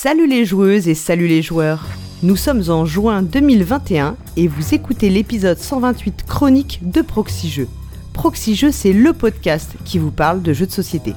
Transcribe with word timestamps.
Salut 0.00 0.28
les 0.28 0.44
joueuses 0.44 0.86
et 0.86 0.94
salut 0.94 1.26
les 1.26 1.42
joueurs. 1.42 1.84
Nous 2.22 2.36
sommes 2.36 2.62
en 2.68 2.84
juin 2.84 3.20
2021 3.20 4.16
et 4.36 4.46
vous 4.46 4.72
écoutez 4.72 5.10
l'épisode 5.10 5.58
128 5.58 6.24
chronique 6.24 6.78
de 6.82 7.02
Proxy 7.02 7.48
Jeux. 7.48 8.70
C'est 8.70 8.92
le 8.92 9.12
podcast 9.12 9.72
qui 9.84 9.98
vous 9.98 10.12
parle 10.12 10.40
de 10.40 10.52
jeux 10.52 10.66
de 10.66 10.70
société. 10.70 11.14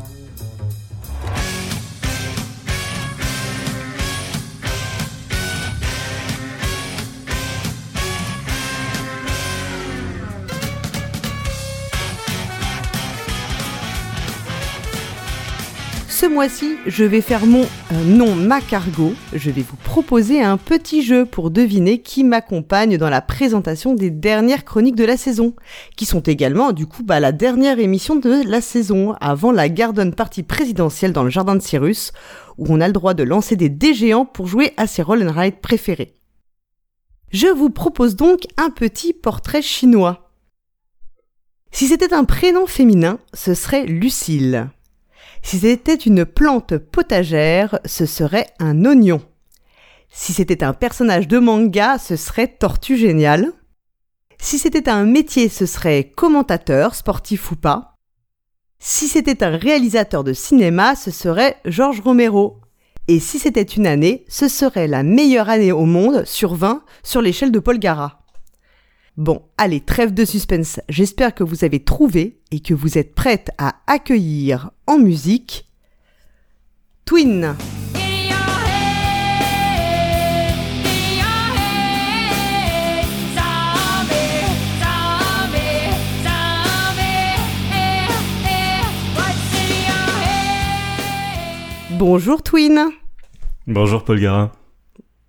Mois-ci, 16.41 16.77
je 16.87 17.03
vais 17.03 17.21
faire 17.21 17.45
mon 17.45 17.61
euh, 17.61 18.03
nom 18.03 18.33
ma 18.33 18.61
cargo. 18.61 19.13
Je 19.31 19.51
vais 19.51 19.61
vous 19.61 19.75
proposer 19.75 20.41
un 20.41 20.57
petit 20.57 21.03
jeu 21.03 21.23
pour 21.23 21.51
deviner 21.51 22.01
qui 22.01 22.23
m'accompagne 22.23 22.97
dans 22.97 23.11
la 23.11 23.21
présentation 23.21 23.93
des 23.93 24.09
dernières 24.09 24.65
chroniques 24.65 24.95
de 24.95 25.05
la 25.05 25.17
saison, 25.17 25.53
qui 25.95 26.07
sont 26.07 26.21
également 26.21 26.71
du 26.71 26.87
coup 26.87 27.03
bah, 27.03 27.19
la 27.19 27.31
dernière 27.31 27.77
émission 27.77 28.15
de 28.15 28.41
la 28.43 28.59
saison 28.59 29.13
avant 29.21 29.51
la 29.51 29.69
garden 29.69 30.15
party 30.15 30.41
présidentielle 30.41 31.13
dans 31.13 31.23
le 31.23 31.29
jardin 31.29 31.55
de 31.55 31.61
Cyrus, 31.61 32.11
où 32.57 32.65
on 32.69 32.81
a 32.81 32.87
le 32.87 32.93
droit 32.93 33.13
de 33.13 33.21
lancer 33.21 33.55
des 33.55 33.69
dés 33.69 33.93
géants 33.93 34.25
pour 34.25 34.47
jouer 34.47 34.73
à 34.77 34.87
ses 34.87 35.03
roll 35.03 35.21
and 35.21 35.39
ride 35.39 35.61
préférés. 35.61 36.15
Je 37.31 37.49
vous 37.49 37.69
propose 37.69 38.15
donc 38.15 38.47
un 38.57 38.71
petit 38.71 39.13
portrait 39.13 39.61
chinois. 39.61 40.31
Si 41.71 41.85
c'était 41.85 42.15
un 42.15 42.23
prénom 42.23 42.65
féminin, 42.65 43.19
ce 43.35 43.53
serait 43.53 43.85
Lucille. 43.85 44.71
Si 45.41 45.59
c'était 45.59 45.95
une 45.95 46.25
plante 46.25 46.77
potagère, 46.77 47.79
ce 47.85 48.05
serait 48.05 48.47
un 48.59 48.85
oignon. 48.85 49.21
Si 50.09 50.33
c'était 50.33 50.63
un 50.63 50.73
personnage 50.73 51.27
de 51.27 51.39
manga, 51.39 51.97
ce 51.97 52.15
serait 52.15 52.47
Tortue 52.47 52.97
Géniale. 52.97 53.51
Si 54.39 54.59
c'était 54.59 54.89
un 54.89 55.05
métier, 55.05 55.49
ce 55.49 55.65
serait 55.65 56.11
commentateur, 56.15 56.95
sportif 56.95 57.51
ou 57.51 57.55
pas. 57.55 57.97
Si 58.79 59.07
c'était 59.07 59.43
un 59.43 59.55
réalisateur 59.55 60.23
de 60.23 60.33
cinéma, 60.33 60.95
ce 60.95 61.11
serait 61.11 61.57
Georges 61.65 62.01
Romero. 62.01 62.57
Et 63.07 63.19
si 63.19 63.39
c'était 63.39 63.61
une 63.61 63.87
année, 63.87 64.25
ce 64.27 64.47
serait 64.47 64.87
la 64.87 65.03
meilleure 65.03 65.49
année 65.49 65.71
au 65.71 65.85
monde 65.85 66.23
sur 66.25 66.55
20 66.55 66.83
sur 67.03 67.21
l'échelle 67.21 67.51
de 67.51 67.59
Paul 67.59 67.77
Gara. 67.79 68.20
Bon, 69.17 69.43
allez, 69.57 69.81
trêve 69.81 70.13
de 70.13 70.23
suspense. 70.23 70.79
J'espère 70.87 71.35
que 71.35 71.43
vous 71.43 71.65
avez 71.65 71.83
trouvé 71.83 72.39
et 72.51 72.61
que 72.61 72.73
vous 72.73 72.97
êtes 72.97 73.13
prête 73.13 73.51
à 73.57 73.75
accueillir 73.85 74.71
en 74.87 74.99
musique 74.99 75.67
Twin. 77.03 77.55
Bonjour 91.91 92.41
Twin. 92.41 92.89
Bonjour 93.67 94.05
Paul 94.05 94.19
Gara. 94.19 94.53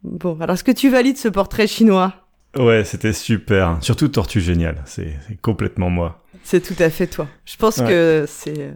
Bon, 0.04 0.38
alors 0.40 0.54
est-ce 0.54 0.64
que 0.64 0.70
tu 0.70 0.88
valides 0.88 1.18
ce 1.18 1.28
portrait 1.28 1.66
chinois? 1.66 2.21
Ouais, 2.56 2.84
c'était 2.84 3.12
super. 3.12 3.78
Surtout 3.80 4.08
Tortue 4.08 4.40
Géniale, 4.40 4.82
c'est 4.84 5.16
complètement 5.40 5.90
moi. 5.90 6.22
C'est 6.44 6.60
tout 6.60 6.80
à 6.82 6.90
fait 6.90 7.06
toi. 7.06 7.28
Je 7.44 7.56
pense 7.56 7.76
que 7.76 8.24
c'est... 8.28 8.74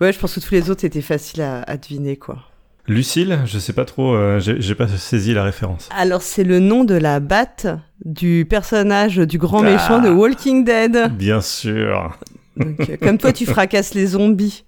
Ouais, 0.00 0.12
je 0.12 0.18
pense 0.18 0.34
que 0.34 0.40
tous 0.40 0.52
les 0.52 0.70
autres 0.70 0.84
étaient 0.84 1.02
faciles 1.02 1.42
à, 1.42 1.76
deviner, 1.76 2.16
quoi. 2.16 2.38
Lucille, 2.86 3.38
je 3.46 3.58
sais 3.58 3.72
pas 3.72 3.84
trop, 3.86 4.14
euh, 4.14 4.40
j'ai 4.40 4.74
pas 4.74 4.88
saisi 4.88 5.32
la 5.32 5.42
référence. 5.42 5.88
Alors 5.96 6.20
c'est 6.20 6.44
le 6.44 6.58
nom 6.58 6.84
de 6.84 6.94
la 6.94 7.18
batte 7.18 7.66
du 8.04 8.46
personnage 8.48 9.16
du 9.16 9.38
grand 9.38 9.62
méchant 9.62 10.00
de 10.00 10.08
ah. 10.08 10.12
Walking 10.12 10.64
Dead. 10.64 11.10
Bien 11.16 11.40
sûr. 11.40 12.18
Euh, 12.60 12.96
comme 13.00 13.16
toi 13.16 13.32
tu 13.32 13.46
fracasses 13.46 13.94
les 13.94 14.08
zombies. 14.08 14.64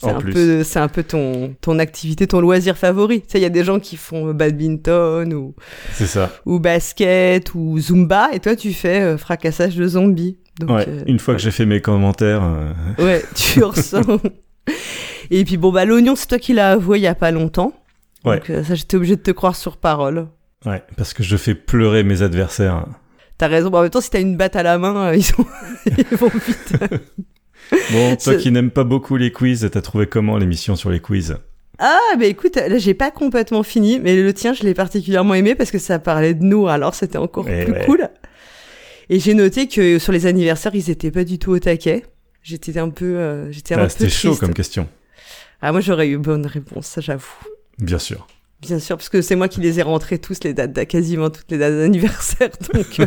C'est 0.00 0.08
un, 0.08 0.20
peu, 0.20 0.64
c'est 0.64 0.78
un 0.78 0.88
peu 0.88 1.02
ton, 1.02 1.54
ton 1.60 1.78
activité, 1.78 2.26
ton 2.26 2.40
loisir 2.40 2.78
favori. 2.78 3.20
Tu 3.20 3.26
sais, 3.28 3.38
il 3.38 3.42
y 3.42 3.46
a 3.46 3.50
des 3.50 3.64
gens 3.64 3.78
qui 3.78 3.98
font 3.98 4.32
badminton 4.32 5.34
ou, 5.34 5.54
c'est 5.92 6.06
ça. 6.06 6.30
ou 6.46 6.58
basket 6.58 7.54
ou 7.54 7.78
zumba 7.78 8.30
et 8.32 8.40
toi 8.40 8.56
tu 8.56 8.72
fais 8.72 9.02
euh, 9.02 9.18
fracassage 9.18 9.76
de 9.76 9.86
zombies. 9.86 10.38
Donc, 10.58 10.70
ouais, 10.70 10.86
une 11.06 11.18
fois 11.18 11.34
que 11.34 11.40
j'ai 11.40 11.50
fait 11.50 11.66
mes 11.66 11.82
commentaires. 11.82 12.42
Ouais, 12.98 13.22
tu 13.34 13.62
ressens. 13.62 14.20
Et 15.30 15.44
puis 15.44 15.56
bon, 15.56 15.70
bah 15.70 15.84
l'oignon, 15.84 16.16
c'est 16.16 16.26
toi 16.26 16.38
qui 16.38 16.54
l'as 16.54 16.72
avoué 16.72 16.98
il 16.98 17.02
y 17.02 17.06
a 17.06 17.14
pas 17.14 17.30
longtemps. 17.30 17.72
Ouais. 18.24 18.38
Donc 18.38 18.50
euh, 18.50 18.64
ça, 18.64 18.74
j'étais 18.74 18.96
obligé 18.96 19.16
de 19.16 19.22
te 19.22 19.30
croire 19.30 19.56
sur 19.56 19.76
parole. 19.76 20.28
Ouais, 20.66 20.82
parce 20.96 21.14
que 21.14 21.22
je 21.22 21.36
fais 21.36 21.54
pleurer 21.54 22.04
mes 22.04 22.22
adversaires. 22.22 22.86
T'as 23.38 23.46
raison. 23.46 23.70
Bon, 23.70 23.78
en 23.78 23.82
même 23.82 23.90
temps, 23.90 24.00
si 24.00 24.10
t'as 24.10 24.20
une 24.20 24.36
batte 24.36 24.56
à 24.56 24.62
la 24.62 24.76
main, 24.76 25.08
euh, 25.08 25.16
ils, 25.16 25.22
sont... 25.24 25.46
ils 25.86 26.16
vont 26.16 26.28
vite. 26.28 26.74
bon, 27.92 28.16
toi 28.16 28.34
qui 28.34 28.50
n'aimes 28.50 28.70
pas 28.70 28.84
beaucoup 28.84 29.16
les 29.16 29.32
quiz, 29.32 29.68
t'as 29.72 29.80
trouvé 29.80 30.06
comment 30.06 30.36
l'émission 30.36 30.76
sur 30.76 30.90
les 30.90 31.00
quiz? 31.00 31.36
Ah, 31.78 31.98
bah 32.18 32.26
écoute, 32.26 32.56
là 32.56 32.78
j'ai 32.78 32.94
pas 32.94 33.10
complètement 33.10 33.62
fini, 33.62 34.00
mais 34.00 34.16
le 34.16 34.34
tien 34.34 34.52
je 34.52 34.64
l'ai 34.64 34.74
particulièrement 34.74 35.34
aimé 35.34 35.54
parce 35.54 35.70
que 35.70 35.78
ça 35.78 35.98
parlait 35.98 36.34
de 36.34 36.44
nous, 36.44 36.68
alors 36.68 36.94
c'était 36.94 37.18
encore 37.18 37.48
eh 37.48 37.64
plus 37.64 37.74
cool. 37.86 38.08
Et 39.08 39.18
j'ai 39.18 39.34
noté 39.34 39.66
que 39.66 39.98
sur 39.98 40.12
les 40.12 40.26
anniversaires, 40.26 40.74
ils 40.74 40.88
étaient 40.88 41.10
pas 41.10 41.24
du 41.24 41.38
tout 41.38 41.50
au 41.50 41.58
taquet. 41.58 42.04
J'étais 42.42 42.78
un 42.78 42.90
peu, 42.90 43.16
euh, 43.16 43.50
j'étais 43.50 43.74
un 43.74 43.80
ah, 43.80 43.88
C'était 43.88 44.08
chaud 44.08 44.36
comme 44.36 44.54
question. 44.54 44.88
Ah, 45.60 45.72
moi, 45.72 45.80
j'aurais 45.80 46.08
eu 46.08 46.16
bonne 46.16 46.46
réponse, 46.46 46.86
ça, 46.86 47.00
j'avoue. 47.00 47.26
Bien 47.78 47.98
sûr. 47.98 48.26
Bien 48.62 48.78
sûr, 48.78 48.96
parce 48.96 49.08
que 49.08 49.20
c'est 49.20 49.36
moi 49.36 49.48
qui 49.48 49.60
les 49.60 49.78
ai 49.78 49.82
rentrés 49.82 50.18
tous 50.18 50.44
les 50.44 50.54
dates, 50.54 50.86
quasiment 50.86 51.28
toutes 51.28 51.50
les 51.50 51.58
dates 51.58 51.74
d'anniversaire, 51.74 52.50
donc. 52.72 53.00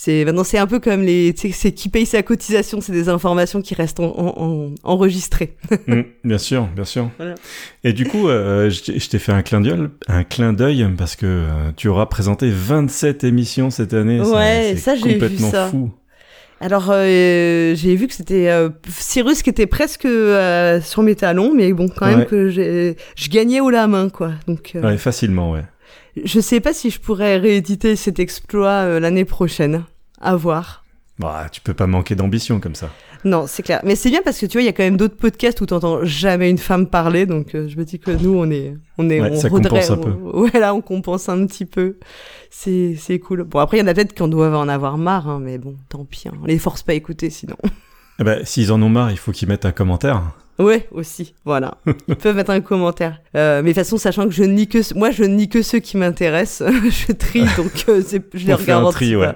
Euh, 0.00 0.20
c'est 0.20 0.24
maintenant 0.24 0.44
c'est 0.44 0.58
un 0.58 0.66
peu 0.66 0.80
comme 0.80 1.02
les 1.02 1.34
c'est 1.36 1.72
qui 1.72 1.88
paye 1.88 2.06
sa 2.06 2.22
cotisation 2.22 2.80
c'est 2.80 2.92
des 2.92 3.08
informations 3.08 3.60
qui 3.60 3.74
restent 3.74 4.00
en, 4.00 4.72
enregistrées. 4.82 5.56
Mm, 5.86 6.02
bien 6.24 6.38
sûr 6.38 6.68
bien 6.74 6.84
sûr. 6.84 7.10
Et 7.84 7.92
du 7.92 8.06
coup 8.06 8.28
euh, 8.28 8.70
je 8.70 9.08
t'ai 9.08 9.18
fait 9.18 9.32
un 9.32 9.42
clin 9.42 9.60
d'œil 9.60 9.88
un 10.08 10.24
clin 10.24 10.52
d'œil 10.52 10.86
parce 10.96 11.16
que 11.16 11.46
tu 11.76 11.88
auras 11.88 12.06
présenté 12.06 12.50
27 12.50 13.24
émissions 13.24 13.70
cette 13.70 13.94
année. 13.94 14.20
Ouais 14.20 14.76
ça, 14.76 14.94
j'ai 14.94 15.18
vu 15.18 15.38
ça. 15.38 15.68
fou. 15.68 15.90
Alors, 16.62 16.88
euh, 16.90 17.74
j'ai 17.74 17.96
vu 17.96 18.06
que 18.06 18.12
c'était 18.12 18.48
euh, 18.48 18.68
Cyrus 18.86 19.42
qui 19.42 19.48
était 19.48 19.66
presque 19.66 20.04
euh, 20.04 20.80
sur 20.82 21.02
mes 21.02 21.14
talons, 21.14 21.54
mais 21.54 21.72
bon, 21.72 21.88
quand 21.88 22.06
même 22.06 22.26
que 22.26 22.50
je 22.50 22.94
gagnais 23.30 23.60
haut 23.60 23.70
la 23.70 23.86
main, 23.86 24.10
quoi. 24.10 24.32
Donc, 24.46 24.72
ouais, 24.74 24.98
facilement, 24.98 25.52
ouais. 25.52 25.64
Je 26.22 26.40
sais 26.40 26.60
pas 26.60 26.72
si 26.72 26.90
je 26.90 27.00
pourrais 27.00 27.36
rééditer 27.36 27.96
cet 27.96 28.18
exploit 28.18 29.00
l'année 29.00 29.24
prochaine. 29.24 29.84
À 30.20 30.36
voir. 30.36 30.84
Bah, 31.18 31.46
tu 31.50 31.60
peux 31.60 31.74
pas 31.74 31.86
manquer 31.86 32.14
d'ambition 32.14 32.60
comme 32.60 32.74
ça. 32.74 32.90
Non, 33.24 33.46
c'est 33.46 33.62
clair. 33.62 33.80
Mais 33.84 33.94
c'est 33.94 34.10
bien 34.10 34.20
parce 34.24 34.38
que 34.38 34.46
tu 34.46 34.52
vois, 34.52 34.62
il 34.62 34.66
y 34.66 34.68
a 34.68 34.72
quand 34.72 34.82
même 34.82 34.96
d'autres 34.96 35.16
podcasts 35.16 35.60
où 35.60 35.66
t'entends 35.66 36.04
jamais 36.04 36.48
une 36.48 36.58
femme 36.58 36.86
parler, 36.86 37.26
donc 37.26 37.50
je 37.52 37.76
me 37.76 37.84
dis 37.84 37.98
que 37.98 38.10
nous, 38.10 38.34
on 38.34 38.50
est, 38.50 38.74
on 38.96 39.08
est, 39.10 39.20
ouais, 39.20 39.30
on 39.32 39.36
ça 39.36 39.50
compense 39.50 39.90
un 39.90 39.98
peu. 39.98 40.10
Ouais, 40.34 40.58
là, 40.58 40.74
on 40.74 40.80
compense 40.80 41.28
un 41.28 41.46
petit 41.46 41.66
peu 41.66 41.96
c'est 42.50 42.96
c'est 42.98 43.18
cool. 43.18 43.44
Bon 43.44 43.60
après 43.60 43.78
il 43.78 43.80
y 43.80 43.82
en 43.82 43.86
a 43.86 43.94
peut-être 43.94 44.12
qui 44.12 44.22
en 44.22 44.28
doivent 44.28 44.54
en 44.54 44.68
avoir 44.68 44.98
marre, 44.98 45.28
hein, 45.28 45.40
mais 45.40 45.56
bon 45.56 45.76
tant 45.88 46.04
pis, 46.04 46.28
hein. 46.28 46.32
on 46.42 46.46
les 46.46 46.58
force 46.58 46.82
pas 46.82 46.92
à 46.92 46.96
écouter 46.96 47.30
sinon. 47.30 47.56
Eh 48.18 48.24
ben, 48.24 48.44
s'ils 48.44 48.70
en 48.70 48.82
ont 48.82 48.90
marre, 48.90 49.10
il 49.10 49.16
faut 49.16 49.32
qu'ils 49.32 49.48
mettent 49.48 49.64
un 49.64 49.72
commentaire. 49.72 50.20
Ouais, 50.60 50.86
aussi, 50.92 51.34
voilà. 51.44 51.78
Ils 52.06 52.16
peuvent 52.16 52.36
mettre 52.36 52.50
un 52.50 52.60
commentaire. 52.60 53.20
Euh, 53.34 53.62
mais 53.62 53.70
de 53.70 53.74
toute 53.74 53.84
façon, 53.84 53.96
sachant 53.96 54.24
que 54.24 54.30
je 54.30 54.44
lis 54.44 54.68
que 54.68 54.78
moi, 54.94 55.10
je 55.10 55.24
lis 55.24 55.48
que 55.48 55.62
ceux 55.62 55.78
qui 55.78 55.96
m'intéressent. 55.96 56.70
je 56.90 57.12
trie, 57.12 57.44
donc 57.56 57.84
euh, 57.88 58.02
je 58.34 58.46
les 58.46 58.54
regarde. 58.54 58.86
Un 58.86 58.90
tri, 58.90 59.16
ouais. 59.16 59.32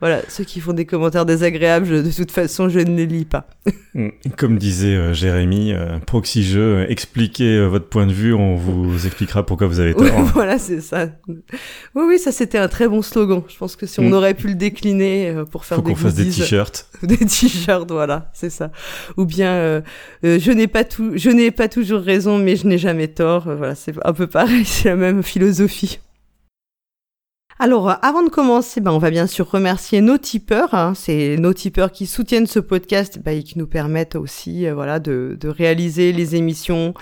Voilà, 0.00 0.20
ceux 0.28 0.44
qui 0.44 0.60
font 0.60 0.74
des 0.74 0.84
commentaires 0.84 1.24
désagréables, 1.24 2.02
de 2.02 2.10
toute 2.10 2.30
façon, 2.30 2.68
je 2.68 2.80
ne 2.80 2.94
les 2.96 3.06
lis 3.06 3.24
pas. 3.24 3.46
Mm. 3.94 4.08
Comme 4.36 4.58
disait 4.58 4.94
euh, 4.94 5.14
Jérémy, 5.14 5.72
euh, 5.72 5.98
proxy 5.98 6.44
jeu, 6.44 6.60
euh, 6.60 6.86
expliquez 6.88 7.66
votre 7.66 7.88
point 7.88 8.06
de 8.06 8.12
vue, 8.12 8.34
on 8.34 8.54
vous 8.54 9.06
expliquera 9.06 9.46
pourquoi 9.46 9.66
vous 9.66 9.80
avez 9.80 9.94
tort. 9.94 10.06
voilà, 10.34 10.58
c'est 10.58 10.82
ça. 10.82 11.08
Oui, 11.26 12.04
oui, 12.06 12.18
ça 12.18 12.30
c'était 12.30 12.58
un 12.58 12.68
très 12.68 12.88
bon 12.88 13.00
slogan. 13.00 13.42
Je 13.48 13.56
pense 13.56 13.74
que 13.74 13.86
si 13.86 14.00
on 14.00 14.10
mm. 14.10 14.12
aurait 14.12 14.34
pu 14.34 14.48
le 14.48 14.54
décliner 14.54 15.34
pour 15.50 15.64
faire 15.64 15.78
Faut 15.78 15.82
des 15.82 15.92
qu'on 15.92 15.96
fasse 15.96 16.14
des 16.14 16.28
t-shirts. 16.28 16.88
Des 17.02 17.16
t-shirts, 17.16 17.90
voilà, 17.90 18.30
c'est 18.34 18.50
ça. 18.50 18.70
Ou 19.16 19.24
bien, 19.24 19.82
je 20.22 20.50
n'ai 20.50 20.66
pas 20.66 20.84
tout, 20.84 21.12
je 21.14 21.30
n'ai 21.30 21.50
pas 21.50 21.68
toujours 21.68 22.00
raison, 22.00 22.38
mais 22.38 22.56
je 22.56 22.66
n'ai 22.66 22.78
jamais 22.78 23.08
tort. 23.08 23.44
voilà, 23.44 23.74
c'est 23.74 23.94
un 24.04 24.12
peu 24.12 24.26
pareil, 24.26 24.64
c'est 24.66 24.90
la 24.90 24.96
même 24.96 25.22
philosophie. 25.22 26.00
Alors, 27.58 27.88
euh, 27.88 27.94
avant 28.02 28.22
de 28.22 28.28
commencer, 28.28 28.80
ben, 28.82 28.92
on 28.92 28.98
va 28.98 29.10
bien 29.10 29.26
sûr 29.26 29.50
remercier 29.50 30.02
nos 30.02 30.18
tipeurs. 30.18 30.74
Hein. 30.74 30.92
C'est 30.94 31.36
nos 31.38 31.54
tipeurs 31.54 31.90
qui 31.90 32.06
soutiennent 32.06 32.46
ce 32.46 32.58
podcast 32.60 33.18
ben, 33.24 33.38
et 33.38 33.42
qui 33.42 33.58
nous 33.58 33.66
permettent 33.66 34.14
aussi 34.14 34.66
euh, 34.66 34.74
voilà, 34.74 34.98
de, 34.98 35.38
de, 35.40 35.48
réaliser 35.48 36.12
les 36.12 36.36
émissions 36.36 36.92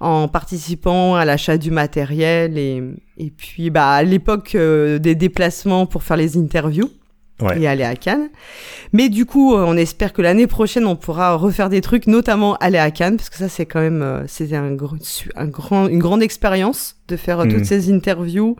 en 0.00 0.28
participant 0.28 1.16
à 1.16 1.24
l'achat 1.24 1.58
du 1.58 1.70
matériel 1.70 2.56
et, 2.56 3.30
puis 3.36 3.68
bah, 3.68 3.90
à 3.90 4.02
l'époque 4.02 4.54
euh, 4.54 4.98
des 4.98 5.14
déplacements 5.14 5.84
pour 5.84 6.02
faire 6.02 6.16
les 6.16 6.38
interviews. 6.38 6.90
Et 7.56 7.66
aller 7.66 7.84
à 7.84 7.94
Cannes. 7.96 8.28
Mais 8.92 9.08
du 9.08 9.26
coup, 9.26 9.54
on 9.54 9.76
espère 9.76 10.12
que 10.12 10.22
l'année 10.22 10.46
prochaine, 10.46 10.86
on 10.86 10.96
pourra 10.96 11.34
refaire 11.34 11.68
des 11.68 11.80
trucs, 11.80 12.06
notamment 12.06 12.56
aller 12.56 12.78
à 12.78 12.90
Cannes, 12.90 13.16
parce 13.16 13.30
que 13.30 13.36
ça, 13.36 13.48
c'est 13.48 13.66
quand 13.66 13.80
même, 13.80 14.24
c'était 14.26 14.56
un, 14.56 14.76
un 15.36 15.46
grand, 15.46 15.88
une 15.88 15.98
grande 15.98 16.22
expérience 16.22 16.96
de 17.08 17.16
faire 17.16 17.42
toutes 17.42 17.52
mhm. 17.52 17.64
ces 17.64 17.92
interviews 17.92 18.56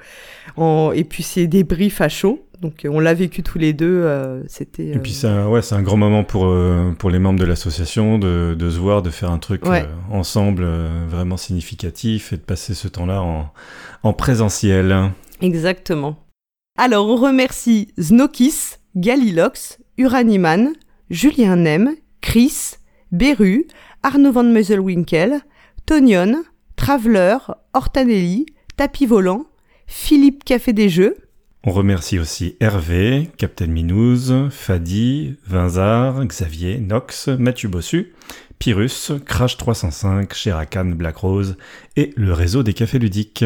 en, 0.56 0.92
et 0.92 1.04
puis 1.04 1.22
ces 1.22 1.46
débriefs 1.46 2.00
à 2.00 2.08
chaud. 2.08 2.44
Donc 2.60 2.86
on 2.88 2.98
l'a 2.98 3.14
vécu 3.14 3.42
tous 3.42 3.58
les 3.58 3.72
deux. 3.72 4.02
Euh, 4.04 4.42
c'était. 4.48 4.86
Et 4.86 4.98
puis 4.98 5.12
c'est 5.12 5.28
un, 5.28 5.46
ouais, 5.46 5.62
c'est 5.62 5.76
un 5.76 5.82
grand 5.82 5.96
moment 5.96 6.24
pour 6.24 6.46
euh, 6.46 6.92
pour 6.98 7.10
les 7.10 7.20
membres 7.20 7.38
de 7.38 7.44
l'association 7.44 8.18
de, 8.18 8.56
de, 8.58 8.70
se 8.70 8.78
voir, 8.78 9.02
de 9.02 9.10
faire 9.10 9.30
un 9.30 9.38
truc 9.38 9.64
euh, 9.66 9.84
ensemble 10.10 10.66
vraiment 11.08 11.36
significatif 11.36 12.32
et 12.32 12.36
de 12.36 12.42
passer 12.42 12.74
ce 12.74 12.88
temps-là 12.88 13.22
en, 13.22 13.52
en 14.02 14.12
présentiel. 14.12 15.10
Exactement. 15.40 16.18
Alors 16.80 17.08
on 17.08 17.16
remercie 17.16 17.88
Znokis, 17.98 18.76
Galilox, 18.94 19.78
Uraniman, 19.96 20.74
Julien 21.10 21.56
Nem, 21.56 21.96
Chris, 22.20 22.76
Beru, 23.10 23.66
Arnaud 24.04 24.30
van 24.30 24.44
Meuselwinkel, 24.44 25.40
Tonion, 25.86 26.44
Traveler, 26.76 27.38
Hortanelli, 27.74 28.46
Tapis 28.76 29.06
Volant, 29.06 29.46
Philippe 29.88 30.44
Café 30.44 30.72
des 30.72 30.88
Jeux, 30.88 31.16
on 31.64 31.72
remercie 31.72 32.20
aussi 32.20 32.56
Hervé, 32.60 33.28
Captain 33.36 33.66
Minouze, 33.66 34.32
Fadi, 34.50 35.34
Vinzard, 35.44 36.24
Xavier, 36.24 36.78
Nox, 36.78 37.26
Mathieu 37.26 37.68
Bossu, 37.68 38.14
Pyrrhus, 38.60 39.18
Crash 39.26 39.56
305, 39.56 40.32
Sherakan, 40.32 40.92
Black 40.94 41.16
Rose 41.16 41.56
et 41.96 42.12
le 42.16 42.32
réseau 42.32 42.62
des 42.62 42.74
cafés 42.74 43.00
ludiques. 43.00 43.44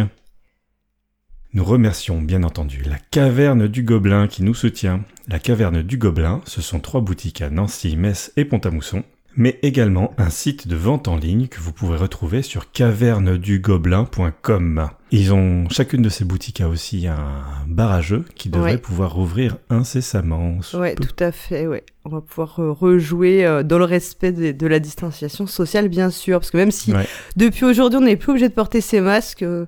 Nous 1.55 1.65
remercions 1.65 2.23
bien 2.23 2.45
entendu 2.45 2.81
la 2.83 2.97
Caverne 3.11 3.69
du 3.69 3.83
Gobelin 3.83 4.27
qui 4.27 4.43
nous 4.43 4.55
soutient. 4.55 5.05
La 5.29 5.39
Caverne 5.39 5.83
du 5.83 5.99
Gobelin, 5.99 6.41
ce 6.47 6.63
sont 6.63 6.81
trois 6.81 7.03
boutiques 7.03 7.43
à 7.43 7.51
Nancy, 7.51 7.95
Metz 7.95 8.33
et 8.39 8.47
Pont-à-Mousson 8.47 9.05
mais 9.37 9.59
également 9.63 10.13
un 10.19 10.31
site 10.31 10.67
de 10.69 10.77
vente 10.77 11.09
en 11.09 11.17
ligne 11.17 11.49
que 11.49 11.59
vous 11.59 11.73
pouvez 11.73 11.97
retrouver 11.97 12.43
sur 12.43 12.71
cavernedugobelin.com. 12.71 14.91
Ils 15.11 15.33
ont 15.33 15.69
chacune 15.71 16.03
de 16.03 16.09
ces 16.09 16.25
boutiques 16.25 16.61
a 16.61 16.69
aussi 16.69 17.07
un 17.07 17.45
bar 17.67 17.93
à 17.93 18.01
jeux 18.01 18.25
qui 18.35 18.49
devrait 18.49 18.79
pouvoir 18.79 19.15
rouvrir 19.15 19.59
incessamment. 19.69 20.59
Ouais, 20.75 20.95
tout 20.95 21.17
à 21.19 21.33
fait. 21.33 21.67
Ouais, 21.67 21.85
on 22.05 22.11
va 22.11 22.21
pouvoir 22.23 22.61
euh, 22.61 22.73
rejouer 22.73 23.45
euh, 23.45 23.63
dans 23.63 23.79
le 23.79 23.85
respect 23.85 24.33
de, 24.33 24.67
la 24.67 24.81
distanciation 24.81 25.47
sociale, 25.47 25.89
bien 25.89 26.09
sûr, 26.11 26.41
parce 26.41 26.51
que 26.51 26.57
même 26.57 26.71
si 26.71 26.95
depuis 27.37 27.67
aujourd'hui 27.67 27.99
on 27.99 28.03
n'est 28.03 28.17
plus 28.17 28.31
obligé 28.31 28.49
de 28.49 28.55
porter 28.55 28.81
ces 28.81 29.03
masques, 29.03 29.43
euh, 29.43 29.67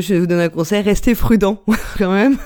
je 0.00 0.14
vais 0.14 0.20
vous 0.20 0.26
donner 0.26 0.44
un 0.44 0.48
conseil 0.48 0.82
restez 0.82 1.14
prudent 1.14 1.62
quand 1.98 2.12
même. 2.12 2.36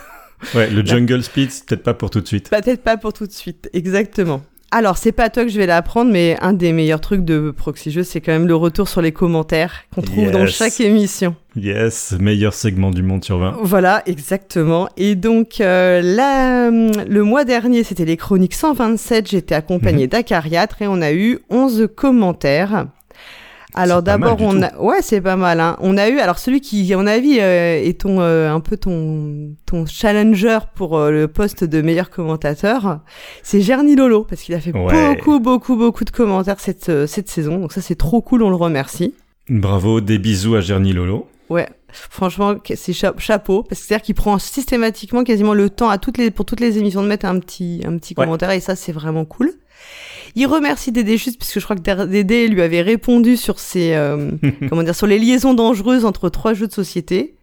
Ouais, 0.54 0.70
le 0.70 0.84
jungle 0.84 1.22
speed, 1.22 1.50
peut-être 1.66 1.82
pas 1.82 1.94
pour 1.94 2.10
tout 2.10 2.20
de 2.20 2.26
suite. 2.26 2.50
Peut-être 2.50 2.82
pas 2.82 2.96
pour 2.96 3.12
tout 3.12 3.26
de 3.26 3.32
suite, 3.32 3.68
exactement. 3.72 4.42
Alors, 4.70 4.98
c'est 4.98 5.12
pas 5.12 5.24
à 5.24 5.30
toi 5.30 5.44
que 5.44 5.48
je 5.48 5.56
vais 5.56 5.66
l'apprendre, 5.66 6.12
mais 6.12 6.36
un 6.42 6.52
des 6.52 6.72
meilleurs 6.72 7.00
trucs 7.00 7.24
de 7.24 7.50
Proxy 7.50 7.90
Jeux, 7.90 8.02
c'est 8.02 8.20
quand 8.20 8.32
même 8.32 8.46
le 8.46 8.54
retour 8.54 8.86
sur 8.86 9.00
les 9.00 9.12
commentaires 9.12 9.84
qu'on 9.94 10.02
trouve 10.02 10.30
dans 10.30 10.46
chaque 10.46 10.78
émission. 10.80 11.34
Yes, 11.56 12.14
meilleur 12.20 12.52
segment 12.52 12.90
du 12.90 13.02
monde 13.02 13.24
sur 13.24 13.38
20. 13.38 13.56
Voilà, 13.62 14.02
exactement. 14.04 14.90
Et 14.98 15.14
donc, 15.14 15.62
euh, 15.62 16.02
là, 16.02 16.70
le 16.70 17.22
mois 17.22 17.46
dernier, 17.46 17.82
c'était 17.82 18.04
les 18.04 18.18
chroniques 18.18 18.54
127. 18.54 19.30
J'étais 19.30 19.54
accompagnée 19.54 20.06
d'Acariatre 20.06 20.82
et 20.82 20.86
on 20.86 21.00
a 21.00 21.12
eu 21.12 21.38
11 21.48 21.88
commentaires. 21.96 22.88
Alors 23.78 24.02
d'abord, 24.02 24.38
on 24.40 24.60
a, 24.60 24.76
ouais, 24.76 25.02
c'est 25.02 25.20
pas 25.20 25.36
mal. 25.36 25.60
Hein. 25.60 25.76
On 25.80 25.96
a 25.96 26.08
eu, 26.08 26.18
alors 26.18 26.40
celui 26.40 26.60
qui, 26.60 26.92
à 26.92 26.96
mon 26.96 27.06
avis, 27.06 27.38
euh, 27.38 27.80
est 27.80 28.00
ton 28.00 28.20
euh, 28.20 28.50
un 28.50 28.58
peu 28.58 28.76
ton 28.76 29.54
ton 29.66 29.86
challenger 29.86 30.58
pour 30.74 30.96
euh, 30.96 31.12
le 31.12 31.28
poste 31.28 31.62
de 31.62 31.80
meilleur 31.80 32.10
commentateur, 32.10 32.98
c'est 33.44 33.60
Gerny 33.60 33.94
Lolo 33.94 34.24
parce 34.24 34.42
qu'il 34.42 34.56
a 34.56 34.60
fait 34.60 34.72
beaucoup 34.72 35.38
beaucoup 35.38 35.76
beaucoup 35.76 36.04
de 36.04 36.10
commentaires 36.10 36.58
cette 36.58 37.06
cette 37.06 37.28
saison. 37.28 37.60
Donc 37.60 37.72
ça 37.72 37.80
c'est 37.80 37.94
trop 37.94 38.20
cool, 38.20 38.42
on 38.42 38.50
le 38.50 38.56
remercie. 38.56 39.14
Bravo, 39.48 40.00
des 40.00 40.18
bisous 40.18 40.56
à 40.56 40.60
Gerny 40.60 40.92
Lolo. 40.92 41.28
Ouais, 41.48 41.68
franchement, 41.92 42.56
c'est 42.74 42.92
chapeau 42.92 43.62
parce 43.62 43.80
que 43.80 43.86
c'est-à-dire 43.86 44.04
qu'il 44.04 44.16
prend 44.16 44.40
systématiquement 44.40 45.22
quasiment 45.22 45.54
le 45.54 45.70
temps 45.70 45.88
à 45.88 45.98
toutes 45.98 46.18
les 46.18 46.32
pour 46.32 46.46
toutes 46.46 46.60
les 46.60 46.78
émissions 46.78 47.04
de 47.04 47.08
mettre 47.08 47.26
un 47.26 47.38
petit 47.38 47.82
un 47.86 47.96
petit 47.96 48.16
commentaire 48.16 48.50
et 48.50 48.58
ça 48.58 48.74
c'est 48.74 48.92
vraiment 48.92 49.24
cool. 49.24 49.52
Il 50.34 50.46
remercie 50.46 50.92
Dédé 50.92 51.16
juste 51.16 51.38
parce 51.38 51.52
que 51.52 51.60
je 51.60 51.64
crois 51.64 51.76
que 51.76 52.04
Dédé 52.06 52.48
lui 52.48 52.62
avait 52.62 52.82
répondu 52.82 53.36
sur 53.36 53.58
ses 53.58 53.94
euh, 53.94 54.30
comment 54.68 54.82
dire 54.82 54.94
sur 54.94 55.06
les 55.06 55.18
liaisons 55.18 55.54
dangereuses 55.54 56.04
entre 56.04 56.28
trois 56.28 56.54
jeux 56.54 56.66
de 56.66 56.72
société. 56.72 57.36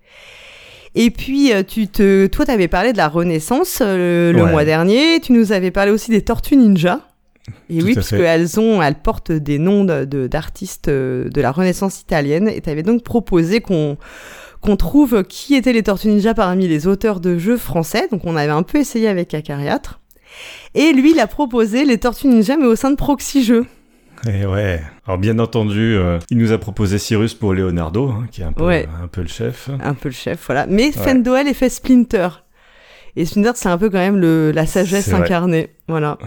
Et 0.95 1.11
puis 1.11 1.51
euh, 1.51 1.63
tu 1.63 1.87
te 1.87 2.27
toi 2.27 2.45
t'avais 2.45 2.67
parlé 2.67 2.93
de 2.93 2.97
la 2.97 3.09
Renaissance 3.09 3.79
euh, 3.81 4.31
le 4.31 4.45
mois 4.45 4.65
dernier, 4.65 5.19
tu 5.19 5.33
nous 5.33 5.51
avais 5.51 5.71
parlé 5.71 5.91
aussi 5.91 6.11
des 6.11 6.21
Tortues 6.21 6.55
Ninja. 6.55 7.01
Et 7.69 7.83
oui, 7.83 7.93
parce 7.93 8.09
qu'elles 8.09 8.59
ont, 8.59 8.81
elles 8.81 8.95
portent 8.95 9.31
des 9.31 9.59
noms 9.59 9.83
d'artistes 9.83 10.89
de, 10.89 11.29
de, 11.31 11.41
la 11.41 11.51
Renaissance 11.51 12.01
italienne. 12.01 12.47
Et 12.47 12.59
tu 12.59 12.71
avais 12.71 12.81
donc 12.81 13.03
proposé 13.03 13.61
qu'on 13.61 13.97
qu'on 14.61 14.77
trouve 14.77 15.23
qui 15.23 15.53
étaient 15.53 15.73
les 15.73 15.83
Tortues 15.83 16.07
Ninja 16.07 16.33
parmi 16.33 16.67
les 16.67 16.87
auteurs 16.87 17.19
de 17.19 17.37
jeux 17.37 17.57
français. 17.57 18.07
Donc 18.11 18.21
on 18.25 18.35
avait 18.35 18.51
un 18.51 18.63
peu 18.63 18.79
essayé 18.79 19.07
avec 19.07 19.33
Acariatre. 19.33 19.99
Et 20.73 20.91
lui, 20.93 21.11
il 21.11 21.19
a 21.19 21.27
proposé 21.27 21.85
les 21.85 21.97
Tortues 21.97 22.27
Ninja, 22.27 22.57
mais 22.57 22.65
au 22.65 22.75
sein 22.75 22.91
de 22.91 22.95
Proxy 22.95 23.43
Jeux. 23.43 23.65
Et 24.27 24.41
eh 24.41 24.45
ouais. 24.45 24.81
Alors 25.05 25.19
bien 25.19 25.37
entendu, 25.39 25.95
euh, 25.95 26.17
il 26.31 26.37
nous 26.37 26.51
a 26.51 26.57
proposé 26.57 26.97
Cyrus 26.97 27.33
pour 27.33 27.53
Leonardo, 27.53 28.09
hein, 28.09 28.27
qui 28.31 28.41
est 28.41 28.45
un 28.45 28.53
peu, 28.53 28.69
un 28.69 29.07
peu, 29.11 29.21
le 29.21 29.27
chef. 29.27 29.69
Un 29.81 29.93
peu 29.93 30.09
le 30.09 30.15
chef, 30.15 30.43
voilà. 30.47 30.65
Mais 30.67 30.91
Fendoel 30.91 31.47
et 31.47 31.53
fait 31.53 31.69
Splinter. 31.69 32.29
Et 33.15 33.25
Splinter, 33.25 33.51
c'est 33.55 33.69
un 33.69 33.77
peu 33.77 33.89
quand 33.89 33.99
même 33.99 34.17
le, 34.17 34.51
la 34.51 34.65
sagesse 34.65 35.13
incarnée. 35.13 35.69
Voilà. 35.87 36.17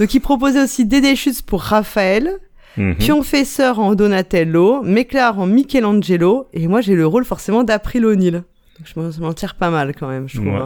Donc 0.00 0.12
il 0.12 0.20
proposait 0.20 0.62
aussi 0.62 0.86
Dédé 0.86 1.14
Schutz 1.14 1.40
pour 1.40 1.62
Raphaël, 1.62 2.32
mm 2.76 2.94
Pionfesseur 2.94 3.78
en 3.78 3.94
Donatello, 3.94 4.82
Méclar 4.82 5.38
en 5.38 5.46
Michelangelo, 5.46 6.48
et 6.52 6.66
moi 6.66 6.80
j'ai 6.80 6.94
le 6.94 7.06
rôle 7.06 7.24
forcément 7.24 7.62
d'April 7.62 8.04
O'Neill. 8.04 8.42
Je 8.84 9.20
m'en 9.20 9.32
tire 9.32 9.54
pas 9.54 9.70
mal 9.70 9.94
quand 9.94 10.08
même, 10.08 10.28
je 10.28 10.38
trouve. 10.38 10.48
Hein. 10.48 10.64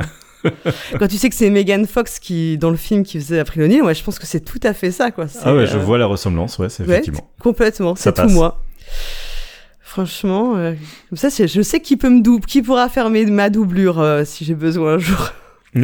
Quand 0.98 1.08
tu 1.08 1.16
sais 1.16 1.28
que 1.28 1.34
c'est 1.34 1.50
Megan 1.50 1.86
Fox 1.86 2.18
qui, 2.18 2.58
dans 2.58 2.70
le 2.70 2.76
film 2.76 3.02
qui 3.02 3.18
faisait 3.18 3.38
April 3.38 3.62
O'Neil, 3.62 3.82
ouais, 3.82 3.94
je 3.94 4.02
pense 4.02 4.18
que 4.18 4.26
c'est 4.26 4.40
tout 4.40 4.60
à 4.62 4.72
fait 4.72 4.90
ça, 4.90 5.10
quoi. 5.10 5.26
Ah 5.42 5.54
ouais, 5.54 5.66
je 5.66 5.76
euh, 5.76 5.80
vois 5.80 5.98
la 5.98 6.06
ressemblance, 6.06 6.58
ouais, 6.58 6.68
c'est 6.68 6.84
effectivement. 6.84 7.30
Complètement, 7.40 7.94
c'est 7.94 8.14
tout 8.14 8.28
moi. 8.28 8.62
Franchement, 9.80 10.56
euh, 10.56 10.74
comme 11.08 11.18
ça, 11.18 11.28
je 11.30 11.62
sais 11.62 11.80
qui 11.80 11.96
peut 11.96 12.10
me 12.10 12.22
double, 12.22 12.46
qui 12.46 12.62
pourra 12.62 12.88
faire 12.88 13.10
ma 13.10 13.50
doublure 13.50 13.98
euh, 13.98 14.24
si 14.24 14.44
j'ai 14.44 14.54
besoin 14.54 14.94
un 14.94 14.98
jour. 14.98 15.32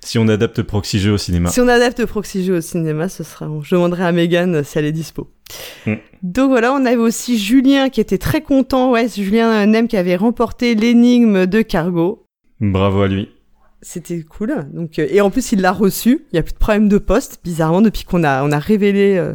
si 0.00 0.18
on 0.18 0.28
adapte 0.28 0.62
Proxy 0.62 1.08
au 1.08 1.18
cinéma. 1.18 1.50
Si 1.50 1.60
on 1.60 1.68
adapte 1.68 2.04
Proxy 2.06 2.50
au 2.50 2.60
cinéma, 2.60 3.08
ce 3.08 3.22
sera. 3.22 3.48
Je 3.62 3.74
demanderai 3.74 4.04
à 4.04 4.12
Megan 4.12 4.64
si 4.64 4.78
elle 4.78 4.86
est 4.86 4.92
dispo. 4.92 5.30
Mm. 5.86 5.94
Donc 6.22 6.50
voilà, 6.50 6.72
on 6.72 6.84
avait 6.86 6.96
aussi 6.96 7.38
Julien 7.38 7.90
qui 7.90 8.00
était 8.00 8.18
très 8.18 8.40
content. 8.40 8.90
Ouais, 8.90 9.06
Julien 9.08 9.66
Nem 9.66 9.86
qui 9.86 9.98
avait 9.98 10.16
remporté 10.16 10.74
l'énigme 10.74 11.46
de 11.46 11.60
Cargo. 11.60 12.26
Bravo 12.60 13.02
à 13.02 13.08
lui 13.08 13.28
c'était 13.84 14.22
cool. 14.22 14.66
Donc 14.72 14.98
euh, 14.98 15.06
et 15.10 15.20
en 15.20 15.30
plus 15.30 15.52
il 15.52 15.60
l'a 15.60 15.72
reçu. 15.72 16.24
Il 16.32 16.36
y 16.36 16.38
a 16.38 16.42
plus 16.42 16.54
de 16.54 16.58
problème 16.58 16.88
de 16.88 16.98
poste. 16.98 17.40
Bizarrement 17.44 17.82
depuis 17.82 18.04
qu'on 18.04 18.24
a 18.24 18.42
on 18.42 18.50
a 18.50 18.58
révélé 18.58 19.16
euh, 19.16 19.34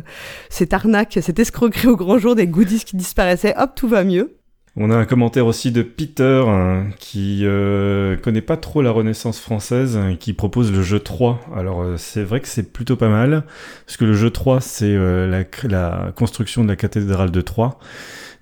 cette 0.49 0.73
arnaque, 0.73 1.19
cette 1.21 1.39
escroquerie 1.39 1.87
au 1.87 1.95
grand 1.95 2.17
jour 2.17 2.35
des 2.35 2.47
goodies 2.47 2.83
qui 2.83 2.97
disparaissaient. 2.97 3.53
Hop, 3.57 3.71
tout 3.75 3.87
va 3.87 4.03
mieux. 4.03 4.35
On 4.75 4.91
a 4.91 4.95
un 4.95 5.05
commentaire 5.05 5.45
aussi 5.45 5.71
de 5.71 5.81
Peter 5.81 6.43
hein, 6.47 6.89
qui 6.99 7.41
euh, 7.43 8.15
connaît 8.17 8.41
pas 8.41 8.55
trop 8.55 8.81
la 8.81 8.91
Renaissance 8.91 9.39
française, 9.39 9.97
hein, 9.97 10.15
qui 10.17 10.33
propose 10.33 10.71
le 10.71 10.81
jeu 10.83 10.99
3. 10.99 11.39
Alors 11.55 11.85
c'est 11.97 12.23
vrai 12.23 12.39
que 12.39 12.47
c'est 12.47 12.71
plutôt 12.71 12.95
pas 12.95 13.09
mal, 13.09 13.43
parce 13.85 13.97
que 13.97 14.05
le 14.05 14.13
jeu 14.13 14.29
3 14.29 14.61
c'est 14.61 14.95
la, 14.95 15.43
la, 15.63 16.11
construction 16.15 16.63
de 16.63 16.69
la 16.69 16.75
cathédrale 16.75 17.31
de 17.31 17.41
Troyes 17.41 17.77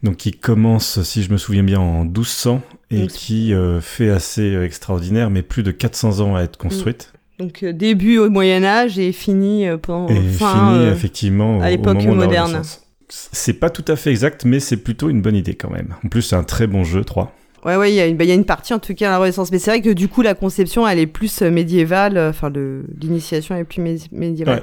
donc 0.03 0.17
qui 0.17 0.31
commence, 0.31 1.01
si 1.01 1.23
je 1.23 1.31
me 1.31 1.37
souviens 1.37 1.63
bien, 1.63 1.79
en 1.79 2.03
1200 2.03 2.61
et 2.91 3.07
qui 3.07 3.53
euh, 3.53 3.81
fait 3.81 4.09
assez 4.09 4.53
euh, 4.53 4.65
extraordinaire, 4.65 5.29
mais 5.29 5.41
plus 5.41 5.63
de 5.63 5.71
400 5.71 6.21
ans 6.21 6.35
à 6.35 6.41
être 6.41 6.57
construite. 6.57 7.11
Mm. 7.13 7.43
Donc 7.43 7.63
euh, 7.63 7.73
début 7.73 8.17
au 8.17 8.29
Moyen 8.29 8.63
Âge 8.63 8.97
et 8.97 9.11
fini 9.11 9.67
pendant 9.81 10.07
et 10.07 10.21
fini 10.21 10.85
effectivement 10.91 11.61
à 11.61 11.69
l'époque 11.69 12.03
moderne. 12.03 12.61
C'est 13.09 13.53
pas 13.53 13.69
tout 13.69 13.85
à 13.87 13.95
fait 13.95 14.09
exact, 14.09 14.43
mais 14.43 14.59
c'est 14.59 14.77
plutôt 14.77 15.09
une 15.09 15.21
bonne 15.21 15.35
idée 15.35 15.55
quand 15.55 15.69
même. 15.69 15.95
En 16.03 16.09
plus, 16.09 16.23
c'est 16.23 16.35
un 16.35 16.43
très 16.43 16.67
bon 16.67 16.83
jeu 16.83 17.05
3. 17.05 17.33
Ouais, 17.63 17.77
ouais, 17.77 17.91
il 17.91 17.95
y, 17.95 18.01
a 18.01 18.05
une, 18.05 18.17
bah, 18.17 18.25
y 18.25 18.31
a 18.31 18.33
une 18.33 18.45
partie 18.45 18.73
en 18.73 18.79
tout 18.79 18.93
cas 18.93 19.07
à 19.07 19.11
la 19.11 19.17
Renaissance, 19.19 19.51
mais 19.51 19.59
c'est 19.59 19.71
vrai 19.71 19.81
que 19.81 19.89
du 19.89 20.07
coup 20.07 20.21
la 20.21 20.35
conception 20.35 20.87
elle 20.87 20.99
est 20.99 21.07
plus 21.07 21.41
médiévale, 21.41 22.17
enfin 22.17 22.51
l'initiation 23.01 23.55
est 23.55 23.63
plus 23.63 23.81
médiévale. 24.11 24.61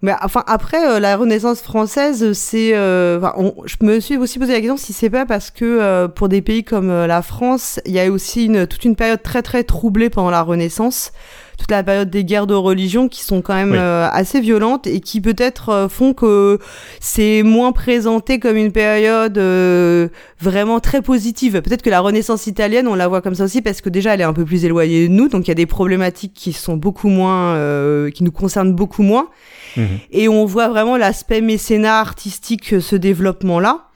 Mais 0.00 0.14
enfin 0.22 0.44
après 0.46 0.86
euh, 0.86 1.00
la 1.00 1.16
Renaissance 1.16 1.60
française, 1.60 2.32
c'est, 2.32 2.76
euh, 2.76 3.20
je 3.64 3.76
me 3.84 3.98
suis 3.98 4.16
aussi 4.16 4.38
posé 4.38 4.52
la 4.52 4.60
question 4.60 4.76
si 4.76 4.92
c'est 4.92 5.10
pas 5.10 5.26
parce 5.26 5.50
que 5.50 5.64
euh, 5.64 6.06
pour 6.06 6.28
des 6.28 6.40
pays 6.40 6.62
comme 6.62 6.88
la 6.88 7.20
France, 7.22 7.80
il 7.84 7.92
y 7.92 8.00
a 8.00 8.10
aussi 8.10 8.44
une, 8.44 8.66
toute 8.68 8.84
une 8.84 8.94
période 8.94 9.22
très 9.22 9.42
très 9.42 9.64
troublée 9.64 10.08
pendant 10.08 10.30
la 10.30 10.42
Renaissance. 10.42 11.12
Toute 11.58 11.70
la 11.70 11.82
période 11.82 12.08
des 12.08 12.24
guerres 12.24 12.46
de 12.46 12.54
religion 12.54 13.08
qui 13.08 13.22
sont 13.22 13.42
quand 13.42 13.54
même 13.54 13.74
assez 13.74 14.40
violentes 14.40 14.86
et 14.86 15.00
qui 15.00 15.20
peut-être 15.20 15.88
font 15.90 16.14
que 16.14 16.58
c'est 17.00 17.42
moins 17.42 17.72
présenté 17.72 18.38
comme 18.38 18.56
une 18.56 18.72
période 18.72 19.38
vraiment 20.40 20.80
très 20.80 21.02
positive. 21.02 21.60
Peut-être 21.60 21.82
que 21.82 21.90
la 21.90 22.00
Renaissance 22.00 22.46
italienne, 22.46 22.88
on 22.88 22.94
la 22.94 23.08
voit 23.08 23.20
comme 23.20 23.34
ça 23.34 23.44
aussi 23.44 23.60
parce 23.60 23.80
que 23.80 23.90
déjà 23.90 24.14
elle 24.14 24.20
est 24.20 24.24
un 24.24 24.32
peu 24.32 24.44
plus 24.44 24.64
éloignée 24.64 25.08
de 25.08 25.12
nous, 25.12 25.28
donc 25.28 25.46
il 25.46 25.48
y 25.48 25.52
a 25.52 25.56
des 25.56 25.66
problématiques 25.66 26.32
qui 26.32 26.52
sont 26.52 26.76
beaucoup 26.76 27.08
moins, 27.08 27.54
qui 28.14 28.22
nous 28.22 28.32
concernent 28.32 28.72
beaucoup 28.72 29.02
moins. 29.02 29.28
Mhm. 29.76 29.86
Et 30.12 30.28
on 30.28 30.44
voit 30.46 30.68
vraiment 30.68 30.96
l'aspect 30.96 31.40
mécénat 31.40 31.98
artistique, 31.98 32.80
ce 32.80 32.96
développement-là. 32.96 33.87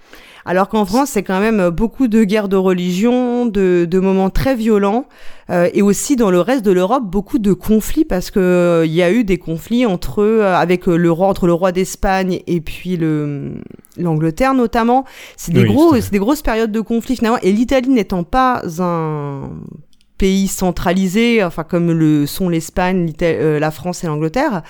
Alors 0.45 0.69
qu'en 0.69 0.85
France, 0.85 1.11
c'est 1.11 1.23
quand 1.23 1.41
même 1.41 1.71
beaucoup 1.71 2.09
de 2.09 2.25
guerres 2.25 2.49
de 2.49 2.57
religion, 2.57 3.47
de, 3.47 3.99
moments 4.01 4.31
très 4.31 4.57
violents, 4.57 5.07
euh, 5.51 5.69
et 5.73 5.83
aussi 5.83 6.17
dans 6.17 6.31
le 6.31 6.41
reste 6.41 6.65
de 6.65 6.73
l'Europe, 6.73 7.05
beaucoup 7.05 7.39
de 7.39 7.53
conflits 7.53 8.05
parce 8.05 8.31
que 8.31 8.41
euh, 8.41 8.87
il 8.87 8.93
y 8.93 9.03
a 9.03 9.13
eu 9.13 9.25
des 9.25 9.39
conflits 9.39 9.87
entre 9.87 10.23
euh, 10.23 10.55
avec 10.55 10.87
le 10.87 11.11
roi 11.11 11.29
entre 11.29 11.47
le 11.47 11.53
roi 11.53 11.73
d'Espagne 11.73 12.41
et 12.47 12.61
puis 12.61 12.97
le 12.97 13.55
l'Angleterre 13.97 14.55
notamment. 14.55 15.05
C'est 15.37 15.53
des 15.53 15.65
gros, 15.65 15.95
c'est 16.01 16.13
des 16.13 16.19
grosses 16.19 16.43
périodes 16.43 16.73
de 16.73 16.81
conflits 16.81 17.17
finalement. 17.17 17.41
Et 17.43 17.53
l'Italie 17.53 17.91
n'étant 17.91 18.25
pas 18.25 18.63
un 18.79 19.51
pays 20.23 20.47
centralisés, 20.47 21.43
enfin 21.43 21.65
comme 21.65 21.91
le 21.91 22.27
sont 22.27 22.49
l'Espagne, 22.49 23.13
euh, 23.23 23.59
la 23.59 23.73
France 23.73 24.05
et 24.05 24.07
l'Angleterre, 24.07 24.63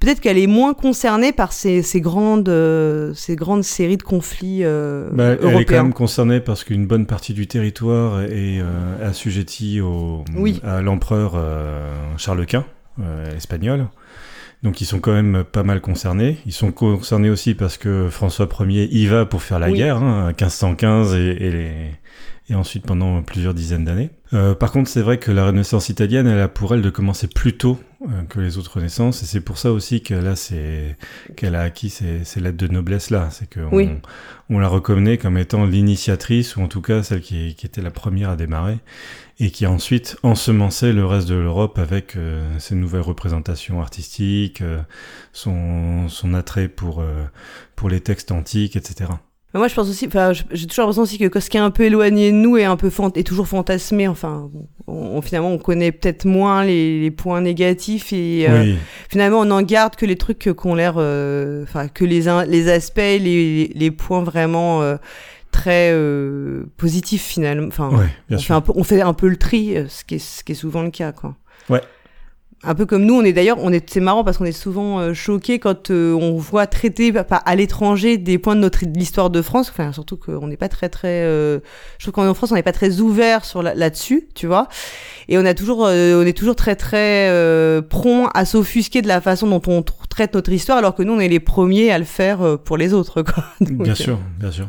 peut-être 0.00 0.20
qu'elle 0.20 0.36
est 0.36 0.46
moins 0.46 0.74
concernée 0.74 1.32
par 1.32 1.54
ces, 1.54 1.82
grandes, 1.94 2.50
euh, 2.50 3.14
ces 3.14 3.34
grandes 3.34 3.64
séries 3.64 3.96
de 3.96 4.02
conflits 4.02 4.64
euh, 4.64 5.08
bah, 5.10 5.36
Elle 5.42 5.62
est 5.62 5.64
quand 5.64 5.82
même 5.82 5.94
concernée 5.94 6.40
parce 6.40 6.62
qu'une 6.62 6.86
bonne 6.86 7.06
partie 7.06 7.32
du 7.32 7.46
territoire 7.46 8.20
est 8.20 8.60
assujettie 9.02 9.80
au, 9.80 10.26
à 10.62 10.82
l'empereur 10.82 11.42
Charles 12.18 12.44
Quint, 12.44 12.66
espagnol. 13.34 13.86
Donc 14.62 14.82
ils 14.82 14.86
sont 14.86 15.00
quand 15.00 15.14
même 15.14 15.42
pas 15.42 15.62
mal 15.62 15.80
concernés. 15.80 16.36
Ils 16.44 16.52
sont 16.52 16.70
concernés 16.70 17.30
aussi 17.30 17.54
parce 17.54 17.78
que 17.78 18.10
François 18.10 18.46
Ier 18.60 18.88
y 18.92 19.06
va 19.06 19.24
pour 19.24 19.42
faire 19.42 19.58
la 19.58 19.70
guerre, 19.70 20.02
hein, 20.02 20.26
1515 20.38 21.14
et, 21.14 21.18
et 21.18 21.50
les 21.50 21.90
et 22.50 22.54
ensuite 22.54 22.86
pendant 22.86 23.22
plusieurs 23.22 23.52
dizaines 23.52 23.84
d'années. 23.84 24.10
Euh, 24.32 24.54
par 24.54 24.72
contre, 24.72 24.88
c'est 24.88 25.02
vrai 25.02 25.18
que 25.18 25.30
la 25.30 25.46
Renaissance 25.46 25.88
italienne, 25.88 26.26
elle 26.26 26.40
a 26.40 26.48
pour 26.48 26.74
elle 26.74 26.82
de 26.82 26.90
commencer 26.90 27.26
plus 27.26 27.56
tôt 27.56 27.78
euh, 28.02 28.22
que 28.28 28.40
les 28.40 28.56
autres 28.56 28.76
Renaissances, 28.76 29.22
et 29.22 29.26
c'est 29.26 29.40
pour 29.40 29.58
ça 29.58 29.72
aussi 29.72 30.02
qu'elle 30.02 30.26
a, 30.26 30.34
qu'elle 31.36 31.54
a 31.54 31.60
acquis 31.60 31.90
ces, 31.90 32.24
ces, 32.24 32.40
lettres 32.40 32.56
de 32.56 32.68
noblesse 32.68 33.10
là. 33.10 33.28
C'est 33.30 33.52
qu'on 33.52 34.00
on 34.48 34.58
la 34.58 34.68
reconnaît 34.68 35.18
comme 35.18 35.36
étant 35.36 35.66
l'initiatrice, 35.66 36.56
ou 36.56 36.62
en 36.62 36.68
tout 36.68 36.80
cas 36.80 37.02
celle 37.02 37.20
qui, 37.20 37.54
qui, 37.54 37.66
était 37.66 37.82
la 37.82 37.90
première 37.90 38.30
à 38.30 38.36
démarrer, 38.36 38.78
et 39.40 39.50
qui 39.50 39.66
ensuite 39.66 40.16
ensemencé 40.22 40.92
le 40.92 41.04
reste 41.04 41.28
de 41.28 41.34
l'Europe 41.34 41.78
avec 41.78 42.16
euh, 42.16 42.58
ses 42.58 42.74
nouvelles 42.74 43.02
représentations 43.02 43.80
artistiques, 43.80 44.62
euh, 44.62 44.80
son, 45.32 46.08
son 46.08 46.32
attrait 46.32 46.68
pour, 46.68 47.04
pour 47.76 47.90
les 47.90 48.00
textes 48.00 48.32
antiques, 48.32 48.76
etc 48.76 49.10
moi, 49.58 49.68
je 49.68 49.74
pense 49.74 49.88
aussi, 49.88 50.06
enfin, 50.06 50.32
j'ai 50.32 50.66
toujours 50.66 50.82
l'impression 50.84 51.02
aussi 51.02 51.18
que 51.18 51.40
ce 51.40 51.50
qui 51.50 51.56
est 51.56 51.60
un 51.60 51.70
peu 51.70 51.84
éloigné 51.84 52.30
de 52.30 52.36
nous 52.36 52.56
est 52.56 52.64
un 52.64 52.76
peu 52.76 52.90
est 53.14 53.26
toujours 53.26 53.46
fantasmé. 53.46 54.08
Enfin, 54.08 54.50
on, 54.86 55.20
finalement, 55.20 55.50
on 55.50 55.58
connaît 55.58 55.92
peut-être 55.92 56.24
moins 56.24 56.64
les, 56.64 57.10
points 57.10 57.40
négatifs 57.40 58.12
et 58.12 58.46
euh, 58.48 58.74
finalement, 59.08 59.40
on 59.40 59.50
en 59.50 59.62
garde 59.62 59.96
que 59.96 60.06
les 60.06 60.16
trucs 60.16 60.52
qu'on 60.52 60.74
l'air, 60.74 60.94
euh, 60.96 61.64
enfin, 61.64 61.88
que 61.88 62.04
les 62.04 62.24
les 62.46 62.68
aspects, 62.70 62.98
les, 62.98 63.72
les 63.74 63.90
points 63.90 64.22
vraiment 64.22 64.82
euh, 64.82 64.96
très 65.50 65.94
positifs 66.76 67.24
finalement. 67.24 67.68
Enfin, 67.68 67.90
on, 68.30 68.38
fait 68.38 68.52
un 68.54 68.60
peu, 68.60 68.72
on 68.74 68.84
fait 68.84 69.02
un 69.02 69.14
peu 69.14 69.28
le 69.28 69.36
tri, 69.36 69.74
ce 69.88 70.04
qui 70.04 70.16
est, 70.16 70.18
ce 70.18 70.44
qui 70.44 70.52
est 70.52 70.56
souvent 70.56 70.82
le 70.82 70.90
cas, 70.90 71.12
quoi. 71.12 71.36
Ouais 71.68 71.82
un 72.64 72.74
peu 72.74 72.86
comme 72.86 73.04
nous, 73.04 73.14
on 73.14 73.22
est 73.22 73.32
d'ailleurs, 73.32 73.58
on 73.60 73.72
est, 73.72 73.88
c'est 73.88 74.00
marrant 74.00 74.24
parce 74.24 74.36
qu'on 74.38 74.44
est 74.44 74.52
souvent 74.52 74.98
euh, 74.98 75.14
choqué 75.14 75.60
quand 75.60 75.90
euh, 75.90 76.12
on 76.12 76.36
voit 76.36 76.66
traiter 76.66 77.12
à 77.30 77.56
l'étranger 77.56 78.18
des 78.18 78.38
points 78.38 78.56
de 78.56 78.60
notre 78.60 78.84
l'histoire 78.84 79.30
de 79.30 79.42
France. 79.42 79.70
Enfin, 79.70 79.92
surtout 79.92 80.16
qu'on 80.16 80.48
n'est 80.48 80.56
pas 80.56 80.68
très 80.68 80.88
très, 80.88 81.22
euh, 81.22 81.60
je 81.98 82.04
trouve 82.04 82.14
qu'en 82.14 82.34
France 82.34 82.50
on 82.50 82.56
n'est 82.56 82.64
pas 82.64 82.72
très 82.72 83.00
ouvert 83.00 83.44
sur 83.44 83.62
là-dessus, 83.62 84.28
tu 84.34 84.48
vois. 84.48 84.68
Et 85.28 85.38
on 85.38 85.44
a 85.44 85.54
toujours, 85.54 85.80
on 85.80 86.26
est 86.26 86.36
toujours 86.36 86.56
très 86.56 86.74
très 86.74 87.30
prompt 87.88 88.28
à 88.34 88.44
s'offusquer 88.44 89.02
de 89.02 89.08
la 89.08 89.20
façon 89.20 89.46
dont 89.46 89.62
on 89.68 89.84
traite 90.08 90.34
notre 90.34 90.50
histoire, 90.50 90.78
alors 90.78 90.94
que 90.94 91.02
nous 91.02 91.12
on 91.12 91.20
est 91.20 91.28
les 91.28 91.40
premiers 91.40 91.92
à 91.92 91.98
le 91.98 92.04
faire 92.04 92.58
pour 92.64 92.76
les 92.76 92.92
autres, 92.92 93.22
quoi. 93.22 93.44
bien 93.60 93.94
sûr, 93.94 94.18
bien 94.38 94.50
sûr. 94.50 94.68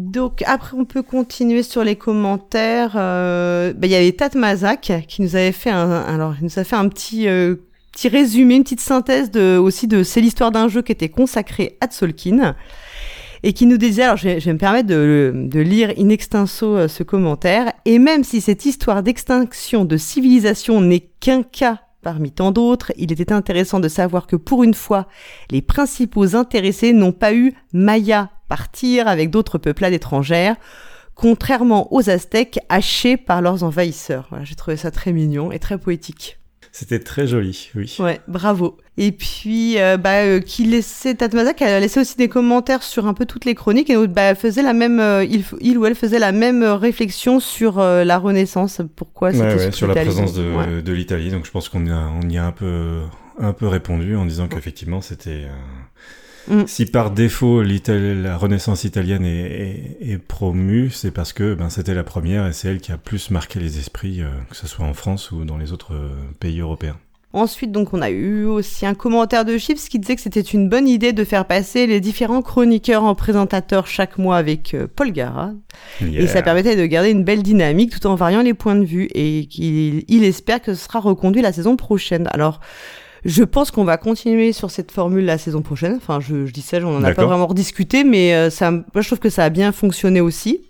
Donc 0.00 0.42
après 0.46 0.76
on 0.78 0.86
peut 0.86 1.02
continuer 1.02 1.62
sur 1.62 1.84
les 1.84 1.94
commentaires. 1.94 2.92
Euh, 2.96 3.74
bah, 3.74 3.86
il 3.86 3.90
y 3.90 3.94
avait 3.94 4.12
Tat 4.12 4.30
Mazak 4.34 4.92
qui 5.06 5.20
nous 5.20 5.36
avait 5.36 5.52
fait 5.52 5.70
un, 5.70 5.90
alors 5.90 6.34
il 6.40 6.44
nous 6.44 6.58
a 6.58 6.64
fait 6.64 6.76
un 6.76 6.88
petit 6.88 7.28
euh, 7.28 7.56
petit 7.92 8.08
résumé, 8.08 8.54
une 8.54 8.62
petite 8.62 8.80
synthèse 8.80 9.30
de 9.30 9.58
aussi 9.58 9.88
de 9.88 10.02
c'est 10.02 10.22
l'histoire 10.22 10.52
d'un 10.52 10.68
jeu 10.68 10.80
qui 10.80 10.92
était 10.92 11.10
consacré 11.10 11.76
à 11.82 11.86
Tzolk'in 11.86 12.56
et 13.42 13.52
qui 13.52 13.66
nous 13.66 13.76
disait 13.76 14.04
alors 14.04 14.16
je 14.16 14.28
vais, 14.28 14.52
me 14.52 14.58
permettre 14.58 14.88
de, 14.88 15.32
de, 15.34 15.60
lire 15.60 15.92
in 15.98 16.08
extenso 16.08 16.76
euh, 16.76 16.88
ce 16.88 17.02
commentaire 17.02 17.70
et 17.84 17.98
même 17.98 18.24
si 18.24 18.40
cette 18.40 18.64
histoire 18.64 19.02
d'extinction 19.02 19.84
de 19.84 19.98
civilisation 19.98 20.80
n'est 20.80 21.10
qu'un 21.20 21.42
cas 21.42 21.80
Parmi 22.02 22.32
tant 22.32 22.50
d'autres, 22.50 22.92
il 22.96 23.12
était 23.12 23.30
intéressant 23.30 23.78
de 23.78 23.88
savoir 23.88 24.26
que 24.26 24.36
pour 24.36 24.64
une 24.64 24.72
fois, 24.72 25.06
les 25.50 25.60
principaux 25.60 26.34
intéressés 26.34 26.94
n'ont 26.94 27.12
pas 27.12 27.34
eu 27.34 27.52
Maya 27.74 28.30
partir 28.50 29.08
avec 29.08 29.30
d'autres 29.30 29.56
peuplades 29.56 29.94
étrangères, 29.94 30.56
contrairement 31.14 31.92
aux 31.94 32.10
Aztèques 32.10 32.58
hachés 32.68 33.16
par 33.16 33.40
leurs 33.40 33.62
envahisseurs. 33.62 34.26
Voilà, 34.28 34.44
j'ai 34.44 34.56
trouvé 34.56 34.76
ça 34.76 34.90
très 34.90 35.12
mignon 35.12 35.52
et 35.52 35.58
très 35.58 35.78
poétique. 35.78 36.36
C'était 36.72 37.00
très 37.00 37.26
joli, 37.26 37.70
oui. 37.74 37.96
Ouais, 37.98 38.20
bravo. 38.28 38.76
Et 38.96 39.10
puis, 39.12 39.78
euh, 39.78 39.96
bah, 39.96 40.22
euh, 40.22 40.40
qui 40.40 40.64
laissait 40.64 41.14
Tatmazak, 41.14 41.62
elle 41.62 41.74
a 41.74 41.80
laissé 41.80 41.98
aussi 41.98 42.16
des 42.16 42.28
commentaires 42.28 42.82
sur 42.82 43.06
un 43.06 43.14
peu 43.14 43.26
toutes 43.26 43.44
les 43.44 43.54
chroniques 43.54 43.90
et 43.90 44.06
bah, 44.06 44.34
faisait 44.34 44.62
la 44.62 44.72
même, 44.72 45.00
euh, 45.00 45.24
il, 45.24 45.78
ou 45.78 45.86
elle 45.86 45.96
faisait 45.96 46.20
la 46.20 46.32
même 46.32 46.62
réflexion 46.62 47.40
sur 47.40 47.80
la 47.80 48.18
Renaissance. 48.18 48.82
Pourquoi 48.94 49.32
c'était 49.32 49.54
ouais, 49.54 49.72
sur 49.72 49.88
la 49.88 49.94
présence 49.94 50.32
de, 50.34 50.80
de 50.80 50.92
l'Italie. 50.92 51.30
Donc, 51.30 51.44
je 51.44 51.50
pense 51.50 51.68
qu'on 51.68 51.86
y 51.86 51.90
a, 51.90 52.08
on 52.22 52.28
y 52.28 52.38
a 52.38 52.44
un 52.44 52.52
peu, 52.52 53.00
un 53.38 53.52
peu 53.52 53.66
répondu 53.66 54.14
en 54.16 54.24
disant 54.24 54.46
qu'effectivement, 54.46 55.00
c'était 55.00 55.46
Mm. 56.50 56.66
Si 56.66 56.84
par 56.84 57.12
défaut 57.12 57.62
la 57.62 58.36
Renaissance 58.36 58.84
italienne 58.84 59.24
est, 59.24 60.18
promue, 60.18 60.90
c'est 60.90 61.12
parce 61.12 61.32
que 61.32 61.54
ben, 61.54 61.70
c'était 61.70 61.94
la 61.94 62.04
première 62.04 62.46
et 62.46 62.52
c'est 62.52 62.68
elle 62.68 62.80
qui 62.80 62.92
a 62.92 62.98
plus 62.98 63.30
marqué 63.30 63.60
les 63.60 63.78
esprits, 63.78 64.20
euh, 64.20 64.28
que 64.50 64.56
ce 64.56 64.66
soit 64.66 64.84
en 64.84 64.92
France 64.92 65.30
ou 65.30 65.44
dans 65.44 65.56
les 65.56 65.72
autres 65.72 65.94
euh, 65.94 66.10
pays 66.40 66.60
européens. 66.60 66.96
Ensuite, 67.32 67.70
donc, 67.70 67.94
on 67.94 68.02
a 68.02 68.10
eu 68.10 68.44
aussi 68.44 68.84
un 68.86 68.94
commentaire 68.94 69.44
de 69.44 69.56
Chips 69.56 69.88
qui 69.88 70.00
disait 70.00 70.16
que 70.16 70.20
c'était 70.20 70.40
une 70.40 70.68
bonne 70.68 70.88
idée 70.88 71.12
de 71.12 71.22
faire 71.22 71.44
passer 71.44 71.86
les 71.86 72.00
différents 72.00 72.42
chroniqueurs 72.42 73.04
en 73.04 73.14
présentateur 73.14 73.86
chaque 73.86 74.18
mois 74.18 74.36
avec 74.36 74.74
euh, 74.74 74.88
Paul 74.92 75.12
Gara. 75.12 75.52
Et 76.00 76.26
ça 76.26 76.42
permettait 76.42 76.74
de 76.74 76.84
garder 76.86 77.10
une 77.10 77.22
belle 77.22 77.44
dynamique 77.44 77.92
tout 77.92 78.08
en 78.08 78.16
variant 78.16 78.42
les 78.42 78.54
points 78.54 78.74
de 78.74 78.84
vue. 78.84 79.08
Et 79.14 79.46
qu'il 79.46 80.02
il 80.08 80.24
espère 80.24 80.60
que 80.60 80.74
ce 80.74 80.84
sera 80.84 80.98
reconduit 80.98 81.40
la 81.40 81.52
saison 81.52 81.76
prochaine. 81.76 82.28
Alors, 82.32 82.58
je 83.24 83.44
pense 83.44 83.70
qu'on 83.70 83.84
va 83.84 83.96
continuer 83.96 84.52
sur 84.52 84.70
cette 84.70 84.90
formule 84.90 85.24
la 85.24 85.38
saison 85.38 85.62
prochaine. 85.62 85.94
Enfin, 85.96 86.20
je, 86.20 86.50
dis 86.50 86.62
ça, 86.62 86.78
on 86.78 86.98
n'en 86.98 87.04
a 87.04 87.12
pas 87.12 87.26
vraiment 87.26 87.46
rediscuté, 87.46 88.04
mais 88.04 88.34
euh, 88.34 88.50
ça, 88.50 88.70
moi, 88.70 88.84
je 89.00 89.06
trouve 89.06 89.18
que 89.18 89.28
ça 89.28 89.44
a 89.44 89.50
bien 89.50 89.72
fonctionné 89.72 90.20
aussi. 90.20 90.62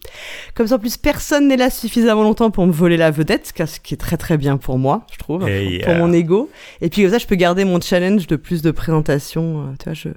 Comme 0.54 0.66
ça, 0.66 0.76
en 0.76 0.78
plus, 0.78 0.96
personne 0.96 1.48
n'est 1.48 1.56
là 1.56 1.70
suffisamment 1.70 2.22
longtemps 2.22 2.50
pour 2.50 2.66
me 2.66 2.72
voler 2.72 2.96
la 2.96 3.10
vedette, 3.10 3.52
ce 3.56 3.80
qui 3.80 3.94
est 3.94 3.98
très 3.98 4.16
très 4.16 4.36
bien 4.36 4.56
pour 4.56 4.78
moi, 4.78 5.06
je 5.12 5.18
trouve, 5.18 5.46
pour, 5.84 5.94
mon 5.94 6.12
ego. 6.12 6.50
Et 6.80 6.88
puis 6.88 7.02
comme 7.02 7.12
ça, 7.12 7.18
je 7.18 7.26
peux 7.26 7.36
garder 7.36 7.64
mon 7.64 7.80
challenge 7.80 8.26
de 8.26 8.36
plus 8.36 8.62
de 8.62 8.70
présentations. 8.70 9.60
Euh, 9.60 9.76
tu 9.78 9.84
vois, 9.84 9.94
je... 9.94 10.08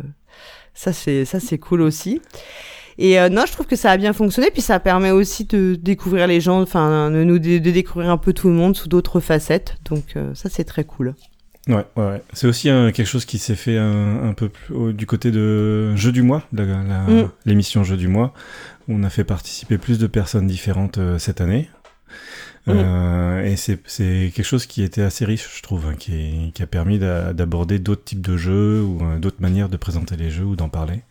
ça 0.73 0.91
c'est 0.91 1.25
ça 1.25 1.39
c'est 1.39 1.59
cool 1.59 1.81
aussi. 1.81 2.19
Et 2.99 3.19
euh, 3.19 3.29
non, 3.29 3.45
je 3.47 3.51
trouve 3.51 3.65
que 3.65 3.75
ça 3.75 3.91
a 3.91 3.97
bien 3.97 4.13
fonctionné, 4.13 4.49
puis 4.51 4.61
ça 4.61 4.79
permet 4.79 5.09
aussi 5.09 5.45
de 5.45 5.75
découvrir 5.75 6.27
les 6.27 6.39
gens, 6.41 6.61
enfin, 6.61 7.09
de 7.09 7.23
nous 7.23 7.39
de, 7.39 7.57
découvrir 7.57 8.09
un 8.09 8.17
peu 8.17 8.33
tout 8.33 8.49
le 8.49 8.53
monde 8.53 8.75
sous 8.75 8.87
d'autres 8.87 9.19
facettes. 9.19 9.77
Donc 9.85 10.15
ça, 10.33 10.49
c'est 10.49 10.63
très 10.63 10.83
cool. 10.83 11.15
Ouais, 11.69 11.85
ouais, 11.95 12.21
c'est 12.33 12.45
aussi 12.45 12.63
quelque 12.67 13.05
chose 13.05 13.23
qui 13.23 13.37
s'est 13.37 13.55
fait 13.55 13.77
un, 13.77 14.33
peu 14.35 14.49
plus, 14.49 14.93
du 14.93 15.05
côté 15.05 15.31
de 15.31 15.95
Jeu 15.95 16.11
du 16.11 16.21
mois, 16.21 16.43
mm. 16.51 17.23
l'émission 17.45 17.83
Jeu 17.85 17.95
du 17.95 18.09
mois. 18.09 18.33
Où 18.87 18.95
on 18.95 19.03
a 19.03 19.09
fait 19.09 19.23
participer 19.23 19.77
plus 19.77 19.97
de 19.97 20.07
personnes 20.07 20.47
différentes 20.47 20.97
euh, 20.97 21.17
cette 21.17 21.41
année. 21.41 21.69
Mm. 22.67 22.71
Euh, 22.71 23.45
et 23.45 23.55
c'est 23.55 23.77
quelque 24.35 24.43
chose 24.43 24.65
qui 24.65 24.83
était 24.83 25.01
assez 25.01 25.25
riche, 25.25 25.57
je 25.57 25.61
trouve, 25.61 25.87
hein, 25.87 25.95
qui, 25.97 26.51
qui, 26.53 26.63
a 26.63 26.67
permis 26.67 26.99
d'aborder 26.99 27.79
d'autres 27.79 28.03
types 28.03 28.21
de 28.21 28.35
jeux 28.35 28.81
ou 28.81 28.99
euh, 29.01 29.19
d'autres 29.19 29.41
manières 29.41 29.69
de 29.69 29.77
présenter 29.77 30.17
les 30.17 30.29
jeux 30.29 30.45
ou 30.45 30.55
d'en 30.55 30.69
parler. 30.69 31.01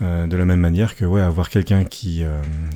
de 0.00 0.36
la 0.36 0.44
même 0.44 0.60
manière 0.60 0.96
que 0.96 1.04
ouais, 1.04 1.20
avoir 1.20 1.50
quelqu'un 1.50 1.84
qui, 1.84 2.24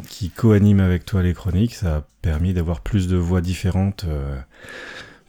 qui 0.09 0.31
co-anime 0.31 0.81
avec 0.81 1.05
toi 1.05 1.23
les 1.23 1.35
chroniques, 1.35 1.75
ça 1.75 1.97
a 1.97 2.05
permis 2.21 2.53
d'avoir 2.53 2.81
plus 2.81 3.07
de 3.07 3.17
voix 3.17 3.41
différentes 3.41 4.05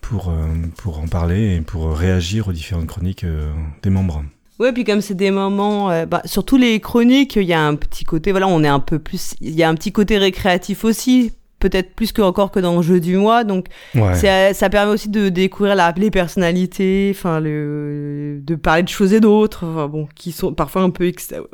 pour, 0.04 0.30
euh, 0.30 0.34
pour 0.78 1.00
en 1.00 1.08
parler 1.08 1.56
et 1.56 1.62
pour 1.62 1.98
réagir 1.98 2.48
aux 2.48 2.52
différentes 2.52 2.88
chroniques 2.88 3.24
euh, 3.24 3.52
des 3.82 3.90
membres. 3.90 4.24
Ouais, 4.60 4.72
puis 4.72 4.84
comme 4.84 5.02
c'est 5.02 5.16
des 5.16 5.32
moments, 5.32 5.90
euh, 5.90 6.06
bah, 6.06 6.22
surtout 6.26 6.58
les 6.58 6.80
chroniques, 6.80 7.36
il 7.38 7.44
y 7.44 7.54
a 7.54 7.62
un 7.66 7.76
petit 7.76 8.04
côté, 8.04 8.32
voilà, 8.32 8.48
on 8.48 8.64
est 8.64 8.68
un 8.68 8.80
peu 8.80 9.00
plus, 9.00 9.34
il 9.42 9.56
y 9.56 9.64
a 9.64 9.70
un 9.70 9.74
petit 9.74 9.92
côté 9.92 10.20
récréatif 10.20 10.84
aussi, 10.84 11.32
peut-être 11.58 11.96
plus 11.96 12.12
que 12.12 12.22
encore 12.22 12.52
que 12.52 12.60
dans 12.60 12.76
le 12.76 12.82
jeu 12.84 13.00
du 13.00 13.18
mois. 13.18 13.44
Donc 13.44 13.68
ça 13.94 14.70
permet 14.70 14.92
aussi 14.92 15.10
de 15.10 15.30
découvrir 15.30 15.76
la, 15.76 15.94
les 15.98 16.12
personnalités, 16.12 17.12
enfin 17.16 17.40
le, 17.40 18.40
de 18.44 18.56
parler 18.56 18.84
de 18.84 18.90
choses 18.90 19.14
et 19.14 19.22
d'autres, 19.22 19.88
bon, 19.88 20.08
qui 20.14 20.32
sont 20.32 20.54
parfois 20.54 20.84
un 20.84 20.90
peu 20.92 21.12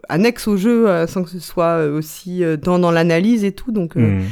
annexes 0.09 0.47
au 0.47 0.57
jeu 0.57 1.05
sans 1.07 1.23
que 1.23 1.29
ce 1.29 1.39
soit 1.39 1.85
aussi 1.85 2.41
dans, 2.61 2.79
dans 2.79 2.91
l'analyse 2.91 3.43
et 3.43 3.51
tout. 3.51 3.71
Donc 3.71 3.95
hmm 3.95 4.23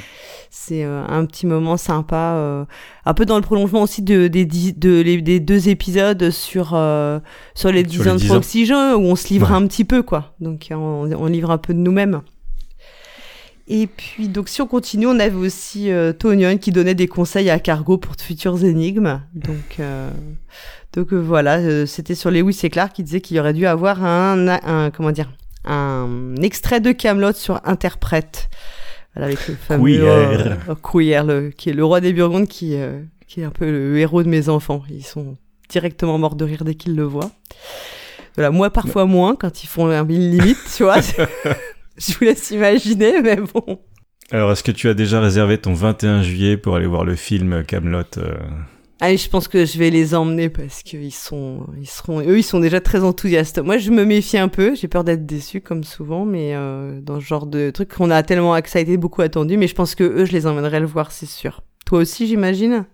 c'est 0.49 0.83
euh, 0.83 1.03
un 1.07 1.25
petit 1.25 1.45
moment 1.45 1.77
sympa, 1.77 2.33
euh, 2.35 2.65
un 3.05 3.13
peu 3.13 3.25
dans 3.25 3.35
le 3.35 3.41
prolongement 3.41 3.81
aussi 3.81 4.01
de, 4.01 4.27
des, 4.27 4.45
des 4.45 5.39
deux 5.39 5.69
épisodes 5.69 6.29
sur, 6.31 6.71
euh, 6.73 7.19
sur 7.55 7.71
les 7.71 7.83
10 7.83 8.07
ans 8.07 8.15
de 8.15 8.25
Proxy 8.25 8.71
où 8.71 8.99
on 8.99 9.15
se 9.15 9.29
livre 9.29 9.51
un 9.51 9.65
petit 9.67 9.85
peu, 9.85 10.03
quoi. 10.03 10.33
Donc 10.39 10.67
on, 10.71 11.09
on 11.11 11.25
livre 11.25 11.51
un 11.51 11.57
peu 11.57 11.73
de 11.73 11.79
nous-mêmes. 11.79 12.21
Et 13.69 13.87
puis, 13.87 14.29
donc, 14.29 14.47
si 14.47 14.61
on 14.61 14.67
continue, 14.67 15.07
on 15.07 15.19
avait 15.19 15.35
aussi 15.35 15.91
euh, 15.91 16.13
qui 16.61 16.71
donnait 16.71 16.95
des 16.95 17.07
conseils 17.07 17.49
à 17.49 17.59
Cargo 17.59 17.97
pour 17.97 18.15
de 18.15 18.21
futures 18.21 18.63
énigmes. 18.63 19.21
Donc, 19.33 19.81
donc 20.93 21.13
voilà, 21.13 21.85
c'était 21.85 22.15
sur 22.15 22.31
Lewis 22.31 22.59
et 22.63 22.69
Clark 22.69 22.93
qui 22.93 23.03
disait 23.03 23.19
qu'il 23.19 23.37
aurait 23.39 23.53
dû 23.53 23.65
avoir 23.67 24.03
un, 24.05 24.47
un, 24.47 24.89
comment 24.89 25.11
dire, 25.11 25.29
un 25.65 26.35
extrait 26.41 26.79
de 26.79 26.93
Camelot 26.93 27.33
sur 27.33 27.59
Interprète 27.65 28.49
avec 29.23 29.47
le 29.47 29.55
fameux 29.55 29.99
euh, 30.01 31.51
qui 31.57 31.69
est 31.69 31.73
le 31.73 31.85
roi 31.85 32.01
des 32.01 32.13
Burgondes, 32.13 32.47
qui, 32.47 32.75
euh, 32.75 33.01
qui 33.27 33.41
est 33.41 33.43
un 33.43 33.51
peu 33.51 33.69
le 33.69 33.97
héros 33.97 34.23
de 34.23 34.29
mes 34.29 34.49
enfants. 34.49 34.83
Ils 34.89 35.05
sont 35.05 35.37
directement 35.69 36.17
morts 36.17 36.35
de 36.35 36.45
rire 36.45 36.63
dès 36.63 36.75
qu'ils 36.75 36.95
le 36.95 37.03
voient. 37.03 37.31
Voilà, 38.35 38.51
moi 38.51 38.69
parfois 38.69 39.05
moins 39.05 39.35
quand 39.35 39.63
ils 39.63 39.67
font 39.67 39.87
un 39.87 40.03
limite, 40.05 40.57
tu 40.75 40.83
vois. 40.83 41.01
Je 41.97 42.13
vous 42.13 42.25
laisse 42.25 42.51
imaginer, 42.51 43.21
mais 43.21 43.37
bon. 43.37 43.79
Alors, 44.31 44.51
est-ce 44.51 44.61
que 44.61 44.71
tu 44.71 44.87
as 44.89 44.93
déjà 44.93 45.19
réservé 45.19 45.57
ton 45.57 45.73
21 45.73 46.21
juillet 46.21 46.57
pour 46.57 46.75
aller 46.75 46.85
voir 46.85 47.03
le 47.05 47.15
film 47.15 47.63
Camelot 47.63 48.03
euh 48.17 48.35
Allez, 48.99 49.17
je 49.17 49.29
pense 49.29 49.47
que 49.47 49.63
je 49.65 49.77
vais 49.77 49.91
les 49.91 50.15
emmener 50.15 50.49
parce 50.49 50.81
qu'ils 50.81 51.13
sont, 51.13 51.67
ils 51.79 51.87
seront, 51.87 52.19
eux, 52.21 52.39
ils 52.39 52.43
sont 52.43 52.59
déjà 52.59 52.81
très 52.81 53.03
enthousiastes. 53.03 53.59
Moi, 53.59 53.77
je 53.77 53.91
me 53.91 54.05
méfie 54.05 54.39
un 54.39 54.47
peu. 54.47 54.73
J'ai 54.73 54.87
peur 54.87 55.03
d'être 55.03 55.25
déçu 55.25 55.61
comme 55.61 55.83
souvent, 55.83 56.25
mais 56.25 56.55
euh, 56.55 56.99
dans 57.01 57.19
ce 57.19 57.25
genre 57.25 57.45
de 57.45 57.69
truc 57.69 57.93
qu'on 57.93 58.09
a 58.09 58.23
tellement, 58.23 58.55
été 58.55 58.97
beaucoup 58.97 59.21
attendu. 59.21 59.55
Mais 59.57 59.67
je 59.67 59.75
pense 59.75 59.93
que 59.93 60.03
eux, 60.03 60.25
je 60.25 60.31
les 60.31 60.47
emmènerai 60.47 60.79
le 60.79 60.87
voir, 60.87 61.11
c'est 61.11 61.27
sûr. 61.27 61.61
Toi 61.85 61.99
aussi, 61.99 62.25
j'imagine? 62.25 62.85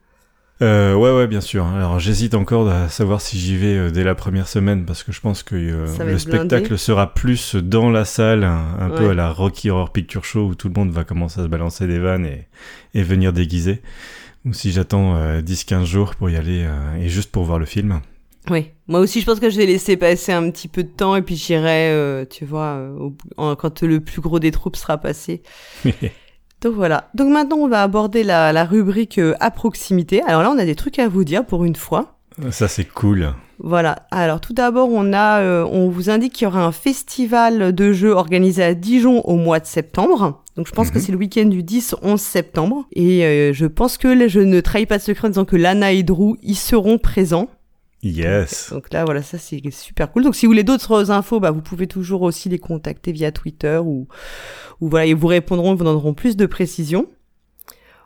Euh, 0.61 0.93
ouais, 0.93 1.15
ouais, 1.15 1.27
bien 1.27 1.41
sûr. 1.41 1.65
Alors, 1.65 1.99
j'hésite 1.99 2.35
encore 2.35 2.69
à 2.69 2.87
savoir 2.89 3.21
si 3.21 3.39
j'y 3.39 3.57
vais 3.57 3.75
euh, 3.77 3.89
dès 3.89 4.03
la 4.03 4.13
première 4.13 4.47
semaine 4.47 4.85
parce 4.85 5.03
que 5.03 5.11
je 5.11 5.19
pense 5.19 5.41
que 5.41 5.55
euh, 5.55 6.05
le 6.05 6.17
spectacle 6.17 6.77
sera 6.77 7.13
plus 7.13 7.55
dans 7.55 7.89
la 7.89 8.05
salle, 8.05 8.43
un, 8.43 8.89
peu 8.89 9.09
à 9.09 9.13
la 9.13 9.31
Rocky 9.31 9.69
Horror 9.69 9.91
Picture 9.91 10.23
Show 10.23 10.47
où 10.47 10.55
tout 10.55 10.67
le 10.67 10.73
monde 10.73 10.91
va 10.91 11.03
commencer 11.03 11.39
à 11.39 11.43
se 11.43 11.49
balancer 11.49 11.87
des 11.87 11.99
vannes 11.99 12.25
et, 12.25 12.47
et 12.93 13.03
venir 13.03 13.33
déguiser 13.33 13.81
ou 14.45 14.53
si 14.53 14.71
j'attends 14.71 15.15
10-15 15.39 15.73
euh, 15.73 15.85
jours 15.85 16.15
pour 16.15 16.29
y 16.29 16.35
aller 16.35 16.63
euh, 16.65 16.95
et 16.95 17.09
juste 17.09 17.31
pour 17.31 17.43
voir 17.43 17.59
le 17.59 17.65
film. 17.65 18.01
Oui, 18.49 18.71
moi 18.87 18.99
aussi 18.99 19.21
je 19.21 19.25
pense 19.25 19.39
que 19.39 19.49
je 19.49 19.57
vais 19.57 19.65
laisser 19.65 19.95
passer 19.95 20.33
un 20.33 20.49
petit 20.51 20.67
peu 20.67 20.83
de 20.83 20.89
temps 20.89 21.15
et 21.15 21.21
puis 21.21 21.35
j'irai, 21.35 21.91
euh, 21.91 22.25
tu 22.29 22.43
vois, 22.43 22.77
quand 23.37 23.83
le 23.83 24.01
plus 24.01 24.19
gros 24.19 24.39
des 24.39 24.51
troupes 24.51 24.75
sera 24.75 24.97
passé. 24.97 25.41
Donc 26.61 26.75
voilà. 26.75 27.09
Donc 27.13 27.31
maintenant 27.31 27.57
on 27.57 27.69
va 27.69 27.83
aborder 27.83 28.23
la, 28.23 28.51
la 28.51 28.65
rubrique 28.65 29.19
à 29.39 29.51
proximité. 29.51 30.21
Alors 30.23 30.43
là 30.43 30.51
on 30.51 30.57
a 30.57 30.65
des 30.65 30.75
trucs 30.75 30.99
à 30.99 31.07
vous 31.07 31.23
dire 31.23 31.45
pour 31.45 31.63
une 31.63 31.75
fois. 31.75 32.19
Ça 32.51 32.67
c'est 32.67 32.85
cool. 32.85 33.33
Voilà. 33.59 34.07
Alors 34.11 34.41
tout 34.41 34.53
d'abord, 34.53 34.89
on 34.91 35.13
a, 35.13 35.41
euh, 35.41 35.65
on 35.71 35.89
vous 35.89 36.09
indique 36.09 36.33
qu'il 36.33 36.45
y 36.45 36.47
aura 36.47 36.63
un 36.63 36.71
festival 36.71 37.73
de 37.73 37.93
jeux 37.93 38.11
organisé 38.11 38.63
à 38.63 38.73
Dijon 38.73 39.21
au 39.21 39.35
mois 39.35 39.59
de 39.59 39.65
septembre. 39.65 40.43
Donc 40.55 40.67
je 40.67 40.71
pense 40.71 40.89
que 40.89 40.97
mhm. 40.97 41.03
c'est 41.03 41.11
le 41.11 41.17
week-end 41.17 41.45
du 41.45 41.63
10-11 41.63 42.17
septembre. 42.17 42.85
Et 42.93 43.25
euh, 43.25 43.53
je 43.53 43.65
pense 43.65 43.97
que 43.97 44.27
je 44.27 44.39
ne 44.39 44.59
trahis 44.59 44.85
pas 44.85 44.97
de 44.97 45.03
secret 45.03 45.27
en 45.27 45.29
disant 45.29 45.45
que 45.45 45.55
Lana 45.55 45.91
et 45.91 46.03
Drew 46.03 46.35
y 46.41 46.55
seront 46.55 46.97
présents. 46.97 47.49
Yes. 48.01 48.71
Donc, 48.73 48.91
là, 48.91 49.05
voilà, 49.05 49.21
ça 49.21 49.37
c'est 49.37 49.61
super 49.71 50.11
cool. 50.11 50.23
Donc 50.23 50.35
si 50.35 50.45
vous 50.45 50.51
voulez 50.51 50.63
d'autres 50.63 51.09
infos, 51.11 51.39
bah, 51.39 51.51
vous 51.51 51.61
pouvez 51.61 51.87
toujours 51.87 52.23
aussi 52.23 52.49
les 52.49 52.59
contacter 52.59 53.11
via 53.11 53.31
Twitter 53.31 53.77
ou, 53.77 54.07
ou 54.81 54.89
voilà, 54.89 55.05
ils 55.05 55.15
vous 55.15 55.27
répondront, 55.27 55.73
ils 55.73 55.77
vous 55.77 55.85
donneront 55.85 56.13
plus 56.13 56.35
de 56.35 56.45
précisions. 56.45 57.07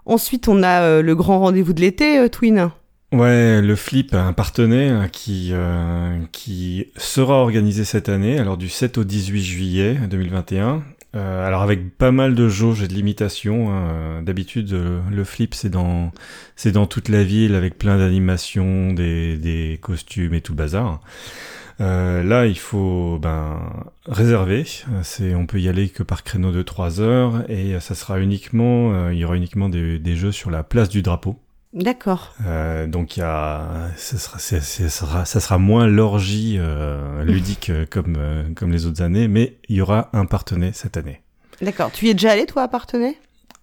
Ensuite, 0.05 0.47
on 0.47 0.61
a 0.61 0.83
euh, 0.83 1.01
le 1.01 1.15
grand 1.15 1.39
rendez-vous 1.39 1.73
de 1.73 1.81
l'été, 1.81 2.29
Twin. 2.29 2.71
Ouais, 3.13 3.61
le 3.61 3.75
flip 3.75 4.13
a 4.13 4.23
un 4.23 4.33
partenaire 4.33 5.09
qui, 5.11 5.51
euh, 5.53 6.19
qui 6.33 6.87
sera 6.97 7.35
organisé 7.35 7.85
cette 7.85 8.09
année, 8.09 8.37
alors 8.37 8.57
du 8.57 8.67
7 8.67 8.97
au 8.97 9.03
18 9.05 9.41
juillet 9.43 9.95
2021. 10.09 10.83
Euh, 11.15 11.47
alors 11.47 11.61
avec 11.61 11.97
pas 11.97 12.11
mal 12.11 12.35
de 12.35 12.49
jauges 12.49 12.83
et 12.83 12.87
de 12.87 12.93
limitations. 12.93 13.71
Hein. 13.71 14.21
D'habitude, 14.23 14.73
euh, 14.73 14.99
le 15.09 15.23
flip 15.23 15.55
c'est 15.55 15.69
dans 15.69 16.11
c'est 16.57 16.73
dans 16.73 16.85
toute 16.85 17.07
la 17.07 17.23
ville 17.23 17.55
avec 17.55 17.77
plein 17.77 17.97
d'animations, 17.97 18.91
des, 18.91 19.37
des 19.37 19.79
costumes 19.81 20.33
et 20.33 20.41
tout 20.41 20.51
le 20.51 20.57
bazar. 20.57 20.99
Euh, 21.79 22.23
là, 22.23 22.45
il 22.47 22.57
faut 22.57 23.19
ben, 23.21 23.59
réserver. 24.07 24.65
C'est, 25.03 25.35
on 25.35 25.45
peut 25.45 25.59
y 25.59 25.69
aller 25.69 25.89
que 25.89 26.03
par 26.03 26.23
créneau 26.23 26.51
de 26.51 26.63
3 26.63 27.01
heures 27.01 27.49
et 27.49 27.79
ça 27.79 27.95
sera 27.95 28.19
uniquement, 28.19 28.93
euh, 28.93 29.13
il 29.13 29.19
y 29.19 29.25
aura 29.25 29.35
uniquement 29.35 29.69
des, 29.69 29.99
des, 29.99 30.15
jeux 30.15 30.31
sur 30.31 30.49
la 30.49 30.63
place 30.63 30.89
du 30.89 31.01
drapeau. 31.01 31.37
D'accord. 31.73 32.33
Euh, 32.45 32.87
donc 32.87 33.17
y 33.17 33.21
a, 33.21 33.89
ça 33.97 34.17
sera, 34.17 34.39
ça 34.39 34.61
sera, 34.61 35.25
ça 35.25 35.39
sera 35.39 35.57
moins 35.57 35.85
l'orgie 35.85 36.55
euh, 36.57 37.23
ludique 37.23 37.69
euh, 37.69 37.85
comme 37.89 38.15
euh, 38.17 38.43
comme 38.55 38.71
les 38.71 38.85
autres 38.85 39.01
années, 39.01 39.27
mais 39.27 39.57
il 39.67 39.75
y 39.75 39.81
aura 39.81 40.09
un 40.13 40.25
partenaire 40.25 40.73
cette 40.73 40.95
année. 40.95 41.21
D'accord. 41.61 41.91
Tu 41.91 42.05
y 42.05 42.09
es 42.09 42.13
déjà 42.13 42.31
allé 42.31 42.45
toi 42.45 42.63
à 42.63 42.67
partenaire 42.67 43.13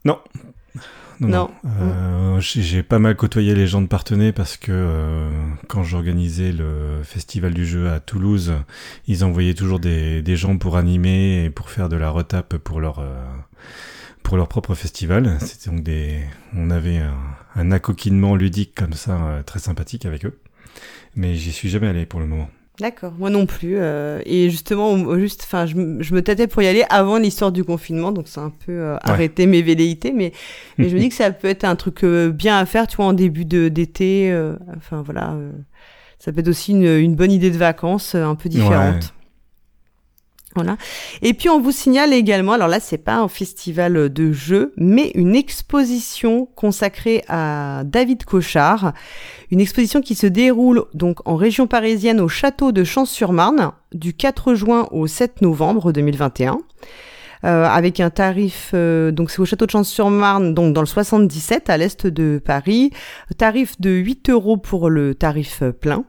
Non. 0.04 0.18
Non. 1.20 1.48
non. 1.62 2.40
J'ai 2.40 2.82
pas 2.82 2.98
mal 2.98 3.14
côtoyé 3.14 3.54
les 3.54 3.68
gens 3.68 3.80
de 3.80 3.86
Partenay 3.86 4.32
parce 4.32 4.56
que 4.56 5.28
quand 5.68 5.84
j'organisais 5.84 6.50
le 6.50 7.02
festival 7.04 7.54
du 7.54 7.64
jeu 7.64 7.88
à 7.88 8.00
Toulouse, 8.00 8.52
ils 9.06 9.24
envoyaient 9.24 9.54
toujours 9.54 9.78
des, 9.78 10.22
des 10.22 10.36
gens 10.36 10.58
pour 10.58 10.76
animer 10.76 11.44
et 11.44 11.50
pour 11.50 11.70
faire 11.70 11.88
de 11.88 11.94
la 11.94 12.10
retape 12.10 12.56
pour 12.56 12.80
leur 12.80 13.00
pour 14.24 14.36
leur 14.36 14.48
propre 14.48 14.74
festival. 14.74 15.36
C'était 15.40 15.70
donc 15.70 15.84
des, 15.84 16.18
on 16.56 16.70
avait 16.70 16.96
un, 16.96 17.14
un 17.54 17.70
accoquinement 17.70 18.34
ludique 18.34 18.74
comme 18.74 18.94
ça, 18.94 19.12
euh, 19.12 19.42
très 19.42 19.60
sympathique 19.60 20.06
avec 20.06 20.26
eux. 20.26 20.38
Mais 21.14 21.36
j'y 21.36 21.52
suis 21.52 21.68
jamais 21.68 21.86
allé 21.86 22.06
pour 22.06 22.18
le 22.18 22.26
moment. 22.26 22.48
D'accord, 22.80 23.12
moi 23.16 23.30
non 23.30 23.46
plus. 23.46 23.76
Euh, 23.76 24.20
et 24.26 24.50
justement, 24.50 25.16
juste, 25.16 25.42
enfin, 25.44 25.64
je, 25.66 25.76
me 25.76 26.20
tâtais 26.22 26.48
pour 26.48 26.60
y 26.62 26.66
aller 26.66 26.84
avant 26.90 27.18
l'histoire 27.18 27.52
du 27.52 27.62
confinement, 27.62 28.10
donc 28.10 28.26
c'est 28.26 28.40
un 28.40 28.50
peu 28.50 28.72
euh, 28.72 28.96
arrêté 29.02 29.46
mes 29.46 29.62
velléités, 29.62 30.10
mais, 30.10 30.32
mais 30.78 30.88
je 30.88 30.96
me 30.96 31.00
dis 31.00 31.08
que 31.08 31.14
ça 31.14 31.30
peut 31.30 31.46
être 31.46 31.62
un 31.62 31.76
truc 31.76 32.04
bien 32.04 32.58
à 32.58 32.66
faire, 32.66 32.88
tu 32.88 32.96
vois, 32.96 33.06
en 33.06 33.12
début 33.12 33.44
d'été. 33.44 34.36
enfin 34.76 35.02
voilà, 35.02 35.36
ça 36.18 36.32
peut 36.32 36.40
être 36.40 36.48
aussi 36.48 36.72
une, 36.72 36.84
une, 36.84 37.14
bonne 37.14 37.30
idée 37.30 37.52
de 37.52 37.58
vacances, 37.58 38.16
un 38.16 38.34
peu 38.34 38.48
différente. 38.48 39.13
Voilà. 40.54 40.76
Et 41.22 41.34
puis 41.34 41.48
on 41.48 41.60
vous 41.60 41.72
signale 41.72 42.12
également, 42.12 42.52
alors 42.52 42.68
là 42.68 42.78
c'est 42.78 42.98
pas 42.98 43.16
un 43.16 43.28
festival 43.28 44.12
de 44.12 44.32
jeux, 44.32 44.72
mais 44.76 45.10
une 45.14 45.34
exposition 45.34 46.46
consacrée 46.54 47.24
à 47.28 47.82
David 47.84 48.24
Cochard, 48.24 48.92
une 49.50 49.60
exposition 49.60 50.00
qui 50.00 50.14
se 50.14 50.28
déroule 50.28 50.84
donc 50.94 51.18
en 51.28 51.34
région 51.34 51.66
parisienne 51.66 52.20
au 52.20 52.28
château 52.28 52.70
de 52.70 52.84
Champs-sur-Marne 52.84 53.72
du 53.92 54.14
4 54.14 54.54
juin 54.54 54.86
au 54.92 55.06
7 55.08 55.42
novembre 55.42 55.92
2021. 55.92 56.58
Euh, 57.44 57.66
avec 57.66 58.00
un 58.00 58.08
tarif, 58.08 58.70
euh, 58.72 59.10
donc 59.10 59.30
c'est 59.30 59.40
au 59.40 59.44
château 59.44 59.66
de 59.66 59.70
Champs-sur-Marne, 59.70 60.54
donc 60.54 60.72
dans 60.72 60.80
le 60.80 60.86
77 60.86 61.68
à 61.68 61.76
l'est 61.76 62.06
de 62.06 62.40
Paris, 62.42 62.90
tarif 63.36 63.78
de 63.80 63.90
8 63.90 64.30
euros 64.30 64.56
pour 64.56 64.88
le 64.88 65.14
tarif 65.14 65.62
plein 65.78 66.04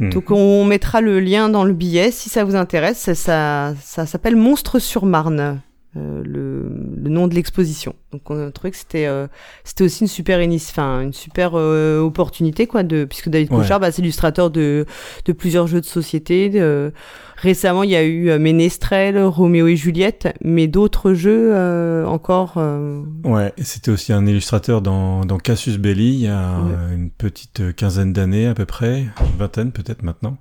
Hmm. 0.00 0.10
Donc 0.10 0.30
on 0.30 0.64
mettra 0.64 1.00
le 1.00 1.20
lien 1.20 1.48
dans 1.48 1.64
le 1.64 1.72
billet 1.72 2.10
si 2.10 2.28
ça 2.28 2.44
vous 2.44 2.56
intéresse. 2.56 3.12
Ça, 3.14 3.74
ça, 3.80 4.06
s'appelle 4.06 4.36
Monstre 4.36 4.78
sur 4.78 5.06
Marne. 5.06 5.60
Euh, 5.96 6.22
le, 6.24 7.08
nom 7.08 7.28
de 7.28 7.34
l'exposition. 7.34 7.94
Donc 8.12 8.28
on 8.28 8.48
a 8.48 8.50
trouvé 8.50 8.72
que 8.72 8.76
c'était 8.76 9.06
euh, 9.06 9.28
c'était 9.64 9.84
aussi 9.84 10.02
une 10.02 10.08
super 10.08 10.40
enfin 10.46 11.00
une 11.00 11.12
super 11.12 11.52
euh, 11.54 12.00
opportunité 12.00 12.66
quoi 12.66 12.82
de 12.82 13.04
puisque 13.04 13.28
David 13.28 13.48
Couchard 13.48 13.80
bah, 13.80 13.92
c'est 13.92 14.02
illustrateur 14.02 14.50
de 14.50 14.84
de 15.24 15.32
plusieurs 15.32 15.66
jeux 15.68 15.80
de 15.80 15.86
société. 15.86 16.50
De, 16.50 16.92
récemment 17.36 17.82
il 17.82 17.90
y 17.90 17.96
a 17.96 18.04
eu 18.04 18.38
Ménestrel, 18.38 19.22
Roméo 19.22 19.66
et 19.66 19.76
Juliette, 19.76 20.34
mais 20.42 20.66
d'autres 20.66 21.12
jeux 21.14 21.54
encore. 22.06 22.58
Ouais, 23.24 23.52
c'était 23.62 23.90
aussi 23.90 24.12
un 24.12 24.26
illustrateur 24.26 24.82
dans 24.82 25.24
dans 25.24 25.38
Cassius 25.38 25.78
Belli 25.78 26.14
il 26.14 26.20
y 26.20 26.28
a 26.28 26.58
une 26.92 27.10
petite 27.10 27.74
quinzaine 27.76 28.12
d'années 28.12 28.46
à 28.46 28.54
peu 28.54 28.64
près, 28.64 29.00
une 29.20 29.38
vingtaine 29.38 29.72
peut-être 29.72 30.02
maintenant. 30.02 30.36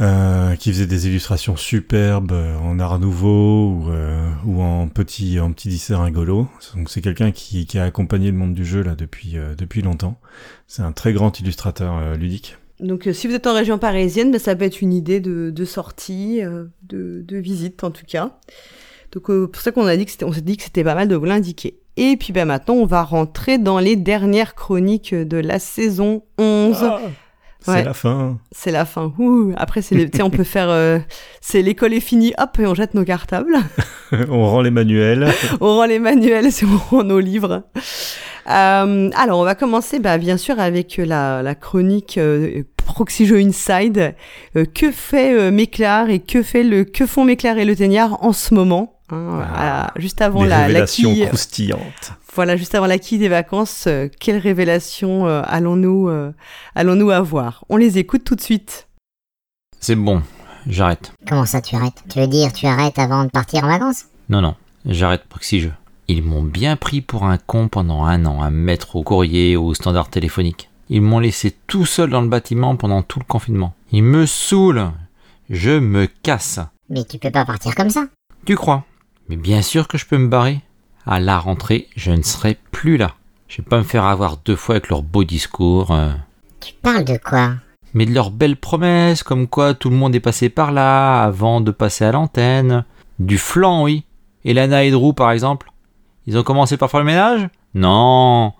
Euh, 0.00 0.56
qui 0.56 0.72
faisait 0.72 0.88
des 0.88 1.06
illustrations 1.06 1.54
superbes 1.54 2.32
euh, 2.32 2.58
en 2.58 2.80
art 2.80 2.98
nouveau 2.98 3.70
ou, 3.70 3.90
euh, 3.92 4.28
ou 4.44 4.60
en 4.60 4.88
petit 4.88 5.38
en 5.38 5.52
petit 5.52 5.68
dessin 5.68 6.02
rigolo. 6.02 6.48
Donc 6.74 6.90
c'est 6.90 7.00
quelqu'un 7.00 7.30
qui, 7.30 7.64
qui, 7.64 7.78
a 7.78 7.84
accompagné 7.84 8.32
le 8.32 8.36
monde 8.36 8.54
du 8.54 8.64
jeu 8.64 8.82
là 8.82 8.96
depuis 8.96 9.36
depuis 9.56 9.82
longtemps. 9.82 10.18
C'est 10.66 10.82
un 10.82 10.90
très 10.90 11.12
grand 11.12 11.38
illustrateur 11.38 12.16
ludique. 12.16 12.56
Donc 12.80 13.08
si 13.12 13.26
vous 13.28 13.34
êtes 13.34 13.46
en 13.46 13.54
région 13.54 13.78
parisienne, 13.78 14.30
ben, 14.32 14.38
ça 14.40 14.54
peut 14.56 14.64
être 14.64 14.80
une 14.82 14.92
idée 14.92 15.20
de, 15.20 15.50
de 15.50 15.64
sortie, 15.64 16.40
de, 16.42 17.22
de 17.26 17.36
visite 17.36 17.84
en 17.84 17.90
tout 17.90 18.04
cas. 18.06 18.38
Donc 19.12 19.26
pour 19.26 19.62
ça 19.62 19.70
qu'on 19.70 19.86
a 19.86 19.96
dit 19.96 20.04
que 20.04 20.10
c'était, 20.10 20.24
on 20.24 20.32
s'est 20.32 20.40
dit 20.40 20.56
que 20.56 20.64
c'était 20.64 20.82
pas 20.84 20.94
mal 20.96 21.06
de 21.08 21.14
vous 21.16 21.24
l'indiquer. 21.24 21.78
Et 21.96 22.16
puis 22.16 22.32
bah, 22.32 22.44
maintenant, 22.44 22.74
on 22.74 22.86
va 22.86 23.04
rentrer 23.04 23.58
dans 23.58 23.78
les 23.78 23.94
dernières 23.94 24.56
chroniques 24.56 25.14
de 25.14 25.36
la 25.36 25.60
saison 25.60 26.24
11. 26.38 26.76
Ah, 26.82 27.00
c'est 27.60 27.84
la 27.84 27.94
fin. 27.94 28.38
C'est 28.52 28.72
la 28.72 28.84
fin. 28.84 29.14
Ouh. 29.18 29.52
Après, 29.56 29.80
c'est 29.80 29.94
les- 29.94 30.22
on 30.22 30.28
peut 30.30 30.44
faire. 30.44 30.68
euh, 30.68 30.98
c'est 31.40 31.62
l'école 31.62 31.94
est 31.94 32.00
finie, 32.00 32.34
hop, 32.36 32.58
et 32.58 32.66
on 32.66 32.74
jette 32.74 32.92
nos 32.94 33.04
cartables. 33.04 33.56
On 34.28 34.46
rend 34.46 34.60
les 34.60 34.70
manuels. 34.70 35.28
on 35.60 35.76
rend 35.76 35.86
les 35.86 35.98
manuels, 35.98 36.52
c'est 36.52 36.66
on 36.90 36.96
rend 36.96 37.04
nos 37.04 37.20
livres. 37.20 37.62
Euh, 38.48 39.10
alors, 39.16 39.38
on 39.40 39.44
va 39.44 39.54
commencer, 39.54 39.98
bah, 39.98 40.18
bien 40.18 40.36
sûr, 40.36 40.58
avec 40.60 40.96
la, 40.98 41.42
la 41.42 41.54
chronique 41.54 42.18
euh, 42.18 42.62
Inside. 42.98 44.14
Euh, 44.56 44.64
que 44.66 44.92
fait 44.92 45.34
euh, 45.34 45.50
Méclar 45.50 46.10
et 46.10 46.18
que 46.20 46.42
fait 46.42 46.62
le 46.62 46.84
que 46.84 47.06
font 47.06 47.24
Méclar 47.24 47.58
et 47.58 47.64
le 47.64 47.74
Teignard 47.74 48.22
en 48.22 48.32
ce 48.32 48.54
moment 48.54 48.98
hein, 49.10 49.40
Ah, 49.54 49.86
à- 49.86 49.98
Juste 49.98 50.20
avant 50.20 50.42
la, 50.44 50.48
la 50.48 50.66
révélations 50.66 51.12
quille. 51.12 51.26
croustillantes. 51.26 52.12
Voilà, 52.34 52.56
juste 52.56 52.74
avant 52.74 52.86
la 52.86 52.98
quille 52.98 53.18
des 53.18 53.28
vacances, 53.28 53.84
euh, 53.86 54.08
quelle 54.20 54.38
révélation 54.38 55.26
euh, 55.26 55.40
allons-nous 55.46 56.08
euh, 56.08 56.32
allons-nous 56.74 57.10
avoir? 57.10 57.64
On 57.68 57.76
les 57.76 57.98
écoute 57.98 58.24
tout 58.24 58.34
de 58.34 58.40
suite. 58.40 58.88
C'est 59.80 59.94
bon, 59.94 60.20
j'arrête. 60.66 61.12
Comment 61.28 61.46
ça 61.46 61.60
tu 61.62 61.76
arrêtes? 61.76 62.02
Tu 62.10 62.18
veux 62.20 62.26
dire 62.26 62.52
tu 62.52 62.66
arrêtes 62.66 62.98
avant 62.98 63.24
de 63.24 63.30
partir 63.30 63.64
en 63.64 63.68
vacances? 63.68 64.04
Non, 64.28 64.40
non, 64.40 64.54
j'arrête 64.84 65.22
Proxy 65.28 65.60
Jeux. 65.60 65.72
Ils 66.08 66.22
m'ont 66.22 66.42
bien 66.42 66.76
pris 66.76 67.00
pour 67.00 67.24
un 67.24 67.38
con 67.38 67.68
pendant 67.68 68.04
un 68.04 68.26
an 68.26 68.42
à 68.42 68.50
me 68.50 68.56
mettre 68.58 68.96
au 68.96 69.02
courrier 69.02 69.56
ou 69.56 69.66
au 69.66 69.74
standard 69.74 70.10
téléphonique. 70.10 70.68
Ils 70.90 71.00
m'ont 71.00 71.18
laissé 71.18 71.54
tout 71.66 71.86
seul 71.86 72.10
dans 72.10 72.20
le 72.20 72.28
bâtiment 72.28 72.76
pendant 72.76 73.02
tout 73.02 73.18
le 73.18 73.24
confinement. 73.24 73.74
Ils 73.90 74.02
me 74.02 74.26
saoulent. 74.26 74.90
Je 75.48 75.70
me 75.78 76.06
casse. 76.06 76.60
Mais 76.90 77.04
tu 77.04 77.18
peux 77.18 77.30
pas 77.30 77.46
partir 77.46 77.74
comme 77.74 77.88
ça. 77.90 78.06
Tu 78.44 78.54
crois? 78.56 78.84
Mais 79.28 79.36
bien 79.36 79.62
sûr 79.62 79.88
que 79.88 79.96
je 79.96 80.04
peux 80.04 80.18
me 80.18 80.28
barrer. 80.28 80.60
À 81.06 81.20
la 81.20 81.38
rentrée, 81.38 81.88
je 81.96 82.10
ne 82.12 82.22
serai 82.22 82.58
plus 82.70 82.98
là. 82.98 83.14
Je 83.48 83.58
vais 83.58 83.68
pas 83.68 83.78
me 83.78 83.82
faire 83.84 84.04
avoir 84.04 84.36
deux 84.44 84.56
fois 84.56 84.74
avec 84.76 84.88
leurs 84.90 85.02
beaux 85.02 85.24
discours. 85.24 85.90
euh, 85.92 86.12
Tu 86.60 86.74
parles 86.74 87.04
de 87.04 87.16
quoi? 87.16 87.52
Mais 87.94 88.04
de 88.06 88.12
leurs 88.12 88.30
belles 88.30 88.56
promesses, 88.56 89.22
comme 89.22 89.46
quoi 89.46 89.72
tout 89.74 89.88
le 89.88 89.96
monde 89.96 90.14
est 90.14 90.20
passé 90.20 90.48
par 90.50 90.72
là 90.72 91.22
avant 91.22 91.60
de 91.60 91.70
passer 91.70 92.04
à 92.04 92.12
l'antenne. 92.12 92.84
Du 93.18 93.38
flan, 93.38 93.84
oui. 93.84 94.04
Et 94.44 94.52
Lana 94.52 94.84
et 94.84 94.90
Drew, 94.90 95.12
par 95.14 95.30
exemple. 95.30 95.70
Ils 96.26 96.38
ont 96.38 96.42
commencé 96.42 96.76
par 96.76 96.90
faire 96.90 97.00
le 97.00 97.06
ménage? 97.06 97.48
Non. 97.74 98.52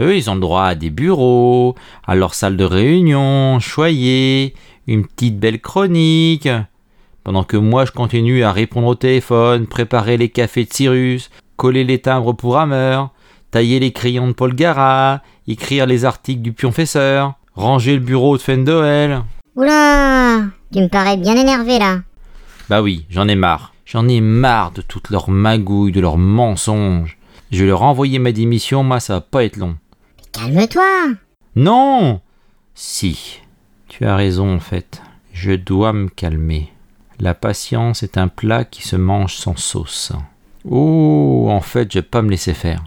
Eux, 0.00 0.16
ils 0.16 0.30
ont 0.30 0.34
le 0.34 0.40
droit 0.40 0.64
à 0.64 0.74
des 0.74 0.90
bureaux, 0.90 1.74
à 2.06 2.14
leur 2.14 2.34
salle 2.34 2.56
de 2.56 2.64
réunion, 2.64 3.60
choyer, 3.60 4.54
une 4.86 5.06
petite 5.06 5.38
belle 5.38 5.60
chronique. 5.60 6.48
Pendant 7.24 7.44
que 7.44 7.56
moi, 7.56 7.84
je 7.84 7.92
continue 7.92 8.42
à 8.42 8.50
répondre 8.52 8.88
au 8.88 8.94
téléphone, 8.94 9.66
préparer 9.66 10.16
les 10.16 10.28
cafés 10.28 10.64
de 10.64 10.72
Cyrus, 10.72 11.30
coller 11.56 11.84
les 11.84 12.00
timbres 12.00 12.32
pour 12.32 12.58
Hammer, 12.58 13.04
tailler 13.52 13.78
les 13.78 13.92
crayons 13.92 14.26
de 14.26 14.32
Paul 14.32 14.54
Gara, 14.54 15.20
écrire 15.46 15.86
les 15.86 16.04
articles 16.04 16.42
du 16.42 16.52
pionfesseur, 16.52 17.34
ranger 17.54 17.94
le 17.94 18.00
bureau 18.00 18.36
de 18.36 18.42
Fendoel. 18.42 19.22
Oula 19.54 20.40
Tu 20.72 20.80
me 20.80 20.88
parais 20.88 21.16
bien 21.16 21.36
énervé 21.36 21.78
là. 21.78 21.98
Bah 22.68 22.82
oui, 22.82 23.04
j'en 23.10 23.28
ai 23.28 23.36
marre. 23.36 23.71
J'en 23.92 24.08
ai 24.08 24.22
marre 24.22 24.70
de 24.70 24.80
toutes 24.80 25.10
leurs 25.10 25.28
magouilles, 25.28 25.92
de 25.92 26.00
leurs 26.00 26.16
mensonges. 26.16 27.18
Je 27.50 27.60
vais 27.60 27.66
leur 27.68 27.82
envoyer 27.82 28.18
ma 28.18 28.32
démission, 28.32 28.82
moi 28.82 29.00
ça 29.00 29.16
va 29.16 29.20
pas 29.20 29.44
être 29.44 29.58
long. 29.58 29.76
Calme-toi 30.32 31.08
Non 31.56 32.22
Si, 32.74 33.42
tu 33.88 34.06
as 34.06 34.16
raison 34.16 34.54
en 34.54 34.60
fait. 34.60 35.02
Je 35.34 35.52
dois 35.52 35.92
me 35.92 36.08
calmer. 36.08 36.72
La 37.20 37.34
patience 37.34 38.02
est 38.02 38.16
un 38.16 38.28
plat 38.28 38.64
qui 38.64 38.80
se 38.80 38.96
mange 38.96 39.34
sans 39.34 39.58
sauce. 39.58 40.12
Oh, 40.66 41.48
en 41.50 41.60
fait, 41.60 41.92
je 41.92 41.98
vais 41.98 42.02
pas 42.02 42.22
me 42.22 42.30
laisser 42.30 42.54
faire. 42.54 42.82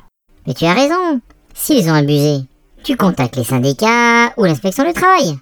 Mais 0.48 0.56
tu 0.56 0.66
as 0.66 0.74
raison 0.74 1.22
S'ils 1.54 1.88
ont 1.88 1.94
abusé, 1.94 2.40
tu 2.84 2.98
contactes 2.98 3.36
les 3.36 3.44
syndicats 3.44 4.34
ou 4.38 4.44
l'inspection 4.46 4.84
du 4.84 4.94
travail. 4.94 5.38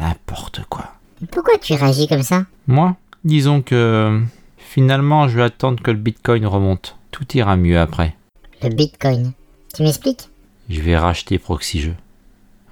N'importe 0.00 0.62
quoi. 0.68 0.86
Pourquoi 1.30 1.56
tu 1.58 1.74
réagis 1.74 2.08
comme 2.08 2.24
ça? 2.24 2.46
Moi, 2.66 2.96
disons 3.22 3.62
que 3.62 4.20
finalement, 4.74 5.28
je 5.28 5.36
vais 5.36 5.44
attendre 5.44 5.80
que 5.80 5.92
le 5.92 5.96
bitcoin 5.96 6.46
remonte. 6.46 6.96
Tout 7.12 7.24
ira 7.36 7.56
mieux 7.56 7.78
après. 7.78 8.16
Le 8.60 8.70
bitcoin. 8.70 9.30
Tu 9.72 9.84
m'expliques? 9.84 10.28
Je 10.68 10.80
vais 10.80 10.98
racheter 10.98 11.38
Proxy 11.38 11.80
Jeux. 11.80 11.94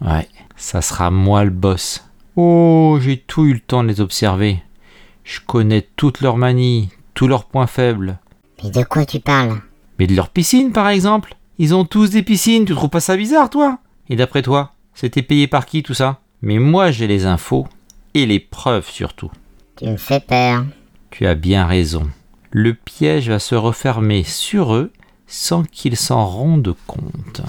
Ouais, 0.00 0.26
ça 0.56 0.82
sera 0.82 1.12
moi 1.12 1.44
le 1.44 1.50
boss. 1.50 2.04
Oh, 2.34 2.98
j'ai 3.00 3.18
tout 3.18 3.44
eu 3.44 3.52
le 3.54 3.60
temps 3.60 3.84
de 3.84 3.88
les 3.88 4.00
observer. 4.00 4.60
Je 5.22 5.38
connais 5.46 5.86
toutes 5.94 6.22
leurs 6.22 6.38
manies, 6.38 6.88
tous 7.14 7.28
leurs 7.28 7.44
points 7.44 7.68
faibles. 7.68 8.18
Mais 8.64 8.70
de 8.70 8.82
quoi 8.82 9.06
tu 9.06 9.20
parles? 9.20 9.60
Mais 10.00 10.08
de 10.08 10.16
leur 10.16 10.30
piscine, 10.30 10.72
par 10.72 10.88
exemple 10.88 11.36
Ils 11.58 11.72
ont 11.72 11.84
tous 11.84 12.10
des 12.10 12.24
piscines, 12.24 12.64
tu 12.64 12.74
trouves 12.74 12.90
pas 12.90 12.98
ça 12.98 13.16
bizarre, 13.16 13.48
toi? 13.48 13.78
Et 14.08 14.16
d'après 14.16 14.42
toi, 14.42 14.72
c'était 14.92 15.22
payé 15.22 15.46
par 15.46 15.66
qui 15.66 15.84
tout 15.84 15.94
ça? 15.94 16.18
Mais 16.40 16.58
moi, 16.58 16.90
j'ai 16.90 17.06
les 17.06 17.26
infos, 17.26 17.68
et 18.14 18.26
les 18.26 18.40
preuves 18.40 18.90
surtout. 18.90 19.30
Tu 19.76 19.86
me 19.86 19.96
fais 19.96 20.18
peur. 20.18 20.64
Tu 21.12 21.26
as 21.26 21.34
bien 21.34 21.66
raison. 21.66 22.10
Le 22.50 22.72
piège 22.72 23.28
va 23.28 23.38
se 23.38 23.54
refermer 23.54 24.24
sur 24.24 24.74
eux 24.74 24.90
sans 25.26 25.62
qu'ils 25.62 25.98
s'en 25.98 26.26
rendent 26.26 26.74
compte. 26.86 27.42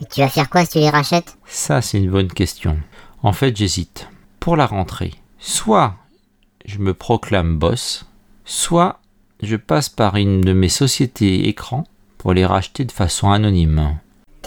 Mais 0.00 0.06
tu 0.10 0.20
vas 0.20 0.30
faire 0.30 0.48
quoi 0.48 0.64
si 0.64 0.72
tu 0.72 0.78
les 0.78 0.88
rachètes? 0.88 1.36
Ça, 1.46 1.82
c'est 1.82 1.98
une 1.98 2.10
bonne 2.10 2.32
question. 2.32 2.78
En 3.22 3.34
fait, 3.34 3.54
j'hésite. 3.54 4.08
Pour 4.40 4.56
la 4.56 4.64
rentrée, 4.64 5.12
soit 5.38 5.96
je 6.64 6.78
me 6.78 6.94
proclame 6.94 7.58
boss, 7.58 8.06
soit 8.46 8.98
je 9.42 9.56
passe 9.56 9.90
par 9.90 10.16
une 10.16 10.40
de 10.40 10.54
mes 10.54 10.70
sociétés 10.70 11.48
écrans 11.48 11.84
pour 12.16 12.32
les 12.32 12.46
racheter 12.46 12.86
de 12.86 12.92
façon 12.92 13.30
anonyme. 13.30 13.98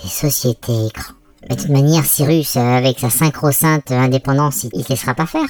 Des 0.02 0.10
sociétés 0.10 0.88
écran. 0.88 1.14
Mais 1.44 1.56
de 1.56 1.62
toute 1.62 1.72
manière, 1.72 2.06
Cyrus, 2.06 2.56
euh, 2.56 2.62
avec 2.62 3.00
sa 3.00 3.12
synchro-sainte 3.12 3.92
indépendance, 3.92 4.64
il, 4.64 4.84
te 4.84 4.90
laissera 4.90 5.14
pas 5.14 5.28
faire. 5.28 5.48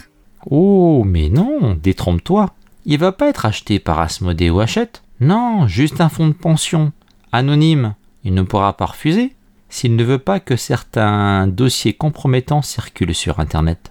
Oh, 0.49 1.03
mais 1.05 1.29
non, 1.29 1.77
détrompe-toi. 1.81 2.53
Il 2.85 2.97
va 2.97 3.11
pas 3.11 3.29
être 3.29 3.45
acheté 3.45 3.79
par 3.79 3.99
Asmodée 3.99 4.49
ou 4.49 4.59
Hachette. 4.59 5.03
Non, 5.19 5.67
juste 5.67 6.01
un 6.01 6.09
fonds 6.09 6.27
de 6.27 6.33
pension. 6.33 6.91
Anonyme. 7.31 7.95
Il 8.23 8.33
ne 8.33 8.41
pourra 8.41 8.73
pas 8.73 8.85
refuser 8.85 9.35
s'il 9.71 9.95
ne 9.95 10.03
veut 10.03 10.19
pas 10.19 10.39
que 10.39 10.55
certains 10.55 11.47
dossiers 11.47 11.93
compromettants 11.93 12.61
circulent 12.61 13.15
sur 13.15 13.39
Internet. 13.39 13.89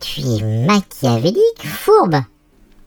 Tu 0.00 0.20
es 0.20 0.66
machiavélique, 0.66 1.64
fourbe. 1.64 2.16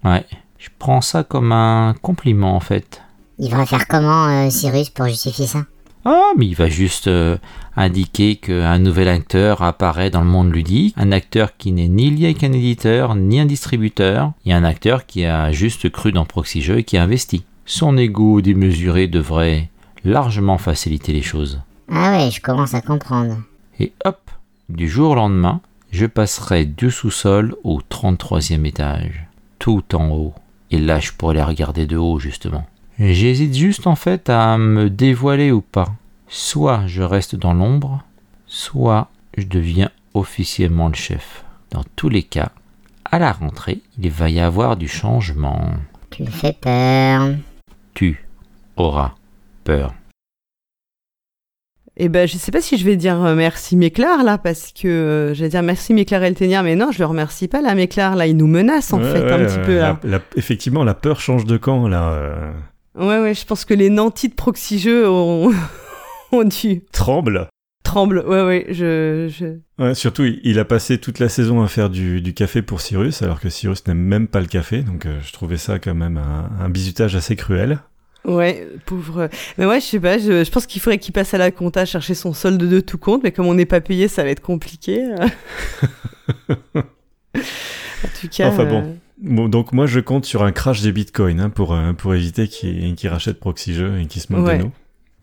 Ouais, 0.04 0.26
je 0.60 0.70
prends 0.78 1.02
ça 1.02 1.24
comme 1.24 1.52
un 1.52 1.96
compliment 2.02 2.56
en 2.56 2.60
fait. 2.60 3.02
Il 3.40 3.52
va 3.52 3.66
faire 3.66 3.88
comment, 3.88 4.28
euh, 4.28 4.50
Cyrus, 4.50 4.90
pour 4.90 5.08
justifier 5.08 5.48
ça? 5.48 5.66
Ah, 6.06 6.32
mais 6.38 6.46
il 6.46 6.56
va 6.56 6.70
juste 6.70 7.08
euh, 7.08 7.38
indiquer 7.76 8.36
qu'un 8.36 8.80
nouvel 8.80 9.08
acteur 9.08 9.62
apparaît 9.62 10.10
dans 10.10 10.22
le 10.22 10.28
monde 10.28 10.54
ludique, 10.54 10.94
un 10.98 11.12
acteur 11.12 11.58
qui 11.58 11.72
n'est 11.72 11.88
ni 11.88 12.10
lié 12.10 12.26
avec 12.26 12.44
un 12.44 12.54
éditeur, 12.54 13.16
ni 13.16 13.40
un 13.40 13.46
distributeur, 13.46 14.32
et 14.46 14.54
un 14.54 14.64
acteur 14.64 15.06
qui 15.06 15.26
a 15.26 15.52
juste 15.52 15.90
cru 15.90 16.12
dans 16.12 16.26
Proxy 16.26 16.62
Jeux 16.62 16.80
et 16.80 16.84
qui 16.84 16.98
a 16.98 17.04
investi. 17.04 17.44
Son 17.66 17.98
ego 17.98 18.42
démesuré 18.42 19.08
devrait 19.08 19.70
largement 20.04 20.58
faciliter 20.58 21.14
les 21.14 21.22
choses. 21.22 21.62
Ah 21.92 22.12
ouais, 22.12 22.32
je 22.32 22.42
commence 22.42 22.74
à 22.74 22.82
comprendre. 22.82 23.38
Et 23.80 23.92
hop, 24.06 24.32
du 24.70 24.88
jour 24.88 25.12
au 25.12 25.16
lendemain, 25.16 25.62
je 25.92 26.06
passerai 26.06 26.66
du 26.66 26.92
sous-sol 26.92 27.56
au 27.64 27.82
33e 27.82 28.66
étage, 28.66 29.28
tout 29.60 29.96
en 29.96 30.10
haut. 30.10 30.34
Et 30.72 30.80
là, 30.80 31.00
je 31.00 31.12
pourrais 31.12 31.36
les 31.36 31.44
regarder 31.44 31.86
de 31.86 31.98
haut, 31.98 32.20
justement. 32.20 32.66
J'hésite 33.00 33.54
juste 33.54 33.88
en 33.88 33.96
fait 33.96 34.30
à 34.30 34.58
me 34.58 34.90
dévoiler 34.90 35.52
ou 35.52 35.62
pas. 35.62 35.94
Soit 36.38 36.84
je 36.86 37.02
reste 37.02 37.38
dans 37.38 37.54
l'ombre, 37.54 38.04
soit 38.46 39.08
je 39.38 39.46
deviens 39.46 39.90
officiellement 40.14 40.90
le 40.90 40.94
chef. 40.94 41.46
Dans 41.72 41.86
tous 41.96 42.10
les 42.10 42.24
cas, 42.24 42.50
à 43.10 43.20
la 43.20 43.32
rentrée, 43.32 43.80
il 43.98 44.10
va 44.12 44.30
y 44.30 44.42
avoir 44.42 44.76
du 44.76 44.90
changement. 44.90 45.62
Tu 46.10 46.24
me 46.24 46.30
fais 46.30 46.52
peur. 46.52 47.30
Tu 47.94 48.22
auras 48.76 49.14
peur. 49.64 49.94
Eh 51.96 52.10
ben, 52.10 52.28
je 52.28 52.36
sais 52.36 52.52
pas 52.52 52.60
si 52.60 52.78
je 52.78 52.84
vais 52.84 52.98
dire 52.98 53.24
euh, 53.24 53.34
merci 53.34 53.78
Méclar 53.78 54.22
là, 54.26 54.38
parce 54.38 54.74
que 54.74 54.90
euh, 54.90 55.34
j'allais 55.34 55.52
dire 55.52 55.64
merci 55.64 55.94
Méclar 55.94 56.22
et 56.24 56.30
le 56.30 56.62
mais 56.64 56.76
non, 56.76 56.92
je 56.92 57.00
le 57.00 57.06
remercie 57.06 57.48
pas 57.48 57.62
là, 57.62 57.74
Méclar 57.76 58.18
là, 58.18 58.28
il 58.28 58.36
nous 58.36 58.48
menace 58.48 58.92
en 58.92 58.98
Ouais, 59.02 59.10
fait 59.10 59.32
un 59.32 59.46
petit 59.46 59.60
peu 59.66 59.78
là. 59.78 59.98
la- 60.04 60.10
la- 60.18 60.24
effectivement, 60.36 60.84
la 60.84 60.94
peur 60.96 61.22
change 61.22 61.46
de 61.46 61.56
camp, 61.56 61.88
là. 61.88 62.10
euh, 62.10 62.52
Ouais, 62.96 63.20
ouais, 63.22 63.34
je 63.34 63.46
pense 63.46 63.64
que 63.64 63.74
les 63.74 63.90
nantis 63.90 64.28
de 64.28 64.34
proxy 64.36 64.78
jeux 64.80 65.10
ont, 65.10 65.54
ont 66.32 66.44
dû 66.44 66.84
tremble. 66.92 67.48
tremble. 67.84 68.20
Ouais, 68.28 68.44
ouais, 68.44 68.66
je, 68.70 69.28
je... 69.30 69.58
Ouais, 69.84 69.94
surtout, 69.96 70.24
il, 70.44 70.60
a 70.60 70.66
passé 70.66 70.98
toute 70.98 71.20
la 71.20 71.30
saison 71.30 71.62
à 71.62 71.68
faire 71.68 71.90
du, 71.90 72.22
du 72.22 72.34
café 72.34 72.62
pour 72.62 72.82
Cyrus, 72.82 73.22
alors 73.22 73.40
que 73.40 73.50
Cyrus 73.50 73.86
n'aime 73.88 74.00
même 74.00 74.28
pas 74.28 74.40
le 74.42 74.48
café, 74.48 74.82
donc 74.82 75.06
euh, 75.06 75.20
je 75.24 75.32
trouvais 75.34 75.58
ça 75.58 75.80
quand 75.80 75.94
même 75.96 76.18
un, 76.18 76.50
un 76.60 76.70
bisutage 76.70 77.16
assez 77.16 77.36
cruel. 77.36 77.80
Ouais, 78.26 78.68
pauvre. 78.88 79.30
Mais 79.60 79.68
ouais, 79.68 79.80
je 79.80 79.86
sais 79.86 80.00
pas, 80.00 80.18
je, 80.18 80.44
je 80.44 80.50
pense 80.52 80.66
qu'il 80.66 80.82
faudrait 80.82 80.98
qu'il 80.98 81.14
passe 81.14 81.36
à 81.36 81.38
la 81.38 81.52
compta 81.52 81.86
chercher 81.86 82.16
son 82.16 82.34
solde 82.34 82.58
de 82.68 82.80
tout 82.80 82.98
compte, 82.98 83.22
mais 83.24 83.32
comme 83.32 83.46
on 83.46 83.54
n'est 83.54 83.68
pas 83.68 83.82
payé, 83.82 84.08
ça 84.08 84.24
va 84.24 84.30
être 84.30 84.42
compliqué. 84.42 85.04
en 86.76 86.82
tout 88.20 88.28
cas. 88.32 88.48
Enfin 88.50 88.66
bon. 88.66 88.82
euh, 88.84 88.94
Bon, 89.22 89.48
donc 89.48 89.72
moi, 89.72 89.86
je 89.86 90.00
compte 90.02 90.26
sur 90.26 90.44
un 90.44 90.52
crash 90.52 90.82
des 90.82 90.92
bitcoins 90.92 91.40
hein, 91.40 91.50
pour, 91.50 91.74
euh, 91.74 91.94
pour 91.94 92.14
éviter 92.16 92.48
qu'il 92.50 92.96
qu'il 92.96 93.10
rachète 93.10 93.40
Proxy 93.40 93.74
Jeux 93.74 93.98
et 94.02 94.08
qu'il 94.08 94.22
se 94.22 94.34
moque 94.34 94.46
Ouais. 94.46 94.58
de 94.58 94.64
nous. 94.64 94.72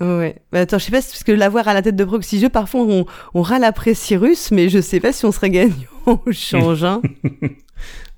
Ouais. 0.02 0.36
Bah, 0.50 0.60
attends, 0.60 0.78
je 0.78 0.84
sais 0.84 0.90
pas, 0.90 1.00
si- 1.00 1.10
parce 1.12 1.22
que 1.24 1.32
l'avoir 1.32 1.68
à 1.68 1.74
la 1.74 1.82
tête 1.82 1.96
de 1.96 2.04
proxy 2.04 2.48
parfois 2.50 2.80
on, 2.82 3.06
on 3.34 3.42
râle 3.42 3.62
après 3.64 3.94
Cyrus, 3.94 4.50
mais 4.50 4.68
je 4.68 4.80
sais 4.80 4.98
pas 5.00 5.12
si 5.12 5.24
on 5.26 5.32
serait 5.32 5.50
gagnant 5.50 5.74
au 6.06 6.20
change. 6.32 6.82
hein. 6.84 7.00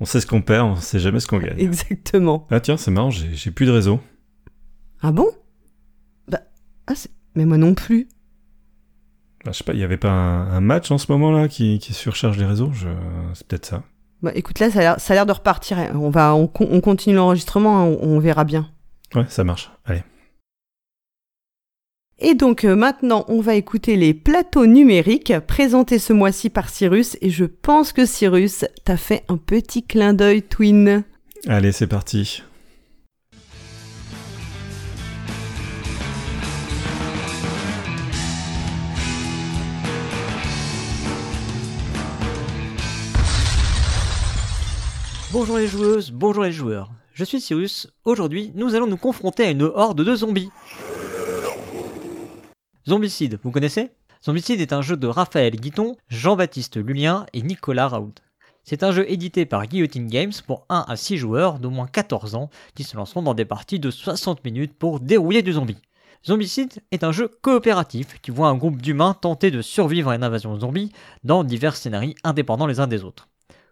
On 0.01 0.05
sait 0.05 0.20
ce 0.20 0.27
qu'on 0.27 0.42
perd, 0.42 0.66
on 0.66 0.77
sait 0.77 0.99
jamais 0.99 1.20
ce 1.20 1.27
qu'on 1.27 1.38
gagne. 1.38 1.59
Exactement. 1.59 2.47
Ah 2.51 2.61
tiens, 2.61 2.77
c'est 2.77 2.90
marrant, 2.90 3.11
j'ai 3.11 3.51
plus 3.51 3.64
de 3.64 3.70
réseau. 3.70 3.99
Ah 5.01 5.11
bon? 5.12 5.29
Bah, 6.29 6.40
ah, 6.87 6.92
mais 7.35 7.47
moi 7.47 7.57
non 7.57 7.75
plus. 7.75 8.09
Ah, 9.47 9.53
je 9.53 9.59
sais 9.59 9.64
pas, 9.64 9.73
il 9.73 9.79
y 9.79 9.85
avait 9.85 9.97
pas 9.97 10.11
un, 10.11 10.51
un 10.51 10.61
match 10.61 10.90
en 10.90 10.99
ce 10.99 11.11
moment-là 11.12 11.49
qui, 11.49 11.79
qui 11.79 11.94
surcharge 11.94 12.37
les 12.38 12.44
réseaux? 12.44 12.70
Je... 12.75 12.88
C'est 13.35 13.47
peut-être 13.47 13.66
ça. 13.66 13.83
Bah 14.23 14.33
écoute, 14.35 14.59
là, 14.59 14.70
ça 14.70 14.81
a 14.81 15.14
l'air- 15.14 15.27
de 15.27 15.33
repartir. 15.33 15.79
On, 15.94 16.11
va, 16.11 16.35
on, 16.35 16.51
on 16.61 16.81
continue 16.81 17.14
l'enregistrement, 17.14 17.79
hein, 17.81 17.97
on, 18.03 18.16
on 18.16 18.18
verra 18.18 18.44
bien. 18.44 18.68
Ouais, 19.14 19.25
ça 19.29 19.44
marche. 19.44 19.70
Allez. 19.87 20.03
Et 22.20 22.35
donc 22.35 22.64
euh, 22.64 22.77
maintenant, 22.77 23.24
on 23.29 23.40
va 23.40 23.57
écouter 23.57 23.96
les 23.96 24.14
plateaux 24.14 24.66
numériques 24.66 25.33
présentés 25.48 25.98
ce 25.98 26.12
mois-ci 26.12 26.48
par 26.48 26.68
Cyrus. 26.68 27.16
Et 27.20 27.31
je 27.31 27.44
pense 27.44 27.92
que 27.92 28.07
Cyrus 28.07 28.64
t'a 28.85 28.96
fait 28.96 29.24
un 29.29 29.37
petit 29.37 29.83
clin 29.83 30.14
d'œil, 30.14 30.42
Twin. 30.42 31.03
Allez, 31.48 31.72
c'est 31.72 31.88
parti. 31.88 32.42
Bonjour 45.33 45.59
les 45.59 45.66
joueuses, 45.66 46.12
bonjour 46.12 46.44
les 46.44 46.53
joueurs. 46.53 46.92
Je 47.12 47.24
suis 47.24 47.40
Cyrus. 47.40 47.88
Aujourd'hui, 48.05 48.53
nous 48.55 48.77
allons 48.77 48.87
nous 48.87 48.96
confronter 48.96 49.44
à 49.44 49.50
une 49.50 49.62
horde 49.62 50.05
de 50.05 50.14
zombies. 50.14 50.50
Zombicide, 52.87 53.38
vous 53.42 53.51
connaissez? 53.51 53.92
Zombicide 54.23 54.61
est 54.61 54.75
un 54.75 54.83
jeu 54.83 54.99
de 54.99 55.07
Raphaël 55.07 55.57
Guiton, 55.57 55.97
Jean-Baptiste 56.09 56.77
Lulien 56.77 57.25
et 57.33 57.40
Nicolas 57.40 57.88
Raoult. 57.88 58.12
C'est 58.62 58.83
un 58.83 58.92
jeu 58.92 59.11
édité 59.11 59.47
par 59.47 59.66
Guillotine 59.66 60.07
Games 60.07 60.35
pour 60.47 60.66
1 60.68 60.85
à 60.87 60.94
6 60.94 61.16
joueurs 61.16 61.61
d'au 61.61 61.70
moins 61.70 61.87
14 61.87 62.35
ans 62.35 62.51
qui 62.75 62.85
se 62.85 62.94
lanceront 62.94 63.23
dans 63.23 63.33
des 63.33 63.47
parties 63.47 63.79
de 63.79 63.90
60 63.90 64.44
minutes 64.44 64.75
pour 64.79 65.01
dérouiller 65.01 65.40
du 65.40 65.55
zombie. 65.55 65.79
Zombicide 66.27 66.75
est 66.90 67.05
un 67.05 67.12
jeu 67.12 67.29
coopératif 67.40 68.20
qui 68.20 68.31
voit 68.31 68.49
un 68.49 68.57
groupe 68.57 68.83
d'humains 68.83 69.14
tenter 69.14 69.51
de 69.51 69.62
survivre 69.62 70.11
à 70.11 70.16
une 70.16 70.23
invasion 70.23 70.61
zombie 70.61 70.92
dans 71.23 71.42
divers 71.42 71.77
scénarios 71.77 72.12
indépendants 72.23 72.66
les 72.66 72.81
uns 72.81 72.87
des 72.87 73.03
autres. 73.03 73.29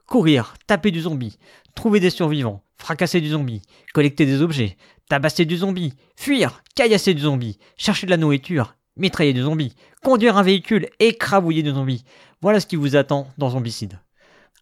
Courir, 0.07 0.55
taper 0.67 0.91
du 0.91 1.03
zombie, 1.03 1.39
trouver 1.75 2.01
des 2.01 2.09
survivants, 2.09 2.63
fracasser 2.79 3.21
du 3.21 3.29
zombie, 3.29 3.61
collecter 3.93 4.25
des 4.25 4.41
objets, 4.41 4.79
tabasser 5.11 5.45
du 5.45 5.59
zombie, 5.59 5.93
fuir, 6.17 6.63
caillasser 6.75 7.13
du 7.13 7.21
zombie, 7.21 7.59
chercher 7.77 8.07
de 8.07 8.11
la 8.11 8.17
nourriture, 8.17 8.75
mitrailler 8.97 9.33
du 9.33 9.43
zombie, 9.43 9.75
conduire 10.03 10.37
un 10.37 10.43
véhicule, 10.43 10.89
écrabouiller 11.01 11.63
du 11.63 11.71
zombie. 11.71 12.05
Voilà 12.41 12.61
ce 12.61 12.67
qui 12.67 12.77
vous 12.77 12.97
attend 12.97 13.29
dans 13.39 13.51
Zombicide. 13.51 14.01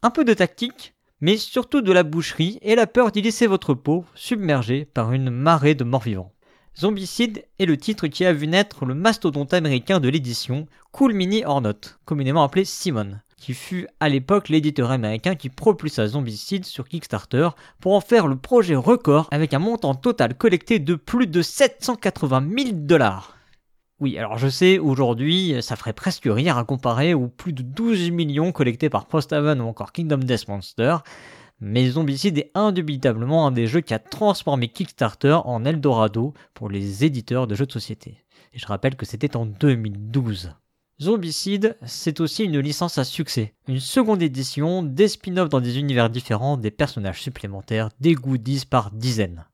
Un 0.02 0.10
peu 0.10 0.24
de 0.24 0.34
tactique, 0.34 0.94
mais 1.20 1.36
surtout 1.36 1.82
de 1.82 1.92
la 1.92 2.02
boucherie 2.02 2.58
et 2.62 2.74
la 2.74 2.86
peur 2.86 3.10
d'y 3.10 3.22
laisser 3.22 3.46
votre 3.46 3.74
peau 3.74 4.04
submergée 4.14 4.84
par 4.84 5.12
une 5.12 5.30
marée 5.30 5.74
de 5.74 5.84
morts 5.84 6.02
vivants. 6.02 6.32
Zombicide 6.78 7.44
est 7.58 7.66
le 7.66 7.76
titre 7.76 8.06
qui 8.06 8.24
a 8.24 8.32
vu 8.32 8.46
naître 8.46 8.86
le 8.86 8.94
mastodonte 8.94 9.52
américain 9.52 10.00
de 10.00 10.08
l'édition 10.08 10.66
Cool 10.92 11.12
Mini 11.12 11.44
or 11.44 11.60
Not, 11.60 11.98
communément 12.04 12.44
appelé 12.44 12.64
Simon, 12.64 13.18
qui 13.36 13.54
fut 13.54 13.88
à 13.98 14.08
l'époque 14.08 14.48
l'éditeur 14.48 14.90
américain 14.90 15.34
qui 15.34 15.48
propulsa 15.48 16.06
Zombicide 16.06 16.64
sur 16.64 16.88
Kickstarter 16.88 17.50
pour 17.80 17.94
en 17.94 18.00
faire 18.00 18.28
le 18.28 18.36
projet 18.36 18.76
record 18.76 19.28
avec 19.30 19.52
un 19.52 19.58
montant 19.58 19.94
total 19.94 20.36
collecté 20.36 20.78
de 20.78 20.94
plus 20.94 21.26
de 21.26 21.42
780 21.42 22.44
000 22.56 22.68
dollars. 22.74 23.39
Oui, 24.00 24.16
alors 24.16 24.38
je 24.38 24.48
sais, 24.48 24.78
aujourd'hui, 24.78 25.54
ça 25.60 25.76
ferait 25.76 25.92
presque 25.92 26.24
rire 26.24 26.56
à 26.56 26.64
comparer 26.64 27.12
aux 27.12 27.28
plus 27.28 27.52
de 27.52 27.62
12 27.62 28.10
millions 28.10 28.50
collectés 28.50 28.88
par 28.88 29.04
Posthaven 29.04 29.60
ou 29.60 29.64
encore 29.64 29.92
Kingdom 29.92 30.18
Death 30.18 30.48
Monster, 30.48 30.96
mais 31.60 31.90
Zombicide 31.90 32.38
est 32.38 32.50
indubitablement 32.54 33.46
un 33.46 33.50
des 33.50 33.66
jeux 33.66 33.82
qui 33.82 33.92
a 33.92 33.98
transformé 33.98 34.68
Kickstarter 34.68 35.40
en 35.44 35.66
Eldorado 35.66 36.32
pour 36.54 36.70
les 36.70 37.04
éditeurs 37.04 37.46
de 37.46 37.54
jeux 37.54 37.66
de 37.66 37.72
société. 37.72 38.24
Et 38.54 38.58
je 38.58 38.66
rappelle 38.66 38.96
que 38.96 39.04
c'était 39.04 39.36
en 39.36 39.44
2012. 39.44 40.54
Zombicide, 41.02 41.76
c'est 41.84 42.20
aussi 42.20 42.44
une 42.44 42.58
licence 42.58 42.96
à 42.96 43.04
succès. 43.04 43.52
Une 43.68 43.80
seconde 43.80 44.22
édition, 44.22 44.82
des 44.82 45.08
spin-offs 45.08 45.50
dans 45.50 45.60
des 45.60 45.78
univers 45.78 46.08
différents, 46.08 46.56
des 46.56 46.70
personnages 46.70 47.20
supplémentaires, 47.20 47.90
des 48.00 48.14
goodies 48.14 48.64
par 48.64 48.92
dizaines. 48.92 49.44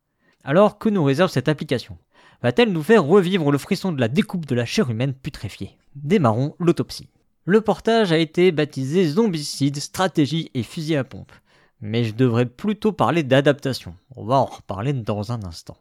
Alors 0.45 0.79
que 0.79 0.89
nous 0.89 1.03
réserve 1.03 1.33
cette 1.33 1.49
application? 1.49 1.99
Va-t-elle 2.43 2.73
nous 2.73 2.83
faire 2.83 3.05
revivre 3.05 3.51
le 3.51 3.59
frisson 3.59 3.93
de 3.93 4.01
la 4.01 4.09
découpe 4.09 4.47
de 4.47 4.55
la 4.55 4.65
chair 4.65 4.91
humaine 4.91 5.15
putréfiée? 5.15 5.77
Démarrons 5.95 6.55
l'autopsie. 6.59 7.09
Le 7.45 7.61
portage 7.61 8.13
a 8.13 8.19
été 8.19 8.53
baptisé 8.53 9.07
Zombicide, 9.07 9.79
stratégie 9.79 10.51
et 10.55 10.63
fusil 10.63 10.97
à 10.97 11.05
pompe. 11.05 11.33
Mais 11.81 12.05
je 12.05 12.15
devrais 12.15 12.47
plutôt 12.47 12.93
parler 12.93 13.23
d'adaptation. 13.23 13.95
On 14.17 14.25
va 14.25 14.37
en 14.37 14.47
reparler 14.47 14.93
dans 14.93 15.33
un 15.33 15.43
instant. 15.45 15.77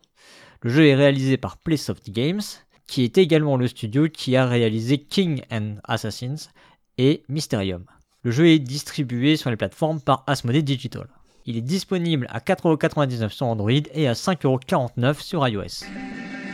Le 0.62 0.70
jeu 0.70 0.88
est 0.88 0.96
réalisé 0.96 1.38
par 1.38 1.58
Playsoft 1.58 2.10
Games, 2.10 2.42
qui 2.88 3.04
est 3.04 3.18
également 3.18 3.58
le 3.58 3.68
studio 3.68 4.08
qui 4.10 4.36
a 4.36 4.46
réalisé 4.46 4.98
King 5.00 5.42
and 5.52 5.76
Assassins 5.84 6.50
et 6.98 7.24
Mysterium. 7.30 7.86
Le 8.24 8.32
jeu 8.32 8.48
est 8.48 8.60
distribué 8.60 9.38
sur 9.38 9.50
les 9.50 9.58
plateformes 9.58 10.02
par 10.02 10.24
Asmodee 10.28 10.64
Digital. 10.64 11.08
Il 11.46 11.58
est 11.58 11.62
disponible 11.62 12.28
à 12.32 12.40
4,99€ 12.40 13.30
sur 13.30 13.46
Android 13.46 13.72
et 13.72 14.08
à 14.08 14.14
5,49€ 14.14 15.22
sur 15.22 15.48
iOS. 15.48 15.86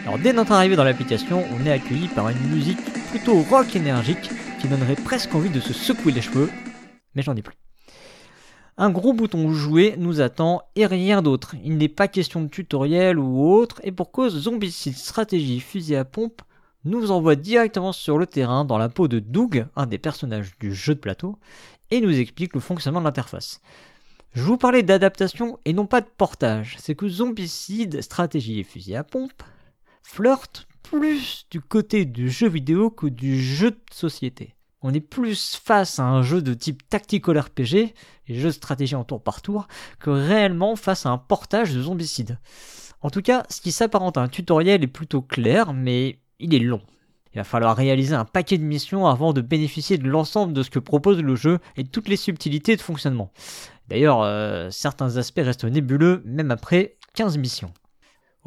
Alors 0.03 0.17
dès 0.17 0.33
notre 0.33 0.51
arrivée 0.51 0.75
dans 0.75 0.83
l'application, 0.83 1.43
on 1.53 1.65
est 1.65 1.71
accueilli 1.71 2.07
par 2.07 2.27
une 2.29 2.49
musique 2.49 2.83
plutôt 3.11 3.41
rock 3.43 3.75
énergique 3.75 4.31
qui 4.59 4.67
donnerait 4.67 4.95
presque 4.95 5.33
envie 5.35 5.51
de 5.51 5.59
se 5.59 5.73
secouer 5.73 6.11
les 6.11 6.21
cheveux, 6.21 6.49
mais 7.13 7.21
j'en 7.21 7.35
dis 7.35 7.43
plus. 7.43 7.55
Un 8.77 8.89
gros 8.89 9.13
bouton 9.13 9.53
jouer 9.53 9.93
nous 9.99 10.21
attend 10.21 10.63
et 10.75 10.87
rien 10.87 11.21
d'autre. 11.21 11.55
Il 11.63 11.77
n'est 11.77 11.87
pas 11.87 12.07
question 12.07 12.41
de 12.41 12.47
tutoriel 12.47 13.19
ou 13.19 13.47
autre, 13.51 13.79
et 13.83 13.91
pour 13.91 14.11
cause 14.11 14.35
Zombicide 14.35 14.95
Stratégie 14.95 15.59
Fusil 15.59 15.95
à 15.95 16.05
Pompe 16.05 16.41
nous 16.83 17.11
envoie 17.11 17.35
directement 17.35 17.91
sur 17.91 18.17
le 18.17 18.25
terrain 18.25 18.65
dans 18.65 18.79
la 18.79 18.89
peau 18.89 19.07
de 19.07 19.19
Doug, 19.19 19.67
un 19.75 19.85
des 19.85 19.99
personnages 19.99 20.57
du 20.59 20.73
jeu 20.73 20.95
de 20.95 20.99
plateau, 20.99 21.37
et 21.91 22.01
nous 22.01 22.19
explique 22.19 22.55
le 22.55 22.59
fonctionnement 22.59 23.01
de 23.01 23.05
l'interface. 23.05 23.61
Je 24.33 24.41
vous 24.41 24.57
parlais 24.57 24.81
d'adaptation 24.81 25.59
et 25.65 25.73
non 25.73 25.85
pas 25.85 26.01
de 26.01 26.09
portage, 26.17 26.77
c'est 26.79 26.95
que 26.95 27.07
Zombicide 27.07 28.01
Stratégie 28.01 28.59
et 28.59 28.63
Fusil 28.63 28.95
à 28.95 29.03
Pompe 29.03 29.43
flirte 30.03 30.67
plus 30.83 31.45
du 31.49 31.61
côté 31.61 32.05
du 32.05 32.29
jeu 32.29 32.49
vidéo 32.49 32.89
que 32.89 33.07
du 33.07 33.41
jeu 33.41 33.71
de 33.71 33.79
société. 33.93 34.55
On 34.81 34.93
est 34.93 34.99
plus 34.99 35.59
face 35.63 35.99
à 35.99 36.03
un 36.03 36.23
jeu 36.23 36.41
de 36.41 36.53
type 36.53 36.87
tactical 36.89 37.37
RPG, 37.37 37.93
les 38.27 38.35
jeux 38.35 38.49
de 38.49 38.53
stratégie 38.53 38.95
en 38.95 39.03
tour 39.03 39.21
par 39.21 39.41
tour, 39.41 39.67
que 39.99 40.09
réellement 40.09 40.75
face 40.75 41.05
à 41.05 41.09
un 41.09 41.17
portage 41.17 41.73
de 41.73 41.81
zombicide. 41.81 42.39
En 43.01 43.09
tout 43.09 43.21
cas, 43.21 43.43
ce 43.49 43.61
qui 43.61 43.71
s'apparente 43.71 44.17
à 44.17 44.21
un 44.21 44.27
tutoriel 44.27 44.83
est 44.83 44.87
plutôt 44.87 45.21
clair, 45.21 45.73
mais 45.73 46.19
il 46.39 46.53
est 46.55 46.59
long. 46.59 46.81
Il 47.33 47.37
va 47.37 47.43
falloir 47.43 47.75
réaliser 47.77 48.15
un 48.15 48.25
paquet 48.25 48.57
de 48.57 48.63
missions 48.63 49.07
avant 49.07 49.33
de 49.33 49.41
bénéficier 49.41 49.97
de 49.97 50.07
l'ensemble 50.07 50.53
de 50.53 50.63
ce 50.63 50.69
que 50.69 50.79
propose 50.79 51.21
le 51.21 51.35
jeu 51.35 51.59
et 51.77 51.83
de 51.83 51.89
toutes 51.89 52.09
les 52.09 52.17
subtilités 52.17 52.75
de 52.75 52.81
fonctionnement. 52.81 53.31
D'ailleurs, 53.87 54.21
euh, 54.21 54.69
certains 54.71 55.17
aspects 55.17 55.41
restent 55.41 55.63
nébuleux 55.63 56.21
même 56.25 56.51
après 56.51 56.97
15 57.13 57.37
missions. 57.37 57.71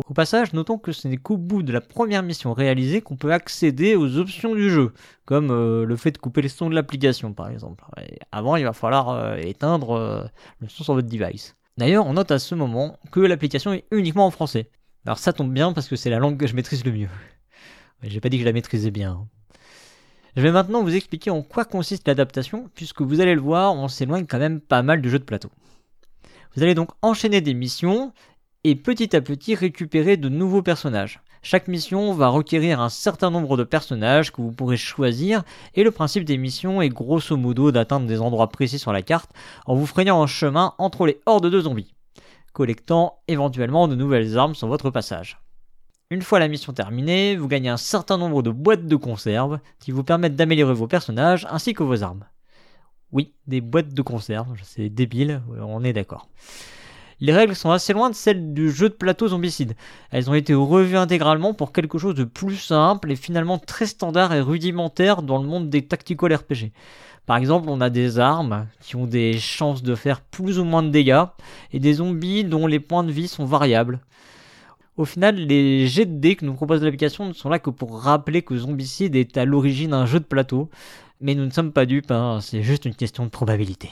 Au 0.08 0.12
passage, 0.12 0.52
notons 0.52 0.76
que 0.76 0.90
ce 0.90 1.06
n'est 1.06 1.16
qu'au 1.16 1.36
bout 1.36 1.62
de 1.62 1.72
la 1.72 1.80
première 1.80 2.24
mission 2.24 2.52
réalisée 2.52 3.00
qu'on 3.00 3.16
peut 3.16 3.32
accéder 3.32 3.94
aux 3.94 4.18
options 4.18 4.54
du 4.54 4.68
jeu, 4.68 4.92
comme 5.24 5.52
euh, 5.52 5.84
le 5.84 5.96
fait 5.96 6.10
de 6.10 6.18
couper 6.18 6.42
les 6.42 6.48
sons 6.48 6.68
de 6.68 6.74
l'application 6.74 7.32
par 7.32 7.48
exemple. 7.48 7.84
Avant, 8.32 8.56
il 8.56 8.64
va 8.64 8.72
falloir 8.72 9.10
euh, 9.10 9.36
éteindre 9.36 9.92
euh, 9.92 10.24
le 10.58 10.68
son 10.68 10.82
sur 10.82 10.94
votre 10.94 11.08
device. 11.08 11.54
D'ailleurs, 11.78 12.06
on 12.06 12.14
note 12.14 12.32
à 12.32 12.40
ce 12.40 12.56
moment 12.56 12.98
que 13.12 13.20
l'application 13.20 13.72
est 13.72 13.84
uniquement 13.92 14.26
en 14.26 14.32
français. 14.32 14.68
Alors 15.06 15.18
ça 15.18 15.32
tombe 15.32 15.52
bien 15.52 15.72
parce 15.72 15.88
que 15.88 15.96
c'est 15.96 16.10
la 16.10 16.18
langue 16.18 16.38
que 16.38 16.48
je 16.48 16.56
maîtrise 16.56 16.84
le 16.84 16.90
mieux. 16.90 17.10
J'ai 18.02 18.20
pas 18.20 18.28
dit 18.28 18.38
que 18.38 18.42
je 18.42 18.46
la 18.48 18.52
maîtrisais 18.52 18.90
bien. 18.90 19.28
Je 20.36 20.42
vais 20.42 20.50
maintenant 20.50 20.82
vous 20.82 20.96
expliquer 20.96 21.30
en 21.30 21.42
quoi 21.42 21.64
consiste 21.64 22.08
l'adaptation, 22.08 22.68
puisque 22.74 23.02
vous 23.02 23.20
allez 23.20 23.36
le 23.36 23.40
voir, 23.40 23.74
on 23.74 23.86
s'éloigne 23.86 24.26
quand 24.26 24.40
même 24.40 24.60
pas 24.60 24.82
mal 24.82 25.00
du 25.00 25.08
jeu 25.08 25.20
de 25.20 25.24
plateau. 25.24 25.50
Vous 26.56 26.62
allez 26.62 26.74
donc 26.74 26.90
enchaîner 27.02 27.40
des 27.40 27.54
missions 27.54 28.12
et 28.64 28.74
petit 28.74 29.14
à 29.14 29.20
petit 29.20 29.54
récupérer 29.54 30.16
de 30.16 30.30
nouveaux 30.30 30.62
personnages. 30.62 31.20
Chaque 31.42 31.68
mission 31.68 32.14
va 32.14 32.28
requérir 32.28 32.80
un 32.80 32.88
certain 32.88 33.30
nombre 33.30 33.58
de 33.58 33.64
personnages 33.64 34.32
que 34.32 34.40
vous 34.40 34.50
pourrez 34.50 34.78
choisir 34.78 35.42
et 35.74 35.84
le 35.84 35.90
principe 35.90 36.24
des 36.24 36.38
missions 36.38 36.80
est 36.80 36.88
grosso 36.88 37.36
modo 37.36 37.70
d'atteindre 37.70 38.06
des 38.06 38.22
endroits 38.22 38.48
précis 38.48 38.78
sur 38.78 38.94
la 38.94 39.02
carte 39.02 39.30
en 39.66 39.74
vous 39.74 39.84
frayant 39.84 40.22
un 40.22 40.26
chemin 40.26 40.72
entre 40.78 41.06
les 41.06 41.20
hordes 41.26 41.50
de 41.50 41.60
zombies, 41.60 41.94
collectant 42.54 43.18
éventuellement 43.28 43.88
de 43.88 43.94
nouvelles 43.94 44.38
armes 44.38 44.54
sur 44.54 44.68
votre 44.68 44.88
passage. 44.88 45.38
Une 46.08 46.22
fois 46.22 46.38
la 46.38 46.48
mission 46.48 46.72
terminée, 46.72 47.36
vous 47.36 47.48
gagnez 47.48 47.68
un 47.68 47.76
certain 47.76 48.16
nombre 48.16 48.42
de 48.42 48.50
boîtes 48.50 48.86
de 48.86 48.96
conserve 48.96 49.58
qui 49.80 49.90
vous 49.90 50.04
permettent 50.04 50.36
d'améliorer 50.36 50.74
vos 50.74 50.86
personnages 50.86 51.46
ainsi 51.50 51.74
que 51.74 51.82
vos 51.82 52.02
armes. 52.02 52.24
Oui, 53.12 53.34
des 53.46 53.60
boîtes 53.60 53.92
de 53.92 54.02
conserve, 54.02 54.56
c'est 54.62 54.88
débile, 54.88 55.42
on 55.60 55.84
est 55.84 55.92
d'accord. 55.92 56.28
Les 57.20 57.32
règles 57.32 57.54
sont 57.54 57.70
assez 57.70 57.92
loin 57.92 58.10
de 58.10 58.14
celles 58.14 58.52
du 58.52 58.70
jeu 58.70 58.88
de 58.88 58.94
plateau 58.94 59.28
zombicide. 59.28 59.74
Elles 60.10 60.28
ont 60.30 60.34
été 60.34 60.54
revues 60.54 60.96
intégralement 60.96 61.54
pour 61.54 61.72
quelque 61.72 61.98
chose 61.98 62.14
de 62.14 62.24
plus 62.24 62.56
simple 62.56 63.12
et 63.12 63.16
finalement 63.16 63.58
très 63.58 63.86
standard 63.86 64.32
et 64.32 64.40
rudimentaire 64.40 65.22
dans 65.22 65.40
le 65.40 65.48
monde 65.48 65.70
des 65.70 65.82
tactical 65.82 66.34
RPG. 66.34 66.72
Par 67.26 67.36
exemple, 67.36 67.68
on 67.68 67.80
a 67.80 67.88
des 67.88 68.18
armes 68.18 68.66
qui 68.80 68.96
ont 68.96 69.06
des 69.06 69.38
chances 69.38 69.82
de 69.82 69.94
faire 69.94 70.20
plus 70.20 70.58
ou 70.58 70.64
moins 70.64 70.82
de 70.82 70.90
dégâts 70.90 71.24
et 71.72 71.78
des 71.78 71.94
zombies 71.94 72.44
dont 72.44 72.66
les 72.66 72.80
points 72.80 73.04
de 73.04 73.12
vie 73.12 73.28
sont 73.28 73.46
variables. 73.46 74.00
Au 74.96 75.04
final, 75.04 75.34
les 75.34 75.88
jets 75.88 76.06
de 76.06 76.18
dés 76.18 76.36
que 76.36 76.44
nous 76.44 76.54
propose 76.54 76.82
l'application 76.82 77.26
ne 77.26 77.32
sont 77.32 77.48
là 77.48 77.58
que 77.58 77.70
pour 77.70 78.00
rappeler 78.00 78.42
que 78.42 78.56
Zombicide 78.56 79.16
est 79.16 79.36
à 79.36 79.44
l'origine 79.44 79.92
un 79.92 80.06
jeu 80.06 80.20
de 80.20 80.24
plateau, 80.24 80.70
mais 81.20 81.34
nous 81.34 81.44
ne 81.44 81.50
sommes 81.50 81.72
pas 81.72 81.84
dupes, 81.84 82.12
hein, 82.12 82.38
c'est 82.40 82.62
juste 82.62 82.84
une 82.84 82.94
question 82.94 83.24
de 83.24 83.30
probabilité. 83.30 83.90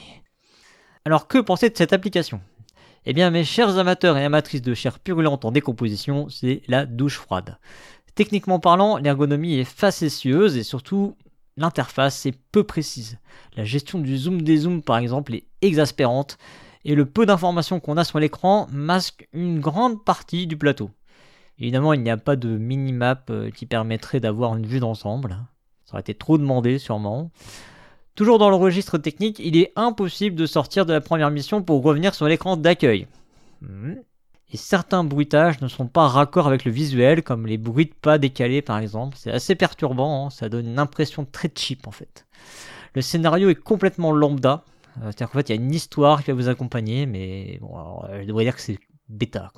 Alors 1.03 1.27
que 1.27 1.39
penser 1.39 1.69
de 1.69 1.75
cette 1.75 1.91
application? 1.91 2.39
Eh 3.05 3.11
bien 3.13 3.31
mes 3.31 3.43
chers 3.43 3.77
amateurs 3.77 4.17
et 4.17 4.23
amatrices 4.23 4.61
de 4.61 4.73
chair 4.73 4.97
purulente 4.97 5.43
en 5.43 5.51
décomposition, 5.51 6.29
c'est 6.29 6.61
la 6.69 6.85
douche 6.85 7.17
froide. 7.17 7.57
Techniquement 8.15 8.59
parlant, 8.59 8.97
l'ergonomie 8.97 9.55
est 9.55 9.65
facétieuse 9.65 10.55
et 10.55 10.63
surtout 10.63 11.17
l'interface 11.57 12.25
est 12.25 12.37
peu 12.51 12.63
précise. 12.63 13.17
La 13.57 13.65
gestion 13.65 13.99
du 13.99 14.17
zoom 14.17 14.41
des 14.41 14.57
zooms 14.57 14.81
par 14.81 14.97
exemple 14.97 15.35
est 15.35 15.43
exaspérante 15.61 16.37
et 16.85 16.95
le 16.95 17.05
peu 17.05 17.25
d'informations 17.25 17.81
qu'on 17.81 17.97
a 17.97 18.05
sur 18.05 18.19
l'écran 18.19 18.67
masque 18.71 19.27
une 19.33 19.59
grande 19.59 20.05
partie 20.05 20.47
du 20.47 20.55
plateau. 20.55 20.89
Évidemment, 21.59 21.93
il 21.93 22.01
n'y 22.01 22.09
a 22.09 22.17
pas 22.17 22.37
de 22.37 22.57
minimap 22.57 23.29
euh, 23.29 23.51
qui 23.51 23.65
permettrait 23.65 24.19
d'avoir 24.19 24.55
une 24.55 24.65
vue 24.65 24.79
d'ensemble. 24.79 25.37
Ça 25.85 25.93
aurait 25.93 26.01
été 26.01 26.13
trop 26.15 26.37
demandé 26.37 26.79
sûrement. 26.79 27.31
Toujours 28.15 28.37
dans 28.37 28.49
le 28.49 28.55
registre 28.55 28.97
technique, 28.97 29.39
il 29.39 29.57
est 29.57 29.71
impossible 29.75 30.35
de 30.35 30.45
sortir 30.45 30.85
de 30.85 30.93
la 30.93 31.01
première 31.01 31.31
mission 31.31 31.63
pour 31.63 31.81
revenir 31.81 32.13
sur 32.13 32.27
l'écran 32.27 32.57
d'accueil. 32.57 33.07
Hmm. 33.61 33.95
Et 34.51 34.57
certains 34.57 35.03
bruitages 35.03 35.61
ne 35.61 35.67
sont 35.67 35.87
pas 35.87 36.07
raccords 36.07 36.45
avec 36.45 36.63
le 36.63 36.71
visuel, 36.71 37.23
comme 37.23 37.47
les 37.47 37.57
bruits 37.57 37.87
de 37.87 37.93
pas 37.93 38.19
décalés 38.19 38.61
par 38.61 38.77
exemple. 38.77 39.17
C'est 39.19 39.31
assez 39.31 39.55
perturbant, 39.55 40.27
hein. 40.27 40.29
ça 40.29 40.47
donne 40.47 40.67
une 40.67 40.77
impression 40.77 41.25
très 41.25 41.51
cheap 41.55 41.87
en 41.87 41.91
fait. 41.91 42.27
Le 42.93 43.01
scénario 43.01 43.49
est 43.49 43.55
complètement 43.55 44.11
lambda, 44.11 44.63
euh, 44.97 45.05
c'est-à-dire 45.05 45.29
qu'en 45.29 45.39
fait, 45.39 45.49
il 45.49 45.55
y 45.55 45.57
a 45.57 45.61
une 45.61 45.73
histoire 45.73 46.23
qui 46.23 46.29
va 46.29 46.35
vous 46.35 46.49
accompagner, 46.49 47.07
mais 47.07 47.57
bon, 47.61 47.75
alors, 47.75 48.05
euh, 48.09 48.21
je 48.21 48.27
devrais 48.27 48.43
dire 48.43 48.55
que 48.55 48.61
c'est 48.61 48.77
bêta. 49.09 49.51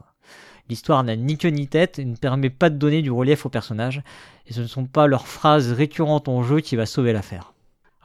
L'histoire 0.69 1.03
n'a 1.03 1.17
ni 1.17 1.37
queue 1.37 1.49
ni 1.49 1.67
tête 1.67 1.99
et 1.99 2.05
ne 2.05 2.15
permet 2.15 2.49
pas 2.49 2.69
de 2.69 2.77
donner 2.77 3.01
du 3.01 3.11
relief 3.11 3.45
aux 3.45 3.49
personnages, 3.49 4.01
et 4.47 4.53
ce 4.53 4.61
ne 4.61 4.67
sont 4.67 4.85
pas 4.85 5.07
leurs 5.07 5.27
phrases 5.27 5.73
récurrentes 5.73 6.29
en 6.29 6.41
jeu 6.41 6.61
qui 6.61 6.77
va 6.77 6.85
sauver 6.85 7.11
l'affaire. 7.11 7.54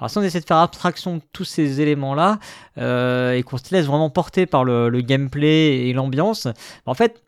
Alors 0.01 0.11
si 0.11 0.17
on 0.19 0.23
essaie 0.23 0.41
de 0.41 0.47
faire 0.47 0.57
abstraction 0.57 1.17
de 1.17 1.23
tous 1.33 1.45
ces 1.45 1.83
éléments-là, 1.83 2.39
euh, 2.79 3.35
et 3.35 3.43
qu'on 3.43 3.59
se 3.59 3.73
laisse 3.73 3.85
vraiment 3.85 4.09
porter 4.09 4.47
par 4.47 4.65
le, 4.65 4.89
gameplay 5.03 5.89
et 5.89 5.93
l'ambiance, 5.93 6.49
en 6.87 6.95
fait, 6.95 7.23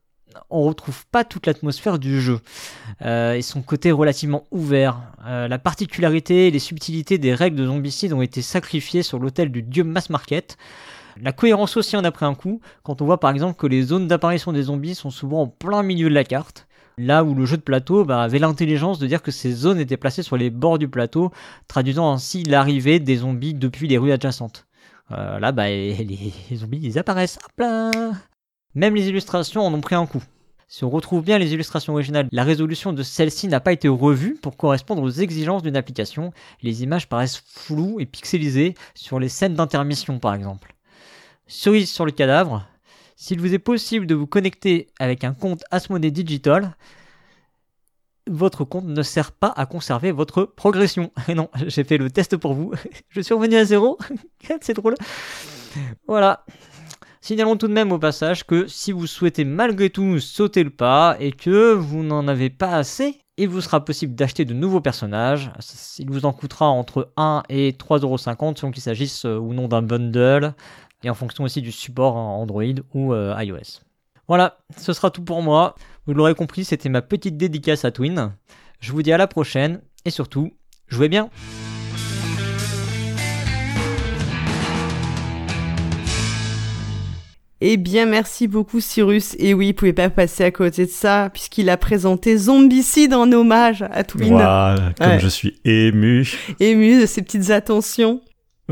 on 0.49 0.63
retrouve 0.63 1.05
pas 1.09 1.25
toute 1.25 1.47
l'atmosphère 1.47 1.99
du 1.99 2.19
jeu 2.19 2.41
euh, 3.03 3.35
et 3.35 3.43
son 3.43 3.61
côté 3.61 3.93
relativement 3.93 4.47
ouvert. 4.51 5.03
Euh, 5.27 5.47
la 5.47 5.59
particularité 5.59 6.49
et 6.49 6.51
les 6.51 6.59
subtilités 6.59 7.19
des 7.19 7.35
règles 7.35 7.57
de 7.57 7.67
zombicide 7.67 8.15
ont 8.15 8.23
été 8.23 8.41
sacrifiées 8.41 9.03
sur 9.03 9.19
l'autel 9.19 9.53
du 9.53 9.63
dieu 9.63 9.85
mass 9.85 10.09
market. 10.09 10.57
La 11.21 11.33
cohérence 11.33 11.77
aussi 11.77 11.95
en 11.99 12.05
a 12.05 12.11
pris 12.11 12.25
un 12.25 12.35
coup 12.35 12.63
quand 12.83 13.03
on 13.03 13.05
voit 13.05 13.21
par 13.21 13.31
exemple 13.31 13.59
que 13.59 13.67
les 13.67 13.83
zones 13.83 14.09
d'apparition 14.09 14.53
des 14.53 14.63
zombies 14.63 14.95
sont 14.95 15.11
souvent 15.11 15.43
en 15.43 15.47
plein 15.47 15.83
milieu 15.83 16.09
de 16.09 16.15
la 16.15 16.25
carte. 16.25 16.67
Là 16.99 17.25
où 17.25 17.35
le 17.35 17.47
jeu 17.47 17.57
de 17.57 17.63
plateau 17.63 18.05
bah, 18.05 18.23
avait 18.23 18.39
l'intelligence 18.39 18.99
de 18.99 19.07
dire 19.07 19.23
que 19.23 19.31
ces 19.31 19.53
zones 19.53 19.79
étaient 19.79 19.97
placées 19.97 20.23
sur 20.23 20.37
les 20.37 20.51
bords 20.51 20.79
du 20.79 20.89
plateau, 20.89 21.33
traduisant 21.69 22.13
ainsi 22.13 22.43
l'arrivée 22.43 23.01
des 23.01 23.17
zombies 23.17 23.55
depuis 23.55 23.89
les 23.89 23.99
rues 23.99 24.13
adjacentes. 24.13 24.67
Euh, 25.11 25.39
là, 25.39 25.53
bah, 25.53 25.69
les, 25.69 26.33
zombies 26.55 26.81
ils 26.83 26.99
apparaissent. 26.99 27.39
Hop 27.45 27.67
même 28.75 28.95
les 28.95 29.09
illustrations 29.09 29.67
en 29.67 29.75
ont 29.75 29.81
pris 29.81 29.95
un 29.95 30.07
coup. 30.07 30.23
Si 30.67 30.85
on 30.85 30.91
retrouve 30.91 31.23
bien 31.23 31.37
les 31.39 31.53
illustrations 31.53 31.93
originales, 31.93 32.29
la 32.33 32.45
résolution 32.45 32.95
de 32.95 33.03
celle-ci 33.03 33.47
n'a 33.49 33.61
pas 33.61 33.75
été 33.75 33.89
revue 33.89 34.39
pour 34.41 34.57
correspondre 34.57 35.03
aux 35.03 35.11
exigences 35.11 35.63
d'une 35.63 35.77
application. 35.77 36.33
Les 36.63 36.83
images 36.83 37.07
paraissent 37.07 37.43
floues 37.47 38.01
et 38.01 38.07
pixelisées 38.07 38.75
sur 38.95 39.21
les 39.21 39.29
scènes 39.29 39.53
d'intermission 39.53 40.19
par 40.19 40.33
exemple. 40.33 40.75
Cerise 41.47 41.91
sur 41.91 42.07
le 42.07 42.13
cadavre, 42.13 42.67
s'il 43.23 43.41
vous 43.41 43.55
est 43.55 43.61
possible 43.61 44.07
de 44.07 44.17
vous 44.17 44.27
connecter 44.27 44.89
avec 44.99 45.23
un 45.23 45.33
compte 45.33 45.63
Asmodee 45.71 46.11
Digital, 46.11 46.77
votre 48.29 48.65
compte 48.65 48.87
ne 48.87 49.03
sert 49.05 49.31
pas 49.31 49.53
à 49.55 49.65
conserver 49.65 50.11
votre 50.11 50.43
progression. 50.43 51.13
Et 51.29 51.35
non, 51.37 51.49
j'ai 51.69 51.85
fait 51.85 51.99
le 51.99 52.11
test 52.11 52.37
pour 52.37 52.53
vous. 52.53 52.73
Je 53.11 53.21
suis 53.21 53.33
revenu 53.33 53.55
à 53.55 53.65
zéro. 53.65 53.97
C'est 54.61 54.75
drôle. 54.75 54.97
Voilà. 56.09 56.45
Signalons 57.21 57.57
tout 57.57 57.69
de 57.69 57.73
même 57.73 57.93
au 57.93 57.99
passage 58.01 58.45
que 58.45 58.67
si 58.67 58.91
vous 58.91 59.07
souhaitez 59.07 59.45
malgré 59.45 59.89
tout 59.89 60.19
sauter 60.19 60.65
le 60.65 60.71
pas 60.71 61.17
et 61.21 61.31
que 61.31 61.75
vous 61.75 62.03
n'en 62.03 62.27
avez 62.27 62.51
pas 62.51 62.75
assez, 62.75 63.21
il 63.37 63.49
vous 63.49 63.61
sera 63.61 63.85
possible 63.85 64.17
d'acheter 64.17 64.45
de 64.45 64.53
nouveaux 64.53 64.81
personnages. 64.81 65.53
Il 66.01 66.11
vous 66.11 66.27
en 66.27 66.33
coûtera 66.33 66.67
entre 66.67 67.13
1 67.17 67.45
et 67.49 67.71
3,50€ 67.71 68.57
selon 68.59 68.73
qu'il 68.73 68.83
s'agisse 68.83 69.27
euh, 69.27 69.39
ou 69.39 69.55
non 69.55 69.69
d'un 69.69 69.83
bundle 69.83 70.55
et 71.05 71.11
en 71.11 71.15
fonction 71.15 71.45
aussi 71.45 71.62
du 71.62 71.73
support 71.73 72.17
Android 72.17 72.62
ou 72.95 73.12
euh, 73.12 73.35
iOS. 73.38 73.81
Voilà, 74.29 74.59
ce 74.77 74.93
sera 74.93 75.11
tout 75.11 75.23
pour 75.23 75.43
moi. 75.43 75.75
Vous 76.07 76.15
l'aurez 76.15 76.35
compris, 76.35 76.65
c'était 76.65 76.88
ma 76.88 77.03
petite 77.03 77.37
dédicace 77.37 77.85
à 77.85 77.91
Twin. 77.91 78.33
Je 78.81 78.93
vous 78.93 79.03
dis 79.03 79.12
à 79.12 79.19
la 79.19 79.27
prochaine 79.27 79.81
et 80.05 80.11
surtout, 80.11 80.53
jouez 80.88 81.09
bien! 81.09 81.29
Eh 87.65 87.77
bien, 87.77 88.07
merci 88.07 88.49
beaucoup 88.49 88.81
Cyrus. 88.81 89.37
Et 89.38 89.55
oui, 89.55 89.69
il 89.69 89.73
pouvait 89.75 89.93
pas 89.93 90.11
passer 90.11 90.43
à 90.43 90.51
côté 90.51 90.85
de 90.85 90.91
ça, 90.91 91.31
puisqu'il 91.33 91.71
a 91.71 91.77
présenté 91.77 92.37
Zombicide 92.37 93.15
en 93.15 93.31
hommage 93.31 93.85
à 93.88 94.03
Twin. 94.03 94.33
Voilà, 94.33 94.93
comme 94.99 95.21
je 95.21 95.29
suis 95.29 95.61
ému. 95.65 96.29
Ému 96.59 97.01
de 97.03 97.07
ses 97.07 97.23
petites 97.23 97.51
attentions. 97.51 98.21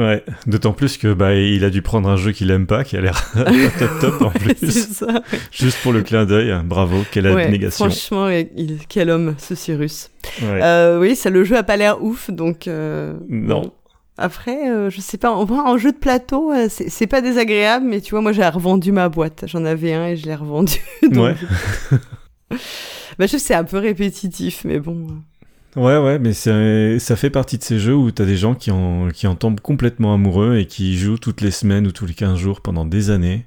Ouais, 0.00 0.24
d'autant 0.46 0.72
plus 0.72 0.96
que 0.96 1.12
bah 1.12 1.34
il 1.34 1.62
a 1.62 1.68
dû 1.68 1.82
prendre 1.82 2.08
un 2.08 2.16
jeu 2.16 2.32
qu'il 2.32 2.50
aime 2.50 2.66
pas, 2.66 2.84
qui 2.84 2.96
a 2.96 3.02
l'air 3.02 3.30
top 3.78 3.90
top 4.00 4.22
en 4.22 4.30
plus. 4.30 4.54
Ça. 4.94 5.22
Juste 5.52 5.76
pour 5.82 5.92
le 5.92 6.02
clin 6.02 6.24
d'œil, 6.24 6.54
bravo, 6.64 7.04
quelle 7.12 7.26
Ouais, 7.26 7.44
abnégation. 7.44 7.84
franchement, 7.84 8.28
il- 8.30 8.78
quel 8.88 9.10
homme 9.10 9.34
ce 9.36 9.54
Cyrus. 9.54 10.10
Ouais. 10.40 10.60
Euh, 10.62 10.98
oui, 11.00 11.14
ça 11.16 11.28
le 11.28 11.44
jeu 11.44 11.56
a 11.56 11.62
pas 11.62 11.76
l'air 11.76 12.02
ouf, 12.02 12.30
donc. 12.30 12.66
euh, 12.66 13.14
Non. 13.28 13.60
bon. 13.62 13.72
Après, 14.16 14.70
euh, 14.70 14.88
je 14.90 15.00
sais 15.00 15.18
pas, 15.18 15.30
en, 15.30 15.48
en 15.50 15.76
jeu 15.78 15.92
de 15.92 15.96
plateau, 15.98 16.52
euh, 16.52 16.68
c'est 16.70 17.06
pas 17.06 17.20
désagréable, 17.20 17.86
mais 17.86 18.00
tu 18.00 18.10
vois, 18.12 18.20
moi 18.22 18.32
j'ai 18.32 18.46
revendu 18.46 18.92
ma 18.92 19.08
boîte. 19.10 19.44
J'en 19.48 19.64
avais 19.66 19.92
un 19.92 20.06
et 20.08 20.16
je 20.16 20.24
l'ai 20.26 20.34
revendu. 20.34 20.76
donc- 21.02 21.24
Ouais. 21.24 21.34
Bah, 23.18 23.26
je 23.26 23.32
sais 23.32 23.38
c'est 23.38 23.54
un 23.54 23.64
peu 23.64 23.78
répétitif, 23.78 24.62
mais 24.64 24.78
bon. 24.78 25.06
Ouais, 25.76 25.98
ouais, 25.98 26.18
mais 26.18 26.32
ça 26.32 27.16
fait 27.16 27.30
partie 27.30 27.56
de 27.56 27.62
ces 27.62 27.78
jeux 27.78 27.94
où 27.94 28.10
t'as 28.10 28.24
des 28.24 28.36
gens 28.36 28.54
qui 28.56 28.72
en, 28.72 29.08
qui 29.10 29.26
en 29.28 29.36
tombent 29.36 29.60
complètement 29.60 30.12
amoureux 30.14 30.56
et 30.56 30.66
qui 30.66 30.94
y 30.94 30.96
jouent 30.98 31.18
toutes 31.18 31.40
les 31.42 31.52
semaines 31.52 31.86
ou 31.86 31.92
tous 31.92 32.06
les 32.06 32.14
15 32.14 32.36
jours 32.38 32.60
pendant 32.60 32.84
des 32.84 33.10
années. 33.10 33.46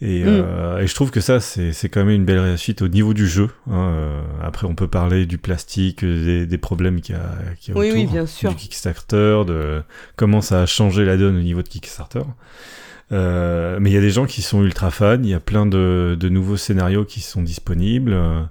Et, 0.00 0.22
Mm. 0.24 0.26
euh, 0.28 0.78
et 0.80 0.86
je 0.86 0.94
trouve 0.94 1.10
que 1.10 1.20
ça, 1.20 1.40
c'est 1.40 1.88
quand 1.88 2.00
même 2.04 2.10
une 2.14 2.24
belle 2.24 2.38
réussite 2.40 2.82
au 2.82 2.88
niveau 2.88 3.14
du 3.14 3.26
jeu. 3.28 3.50
hein. 3.70 3.92
Euh, 3.94 4.20
après, 4.42 4.66
on 4.66 4.74
peut 4.74 4.88
parler 4.88 5.26
du 5.26 5.38
plastique, 5.38 6.04
des, 6.04 6.46
des 6.46 6.58
problèmes 6.58 7.00
qu'il 7.00 7.14
y 7.16 7.18
a, 7.18 7.30
qu'il 7.60 7.74
y 7.74 7.76
a 7.76 7.80
Oui, 7.80 7.90
autour 7.90 8.00
oui, 8.00 8.06
bien 8.06 8.26
sûr. 8.26 8.50
du 8.50 8.56
Kickstarter, 8.56 9.42
de 9.46 9.82
comment 10.16 10.40
ça 10.40 10.62
a 10.62 10.66
changé 10.66 11.04
la 11.04 11.16
donne 11.16 11.36
au 11.36 11.40
niveau 11.42 11.62
de 11.62 11.68
Kickstarter. 11.68 12.22
Euh, 13.10 13.78
mais 13.80 13.90
il 13.90 13.94
y 13.94 13.96
a 13.96 14.02
des 14.02 14.10
gens 14.10 14.26
qui 14.26 14.42
sont 14.42 14.62
ultra 14.62 14.90
fans, 14.90 15.16
il 15.22 15.28
y 15.30 15.34
a 15.34 15.40
plein 15.40 15.64
de, 15.64 16.16
de 16.18 16.28
nouveaux 16.28 16.58
scénarios 16.58 17.04
qui 17.04 17.20
sont 17.20 17.40
disponibles 17.40 18.12
euh, 18.12 18.42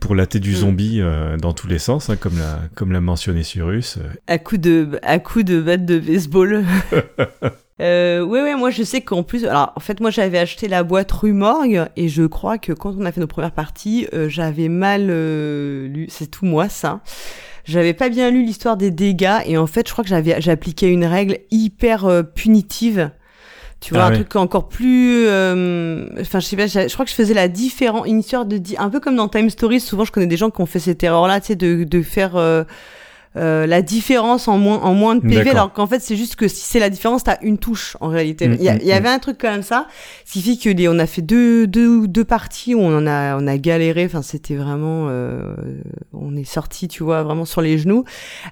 pour 0.00 0.14
latter 0.14 0.40
du 0.40 0.50
Mm. 0.50 0.54
zombie 0.56 1.00
euh, 1.00 1.36
dans 1.38 1.52
tous 1.52 1.68
les 1.68 1.78
sens, 1.78 2.10
hein, 2.10 2.16
comme 2.16 2.38
l'a 2.38 2.60
comme 2.74 2.92
l'a 2.92 3.00
mentionné 3.00 3.42
Cyrus. 3.42 3.98
À 4.26 4.38
coup 4.38 4.58
de, 4.58 4.98
à 5.02 5.18
coup 5.18 5.42
de 5.42 5.60
batte 5.60 5.86
de 5.86 5.98
baseball. 5.98 6.64
euh, 7.80 8.22
ouais, 8.22 8.42
ouais, 8.42 8.56
moi 8.56 8.70
je 8.70 8.82
sais 8.82 9.00
qu'en 9.00 9.22
plus, 9.22 9.46
alors 9.46 9.72
en 9.74 9.80
fait, 9.80 10.00
moi 10.00 10.10
j'avais 10.10 10.38
acheté 10.38 10.68
la 10.68 10.82
boîte 10.82 11.10
rue 11.12 11.32
Morgue 11.32 11.86
et 11.96 12.08
je 12.08 12.24
crois 12.24 12.58
que 12.58 12.72
quand 12.72 12.94
on 12.98 13.04
a 13.06 13.12
fait 13.12 13.20
nos 13.20 13.26
premières 13.26 13.52
parties, 13.52 14.06
euh, 14.12 14.28
j'avais 14.28 14.68
mal 14.68 15.06
euh, 15.08 15.88
lu, 15.88 16.06
c'est 16.10 16.30
tout 16.30 16.44
moi 16.44 16.68
ça. 16.68 17.00
J'avais 17.64 17.92
pas 17.92 18.08
bien 18.08 18.30
lu 18.30 18.44
l'histoire 18.44 18.76
des 18.78 18.90
dégâts 18.90 19.40
et 19.46 19.58
en 19.58 19.66
fait, 19.66 19.86
je 19.86 19.92
crois 19.92 20.02
que 20.02 20.08
j'avais 20.10 20.40
j'ai 20.40 20.50
appliqué 20.50 20.88
une 20.88 21.04
règle 21.04 21.38
hyper 21.50 22.06
euh, 22.06 22.22
punitive. 22.22 23.10
Tu 23.80 23.94
vois, 23.94 24.04
Ah 24.04 24.06
un 24.08 24.10
truc 24.14 24.34
encore 24.36 24.68
plus. 24.68 25.26
euh, 25.28 26.06
Enfin, 26.20 26.40
je 26.40 26.46
sais 26.46 26.56
pas, 26.56 26.66
je 26.66 26.92
crois 26.92 27.04
que 27.04 27.10
je 27.10 27.16
faisais 27.16 27.34
la 27.34 27.48
différence. 27.48 28.06
Une 28.08 28.20
histoire 28.20 28.44
de. 28.44 28.60
Un 28.76 28.90
peu 28.90 28.98
comme 29.00 29.14
dans 29.16 29.28
Time 29.28 29.50
Stories, 29.50 29.80
souvent 29.80 30.04
je 30.04 30.10
connais 30.12 30.26
des 30.26 30.36
gens 30.36 30.50
qui 30.50 30.60
ont 30.60 30.66
fait 30.66 30.80
cette 30.80 31.02
erreur-là, 31.02 31.40
tu 31.40 31.48
sais, 31.48 31.56
de, 31.56 31.84
de 31.84 32.02
faire. 32.02 32.32
Euh, 33.38 33.66
la 33.66 33.82
différence 33.82 34.48
en 34.48 34.58
moins 34.58 34.78
en 34.82 34.94
moins 34.94 35.14
de 35.16 35.20
PV 35.20 35.50
alors 35.50 35.72
qu'en 35.72 35.86
fait 35.86 36.00
c'est 36.00 36.16
juste 36.16 36.36
que 36.36 36.48
si 36.48 36.62
c'est 36.64 36.78
la 36.80 36.90
différence 36.90 37.24
t'as 37.24 37.38
une 37.42 37.58
touche 37.58 37.96
en 38.00 38.08
réalité. 38.08 38.48
Mm, 38.48 38.56
il 38.58 38.62
y, 38.62 38.68
a- 38.68 38.74
mm, 38.74 38.78
il 38.82 38.86
y 38.88 38.92
avait 38.92 39.08
un 39.08 39.18
truc 39.18 39.38
comme 39.38 39.62
ça 39.62 39.86
ce 40.24 40.32
qui 40.34 40.42
fait 40.42 40.56
que 40.56 40.76
les, 40.76 40.88
on 40.88 40.98
a 40.98 41.06
fait 41.06 41.22
deux, 41.22 41.66
deux, 41.66 42.06
deux 42.06 42.24
parties 42.24 42.74
où 42.74 42.80
on 42.80 42.96
en 42.96 43.06
a 43.06 43.36
on 43.38 43.46
a 43.46 43.56
galéré. 43.58 44.04
Enfin 44.06 44.22
c'était 44.22 44.56
vraiment 44.56 45.06
euh, 45.08 45.54
on 46.12 46.36
est 46.36 46.44
sorti 46.44 46.88
tu 46.88 47.02
vois 47.04 47.22
vraiment 47.22 47.44
sur 47.44 47.60
les 47.62 47.78
genoux. 47.78 48.04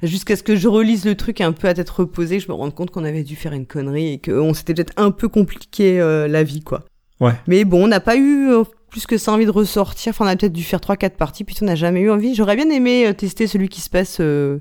Jusqu'à 0.03 0.37
ce 0.37 0.43
que 0.43 0.57
je 0.57 0.69
relise 0.69 1.05
le 1.05 1.15
truc 1.15 1.41
un 1.41 1.53
peu 1.53 1.69
à 1.69 1.75
tête 1.75 1.91
reposée 1.91 2.41
je 2.41 2.49
me 2.49 2.55
rende 2.55 2.75
compte 2.75 2.91
qu'on 2.91 3.05
avait 3.05 3.23
dû 3.25 3.37
faire 3.37 3.53
une 3.53 3.67
connerie 3.67 4.13
et 4.15 4.19
qu'on 4.19 4.55
s'était 4.55 4.75
peut-être 4.75 4.93
un 4.97 5.11
peu 5.11 5.29
compliqué 5.29 6.01
euh, 6.01 6.29
la 6.29 6.43
vie 6.43 6.61
quoi. 6.63 6.85
Ouais. 7.21 7.33
Mais 7.47 7.65
bon, 7.65 7.85
on 7.85 7.87
n'a 7.89 8.01
pas 8.01 8.17
eu 8.17 8.51
euh, 8.51 8.65
plus 8.97 9.07
que 9.07 9.19
ça 9.19 9.31
envie 9.33 9.45
de 9.45 9.51
ressortir. 9.51 10.11
Enfin, 10.11 10.25
on 10.25 10.29
a 10.29 10.37
peut-être 10.37 10.55
dû 10.55 10.63
faire 10.63 10.81
3-4 10.81 11.11
parties, 11.11 11.45
puis 11.45 11.55
on 11.61 11.67
n'a 11.67 11.75
jamais 11.75 12.01
eu 12.01 12.11
envie. 12.11 12.35
J'aurais 12.35 12.57
bien 12.57 12.71
aimé 12.71 13.07
euh, 13.07 13.13
tester 13.13 13.47
celui 13.47 13.69
qui 13.69 13.83
se 13.83 13.91
passe 13.91 14.19
euh, 14.21 14.61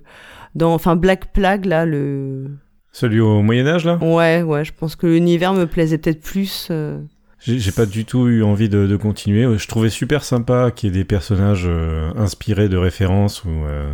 dans. 0.55 0.73
Enfin, 0.73 0.97
Black 0.97 1.31
Plague, 1.31 1.63
là, 1.63 1.85
le. 1.85 2.47
Celui 2.91 3.21
au 3.21 3.41
Moyen-Âge, 3.41 3.85
là? 3.85 3.97
Ouais, 4.01 4.41
ouais, 4.41 4.65
je 4.65 4.73
pense 4.73 4.97
que 4.97 5.07
l'univers 5.07 5.53
me 5.53 5.65
plaisait 5.67 5.97
peut-être 5.97 6.19
plus. 6.21 6.67
euh. 6.69 6.99
J'ai 7.39 7.71
pas 7.71 7.85
du 7.85 8.03
tout 8.03 8.27
eu 8.27 8.43
envie 8.43 8.67
de, 8.67 8.87
de 8.87 8.97
continuer. 8.97 9.57
Je 9.57 9.67
trouvais 9.69 9.89
super 9.89 10.25
sympa 10.25 10.71
qu'il 10.71 10.89
y 10.89 10.91
ait 10.91 10.99
des 10.99 11.05
personnages 11.05 11.65
euh, 11.67 12.11
inspirés 12.17 12.67
de 12.67 12.77
références 12.77 13.45
où 13.45 13.49
euh, 13.49 13.93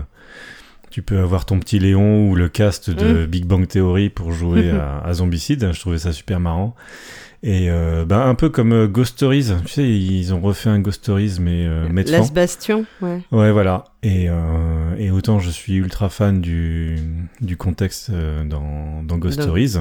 tu 0.89 1.01
peux 1.03 1.19
avoir 1.19 1.45
ton 1.45 1.59
petit 1.59 1.77
Léon 1.77 2.29
ou 2.29 2.35
le 2.35 2.49
cast 2.49 2.89
de 2.89 3.25
Big 3.27 3.45
Bang 3.45 3.67
Theory 3.67 4.09
pour 4.09 4.31
jouer 4.31 4.69
à, 4.71 5.01
à 5.05 5.13
Zombicide. 5.13 5.69
Je 5.71 5.79
trouvais 5.79 5.99
ça 5.99 6.13
super 6.13 6.39
marrant. 6.39 6.75
Et 7.43 7.71
euh, 7.71 8.05
ben, 8.05 8.19
un 8.21 8.35
peu 8.35 8.49
comme 8.49 8.71
euh, 8.71 8.87
Ghost 8.87 9.13
Stories. 9.15 9.47
Tu 9.65 9.71
sais, 9.73 9.89
ils 9.89 10.31
ont 10.31 10.39
refait 10.41 10.69
un 10.69 10.79
Ghost 10.79 11.01
Stories, 11.03 11.37
mais 11.41 11.65
euh. 11.65 11.87
Las 12.07 12.31
Bastion, 12.31 12.85
ouais. 13.01 13.21
Ouais, 13.31 13.51
voilà. 13.51 13.85
Et, 14.03 14.29
euh, 14.29 14.95
et 14.99 15.09
autant 15.11 15.39
je 15.39 15.49
suis 15.49 15.73
ultra 15.75 16.09
fan 16.09 16.39
du, 16.39 16.97
du 17.39 17.57
contexte 17.57 18.11
euh, 18.11 18.43
dans, 18.43 19.01
dans 19.03 19.17
Ghost 19.17 19.37
De- 19.37 19.41
Stories. 19.43 19.77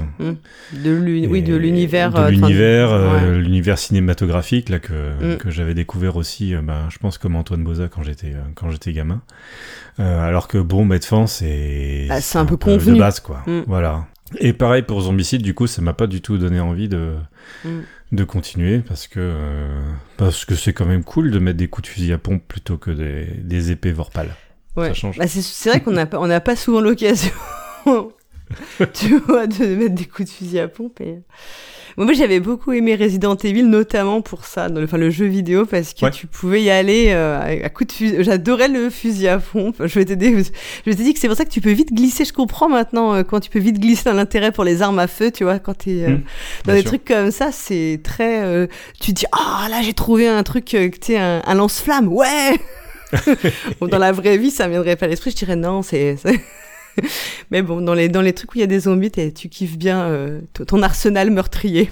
De 0.73 1.27
oui, 1.29 1.43
de 1.43 1.55
l'univers. 1.55 2.13
de 2.13 2.19
euh, 2.19 2.31
l'univers 2.31 2.91
euh, 2.93 3.33
ouais. 3.35 3.39
l'univers 3.41 3.79
cinématographique 3.79 4.69
là 4.71 4.79
que, 4.79 4.93
Mm. 4.93 5.37
que 5.39 5.51
j'avais 5.51 5.75
découvert 5.75 6.17
aussi 6.17 6.55
ben, 6.63 6.87
je 6.91 6.99
pense 6.99 7.19
comme 7.19 7.35
Antoine 7.37 7.63
Boza 7.65 7.89
quand 7.89 8.03
j'étais 8.03 8.35
quand 8.55 8.71
j'étais 8.71 8.93
gamin 8.93 9.21
Euh, 9.99 10.27
alors 10.29 10.49
que 10.49 10.57
bon 10.59 10.85
Medfan 10.85 11.27
c'est 11.27 12.07
Bah, 12.09 12.21
c'est 12.21 12.39
un 12.39 12.45
peu 12.47 12.57
convenu. 12.57 12.95
de 12.95 12.99
base 13.01 13.21
quoi 13.21 13.43
Mm. 13.47 13.61
voilà 13.67 14.05
et 14.39 14.53
pareil 14.53 14.83
pour 14.83 15.01
Zombicide 15.01 15.43
du 15.43 15.55
coup 15.55 15.67
ça 15.67 15.83
m'a 15.83 15.93
pas 15.93 16.07
du 16.07 16.21
tout 16.21 16.39
donné 16.39 16.61
envie 16.61 16.89
de 16.89 17.15
Mm. 17.65 17.81
de 18.13 18.25
continuer 18.25 18.79
parce 18.79 19.09
que 19.09 19.19
euh, 19.21 19.81
parce 20.17 20.45
que 20.45 20.55
c'est 20.55 20.73
quand 20.73 20.87
même 20.87 21.03
cool 21.05 21.31
de 21.33 21.39
mettre 21.41 21.57
des 21.59 21.69
coups 21.69 21.89
de 21.89 21.93
fusil 21.93 22.13
à 22.13 22.19
pompe 22.19 22.43
plutôt 22.47 22.77
que 22.77 22.91
des, 22.93 23.25
des 23.43 23.71
épées 23.73 23.93
Vorpal 23.93 24.35
Ouais. 24.77 24.89
ça 24.89 24.95
change 24.95 25.19
Bah, 25.19 25.27
c'est 25.27 25.69
vrai 25.69 25.81
qu'on 25.81 25.91
n'a 25.93 26.07
pas, 26.07 26.21
on 26.21 26.29
n'a 26.29 26.41
pas 26.41 26.55
souvent 26.55 26.81
l'occasion, 26.81 27.33
tu 28.93 29.17
vois, 29.19 29.47
de 29.47 29.65
mettre 29.77 29.95
des 29.95 30.05
coups 30.07 30.29
de 30.29 30.35
fusil 30.35 30.59
à 30.61 30.69
pompe. 30.69 31.01
Et... 31.01 31.19
Bon, 31.97 32.05
moi, 32.05 32.13
j'avais 32.15 32.39
beaucoup 32.41 32.73
aimé 32.73 32.95
Resident 32.95 33.37
Evil, 33.37 33.65
notamment 33.65 34.23
pour 34.23 34.45
ça, 34.45 34.69
dans 34.69 34.79
le, 34.81 34.85
enfin, 34.87 34.97
le 34.97 35.11
jeu 35.11 35.27
vidéo, 35.27 35.67
parce 35.67 35.93
que 35.93 36.05
Ouais. 36.05 36.11
tu 36.13 36.27
pouvais 36.29 36.63
y 36.63 36.71
aller 36.71 37.07
euh, 37.11 37.41
à 37.65 37.69
coups 37.69 37.89
de 37.89 37.93
fusil. 37.93 38.17
J'adorais 38.21 38.69
le 38.69 38.91
fusil 38.91 39.27
à 39.29 39.39
pompe. 39.39 39.85
Je 39.87 39.99
m'étais 39.99 40.15
dit, 40.17 40.31
je 40.31 40.91
m'étais 40.91 41.03
dit 41.03 41.13
que 41.15 41.19
c'est 41.21 41.27
pour 41.29 41.37
ça 41.37 41.45
que 41.45 41.51
tu 41.51 41.61
peux 41.61 41.73
vite 41.73 41.93
glisser. 41.93 42.25
Je 42.25 42.33
comprends 42.33 42.69
maintenant 42.69 43.15
euh, 43.15 43.23
quand 43.25 43.41
tu 43.41 43.51
peux 43.51 43.59
vite 43.59 43.81
glisser 43.81 44.05
dans 44.05 44.13
l'intérêt 44.17 44.53
pour 44.53 44.63
les 44.65 44.83
armes 44.83 45.01
à 45.01 45.09
feu, 45.09 45.31
tu 45.33 45.43
vois, 45.45 45.59
quand 45.59 45.75
t'es 45.79 46.05
euh, 46.05 46.09
Mm, 46.11 46.23
dans 46.67 46.73
des 46.75 46.81
sûr. 46.83 46.91
trucs 46.91 47.05
comme 47.05 47.31
ça, 47.33 47.51
c'est 47.53 48.01
très. 48.05 48.43
euh, 48.45 48.67
tu 49.01 49.13
te 49.13 49.19
dis, 49.21 49.27
ah 49.33 49.67
là, 49.69 49.83
j'ai 49.83 49.93
trouvé 49.93 50.29
un 50.29 50.43
truc, 50.45 50.73
euh, 50.75 50.89
tu 50.91 50.99
sais, 51.13 51.19
un, 51.19 51.43
un 51.45 51.55
lance-flamme, 51.55 52.09
ouais! 52.09 52.59
Dans 53.81 53.99
la 53.99 54.13
vraie 54.13 54.39
vie, 54.39 54.53
ça 54.53 54.67
me 54.69 54.73
viendrait 54.75 54.95
pas 54.95 55.07
à 55.07 55.09
l'esprit. 55.09 55.33
Je 55.33 55.37
dirais 55.37 55.57
non, 55.57 55.83
c'est. 55.83 56.15
Mais 57.51 57.63
bon, 57.63 57.81
dans 57.81 57.95
les, 57.95 58.09
dans 58.09 58.23
les 58.23 58.33
trucs 58.33 58.53
où 58.53 58.59
il 58.59 58.61
y 58.61 58.65
a 58.65 58.69
des 58.69 58.81
zombies, 58.81 59.11
tu 59.11 59.49
kiffes 59.49 59.79
bien 59.79 60.03
euh, 60.05 60.41
ton 60.67 60.83
arsenal 60.83 61.31
meurtrier. 61.31 61.91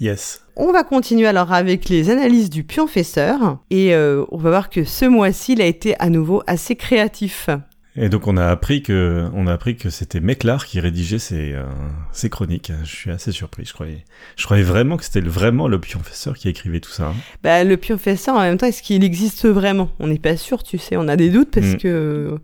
yes 0.00 0.40
On 0.56 0.72
va 0.72 0.82
continuer 0.84 1.26
alors 1.26 1.52
avec 1.52 1.88
les 1.88 2.10
analyses 2.10 2.50
du 2.50 2.64
pionfesseur. 2.64 3.58
Et 3.70 3.94
euh, 3.94 4.24
on 4.30 4.38
va 4.38 4.50
voir 4.50 4.70
que 4.70 4.84
ce 4.84 5.04
mois-ci, 5.04 5.52
il 5.52 5.62
a 5.62 5.66
été 5.66 5.94
à 6.00 6.08
nouveau 6.10 6.42
assez 6.46 6.76
créatif. 6.76 7.48
Et 7.96 8.08
donc 8.08 8.26
on 8.26 8.36
a 8.36 8.46
appris 8.48 8.82
que 8.82 9.28
on 9.34 9.46
a 9.46 9.52
appris 9.52 9.76
que 9.76 9.88
c'était 9.88 10.18
Meclar 10.18 10.66
qui 10.66 10.80
rédigeait 10.80 11.20
ses, 11.20 11.52
euh, 11.52 11.62
ses 12.10 12.28
chroniques. 12.28 12.72
Je 12.82 12.90
suis 12.90 13.10
assez 13.12 13.30
surpris. 13.30 13.64
Je 13.66 13.72
croyais, 13.72 14.02
je 14.36 14.44
croyais 14.46 14.64
vraiment 14.64 14.96
que 14.96 15.04
c'était 15.04 15.20
vraiment 15.20 15.68
le 15.68 15.78
pionfesseur 15.78 16.34
qui 16.34 16.48
écrivait 16.48 16.80
tout 16.80 16.90
ça. 16.90 17.04
hein. 17.10 17.14
Bah, 17.44 17.62
le 17.62 17.76
pionfesseur, 17.76 18.34
en 18.34 18.40
même 18.40 18.58
temps, 18.58 18.66
est-ce 18.66 18.82
qu'il 18.82 19.04
existe 19.04 19.46
vraiment? 19.46 19.90
On 20.00 20.08
n'est 20.08 20.18
pas 20.18 20.36
sûr, 20.36 20.64
tu 20.64 20.76
sais. 20.76 20.96
On 20.96 21.06
a 21.06 21.14
des 21.14 21.30
doutes 21.30 21.52
parce 21.52 21.74
Mm. 21.74 21.76
que 21.76 22.38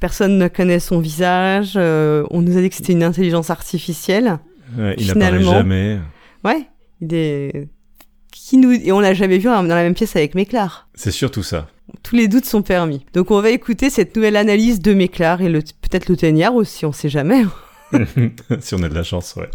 personne 0.00 0.38
ne 0.38 0.48
connaît 0.48 0.80
son 0.80 0.98
visage. 1.00 1.74
euh, 1.76 2.24
on 2.30 2.42
nous 2.42 2.56
a 2.56 2.60
dit 2.60 2.68
que 2.70 2.76
c'était 2.76 2.92
une 2.92 3.02
intelligence 3.02 3.50
artificielle. 3.50 4.38
Ouais, 4.76 4.94
il 4.98 5.06
n'apparaît 5.06 5.42
jamais. 5.42 5.98
Ouais, 6.44 6.68
il 7.00 7.14
est... 7.14 7.68
Qui 8.32 8.58
nous... 8.58 8.72
Et 8.72 8.92
on 8.92 9.00
l'a 9.00 9.14
jamais 9.14 9.38
vu 9.38 9.44
dans 9.44 9.62
la 9.62 9.82
même 9.82 9.94
pièce 9.94 10.14
avec 10.16 10.34
Méclar. 10.34 10.88
C'est 10.94 11.10
surtout 11.10 11.42
ça. 11.42 11.68
Tous 12.02 12.16
les 12.16 12.28
doutes 12.28 12.44
sont 12.44 12.62
permis. 12.62 13.04
Donc 13.12 13.30
on 13.30 13.40
va 13.40 13.50
écouter 13.50 13.90
cette 13.90 14.14
nouvelle 14.16 14.36
analyse 14.36 14.80
de 14.80 14.92
Méclar 14.92 15.40
et 15.40 15.48
le... 15.48 15.60
peut-être 15.60 16.08
le 16.08 16.16
Teignard 16.16 16.54
aussi, 16.54 16.84
on 16.84 16.92
sait 16.92 17.08
jamais. 17.08 17.44
si 18.60 18.74
on 18.74 18.82
a 18.82 18.88
de 18.88 18.94
la 18.94 19.02
chance, 19.02 19.34
ouais. 19.36 19.50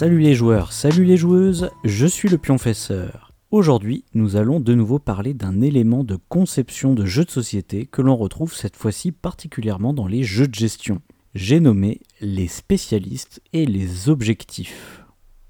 Salut 0.00 0.20
les 0.20 0.34
joueurs, 0.34 0.72
salut 0.72 1.04
les 1.04 1.18
joueuses, 1.18 1.68
je 1.84 2.06
suis 2.06 2.30
le 2.30 2.38
pionfesseur. 2.38 3.34
Aujourd'hui, 3.50 4.06
nous 4.14 4.36
allons 4.36 4.58
de 4.58 4.72
nouveau 4.72 4.98
parler 4.98 5.34
d'un 5.34 5.60
élément 5.60 6.04
de 6.04 6.16
conception 6.30 6.94
de 6.94 7.04
jeux 7.04 7.26
de 7.26 7.30
société 7.30 7.84
que 7.84 8.00
l'on 8.00 8.16
retrouve 8.16 8.54
cette 8.54 8.76
fois-ci 8.76 9.12
particulièrement 9.12 9.92
dans 9.92 10.06
les 10.06 10.22
jeux 10.22 10.48
de 10.48 10.54
gestion. 10.54 11.02
J'ai 11.34 11.60
nommé 11.60 12.00
les 12.22 12.48
spécialistes 12.48 13.42
et 13.52 13.66
les 13.66 14.08
objectifs. 14.08 15.04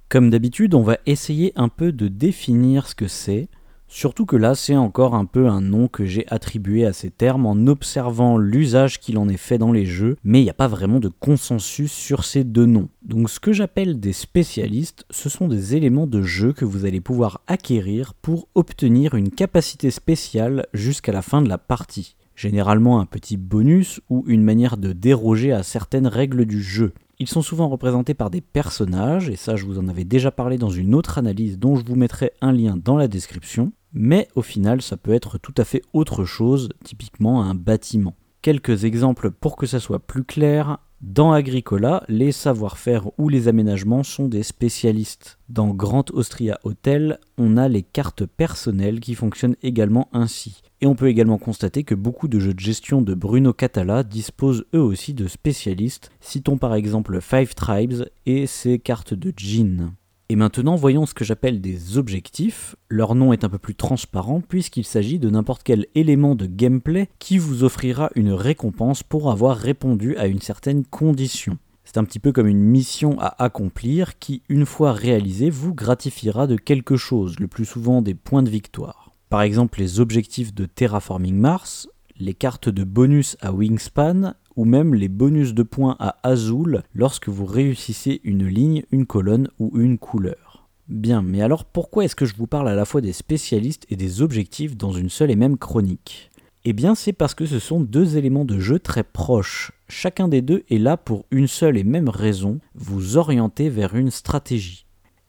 Comme 0.08 0.30
d'habitude, 0.30 0.74
on 0.74 0.82
va 0.82 0.98
essayer 1.06 1.52
un 1.54 1.68
peu 1.68 1.92
de 1.92 2.08
définir 2.08 2.88
ce 2.88 2.96
que 2.96 3.06
c'est, 3.06 3.50
surtout 3.90 4.24
que 4.24 4.36
là 4.36 4.54
c'est 4.54 4.76
encore 4.76 5.14
un 5.14 5.26
peu 5.26 5.48
un 5.48 5.60
nom 5.60 5.88
que 5.88 6.06
j'ai 6.06 6.24
attribué 6.28 6.86
à 6.86 6.92
ces 6.92 7.10
termes 7.10 7.44
en 7.44 7.66
observant 7.66 8.38
l'usage 8.38 9.00
qu'il 9.00 9.18
en 9.18 9.28
est 9.28 9.36
fait 9.36 9.58
dans 9.58 9.72
les 9.72 9.84
jeux, 9.84 10.16
mais 10.24 10.40
il 10.40 10.44
n'y 10.44 10.50
a 10.50 10.54
pas 10.54 10.68
vraiment 10.68 11.00
de 11.00 11.08
consensus 11.08 11.92
sur 11.92 12.24
ces 12.24 12.44
deux 12.44 12.66
noms. 12.66 12.88
Donc 13.02 13.28
ce 13.28 13.40
que 13.40 13.52
j'appelle 13.52 14.00
des 14.00 14.12
spécialistes, 14.12 15.04
ce 15.10 15.28
sont 15.28 15.48
des 15.48 15.74
éléments 15.74 16.06
de 16.06 16.22
jeu 16.22 16.52
que 16.52 16.64
vous 16.64 16.86
allez 16.86 17.00
pouvoir 17.00 17.42
acquérir 17.46 18.14
pour 18.14 18.48
obtenir 18.54 19.14
une 19.14 19.30
capacité 19.30 19.90
spéciale 19.90 20.66
jusqu'à 20.72 21.12
la 21.12 21.22
fin 21.22 21.42
de 21.42 21.48
la 21.48 21.58
partie. 21.58 22.16
Généralement 22.36 23.00
un 23.00 23.06
petit 23.06 23.36
bonus 23.36 24.00
ou 24.08 24.24
une 24.26 24.42
manière 24.42 24.78
de 24.78 24.92
déroger 24.92 25.52
à 25.52 25.62
certaines 25.62 26.06
règles 26.06 26.46
du 26.46 26.62
jeu. 26.62 26.92
Ils 27.18 27.28
sont 27.28 27.42
souvent 27.42 27.68
représentés 27.68 28.14
par 28.14 28.30
des 28.30 28.40
personnages, 28.40 29.28
et 29.28 29.36
ça 29.36 29.54
je 29.54 29.66
vous 29.66 29.78
en 29.78 29.88
avais 29.88 30.04
déjà 30.04 30.30
parlé 30.30 30.56
dans 30.56 30.70
une 30.70 30.94
autre 30.94 31.18
analyse 31.18 31.58
dont 31.58 31.76
je 31.76 31.84
vous 31.84 31.96
mettrai 31.96 32.32
un 32.40 32.50
lien 32.50 32.78
dans 32.82 32.96
la 32.96 33.08
description, 33.08 33.72
mais 33.92 34.28
au 34.34 34.42
final 34.42 34.82
ça 34.82 34.96
peut 34.96 35.12
être 35.12 35.38
tout 35.38 35.54
à 35.56 35.64
fait 35.64 35.82
autre 35.92 36.24
chose, 36.24 36.68
typiquement 36.84 37.42
un 37.42 37.54
bâtiment. 37.54 38.14
Quelques 38.42 38.84
exemples 38.84 39.30
pour 39.30 39.56
que 39.56 39.66
ça 39.66 39.80
soit 39.80 39.98
plus 39.98 40.24
clair. 40.24 40.78
Dans 41.02 41.32
Agricola, 41.32 42.04
les 42.08 42.32
savoir-faire 42.32 43.08
ou 43.18 43.28
les 43.28 43.48
aménagements 43.48 44.02
sont 44.02 44.28
des 44.28 44.42
spécialistes. 44.42 45.38
Dans 45.48 45.68
Grand 45.68 46.10
Austria 46.10 46.58
Hotel, 46.62 47.18
on 47.38 47.56
a 47.56 47.68
les 47.68 47.82
cartes 47.82 48.26
personnelles 48.26 49.00
qui 49.00 49.14
fonctionnent 49.14 49.56
également 49.62 50.08
ainsi. 50.12 50.62
Et 50.82 50.86
on 50.86 50.94
peut 50.94 51.08
également 51.08 51.38
constater 51.38 51.84
que 51.84 51.94
beaucoup 51.94 52.28
de 52.28 52.38
jeux 52.38 52.54
de 52.54 52.60
gestion 52.60 53.02
de 53.02 53.14
Bruno 53.14 53.52
Catala 53.52 54.02
disposent 54.02 54.64
eux 54.74 54.80
aussi 54.80 55.12
de 55.12 55.26
spécialistes. 55.26 56.10
Citons 56.20 56.56
par 56.56 56.74
exemple 56.74 57.20
Five 57.20 57.54
Tribes 57.54 58.04
et 58.24 58.46
ses 58.46 58.78
cartes 58.78 59.14
de 59.14 59.32
Gin. 59.36 59.92
Et 60.30 60.36
maintenant, 60.36 60.76
voyons 60.76 61.06
ce 61.06 61.14
que 61.14 61.24
j'appelle 61.24 61.60
des 61.60 61.98
objectifs. 61.98 62.76
Leur 62.88 63.16
nom 63.16 63.32
est 63.32 63.42
un 63.42 63.48
peu 63.48 63.58
plus 63.58 63.74
transparent 63.74 64.40
puisqu'il 64.40 64.84
s'agit 64.84 65.18
de 65.18 65.28
n'importe 65.28 65.64
quel 65.64 65.88
élément 65.96 66.36
de 66.36 66.46
gameplay 66.46 67.08
qui 67.18 67.36
vous 67.36 67.64
offrira 67.64 68.10
une 68.14 68.32
récompense 68.32 69.02
pour 69.02 69.32
avoir 69.32 69.56
répondu 69.56 70.16
à 70.18 70.28
une 70.28 70.40
certaine 70.40 70.84
condition. 70.84 71.58
C'est 71.82 71.98
un 71.98 72.04
petit 72.04 72.20
peu 72.20 72.30
comme 72.30 72.46
une 72.46 72.62
mission 72.62 73.18
à 73.18 73.42
accomplir 73.42 74.20
qui, 74.20 74.44
une 74.48 74.66
fois 74.66 74.92
réalisée, 74.92 75.50
vous 75.50 75.74
gratifiera 75.74 76.46
de 76.46 76.54
quelque 76.54 76.96
chose, 76.96 77.40
le 77.40 77.48
plus 77.48 77.64
souvent 77.64 78.00
des 78.00 78.14
points 78.14 78.44
de 78.44 78.50
victoire. 78.50 79.10
Par 79.30 79.42
exemple, 79.42 79.80
les 79.80 79.98
objectifs 79.98 80.54
de 80.54 80.64
Terraforming 80.64 81.34
Mars, 81.34 81.88
les 82.20 82.34
cartes 82.34 82.68
de 82.68 82.84
bonus 82.84 83.36
à 83.40 83.52
Wingspan, 83.52 84.34
ou 84.56 84.64
même 84.64 84.94
les 84.94 85.08
bonus 85.08 85.54
de 85.54 85.62
points 85.62 85.96
à 85.98 86.16
Azul 86.22 86.82
lorsque 86.94 87.28
vous 87.28 87.46
réussissez 87.46 88.20
une 88.24 88.46
ligne, 88.46 88.82
une 88.90 89.06
colonne 89.06 89.48
ou 89.58 89.70
une 89.78 89.98
couleur. 89.98 90.68
Bien, 90.88 91.22
mais 91.22 91.40
alors 91.40 91.64
pourquoi 91.64 92.04
est-ce 92.04 92.16
que 92.16 92.26
je 92.26 92.34
vous 92.34 92.48
parle 92.48 92.68
à 92.68 92.74
la 92.74 92.84
fois 92.84 93.00
des 93.00 93.12
spécialistes 93.12 93.86
et 93.90 93.96
des 93.96 94.22
objectifs 94.22 94.76
dans 94.76 94.92
une 94.92 95.08
seule 95.08 95.30
et 95.30 95.36
même 95.36 95.56
chronique? 95.56 96.30
Eh 96.64 96.72
bien 96.74 96.94
c'est 96.94 97.14
parce 97.14 97.34
que 97.34 97.46
ce 97.46 97.58
sont 97.58 97.80
deux 97.80 98.18
éléments 98.18 98.44
de 98.44 98.58
jeu 98.58 98.78
très 98.78 99.04
proches. 99.04 99.72
Chacun 99.88 100.28
des 100.28 100.42
deux 100.42 100.64
est 100.68 100.78
là 100.78 100.96
pour 100.96 101.24
une 101.30 101.46
seule 101.46 101.78
et 101.78 101.84
même 101.84 102.08
raison, 102.08 102.58
vous 102.74 103.16
orienter 103.16 103.70
vers 103.70 103.94
une 103.94 104.10
stratégie. 104.10 104.84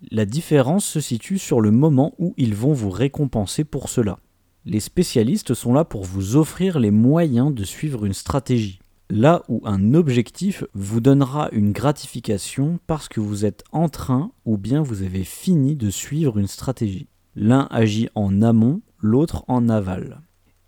La 0.10 0.26
différence 0.26 0.84
se 0.84 1.00
situe 1.00 1.38
sur 1.38 1.62
le 1.62 1.72
moment 1.72 2.14
où 2.18 2.34
ils 2.36 2.56
vont 2.56 2.74
vous 2.74 2.90
récompenser 2.90 3.64
pour 3.64 3.88
cela. 3.88 4.20
Les 4.66 4.80
spécialistes 4.80 5.54
sont 5.54 5.74
là 5.74 5.86
pour 5.86 6.04
vous 6.04 6.36
offrir 6.36 6.80
les 6.80 6.92
moyens 6.92 7.54
de 7.54 7.64
suivre 7.64 8.06
une 8.06 8.14
stratégie. 8.14 8.81
Là 9.14 9.44
où 9.50 9.60
un 9.66 9.94
objectif 9.94 10.64
vous 10.74 11.02
donnera 11.02 11.50
une 11.52 11.74
gratification 11.74 12.80
parce 12.88 13.10
que 13.10 13.20
vous 13.20 13.44
êtes 13.44 13.66
en 13.74 13.90
train 13.90 14.32
ou 14.46 14.56
bien 14.56 14.82
vous 14.82 15.04
avez 15.04 15.26
fini 15.26 15.76
de 15.76 15.90
suivre 15.90 16.38
une 16.38 16.48
stratégie. 16.48 17.10
L'un 17.36 17.68
agit 17.72 18.08
en 18.16 18.42
amont, 18.42 18.80
l'autre 19.02 19.44
en 19.50 19.68
aval. 19.68 20.22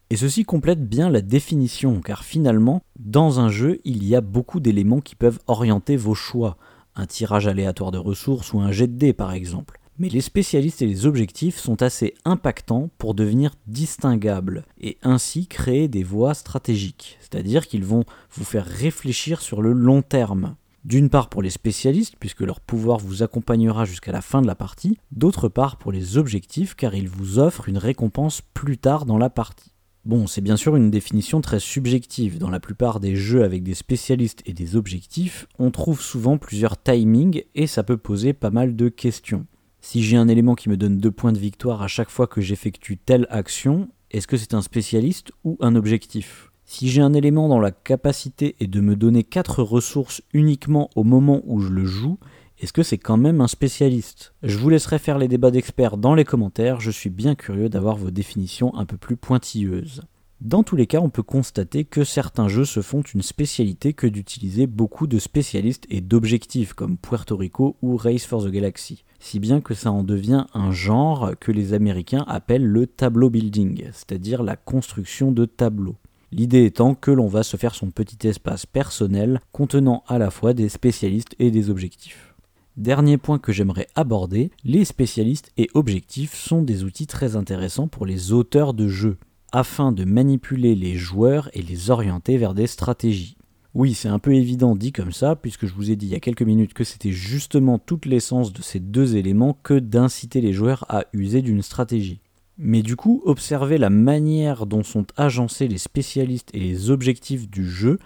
Et 0.09 0.17
ceci 0.17 0.43
complète 0.43 0.85
bien 0.85 1.09
la 1.09 1.21
définition, 1.21 2.01
car 2.01 2.25
finalement, 2.25 2.81
dans 2.99 3.39
un 3.39 3.47
jeu, 3.47 3.79
il 3.85 4.03
y 4.03 4.13
a 4.13 4.19
beaucoup 4.19 4.59
d'éléments 4.59 4.99
qui 4.99 5.15
peuvent 5.15 5.39
orienter 5.47 5.95
vos 5.95 6.13
choix. 6.13 6.57
Un 6.97 7.05
tirage 7.05 7.47
aléatoire 7.47 7.91
de 7.91 7.97
ressources 7.97 8.51
ou 8.51 8.59
un 8.59 8.73
jet 8.73 8.87
de 8.87 8.97
dés 8.97 9.13
par 9.13 9.31
exemple. 9.31 9.79
Mais 9.99 10.09
les 10.09 10.21
spécialistes 10.21 10.81
et 10.81 10.87
les 10.87 11.05
objectifs 11.05 11.57
sont 11.57 11.83
assez 11.83 12.15
impactants 12.25 12.89
pour 12.97 13.13
devenir 13.13 13.51
distinguables 13.67 14.65
et 14.81 14.97
ainsi 15.03 15.45
créer 15.45 15.87
des 15.87 16.03
voies 16.03 16.33
stratégiques, 16.33 17.17
c'est-à-dire 17.19 17.67
qu'ils 17.67 17.85
vont 17.85 18.03
vous 18.31 18.43
faire 18.43 18.65
réfléchir 18.65 19.41
sur 19.41 19.61
le 19.61 19.71
long 19.71 20.01
terme. 20.01 20.55
D'une 20.83 21.09
part 21.09 21.29
pour 21.29 21.41
les 21.41 21.49
spécialistes, 21.49 22.15
puisque 22.19 22.41
leur 22.41 22.59
pouvoir 22.59 22.97
vous 22.97 23.23
accompagnera 23.23 23.85
jusqu'à 23.85 24.11
la 24.11 24.21
fin 24.21 24.41
de 24.41 24.47
la 24.47 24.55
partie, 24.55 24.97
d'autre 25.11 25.47
part 25.47 25.77
pour 25.77 25.91
les 25.91 26.17
objectifs, 26.17 26.75
car 26.75 26.93
ils 26.95 27.07
vous 27.07 27.39
offrent 27.39 27.69
une 27.69 27.77
récompense 27.77 28.41
plus 28.53 28.77
tard 28.77 29.05
dans 29.05 29.17
la 29.17 29.29
partie. 29.29 29.71
Bon, 30.03 30.27
c'est 30.27 30.41
bien 30.41 30.57
sûr 30.57 30.75
une 30.75 30.91
définition 30.91 31.39
très 31.39 31.61
subjective. 31.61 32.37
Dans 32.37 32.49
la 32.49 32.59
plupart 32.59 32.99
des 32.99 33.15
jeux 33.15 33.45
avec 33.45 33.63
des 33.63 33.75
spécialistes 33.75 34.41
et 34.45 34.51
des 34.51 34.75
objectifs, 34.75 35.47
on 35.57 35.71
trouve 35.71 36.01
souvent 36.01 36.37
plusieurs 36.37 36.81
timings 36.81 37.43
et 37.55 37.67
ça 37.67 37.83
peut 37.83 37.95
poser 37.95 38.33
pas 38.33 38.49
mal 38.49 38.75
de 38.75 38.89
questions. 38.89 39.45
Si 39.85 40.01
j'ai 40.01 40.15
un 40.15 40.29
élément 40.29 40.55
qui 40.55 40.69
me 40.69 40.77
donne 40.77 40.97
deux 40.97 41.11
points 41.11 41.33
de 41.33 41.37
victoire 41.37 41.81
à 41.81 41.89
chaque 41.89 42.09
fois 42.09 42.25
que 42.25 42.39
j'effectue 42.39 42.97
telle 42.97 43.27
action, 43.29 43.89
est-ce 44.11 44.27
que 44.27 44.37
c'est 44.37 44.53
un 44.53 44.61
spécialiste 44.61 45.33
ou 45.43 45.57
un 45.59 45.75
objectif? 45.75 46.51
Si 46.63 46.87
j'ai 46.87 47.01
un 47.01 47.11
élément 47.11 47.49
dont 47.49 47.59
la 47.59 47.71
capacité 47.71 48.55
est 48.61 48.67
de 48.67 48.79
me 48.79 48.95
donner 48.95 49.25
4 49.25 49.61
ressources 49.61 50.21
uniquement 50.31 50.89
au 50.95 51.03
moment 51.03 51.41
où 51.45 51.59
je 51.59 51.67
le 51.67 51.83
joue, 51.83 52.17
est-ce 52.59 52.71
que 52.71 52.81
c'est 52.81 52.97
quand 52.97 53.17
même 53.17 53.41
un 53.41 53.49
spécialiste? 53.49 54.33
Je 54.41 54.57
vous 54.57 54.69
laisserai 54.69 54.99
faire 54.99 55.17
les 55.17 55.27
débats 55.27 55.51
d'experts 55.51 55.97
dans 55.97 56.15
les 56.15 56.23
commentaires, 56.23 56.79
je 56.79 56.89
suis 56.89 57.09
bien 57.09 57.35
curieux 57.35 57.67
d'avoir 57.67 57.97
vos 57.97 58.09
définitions 58.09 58.73
un 58.75 58.85
peu 58.85 58.95
plus 58.95 59.17
pointilleuses. 59.17 60.03
Dans 60.39 60.63
tous 60.63 60.77
les 60.77 60.87
cas, 60.87 60.99
on 60.99 61.09
peut 61.09 61.23
constater 61.23 61.85
que 61.85 62.03
certains 62.03 62.47
jeux 62.47 62.65
se 62.65 62.81
font 62.81 63.01
une 63.01 63.21
spécialité 63.21 63.93
que 63.93 64.07
d'utiliser 64.07 64.65
beaucoup 64.65 65.07
de 65.07 65.19
spécialistes 65.19 65.85
et 65.89 66.01
d'objectifs 66.01 66.73
comme 66.73 66.97
Puerto 66.97 67.37
Rico 67.37 67.77
ou 67.81 67.95
Race 67.95 68.25
for 68.25 68.43
the 68.43 68.49
Galaxy, 68.49 69.03
si 69.23 69.39
bien 69.39 69.61
que 69.61 69.73
ça 69.73 69.89
en 69.89 70.03
devient 70.03 70.45
un 70.53 70.71
genre 70.71 71.31
que 71.39 71.53
les 71.53 71.73
Américains 71.73 72.25
appellent 72.27 72.67
le 72.67 72.85
tableau 72.87 73.29
building, 73.29 73.85
c'est-à-dire 73.93 74.43
la 74.43 74.57
construction 74.57 75.31
de 75.31 75.45
tableaux. 75.45 75.95
L'idée 76.33 76.65
étant 76.65 76.93
que 76.93 77.09
l'on 77.09 77.27
va 77.27 77.43
se 77.43 77.55
faire 77.55 77.73
son 77.73 77.89
petit 77.89 78.27
espace 78.27 78.65
personnel 78.65 79.39
contenant 79.53 80.03
à 80.07 80.17
la 80.17 80.29
fois 80.29 80.53
des 80.53 80.67
spécialistes 80.67 81.35
et 81.39 81.51
des 81.51 81.69
objectifs. 81.69 82.35
Dernier 82.75 83.17
point 83.17 83.39
que 83.39 83.53
j'aimerais 83.53 83.87
aborder, 83.95 84.51
les 84.65 84.83
spécialistes 84.83 85.51
et 85.55 85.69
objectifs 85.73 86.35
sont 86.35 86.61
des 86.61 86.83
outils 86.83 87.07
très 87.07 87.37
intéressants 87.37 87.87
pour 87.87 88.05
les 88.05 88.33
auteurs 88.33 88.73
de 88.73 88.89
jeux, 88.89 89.17
afin 89.53 89.93
de 89.93 90.03
manipuler 90.03 90.75
les 90.75 90.95
joueurs 90.95 91.49
et 91.53 91.61
les 91.61 91.91
orienter 91.91 92.37
vers 92.37 92.53
des 92.53 92.67
stratégies. 92.67 93.37
Oui, 93.75 93.95
c'est 93.95 94.09
un 94.09 94.19
peu 94.19 94.35
évident 94.35 94.75
dit 94.75 94.91
comme 94.91 95.11
ça, 95.11 95.35
puisque 95.35 95.65
je 95.65 95.73
vous 95.73 95.89
ai 95.89 95.95
dit 95.95 96.05
il 96.05 96.11
y 96.11 96.15
a 96.15 96.19
quelques 96.19 96.43
minutes 96.43 96.75
que 96.75 96.83
c'était 96.83 97.11
justement 97.11 97.79
toute 97.79 98.05
l'essence 98.05 98.53
de 98.53 98.61
ces 98.61 98.79
deux 98.79 99.15
éléments 99.15 99.57
que 99.63 99.79
d'inciter 99.79 100.41
les 100.41 100.53
joueurs 100.53 100.85
à 100.89 101.05
user 101.11 101.41
d'une 101.41 101.63
stratégie. 101.63 102.21
Mais 102.59 102.83
du 102.83 102.95
coup, 102.95 103.23
observer 103.25 103.79
la 103.79 103.89
manière 103.89 104.67
dont 104.67 104.83
sont 104.83 105.07
agencés 105.17 105.67
les 105.67 105.79
spécialistes 105.79 106.51
et 106.53 106.59
les 106.59 106.91
objectifs 106.91 107.49
du 107.49 107.67
jeu 107.67 107.97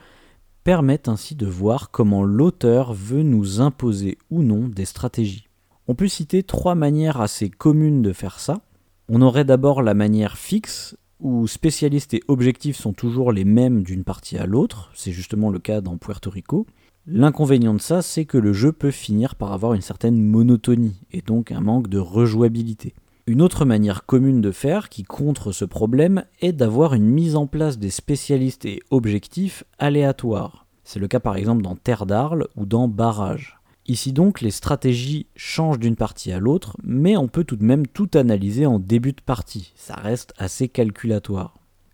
permet 0.63 1.09
ainsi 1.09 1.35
de 1.35 1.45
voir 1.45 1.91
comment 1.91 2.23
l'auteur 2.23 2.93
veut 2.93 3.23
nous 3.23 3.59
imposer 3.59 4.17
ou 4.29 4.43
non 4.43 4.69
des 4.69 4.85
stratégies. 4.85 5.47
On 5.89 5.95
peut 5.95 6.07
citer 6.07 6.43
trois 6.43 6.75
manières 6.75 7.19
assez 7.19 7.49
communes 7.49 8.01
de 8.01 8.13
faire 8.13 8.39
ça. 8.39 8.61
On 9.09 9.21
aurait 9.21 9.45
d'abord 9.45 9.81
la 9.81 9.93
manière 9.93 10.37
fixe, 10.37 10.97
où 11.19 11.47
spécialistes 11.47 12.13
et 12.13 12.23
objectifs 12.27 12.77
sont 12.77 12.93
toujours 12.93 13.31
les 13.31 13.45
mêmes 13.45 13.83
d'une 13.83 14.03
partie 14.03 14.37
à 14.37 14.45
l'autre, 14.45 14.91
c'est 14.93 15.11
justement 15.11 15.49
le 15.49 15.59
cas 15.59 15.81
dans 15.81 15.97
Puerto 15.97 16.29
Rico. 16.29 16.65
L'inconvénient 17.05 17.73
de 17.73 17.81
ça, 17.81 18.01
c'est 18.01 18.25
que 18.25 18.37
le 18.37 18.53
jeu 18.53 18.71
peut 18.71 18.91
finir 18.91 19.35
par 19.35 19.53
avoir 19.53 19.73
une 19.73 19.81
certaine 19.81 20.21
monotonie, 20.21 20.95
et 21.11 21.21
donc 21.21 21.51
un 21.51 21.61
manque 21.61 21.87
de 21.87 21.99
rejouabilité. 21.99 22.93
Une 23.27 23.41
autre 23.41 23.65
manière 23.65 24.05
commune 24.05 24.41
de 24.41 24.51
faire 24.51 24.89
qui 24.89 25.03
contre 25.03 25.51
ce 25.51 25.65
problème 25.65 26.23
est 26.39 26.53
d'avoir 26.53 26.93
une 26.93 27.09
mise 27.09 27.35
en 27.35 27.47
place 27.47 27.77
des 27.77 27.89
spécialistes 27.89 28.65
et 28.65 28.81
objectifs 28.89 29.63
aléatoires. 29.79 30.65
C'est 30.83 30.99
le 30.99 31.09
cas 31.09 31.19
par 31.19 31.35
exemple 31.35 31.61
dans 31.61 31.75
Terre 31.75 32.05
d'Arles 32.05 32.47
ou 32.55 32.65
dans 32.65 32.87
Barrage. 32.87 33.56
Ici 33.89 34.11
donc 34.11 34.41
les 34.41 34.51
stratégies 34.51 35.27
changent 35.37 35.79
d'une 35.79 35.95
partie 35.95 36.33
à 36.33 36.39
l'autre, 36.39 36.75
mais 36.83 37.15
on 37.15 37.29
peut 37.29 37.45
tout 37.45 37.55
de 37.55 37.63
même 37.63 37.87
tout 37.87 38.09
analyser 38.15 38.65
en 38.65 38.79
début 38.79 39.13
de 39.13 39.21
partie, 39.21 39.71
ça 39.75 39.95
reste 39.95 40.33
assez 40.37 40.67
calculatoire. 40.67 41.53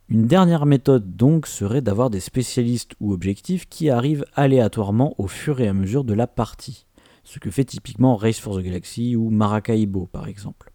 Une 0.10 0.26
dernière 0.26 0.66
méthode 0.66 1.16
donc 1.16 1.46
serait 1.46 1.82
d'avoir 1.82 2.10
des 2.10 2.20
spécialistes 2.20 2.94
ou 3.00 3.14
objectifs 3.14 3.70
qui 3.70 3.92
arrivent 3.92 4.26
aléatoirement 4.34 5.14
au 5.20 5.28
fur 5.28 5.62
et 5.62 5.68
à 5.68 5.74
mesure 5.74 6.04
de 6.04 6.16
la 6.16 6.26
partie, 6.26 6.88
ce 7.24 7.38
que 7.38 7.52
fait 7.52 7.64
typiquement 7.64 8.16
Race 8.16 8.40
for 8.40 8.58
the 8.58 8.64
Galaxy 8.64 9.16
ou 9.16 9.30
Maracaibo 9.30 10.08
par 10.08 10.28
exemple. 10.28 10.72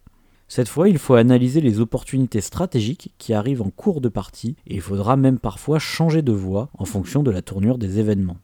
Cette 0.47 0.69
fois, 0.69 0.89
il 0.89 0.99
faut 0.99 1.15
analyser 1.15 1.61
les 1.61 1.81
opportunités 1.81 2.41
stratégiques 2.41 3.13
qui 3.19 3.35
arrivent 3.35 3.63
en 3.63 3.71
cours 3.71 4.01
de 4.01 4.09
partie 4.09 4.55
et 4.69 4.77
il 4.77 4.81
faudra 4.81 5.17
même 5.17 5.41
parfois 5.41 5.81
changer 5.81 6.23
de 6.23 6.33
voie 6.33 6.71
en 6.79 6.85
fonction 6.85 7.25
de 7.25 7.33
la 7.33 7.43
tournure 7.43 7.77
des 7.77 7.99
événements. 7.99 8.39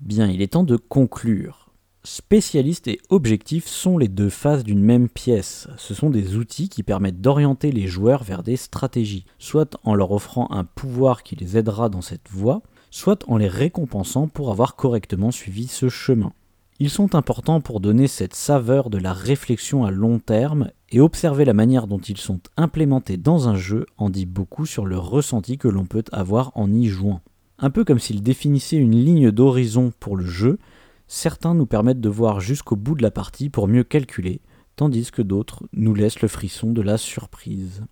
Bien, 0.00 0.26
il 0.28 0.40
est 0.42 0.54
temps 0.54 0.64
de 0.64 0.76
conclure. 0.76 1.65
Spécialistes 2.08 2.86
et 2.86 3.00
objectifs 3.08 3.66
sont 3.66 3.98
les 3.98 4.06
deux 4.06 4.28
faces 4.28 4.62
d'une 4.62 4.80
même 4.80 5.08
pièce. 5.08 5.66
Ce 5.76 5.92
sont 5.92 6.08
des 6.08 6.36
outils 6.36 6.68
qui 6.68 6.84
permettent 6.84 7.20
d'orienter 7.20 7.72
les 7.72 7.88
joueurs 7.88 8.22
vers 8.22 8.44
des 8.44 8.54
stratégies, 8.54 9.24
soit 9.40 9.76
en 9.82 9.96
leur 9.96 10.12
offrant 10.12 10.46
un 10.52 10.62
pouvoir 10.62 11.24
qui 11.24 11.34
les 11.34 11.56
aidera 11.56 11.88
dans 11.88 12.02
cette 12.02 12.30
voie, 12.30 12.62
soit 12.92 13.28
en 13.28 13.38
les 13.38 13.48
récompensant 13.48 14.28
pour 14.28 14.52
avoir 14.52 14.76
correctement 14.76 15.32
suivi 15.32 15.66
ce 15.66 15.88
chemin. 15.88 16.32
Ils 16.78 16.90
sont 16.90 17.16
importants 17.16 17.60
pour 17.60 17.80
donner 17.80 18.06
cette 18.06 18.36
saveur 18.36 18.88
de 18.88 18.98
la 18.98 19.12
réflexion 19.12 19.84
à 19.84 19.90
long 19.90 20.20
terme 20.20 20.70
et 20.90 21.00
observer 21.00 21.44
la 21.44 21.54
manière 21.54 21.88
dont 21.88 21.98
ils 21.98 22.18
sont 22.18 22.38
implémentés 22.56 23.16
dans 23.16 23.48
un 23.48 23.56
jeu 23.56 23.84
en 23.98 24.10
dit 24.10 24.26
beaucoup 24.26 24.64
sur 24.64 24.86
le 24.86 24.96
ressenti 24.96 25.58
que 25.58 25.66
l'on 25.66 25.86
peut 25.86 26.04
avoir 26.12 26.52
en 26.54 26.72
y 26.72 26.86
jouant. 26.86 27.20
Un 27.58 27.70
peu 27.70 27.84
comme 27.84 27.98
s'ils 27.98 28.22
définissaient 28.22 28.76
une 28.76 28.94
ligne 28.94 29.32
d'horizon 29.32 29.92
pour 29.98 30.16
le 30.16 30.26
jeu, 30.26 30.60
certains 31.06 31.54
nous 31.54 31.66
permettent 31.66 32.00
de 32.00 32.08
voir 32.08 32.40
jusqu'au 32.40 32.76
bout 32.76 32.94
de 32.94 33.02
la 33.02 33.10
partie 33.10 33.50
pour 33.50 33.68
mieux 33.68 33.84
calculer, 33.84 34.40
tandis 34.76 35.10
que 35.10 35.22
d'autres 35.22 35.64
nous 35.72 35.94
laissent 35.94 36.20
le 36.20 36.28
frisson 36.28 36.72
de 36.72 36.82
la 36.82 36.98
surprise. 36.98 37.84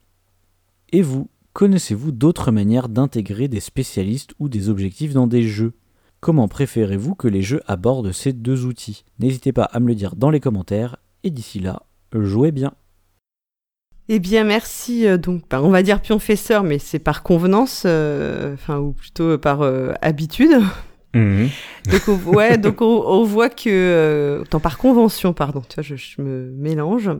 Et 0.90 1.02
vous, 1.02 1.28
connaissez-vous 1.52 2.12
d'autres 2.12 2.50
manières 2.50 2.88
d'intégrer 2.88 3.48
des 3.48 3.60
spécialistes 3.60 4.34
ou 4.38 4.48
des 4.48 4.68
objectifs 4.68 5.12
dans 5.12 5.26
des 5.26 5.42
jeux? 5.42 5.74
Comment 6.20 6.48
préférez-vous 6.48 7.14
que 7.14 7.28
les 7.28 7.42
jeux 7.42 7.60
abordent 7.66 8.12
ces 8.12 8.32
deux 8.32 8.64
outils? 8.64 9.04
N'hésitez 9.18 9.52
pas 9.52 9.64
à 9.64 9.80
me 9.80 9.88
le 9.88 9.94
dire 9.94 10.16
dans 10.16 10.30
les 10.30 10.40
commentaires 10.40 10.96
et 11.22 11.30
d'ici 11.30 11.58
là, 11.60 11.82
jouez 12.12 12.52
bien. 12.52 12.74
Eh 14.08 14.18
bien, 14.18 14.44
merci. 14.44 15.06
euh, 15.06 15.16
Donc, 15.16 15.44
bah, 15.48 15.62
on 15.62 15.70
va 15.70 15.82
dire 15.82 16.02
pionfesseur, 16.02 16.62
mais 16.62 16.78
c'est 16.78 16.98
par 16.98 17.22
convenance, 17.22 17.84
euh, 17.86 18.52
enfin, 18.52 18.78
ou 18.78 18.92
plutôt 18.92 19.38
par 19.38 19.62
euh, 19.62 19.92
habitude. 20.02 20.60
Mhm. 21.14 21.48
Donc, 21.90 22.02
on, 22.08 22.30
ouais, 22.34 22.58
donc 22.58 22.80
on, 22.80 23.04
on 23.06 23.24
voit 23.24 23.48
que, 23.50 23.68
euh, 23.68 24.40
autant 24.42 24.60
par 24.60 24.78
convention, 24.78 25.32
pardon, 25.32 25.62
tu 25.68 25.74
vois, 25.76 25.82
je, 25.84 25.96
je 25.96 26.20
me 26.22 26.50
mélange. 26.56 27.10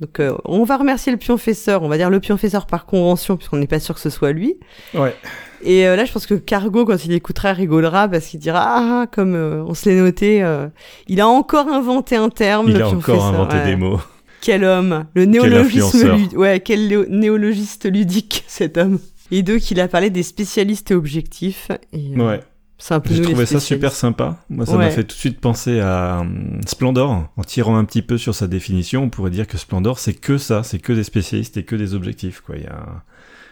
Donc, 0.00 0.18
euh, 0.18 0.32
on 0.44 0.64
va 0.64 0.76
remercier 0.76 1.12
le 1.12 1.18
pionfesseur, 1.18 1.82
on 1.84 1.88
va 1.88 1.96
dire 1.96 2.10
le 2.10 2.18
pionfesseur 2.20 2.66
par 2.66 2.84
convention, 2.84 3.36
puisqu'on 3.36 3.58
n'est 3.58 3.68
pas 3.68 3.78
sûr 3.78 3.94
que 3.94 4.00
ce 4.00 4.10
soit 4.10 4.32
lui. 4.32 4.56
Ouais. 4.92 5.14
Et 5.62 5.86
euh, 5.86 5.94
là, 5.96 6.04
je 6.04 6.12
pense 6.12 6.26
que 6.26 6.34
Cargo, 6.34 6.84
quand 6.84 7.04
il 7.04 7.12
écoutera, 7.12 7.52
rigolera 7.52 8.08
parce 8.08 8.26
qu'il 8.26 8.40
dira 8.40 8.60
ah, 8.66 9.06
comme 9.10 9.34
euh, 9.34 9.62
on 9.66 9.72
se 9.74 9.88
l'est 9.88 9.98
noté, 10.00 10.42
euh, 10.42 10.66
il 11.06 11.20
a 11.20 11.28
encore 11.28 11.68
inventé 11.68 12.16
un 12.16 12.28
terme. 12.28 12.66
Il 12.68 12.76
le 12.76 12.82
a 12.84 12.88
encore 12.88 13.24
inventé 13.24 13.54
ouais. 13.56 13.64
des 13.66 13.76
mots. 13.76 14.00
Quel 14.40 14.64
homme, 14.64 15.06
le 15.14 15.24
néologisme, 15.24 16.12
lud- 16.16 16.36
ouais, 16.36 16.60
quel 16.60 17.06
néologiste 17.08 17.86
ludique 17.90 18.44
cet 18.48 18.76
homme. 18.76 18.98
Et 19.30 19.42
donc, 19.42 19.70
il 19.70 19.80
a 19.80 19.88
parlé 19.88 20.10
des 20.10 20.22
spécialistes 20.22 20.90
et 20.90 20.94
objectifs. 20.94 21.70
Et, 21.94 22.10
euh, 22.18 22.28
Ouais. 22.28 22.40
C'est 22.86 22.92
un 22.92 23.00
peu 23.00 23.14
J'ai 23.14 23.22
trouvé 23.22 23.46
ça 23.46 23.60
super 23.60 23.92
sympa. 23.92 24.36
Moi, 24.50 24.66
ça 24.66 24.76
m'a 24.76 24.90
fait 24.90 25.04
tout 25.04 25.14
de 25.14 25.18
suite 25.18 25.40
penser 25.40 25.80
à 25.80 26.18
hum, 26.20 26.60
Splendor. 26.66 27.32
En 27.34 27.42
tirant 27.42 27.78
un 27.78 27.84
petit 27.86 28.02
peu 28.02 28.18
sur 28.18 28.34
sa 28.34 28.46
définition, 28.46 29.04
on 29.04 29.08
pourrait 29.08 29.30
dire 29.30 29.46
que 29.46 29.56
Splendor, 29.56 29.98
c'est 29.98 30.12
que 30.12 30.36
ça, 30.36 30.62
c'est 30.62 30.78
que 30.80 30.92
des 30.92 31.02
spécialistes 31.02 31.56
et 31.56 31.64
que 31.64 31.76
des 31.76 31.94
objectifs. 31.94 32.42
Quoi. 32.42 32.56
Il 32.58 32.64
y 32.64 32.66
a... 32.66 33.02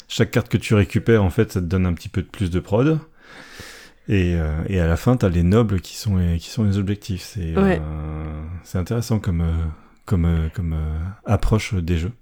Chaque 0.06 0.32
carte 0.32 0.50
que 0.50 0.58
tu 0.58 0.74
récupères, 0.74 1.24
en 1.24 1.30
fait, 1.30 1.50
ça 1.50 1.62
te 1.62 1.64
donne 1.64 1.86
un 1.86 1.94
petit 1.94 2.10
peu 2.10 2.20
de 2.20 2.26
plus 2.26 2.50
de 2.50 2.60
prod. 2.60 2.98
Et, 4.06 4.34
euh, 4.34 4.52
et 4.66 4.78
à 4.80 4.86
la 4.86 4.98
fin, 4.98 5.16
tu 5.16 5.24
as 5.24 5.30
les 5.30 5.42
nobles 5.42 5.80
qui 5.80 5.96
sont 5.96 6.18
les, 6.18 6.36
qui 6.36 6.50
sont 6.50 6.64
les 6.64 6.76
objectifs. 6.76 7.22
C'est 7.22 7.56
Ouais. 7.56 7.80
euh, 7.80 8.78
intéressant 8.78 9.18
comme, 9.18 9.40
euh, 9.40 9.64
comme, 10.04 10.26
euh, 10.26 10.48
comme 10.52 10.76
approche 11.24 11.72
des 11.72 11.96
jeux. 11.96 12.12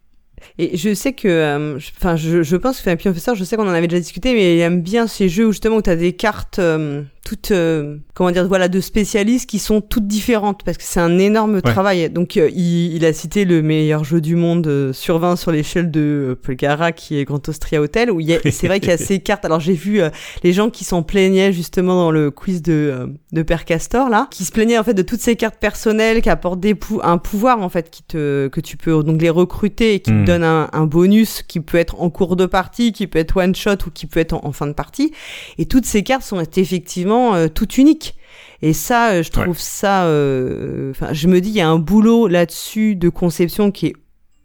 Et 0.58 0.76
je 0.76 0.94
sais 0.94 1.12
que, 1.12 1.28
euh, 1.28 1.78
enfin, 1.98 2.16
je, 2.16 2.42
je 2.42 2.56
pense 2.56 2.78
que 2.78 2.82
Fabien 2.84 3.10
Professeur, 3.10 3.34
je 3.34 3.44
sais 3.44 3.56
qu'on 3.56 3.68
en 3.68 3.72
avait 3.72 3.88
déjà 3.88 4.00
discuté, 4.00 4.32
mais 4.34 4.56
il 4.56 4.60
aime 4.60 4.82
bien 4.82 5.06
ces 5.06 5.28
jeux 5.28 5.46
où 5.46 5.52
justement 5.52 5.76
où 5.76 5.82
t'as 5.82 5.96
des 5.96 6.12
cartes, 6.12 6.58
euh, 6.58 7.02
toutes, 7.24 7.50
euh, 7.50 7.98
comment 8.14 8.30
dire, 8.30 8.46
voilà, 8.48 8.68
de 8.68 8.80
spécialistes 8.80 9.48
qui 9.48 9.58
sont 9.58 9.80
toutes 9.80 10.06
différentes 10.06 10.62
parce 10.64 10.76
que 10.76 10.84
c'est 10.84 11.00
un 11.00 11.18
énorme 11.18 11.60
travail. 11.62 12.08
Donc, 12.10 12.36
euh, 12.36 12.48
il, 12.54 12.94
il, 12.94 13.04
a 13.04 13.12
cité 13.12 13.44
le 13.44 13.62
meilleur 13.62 14.04
jeu 14.04 14.20
du 14.20 14.36
monde 14.36 14.66
euh, 14.66 14.92
sur 14.92 15.18
20 15.18 15.36
sur 15.36 15.52
l'échelle 15.52 15.90
de 15.90 16.38
Polgara 16.42 16.92
qui 16.92 17.18
est 17.18 17.24
Grand 17.24 17.46
Austria 17.48 17.80
Hotel 17.80 18.10
où 18.10 18.20
c'est 18.50 18.66
vrai 18.66 18.80
qu'il 18.80 18.88
y 18.90 18.92
a 18.92 18.98
ces 18.98 19.20
cartes. 19.20 19.44
Alors, 19.44 19.60
j'ai 19.60 19.74
vu 19.74 20.00
les 20.42 20.52
gens 20.52 20.70
qui 20.70 20.84
s'en 20.84 21.02
plaignaient 21.02 21.52
justement 21.52 21.94
dans 21.94 22.10
le 22.10 22.30
quiz 22.30 22.62
de, 22.62 23.14
de 23.32 23.42
Père 23.42 23.64
Castor 23.64 24.08
là, 24.08 24.28
qui 24.30 24.44
se 24.44 24.52
plaignaient 24.52 24.78
en 24.78 24.84
fait 24.84 24.94
de 24.94 25.02
toutes 25.02 25.20
ces 25.20 25.36
cartes 25.36 25.58
personnelles 25.58 26.22
qui 26.22 26.30
apportent 26.30 26.60
des 26.60 26.74
un 27.02 27.18
pouvoir 27.18 27.60
en 27.60 27.68
fait 27.68 27.90
qui 27.90 28.02
te, 28.02 28.48
que 28.48 28.60
tu 28.60 28.76
peux 28.76 29.02
donc 29.02 29.20
les 29.20 29.30
recruter 29.30 29.94
et 29.94 30.00
qui 30.00 30.10
te 30.10 30.16
hmm. 30.16 30.24
donne 30.24 30.44
un, 30.44 30.68
un, 30.72 30.86
bonus 30.86 31.42
qui 31.46 31.60
peut 31.60 31.78
être 31.78 32.00
en 32.00 32.10
cours 32.10 32.36
de 32.36 32.46
partie, 32.46 32.92
qui 32.92 33.06
peut 33.06 33.18
être 33.18 33.36
one 33.36 33.54
shot 33.54 33.76
ou 33.86 33.90
qui 33.90 34.06
peut 34.06 34.20
être 34.20 34.32
en, 34.32 34.40
en 34.44 34.52
fin 34.52 34.66
de 34.66 34.72
partie. 34.72 35.12
Et 35.58 35.66
toutes 35.66 35.86
ces 35.86 36.02
cartes 36.02 36.22
sont 36.22 36.40
effectivement 36.56 37.09
euh, 37.10 37.48
tout 37.48 37.70
unique. 37.74 38.16
Et 38.62 38.72
ça, 38.72 39.10
euh, 39.10 39.22
je 39.22 39.30
trouve 39.30 39.58
ça. 39.58 40.04
Euh, 40.04 40.90
enfin, 40.90 41.12
je 41.12 41.28
me 41.28 41.40
dis, 41.40 41.50
il 41.50 41.56
y 41.56 41.60
a 41.60 41.68
un 41.68 41.78
boulot 41.78 42.28
là-dessus 42.28 42.94
de 42.96 43.08
conception 43.08 43.70
qui 43.70 43.86
est 43.86 43.94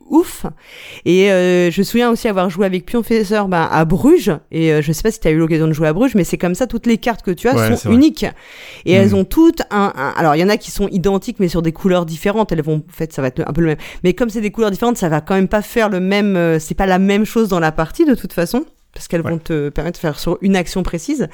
ouf. 0.08 0.46
Et 1.04 1.30
je 1.30 1.82
me 1.82 1.84
souviens 1.84 2.12
aussi 2.12 2.28
avoir 2.28 2.48
joué 2.52 2.68
avec 2.68 2.86
Pionfesseur 2.86 3.48
bah, 3.48 3.68
à 3.70 3.86
Bruges. 3.86 4.32
Et 4.52 4.80
je 4.82 4.92
sais 4.92 5.02
pas 5.02 5.10
si 5.10 5.20
tu 5.20 5.28
as 5.28 5.32
eu 5.32 5.38
l'occasion 5.40 5.68
de 5.68 5.74
jouer 5.74 5.88
à 5.88 5.94
Bruges, 5.94 6.14
mais 6.14 6.24
c'est 6.24 6.38
comme 6.38 6.54
ça, 6.54 6.68
toutes 6.68 6.86
les 6.86 7.00
cartes 7.00 7.24
que 7.24 7.32
tu 7.32 7.48
as 7.48 7.76
sont 7.76 7.90
uniques. 7.92 8.26
Et 8.86 8.94
elles 8.94 9.10
hmm. 9.10 9.16
ont 9.16 9.26
toutes 9.26 9.64
un, 9.72 9.92
Alors, 10.16 10.36
il 10.36 10.42
y 10.42 10.44
en 10.44 10.50
a 10.50 10.58
qui 10.58 10.70
sont 10.70 10.88
identiques, 10.90 11.40
mais 11.40 11.48
sur 11.48 11.64
des 11.64 11.72
couleurs 11.72 12.06
différentes. 12.06 12.52
Elles 12.52 12.62
vont, 12.62 12.84
en 12.88 12.94
fait, 12.94 13.14
ça 13.14 13.24
va 13.24 13.30
être 13.30 13.42
un 13.48 13.52
peu 13.52 13.62
le 13.62 13.68
même. 13.68 13.78
Mais 14.04 14.14
comme 14.14 14.30
c'est 14.30 14.42
des 14.42 14.52
couleurs 14.52 14.70
différentes, 14.70 14.98
ça 14.98 15.10
va 15.10 15.22
quand 15.22 15.34
même 15.34 15.48
pas 15.48 15.64
faire 15.64 15.90
le 15.90 16.00
même. 16.00 16.60
c'est 16.60 16.76
pas 16.76 16.86
la 16.86 17.00
même 17.00 17.26
chose 17.26 17.50
dans 17.50 17.60
la 17.60 17.72
partie, 17.72 18.06
de 18.06 18.14
toute 18.14 18.32
façon 18.32 18.64
parce 18.96 19.08
qu'elles 19.08 19.22
vont 19.22 19.38
te 19.38 19.70
permettre 19.70 20.00
de 20.00 20.02
faire 20.02 20.18
sur 20.18 20.40
une 20.42 20.56
action 20.56 20.82
précise. 20.82 21.28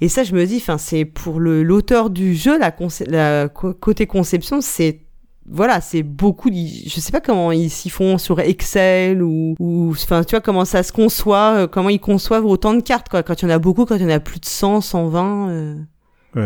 Et 0.00 0.08
ça, 0.08 0.22
je 0.22 0.32
me 0.32 0.46
dis, 0.46 0.56
enfin, 0.56 0.78
c'est 0.78 1.04
pour 1.04 1.40
le 1.40 1.62
l'auteur 1.62 2.08
du 2.08 2.34
jeu, 2.34 2.58
la, 2.58 2.74
la 3.08 3.48
côté 3.48 4.06
conception, 4.06 4.62
c'est 4.62 5.00
voilà, 5.46 5.80
c'est 5.80 6.04
beaucoup. 6.04 6.50
Je 6.52 7.00
sais 7.00 7.10
pas 7.10 7.20
comment 7.20 7.50
ils 7.50 7.70
s'y 7.70 7.90
font 7.90 8.18
sur 8.18 8.38
Excel 8.38 9.22
ou, 9.22 9.56
ou, 9.58 9.90
enfin, 9.90 10.22
tu 10.22 10.30
vois 10.30 10.40
comment 10.40 10.64
ça 10.64 10.82
se 10.82 10.92
conçoit, 10.92 11.54
euh, 11.56 11.66
comment 11.66 11.88
ils 11.88 12.00
conçoivent 12.00 12.46
autant 12.46 12.72
de 12.72 12.80
cartes, 12.80 13.08
quoi. 13.08 13.22
Quand 13.24 13.42
il 13.42 13.46
y 13.46 13.48
en 13.48 13.54
a 13.54 13.58
beaucoup, 13.58 13.84
quand 13.84 13.96
il 13.96 14.02
y 14.02 14.04
en 14.04 14.10
a 14.10 14.20
plus 14.20 14.38
de 14.38 14.46
100, 14.46 14.80
120. 14.80 15.48
Euh... 15.50 15.76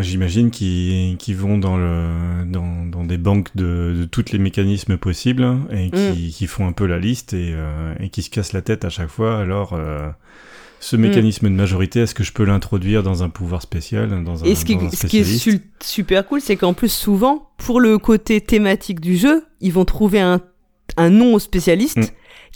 J'imagine 0.00 0.50
qu'ils 0.50 1.36
vont 1.36 1.58
dans, 1.58 1.76
le, 1.76 2.44
dans, 2.46 2.86
dans 2.86 3.04
des 3.04 3.18
banques 3.18 3.54
de, 3.54 3.94
de 3.94 4.04
tous 4.06 4.32
les 4.32 4.38
mécanismes 4.38 4.96
possibles 4.96 5.46
et 5.70 5.90
qui, 5.90 6.28
mm. 6.28 6.30
qui, 6.30 6.46
font 6.46 6.66
un 6.66 6.72
peu 6.72 6.86
la 6.86 6.98
liste 6.98 7.34
et, 7.34 7.52
euh, 7.52 7.94
et 8.00 8.08
qui 8.08 8.22
se 8.22 8.30
cassent 8.30 8.54
la 8.54 8.62
tête 8.62 8.86
à 8.86 8.88
chaque 8.88 9.10
fois. 9.10 9.38
Alors, 9.38 9.74
euh, 9.74 10.08
ce 10.84 10.96
mécanisme 10.96 11.48
de 11.48 11.54
majorité, 11.54 12.00
est-ce 12.00 12.14
que 12.14 12.24
je 12.24 12.32
peux 12.34 12.44
l'introduire 12.44 13.02
dans 13.02 13.22
un 13.22 13.30
pouvoir 13.30 13.62
spécial 13.62 14.22
dans 14.22 14.44
un, 14.44 14.46
Et 14.46 14.54
ce 14.54 14.66
qui, 14.66 14.76
ce 14.92 15.06
qui 15.06 15.18
est 15.18 15.60
super 15.82 16.26
cool, 16.26 16.42
c'est 16.42 16.56
qu'en 16.56 16.74
plus, 16.74 16.90
souvent, 16.90 17.48
pour 17.56 17.80
le 17.80 17.96
côté 17.96 18.42
thématique 18.42 19.00
du 19.00 19.16
jeu, 19.16 19.46
ils 19.62 19.72
vont 19.72 19.86
trouver 19.86 20.20
un, 20.20 20.42
un 20.98 21.08
nom 21.08 21.32
au 21.32 21.38
spécialiste 21.38 21.96
mm. 21.96 22.06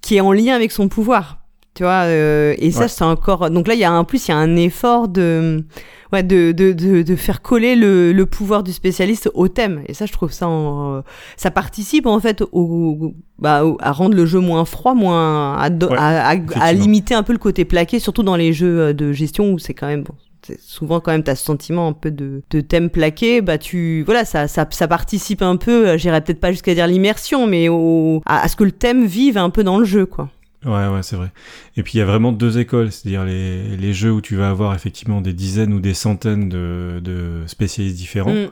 qui 0.03 0.17
est 0.17 0.21
en 0.21 0.33
lien 0.33 0.55
avec 0.55 0.73
son 0.73 0.89
pouvoir. 0.89 1.48
Tu 1.79 1.85
vois, 1.85 2.07
euh, 2.07 2.57
et 2.59 2.73
ça, 2.73 2.89
c'est 2.89 3.05
encore. 3.05 3.51
Donc 3.51 3.69
là, 3.69 3.75
il 3.75 3.79
y 3.79 3.85
a 3.85 3.93
en 3.93 4.03
plus, 4.03 4.27
il 4.27 4.33
y 4.33 4.35
a 4.35 4.37
un 4.37 4.57
effort 4.57 5.07
de 5.07 5.65
ouais, 6.13 6.25
de, 6.25 6.51
de, 6.51 6.73
de, 6.73 7.03
de, 7.03 7.15
faire 7.15 7.41
coller 7.41 7.77
le, 7.77 8.13
le, 8.13 8.27
pouvoir 8.27 8.65
du 8.65 8.73
spécialiste 8.73 9.31
au 9.33 9.47
thème. 9.47 9.83
Et 9.87 9.95
ça, 9.95 10.05
je 10.05 10.13
trouve 10.13 10.33
ça, 10.33 10.49
en, 10.49 11.05
ça 11.37 11.53
participe 11.53 12.07
en 12.07 12.19
fait 12.19 12.43
au, 12.51 13.15
bah, 13.39 13.63
à 13.79 13.93
rendre 13.93 14.17
le 14.17 14.27
jeu 14.27 14.41
moins 14.41 14.65
froid, 14.65 14.95
moins 14.95 15.55
à, 15.57 15.69
à, 15.97 16.35
à, 16.61 16.73
limiter 16.73 17.15
un 17.15 17.23
peu 17.23 17.33
le 17.33 17.39
côté 17.39 17.65
plaqué, 17.65 18.01
surtout 18.01 18.25
dans 18.25 18.35
les 18.35 18.53
jeux 18.53 18.81
euh, 18.81 18.93
de 18.93 19.13
gestion 19.13 19.53
où 19.53 19.61
c'est 19.61 19.75
quand 19.75 19.87
même 19.87 20.03
bon, 20.03 20.17
souvent 20.59 20.99
quand 20.99 21.13
même 21.13 21.23
t'as 21.23 21.37
ce 21.37 21.45
sentiment 21.45 21.87
un 21.87 21.93
peu 21.93 22.11
de, 22.11 22.43
de 22.51 22.61
thème 22.61 22.91
plaqué 22.91 23.41
bah 23.41 23.59
tu 23.59 24.03
voilà 24.05 24.25
ça 24.25 24.49
ça, 24.49 24.67
ça 24.71 24.89
participe 24.89 25.43
un 25.43 25.57
peu 25.57 25.89
euh, 25.89 25.99
j'irais 25.99 26.21
peut-être 26.23 26.41
pas 26.41 26.53
jusqu'à 26.53 26.75
dire 26.75 26.87
l'immersion 26.87 27.47
mais 27.47 27.69
au, 27.69 28.23
à, 28.25 28.43
à, 28.43 28.49
ce 28.49 28.57
que 28.57 28.65
le 28.65 28.73
thème 28.73 29.05
vive 29.05 29.37
un 29.37 29.51
peu 29.51 29.63
dans 29.63 29.79
le 29.79 29.85
jeu 29.85 30.07
quoi 30.07 30.31
Ouais, 30.65 30.89
ouais, 30.89 31.03
c'est 31.03 31.17
vrai. 31.17 31.31
Et 31.77 31.83
puis 31.83 31.95
il 31.95 31.99
y 31.99 32.01
a 32.01 32.05
vraiment 32.05 32.33
deux 32.33 32.59
écoles, 32.59 32.91
c'est-à-dire 32.91 33.25
les, 33.25 33.77
les, 33.77 33.93
jeux 33.93 34.11
où 34.11 34.21
tu 34.21 34.35
vas 34.35 34.51
avoir 34.51 34.75
effectivement 34.75 35.21
des 35.21 35.33
dizaines 35.33 35.73
ou 35.73 35.79
des 35.79 35.95
centaines 35.95 36.49
de, 36.49 37.01
de 37.03 37.43
spécialistes 37.47 37.97
différents. 37.97 38.35
Mm. 38.35 38.51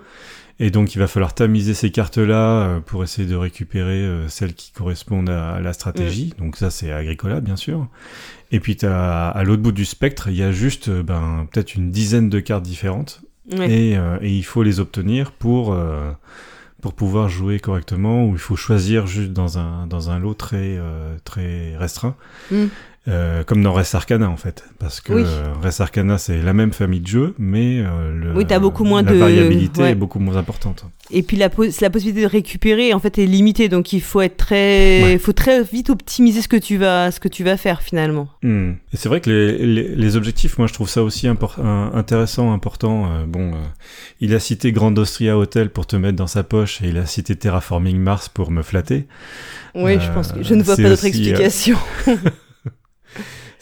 Et 0.58 0.70
donc 0.70 0.94
il 0.94 0.98
va 0.98 1.06
falloir 1.06 1.34
tamiser 1.34 1.74
ces 1.74 1.90
cartes-là 1.90 2.62
euh, 2.62 2.80
pour 2.80 3.02
essayer 3.02 3.28
de 3.28 3.34
récupérer 3.34 4.00
euh, 4.04 4.28
celles 4.28 4.54
qui 4.54 4.70
correspondent 4.70 5.28
à 5.28 5.60
la 5.60 5.72
stratégie. 5.72 6.32
Mm. 6.36 6.44
Donc 6.44 6.56
ça 6.56 6.70
c'est 6.70 6.92
Agricola 6.92 7.40
bien 7.40 7.56
sûr. 7.56 7.88
Et 8.52 8.60
puis 8.60 8.78
as, 8.84 9.28
à 9.28 9.42
l'autre 9.42 9.62
bout 9.62 9.72
du 9.72 9.84
spectre, 9.84 10.28
il 10.28 10.36
y 10.36 10.44
a 10.44 10.52
juste 10.52 10.88
euh, 10.88 11.02
ben, 11.02 11.48
peut-être 11.50 11.74
une 11.74 11.90
dizaine 11.90 12.30
de 12.30 12.38
cartes 12.38 12.64
différentes. 12.64 13.22
Et, 13.60 13.92
et, 13.92 13.98
il 14.22 14.42
faut 14.42 14.64
les 14.64 14.80
obtenir 14.80 15.30
pour 15.30 15.72
pour 16.80 16.94
pouvoir 16.94 17.28
jouer 17.28 17.58
correctement, 17.58 18.26
où 18.26 18.32
il 18.32 18.38
faut 18.38 18.56
choisir 18.56 19.06
juste 19.06 19.32
dans 19.32 19.58
un, 19.58 19.86
dans 19.86 20.10
un 20.10 20.18
lot 20.18 20.34
très, 20.34 20.76
euh, 20.78 21.16
très 21.24 21.76
restreint. 21.76 22.16
Mm. 22.50 22.66
Euh, 23.08 23.44
comme 23.44 23.62
dans 23.62 23.72
Res 23.72 23.94
Arcana 23.94 24.28
en 24.28 24.36
fait, 24.36 24.64
parce 24.80 25.00
que 25.00 25.12
euh, 25.12 25.52
Res 25.62 25.80
Arcana 25.80 26.18
c'est 26.18 26.42
la 26.42 26.52
même 26.52 26.72
famille 26.72 26.98
de 26.98 27.06
jeux, 27.06 27.34
mais 27.38 27.78
euh, 27.78 28.12
le, 28.12 28.34
oui, 28.34 28.44
as 28.50 28.58
beaucoup 28.58 28.82
moins 28.82 29.02
la 29.02 29.12
de... 29.12 29.16
variabilité 29.16 29.82
est 29.82 29.94
beaucoup 29.94 30.18
moins 30.18 30.36
importante. 30.36 30.84
Et 31.12 31.22
puis 31.22 31.36
la, 31.36 31.48
la 31.80 31.90
possibilité 31.90 32.22
de 32.22 32.26
récupérer 32.26 32.92
en 32.94 32.98
fait 32.98 33.18
est 33.18 33.26
limitée, 33.26 33.68
donc 33.68 33.92
il 33.92 34.02
faut 34.02 34.22
être 34.22 34.36
très, 34.36 35.12
il 35.12 35.20
faut 35.20 35.32
très 35.32 35.62
vite 35.62 35.88
optimiser 35.88 36.42
ce 36.42 36.48
que 36.48 36.56
tu 36.56 36.78
vas, 36.78 37.12
ce 37.12 37.20
que 37.20 37.28
tu 37.28 37.44
vas 37.44 37.56
faire 37.56 37.80
finalement. 37.80 38.26
Hmm. 38.42 38.72
Et 38.92 38.96
c'est 38.96 39.08
vrai 39.08 39.20
que 39.20 39.30
les, 39.30 39.94
les, 39.94 40.16
objectifs, 40.16 40.58
moi 40.58 40.66
je 40.66 40.72
trouve 40.72 40.88
ça 40.88 41.04
aussi 41.04 41.28
intéressant, 41.28 42.52
important. 42.52 43.24
bon, 43.28 43.52
il 44.20 44.34
a 44.34 44.40
cité 44.40 44.72
Grand 44.72 44.98
Austria 44.98 45.38
Hotel 45.38 45.70
pour 45.70 45.86
te 45.86 45.94
mettre 45.94 46.16
dans 46.16 46.26
sa 46.26 46.42
poche, 46.42 46.82
et 46.82 46.88
il 46.88 46.98
a 46.98 47.06
cité 47.06 47.36
Terraforming 47.36 47.98
Mars 47.98 48.28
pour 48.28 48.50
me 48.50 48.62
flatter. 48.62 49.06
Oui, 49.76 50.00
je 50.00 50.10
pense 50.10 50.32
que 50.32 50.42
je 50.42 50.54
ne 50.54 50.64
vois 50.64 50.74
pas 50.74 50.88
d'autre 50.88 51.04
explication. 51.04 51.78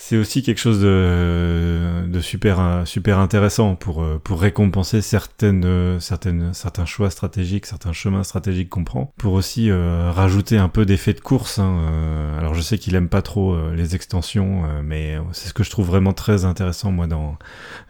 c'est 0.06 0.18
aussi 0.18 0.42
quelque 0.42 0.60
chose 0.60 0.82
de, 0.82 2.20
super 2.20 2.82
super 2.84 3.18
intéressant 3.18 3.74
pour 3.74 4.02
euh, 4.02 4.20
pour 4.22 4.38
récompenser 4.38 5.00
certaines 5.00 5.98
certaines 5.98 6.52
certains 6.52 6.84
choix 6.84 7.08
stratégiques, 7.08 7.64
certains 7.64 7.94
chemins 7.94 8.22
stratégiques 8.22 8.68
qu'on 8.68 8.84
prend, 8.84 9.14
pour 9.16 9.32
aussi 9.32 9.70
euh, 9.70 10.10
rajouter 10.12 10.58
un 10.58 10.68
peu 10.68 10.84
d'effet 10.84 11.14
de 11.14 11.20
course. 11.20 11.58
Hein, 11.58 11.78
euh. 11.90 12.38
alors 12.38 12.52
je 12.52 12.60
sais 12.60 12.76
qu'il 12.76 12.94
aime 12.96 13.08
pas 13.08 13.22
trop 13.22 13.56
les 13.70 13.94
extensions, 13.94 14.64
mais 14.82 15.16
c'est 15.32 15.48
ce 15.48 15.54
que 15.54 15.64
je 15.64 15.70
trouve 15.70 15.86
vraiment 15.86 16.12
très 16.12 16.44
intéressant 16.44 16.92
moi 16.92 17.06
dans 17.06 17.38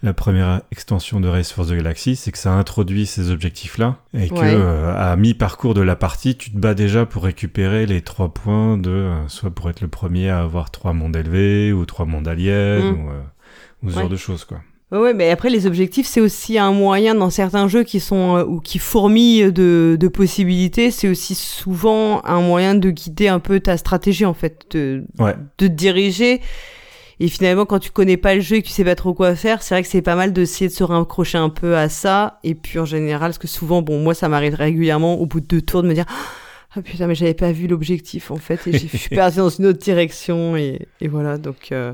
la 0.05 0.13
première 0.13 0.63
extension 0.71 1.19
de 1.19 1.27
Race 1.27 1.51
for 1.51 1.67
the 1.67 1.73
Galaxy, 1.73 2.15
c'est 2.15 2.31
que 2.31 2.39
ça 2.39 2.53
introduit 2.53 3.07
ces 3.07 3.33
objectifs 3.33 3.77
là 3.77 3.97
et 4.15 4.29
que 4.29 4.95
à 4.97 5.17
mi-parcours 5.17 5.75
de 5.75 5.83
la 5.83 5.97
partie, 5.97 6.37
tu 6.37 6.53
te 6.53 6.59
bats 6.59 6.75
déjà 6.75 7.05
pour 7.05 7.25
récupérer 7.25 7.87
les 7.87 8.01
trois 8.01 8.33
points 8.33 8.79
de 8.79 9.11
soit 9.29 9.51
pour 9.51 9.69
être 9.71 9.81
le 9.81 9.89
premier 9.89 10.31
à 10.31 10.41
avoir 10.41 10.71
trois 10.71 10.93
mondes 10.93 11.17
élevés 11.17 11.73
ou 11.73 11.85
trois 11.85 12.07
monde 12.07 12.29
alien 12.29 12.83
mm. 12.83 12.93
ou, 12.93 13.11
euh, 13.11 13.21
ou, 13.83 13.91
ce 13.91 13.95
genre 13.99 14.09
de 14.09 14.17
choses, 14.17 14.45
quoi. 14.45 14.61
Ouais, 14.93 15.13
mais 15.13 15.31
après 15.31 15.51
les 15.51 15.67
objectifs, 15.67 16.07
c'est 16.07 16.21
aussi 16.21 16.57
un 16.57 16.71
moyen 16.71 17.17
dans 17.17 17.31
certains 17.31 17.67
jeux 17.67 17.83
qui 17.83 17.99
sont 17.99 18.37
euh, 18.37 18.45
ou 18.45 18.61
qui 18.61 18.79
fourmillent 18.79 19.53
de, 19.53 19.97
de 19.99 20.09
possibilités. 20.09 20.93
C'est 20.93 21.09
aussi 21.09 21.35
souvent 21.35 22.25
un 22.25 22.41
moyen 22.41 22.77
de 22.77 22.91
guider 22.91 23.27
un 23.27 23.41
peu 23.41 23.59
ta 23.59 23.77
stratégie 23.77 24.25
en 24.25 24.35
fait, 24.35 24.67
de, 24.71 25.05
de 25.19 25.35
te 25.57 25.65
diriger. 25.65 26.41
Et 27.21 27.29
finalement, 27.29 27.65
quand 27.65 27.79
tu 27.79 27.91
connais 27.91 28.17
pas 28.17 28.35
le 28.35 28.41
jeu 28.41 28.57
et 28.57 28.63
que 28.63 28.67
tu 28.67 28.73
sais 28.73 28.85
pas 28.85 28.95
trop 28.95 29.15
quoi 29.15 29.35
faire, 29.35 29.63
c'est 29.63 29.75
vrai 29.75 29.83
que 29.83 29.89
c'est 29.89 30.03
pas 30.03 30.17
mal 30.17 30.33
d'essayer 30.33 30.69
de 30.69 30.75
se 30.75 30.85
raccrocher 30.85 31.39
un 31.39 31.51
peu 31.51 31.77
à 31.77 31.89
ça. 31.89 32.39
Et 32.45 32.55
puis 32.55 32.79
en 32.79 32.85
général, 32.85 33.31
parce 33.31 33.39
que 33.39 33.49
souvent, 33.49 33.83
bon, 33.83 34.01
moi 34.01 34.15
ça 34.15 34.29
m'arrive 34.29 34.55
régulièrement 34.55 35.21
au 35.21 35.27
bout 35.27 35.41
de 35.41 35.47
deux 35.47 35.63
tours 35.63 35.83
de 35.83 35.89
me 35.89 35.95
dire 35.95 36.07
ah 36.77 36.83
putain, 36.83 37.07
mais 37.07 37.15
j'avais 37.15 37.35
pas 37.35 37.53
vu 37.53 37.69
l'objectif 37.69 38.33
en 38.33 38.37
fait, 38.37 38.67
et 38.67 38.77
je 38.77 38.97
suis 38.97 39.09
parti 39.15 39.37
dans 39.37 39.49
une 39.49 39.67
autre 39.67 39.79
direction, 39.79 40.57
et, 40.57 40.89
et 41.01 41.09
voilà, 41.09 41.39
donc. 41.39 41.69
Euh... 41.71 41.93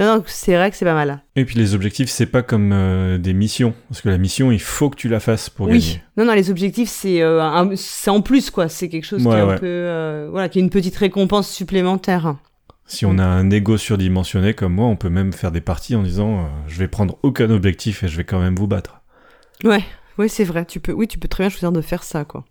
Non, 0.00 0.16
non, 0.16 0.24
c'est 0.26 0.54
vrai 0.56 0.70
que 0.70 0.76
c'est 0.76 0.84
pas 0.84 0.94
mal. 0.94 1.22
Et 1.36 1.44
puis 1.44 1.56
les 1.56 1.74
objectifs, 1.74 2.10
c'est 2.10 2.26
pas 2.26 2.42
comme 2.42 2.72
euh, 2.72 3.18
des 3.18 3.32
missions, 3.32 3.72
parce 3.88 4.00
que 4.00 4.08
la 4.08 4.18
mission, 4.18 4.50
il 4.50 4.60
faut 4.60 4.90
que 4.90 4.96
tu 4.96 5.08
la 5.08 5.20
fasses 5.20 5.48
pour 5.48 5.66
oui. 5.66 5.78
gagner. 5.78 6.02
Non, 6.16 6.24
non, 6.24 6.32
les 6.32 6.50
objectifs, 6.50 6.88
c'est 6.88 7.22
euh, 7.22 7.40
en 7.40 8.20
plus, 8.20 8.50
quoi, 8.50 8.68
c'est 8.68 8.88
quelque 8.88 9.06
chose 9.06 9.22
qui 9.22 9.28
est 9.28 9.32
un 9.32 9.56
peu. 9.56 9.66
Euh, 9.66 10.28
voilà, 10.30 10.48
qui 10.48 10.58
est 10.58 10.62
une 10.62 10.70
petite 10.70 10.96
récompense 10.96 11.48
supplémentaire. 11.48 12.34
Si 12.90 13.06
on 13.06 13.18
a 13.18 13.24
un 13.24 13.50
ego 13.50 13.76
surdimensionné 13.76 14.52
comme 14.52 14.74
moi, 14.74 14.86
on 14.86 14.96
peut 14.96 15.10
même 15.10 15.32
faire 15.32 15.52
des 15.52 15.60
parties 15.60 15.94
en 15.94 16.02
disant 16.02 16.48
je 16.66 16.76
vais 16.78 16.88
prendre 16.88 17.18
aucun 17.22 17.48
objectif 17.48 18.02
et 18.02 18.08
je 18.08 18.16
vais 18.16 18.24
quand 18.24 18.40
même 18.40 18.56
vous 18.56 18.66
battre. 18.66 19.00
Ouais, 19.62 19.84
ouais, 20.18 20.28
c'est 20.28 20.44
vrai. 20.44 20.64
Tu 20.64 20.80
peux, 20.80 20.92
oui, 20.92 21.06
tu 21.06 21.18
peux 21.18 21.28
très 21.28 21.44
bien 21.44 21.50
choisir 21.50 21.70
de 21.70 21.80
faire 21.80 22.02
ça, 22.02 22.24
quoi. 22.24 22.44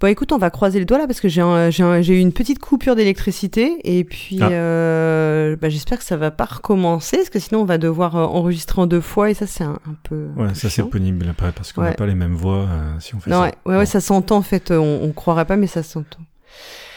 Bon, 0.00 0.06
écoute, 0.06 0.30
on 0.30 0.38
va 0.38 0.50
croiser 0.50 0.78
les 0.78 0.84
doigts 0.84 0.98
là 0.98 1.08
parce 1.08 1.20
que 1.20 1.28
j'ai 1.28 1.42
eu 1.42 2.20
une 2.20 2.32
petite 2.32 2.60
coupure 2.60 2.94
d'électricité 2.94 3.78
et 3.82 4.04
puis 4.04 4.38
ah. 4.40 4.48
euh, 4.50 5.56
bah, 5.56 5.70
j'espère 5.70 5.98
que 5.98 6.04
ça 6.04 6.16
va 6.16 6.30
pas 6.30 6.44
recommencer 6.44 7.16
parce 7.16 7.30
que 7.30 7.40
sinon 7.40 7.62
on 7.62 7.64
va 7.64 7.78
devoir 7.78 8.14
euh, 8.14 8.22
enregistrer 8.22 8.80
en 8.80 8.86
deux 8.86 9.00
fois 9.00 9.28
et 9.28 9.34
ça 9.34 9.48
c'est 9.48 9.64
un, 9.64 9.80
peu. 10.04 10.28
Ouais, 10.36 10.54
ça 10.54 10.70
c'est 10.70 10.84
pénible 10.84 11.26
après 11.28 11.50
parce 11.50 11.72
qu'on 11.72 11.82
n'a 11.82 11.92
pas 11.92 12.06
les 12.06 12.14
mêmes 12.14 12.36
voix 12.36 12.68
euh, 12.68 13.00
si 13.00 13.16
on 13.16 13.20
fait 13.20 13.30
ça. 13.30 13.40
Ouais, 13.40 13.54
ouais, 13.66 13.76
ouais, 13.78 13.86
ça 13.86 14.00
s'entend 14.00 14.36
en 14.36 14.42
fait. 14.42 14.70
On, 14.70 15.00
on 15.02 15.10
croirait 15.10 15.46
pas, 15.46 15.56
mais 15.56 15.66
ça 15.66 15.82
s'entend. 15.82 16.20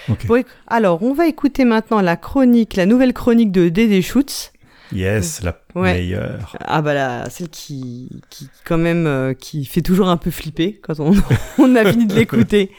Okay. 0.10 0.28
Bon, 0.28 0.44
alors, 0.68 1.04
on 1.04 1.14
va 1.14 1.28
écouter 1.28 1.64
maintenant 1.66 2.02
la 2.02 2.18
chronique, 2.18 2.76
la 2.76 2.86
nouvelle 2.86 3.14
chronique 3.14 3.52
de 3.52 3.70
Dédé 3.70 4.02
Schutz. 4.02 4.52
Yes, 4.92 5.42
la 5.44 5.58
Ouais. 5.74 5.94
meilleure. 5.94 6.54
Ah 6.60 6.82
bah 6.82 6.94
là, 6.94 7.30
celle 7.30 7.48
qui, 7.50 8.10
qui 8.30 8.50
quand 8.66 8.78
même, 8.78 9.08
euh, 9.08 9.34
qui 9.34 9.64
fait 9.64 9.82
toujours 9.82 10.10
un 10.10 10.18
peu 10.18 10.32
flipper 10.32 10.82
quand 10.84 11.00
on, 11.00 11.14
on 11.60 11.76
a 11.78 11.86
fini 11.90 12.06
de 12.08 12.14
l'écouter. 12.14 12.72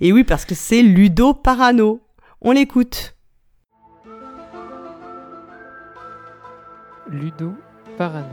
Et 0.00 0.12
oui, 0.12 0.24
parce 0.24 0.44
que 0.44 0.56
c'est 0.56 0.82
Ludo 0.82 1.32
Parano. 1.32 2.00
On 2.40 2.50
l'écoute. 2.52 3.14
Ludo 7.08 7.52
Parano. 7.98 8.26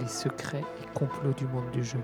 Les 0.00 0.08
secrets 0.08 0.64
et 0.82 0.86
complots 0.94 1.34
du 1.36 1.44
monde 1.46 1.70
du 1.72 1.84
jeu. 1.84 1.98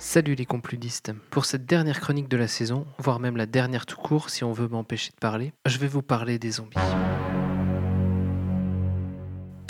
Salut 0.00 0.34
les 0.34 0.46
compludistes. 0.46 1.12
Pour 1.28 1.44
cette 1.44 1.66
dernière 1.66 2.00
chronique 2.00 2.26
de 2.26 2.38
la 2.38 2.48
saison, 2.48 2.86
voire 2.96 3.20
même 3.20 3.36
la 3.36 3.44
dernière 3.44 3.84
tout 3.84 3.98
court 3.98 4.30
si 4.30 4.44
on 4.44 4.52
veut 4.54 4.66
m'empêcher 4.66 5.10
de 5.10 5.20
parler, 5.20 5.52
je 5.66 5.76
vais 5.76 5.88
vous 5.88 6.00
parler 6.00 6.38
des 6.38 6.52
zombies. 6.52 6.78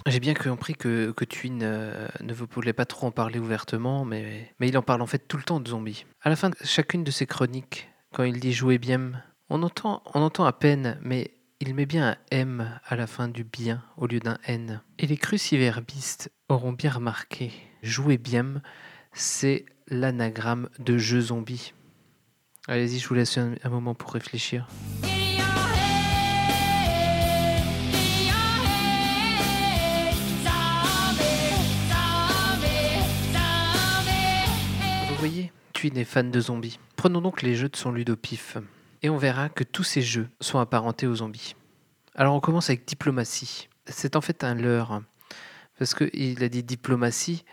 J'ai 0.07 0.20
bien 0.20 0.35
compris 0.35 0.74
que, 0.74 1.11
que 1.11 1.24
Twin 1.24 1.59
euh, 1.64 2.07
ne 2.20 2.33
voulait 2.33 2.72
pas 2.72 2.85
trop 2.85 3.09
en 3.09 3.11
parler 3.11 3.41
ouvertement, 3.41 4.05
mais, 4.05 4.55
mais 4.61 4.68
il 4.68 4.78
en 4.78 4.83
parle 4.83 5.03
en 5.03 5.07
fait 5.07 5.26
tout 5.26 5.37
le 5.37 5.43
temps 5.43 5.59
de 5.59 5.68
zombies. 5.68 6.07
À 6.22 6.28
la 6.28 6.37
fin 6.37 6.51
de 6.51 6.57
chacune 6.62 7.03
de 7.03 7.11
ses 7.11 7.26
chroniques, 7.26 7.89
quand 8.14 8.22
il 8.22 8.39
dit 8.39 8.53
jouer 8.53 8.78
bien, 8.78 9.11
on 9.49 9.64
entend, 9.64 10.01
on 10.14 10.22
entend 10.22 10.45
à 10.45 10.53
peine, 10.53 10.97
mais 11.03 11.33
il 11.59 11.74
met 11.74 11.87
bien 11.87 12.11
un 12.11 12.16
M 12.31 12.78
à 12.87 12.95
la 12.95 13.09
fin 13.09 13.26
du 13.26 13.43
bien 13.43 13.83
au 13.97 14.07
lieu 14.07 14.20
d'un 14.20 14.39
N. 14.47 14.81
Et 15.01 15.09
les 15.09 15.16
cruciverbistes 15.16 16.31
auront 16.49 16.72
bien 16.72 16.93
remarqué, 16.93 17.51
jouer 17.83 18.16
bien, 18.16 18.62
c'est 19.12 19.66
l'anagramme 19.91 20.68
de 20.78 20.97
jeu 20.97 21.20
zombie. 21.20 21.74
Allez-y, 22.68 22.99
je 22.99 23.09
vous 23.09 23.14
laisse 23.14 23.38
un, 23.38 23.57
moment 23.68 23.95
pour 23.95 24.12
réfléchir. 24.12 24.68
Vous 35.09 35.16
voyez, 35.18 35.53
Twin 35.72 35.97
est 35.99 36.05
fan 36.05 36.30
de 36.30 36.41
zombies. 36.41 36.78
Prenons 36.97 37.20
donc 37.20 37.43
les 37.43 37.55
jeux 37.55 37.68
de 37.68 37.76
son 37.76 37.93
ludopif. 37.93 38.57
Et 39.03 39.11
on 39.11 39.16
verra 39.16 39.49
que 39.49 39.64
tous 39.64 39.84
ces 39.84 40.03
jeux 40.03 40.28
sont 40.41 40.59
apparentés 40.59 41.07
aux 41.07 41.16
zombies. 41.16 41.57
Alors 42.14 42.34
on 42.34 42.41
commence 42.41 42.70
avec 42.70 42.86
diplomatie. 42.86 43.68
C'est 43.86 44.16
en 44.16 44.20
fait 44.20 44.45
un 44.45 44.55
leurre. 44.55 45.03
Parce 45.78 45.95
qu'il 45.95 46.45
a 46.45 46.49
dit 46.49 46.62
diplomatie, 46.62 47.45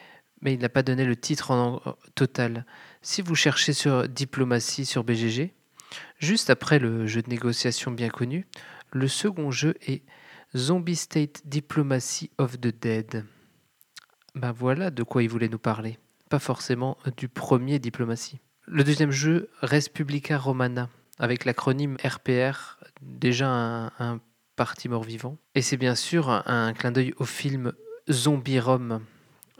mais 0.41 0.53
il 0.53 0.59
n'a 0.59 0.69
pas 0.69 0.83
donné 0.83 1.05
le 1.05 1.15
titre 1.15 1.51
en 1.51 1.81
total. 2.15 2.65
Si 3.01 3.21
vous 3.21 3.35
cherchez 3.35 3.73
sur 3.73 4.07
diplomatie 4.07 4.85
sur 4.85 5.03
BGG, 5.03 5.53
juste 6.19 6.49
après 6.49 6.79
le 6.79 7.07
jeu 7.07 7.21
de 7.21 7.29
négociation 7.29 7.91
bien 7.91 8.09
connu, 8.09 8.47
le 8.91 9.07
second 9.07 9.51
jeu 9.51 9.75
est 9.81 10.03
Zombie 10.55 10.95
State 10.95 11.41
Diplomacy 11.45 12.31
of 12.37 12.59
the 12.59 12.67
Dead. 12.67 13.25
Ben 14.35 14.51
voilà 14.51 14.91
de 14.91 15.03
quoi 15.03 15.23
il 15.23 15.29
voulait 15.29 15.49
nous 15.49 15.59
parler. 15.59 15.97
Pas 16.29 16.39
forcément 16.39 16.97
du 17.17 17.27
premier 17.27 17.79
diplomatie. 17.79 18.39
Le 18.65 18.83
deuxième 18.83 19.11
jeu, 19.11 19.49
Respublica 19.61 20.37
Romana, 20.37 20.89
avec 21.19 21.45
l'acronyme 21.45 21.97
RPR, 22.03 22.77
déjà 23.01 23.49
un, 23.49 23.87
un 23.99 24.19
parti 24.55 24.89
mort-vivant. 24.89 25.37
Et 25.55 25.61
c'est 25.61 25.77
bien 25.77 25.95
sûr 25.95 26.29
un, 26.29 26.43
un 26.45 26.73
clin 26.73 26.91
d'œil 26.91 27.13
au 27.17 27.25
film 27.25 27.73
Zombie 28.09 28.59
Rome 28.59 29.01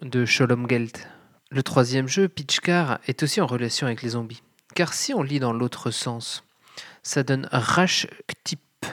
de 0.02 0.26
Sholom 0.26 0.70
Gelt. 0.70 1.08
Le 1.50 1.64
troisième 1.64 2.08
jeu, 2.08 2.28
Pitchcar, 2.28 3.00
est 3.08 3.24
aussi 3.24 3.42
en 3.42 3.48
relation 3.48 3.88
avec 3.88 4.02
les 4.02 4.10
zombies. 4.10 4.44
Car 4.76 4.94
si 4.94 5.14
on 5.14 5.24
lit 5.24 5.40
dans 5.40 5.54
l'autre 5.54 5.92
sens, 5.92 6.44
ça 7.04 7.24
donne 7.24 7.48
Rash 7.52 8.08
Ktip, 8.28 8.86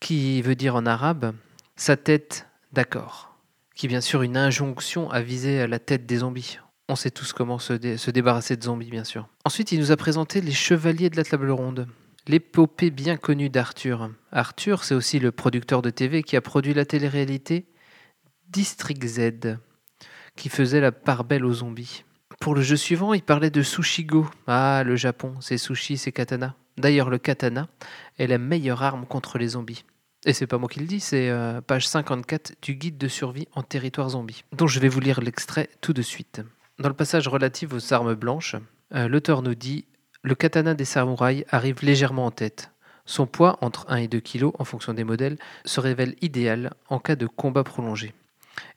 qui 0.00 0.42
veut 0.42 0.54
dire 0.54 0.76
en 0.76 0.86
arabe 0.86 1.34
sa 1.76 1.96
tête 1.96 2.46
d'accord, 2.72 3.36
qui 3.74 3.86
est 3.86 3.88
bien 3.88 4.00
sûr 4.00 4.22
une 4.22 4.36
injonction 4.36 5.10
à 5.10 5.22
viser 5.22 5.60
à 5.60 5.66
la 5.66 5.78
tête 5.78 6.04
des 6.04 6.18
zombies. 6.18 6.58
On 6.88 6.96
sait 6.96 7.10
tous 7.10 7.32
comment 7.32 7.58
se, 7.58 7.96
se 7.96 8.10
débarrasser 8.10 8.56
de 8.56 8.64
zombies, 8.64 8.90
bien 8.90 9.04
sûr. 9.04 9.28
Ensuite, 9.44 9.72
il 9.72 9.78
nous 9.78 9.92
a 9.92 9.96
présenté 9.96 10.40
les 10.40 10.52
Chevaliers 10.52 11.08
de 11.08 11.16
la 11.16 11.24
Table 11.24 11.50
Ronde, 11.50 11.86
l'épopée 12.26 12.90
bien 12.90 13.16
connue 13.16 13.48
d'Arthur. 13.48 14.10
Arthur, 14.32 14.84
c'est 14.84 14.94
aussi 14.94 15.20
le 15.20 15.30
producteur 15.30 15.80
de 15.82 15.90
TV 15.90 16.22
qui 16.22 16.36
a 16.36 16.40
produit 16.40 16.74
la 16.74 16.84
télé-réalité 16.84 17.66
District 18.48 19.06
Z, 19.06 19.58
qui 20.40 20.48
faisait 20.48 20.80
la 20.80 20.90
part 20.90 21.24
belle 21.24 21.44
aux 21.44 21.52
zombies. 21.52 22.04
Pour 22.40 22.54
le 22.54 22.62
jeu 22.62 22.76
suivant, 22.76 23.12
il 23.12 23.20
parlait 23.20 23.50
de 23.50 23.60
Sushigo. 23.60 24.26
Ah, 24.46 24.82
le 24.86 24.96
Japon, 24.96 25.34
c'est 25.40 25.58
sushi, 25.58 25.98
c'est 25.98 26.12
katana. 26.12 26.54
D'ailleurs, 26.78 27.10
le 27.10 27.18
katana 27.18 27.68
est 28.18 28.26
la 28.26 28.38
meilleure 28.38 28.82
arme 28.82 29.04
contre 29.04 29.36
les 29.36 29.48
zombies. 29.48 29.84
Et 30.24 30.32
c'est 30.32 30.46
pas 30.46 30.56
moi 30.56 30.70
qui 30.70 30.80
le 30.80 30.86
dis, 30.86 31.00
c'est 31.00 31.28
euh, 31.28 31.60
page 31.60 31.86
54 31.86 32.54
du 32.62 32.74
guide 32.74 32.96
de 32.96 33.06
survie 33.06 33.48
en 33.54 33.62
territoire 33.62 34.08
zombie, 34.08 34.44
dont 34.52 34.66
je 34.66 34.80
vais 34.80 34.88
vous 34.88 35.00
lire 35.00 35.20
l'extrait 35.20 35.68
tout 35.82 35.92
de 35.92 36.00
suite. 36.00 36.40
Dans 36.78 36.88
le 36.88 36.94
passage 36.94 37.28
relatif 37.28 37.74
aux 37.74 37.92
armes 37.92 38.14
blanches, 38.14 38.56
euh, 38.94 39.08
l'auteur 39.08 39.42
nous 39.42 39.54
dit 39.54 39.84
Le 40.22 40.34
katana 40.34 40.72
des 40.72 40.86
samouraïs 40.86 41.44
arrive 41.50 41.82
légèrement 41.82 42.24
en 42.24 42.30
tête. 42.30 42.70
Son 43.04 43.26
poids, 43.26 43.58
entre 43.60 43.84
1 43.90 43.96
et 43.96 44.08
2 44.08 44.20
kg 44.20 44.52
en 44.58 44.64
fonction 44.64 44.94
des 44.94 45.04
modèles, 45.04 45.36
se 45.66 45.80
révèle 45.80 46.16
idéal 46.22 46.72
en 46.88 46.98
cas 46.98 47.16
de 47.16 47.26
combat 47.26 47.64
prolongé. 47.64 48.14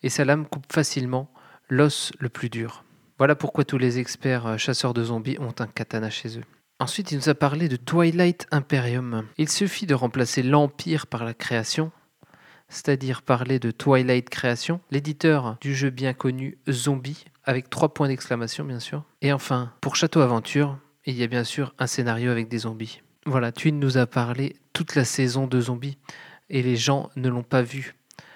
Et 0.02 0.10
sa 0.10 0.26
lame 0.26 0.46
coupe 0.46 0.72
facilement 0.72 1.33
l'os 1.70 2.12
le 2.20 2.30
plus 2.30 2.50
dur. 2.50 2.84
Voilà 3.18 3.36
pourquoi 3.36 3.64
tous 3.64 3.78
les 3.78 4.00
experts 4.00 4.48
euh, 4.48 4.58
chasseurs 4.58 4.94
de 4.94 5.04
zombies 5.04 5.38
ont 5.40 5.54
un 5.60 5.68
katana 5.68 6.10
chez 6.10 6.38
eux. 6.38 6.44
Ensuite, 6.80 7.12
il 7.12 7.18
nous 7.18 7.30
a 7.30 7.36
parlé 7.36 7.70
de 7.70 7.76
Twilight 7.76 8.48
Imperium. 8.52 9.26
Il 9.38 9.50
suffit 9.50 9.86
de 9.86 9.94
remplacer 9.94 10.44
l'Empire 10.44 11.08
par 11.08 11.24
la 11.24 11.34
création, 11.34 11.92
c'est-à-dire 12.68 13.22
parler 13.22 13.60
de 13.60 13.72
Twilight 13.72 14.30
Création, 14.30 14.82
l'éditeur 14.92 15.58
du 15.62 15.76
jeu 15.76 15.92
bien 15.92 16.14
connu 16.14 16.58
Zombie, 16.70 17.26
avec 17.46 17.70
trois 17.70 17.94
points 17.94 18.08
d'exclamation 18.08 18.66
bien 18.66 18.80
sûr. 18.80 19.04
Et 19.22 19.32
enfin, 19.32 19.72
pour 19.80 19.96
Château 19.96 20.22
Aventure, 20.22 20.78
il 21.06 21.16
y 21.16 21.24
a 21.24 21.28
bien 21.28 21.44
sûr 21.44 21.74
un 21.80 21.88
scénario 21.88 22.32
avec 22.32 22.50
des 22.50 22.60
zombies. 22.60 23.02
Voilà, 23.26 23.52
Twin 23.52 23.80
nous 23.80 23.98
a 23.98 24.06
parlé 24.06 24.56
toute 24.74 24.96
la 24.96 25.06
saison 25.06 25.48
de 25.48 25.62
zombies, 25.62 25.98
et 26.50 26.62
les 26.62 26.76
gens 26.76 27.10
ne 27.16 27.30
l'ont 27.30 27.44
pas 27.44 27.62
vu. 27.62 27.96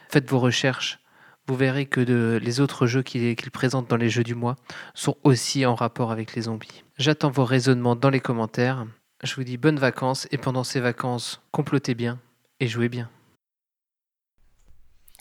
Faites 0.10 0.30
vos 0.30 0.40
recherches. 0.40 1.00
Vous 1.48 1.56
verrez 1.56 1.86
que 1.86 2.02
de- 2.02 2.40
les 2.44 2.60
autres 2.60 2.88
jeux 2.88 3.04
qu'il 3.04 3.36
qu'il 3.36 3.52
présente 3.52 3.90
dans 3.90 3.96
les 3.96 4.10
jeux 4.10 4.24
du 4.24 4.36
mois 4.36 4.56
sont 4.94 5.16
aussi 5.24 5.66
en 5.66 5.76
rapport 5.76 6.12
avec 6.12 6.36
les 6.36 6.44
zombies. 6.44 6.84
J'attends 6.98 7.32
vos 7.32 7.46
raisonnements 7.46 7.96
dans 7.96 8.10
les 8.10 8.20
commentaires. 8.20 8.86
Je 9.24 9.34
vous 9.36 9.44
dis 9.44 9.58
bonnes 9.58 9.80
vacances 9.80 10.28
et 10.32 10.38
pendant 10.38 10.64
ces 10.64 10.80
vacances, 10.82 11.42
complotez 11.52 11.96
bien 11.96 12.20
et 12.60 12.68
jouez 12.68 12.90
bien. 12.90 13.10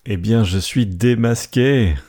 Eh 0.05 0.17
bien, 0.17 0.45
je 0.45 0.59
suis 0.59 0.87
démasqué. 0.87 1.95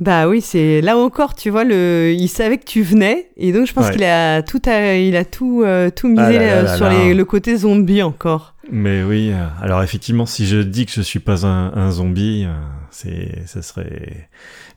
Bah 0.00 0.28
oui, 0.28 0.40
c'est 0.40 0.80
là 0.82 0.96
encore, 0.96 1.34
tu 1.34 1.48
vois, 1.50 1.64
le... 1.64 2.12
il 2.16 2.28
savait 2.28 2.58
que 2.58 2.64
tu 2.64 2.82
venais, 2.82 3.30
et 3.36 3.52
donc 3.52 3.66
je 3.66 3.72
pense 3.72 3.86
Ouais. 3.86 3.92
qu'il 3.92 4.04
a 4.04 4.42
tout, 4.42 4.60
à- 4.66 4.94
il 4.96 5.16
a 5.16 5.24
tout, 5.24 5.62
euh, 5.64 5.90
tout 5.90 6.08
misé 6.08 6.22
Ah 6.22 6.30
là 6.32 6.38
là 6.38 6.62
là 6.62 6.76
sur 6.76 6.84
là. 6.86 6.90
les- 7.04 7.14
le 7.14 7.24
côté 7.24 7.56
zombie 7.56 8.02
encore. 8.02 8.54
Mais 8.70 9.02
oui, 9.04 9.30
euh, 9.32 9.46
alors 9.62 9.82
effectivement, 9.82 10.26
si 10.26 10.46
je 10.46 10.58
dis 10.58 10.86
que 10.86 10.92
je 10.92 11.00
suis 11.02 11.20
pas 11.20 11.46
un, 11.46 11.72
un 11.74 11.90
zombie, 11.90 12.44
euh, 12.46 12.52
c'est, 12.90 13.46
ça 13.46 13.62
serait 13.62 14.28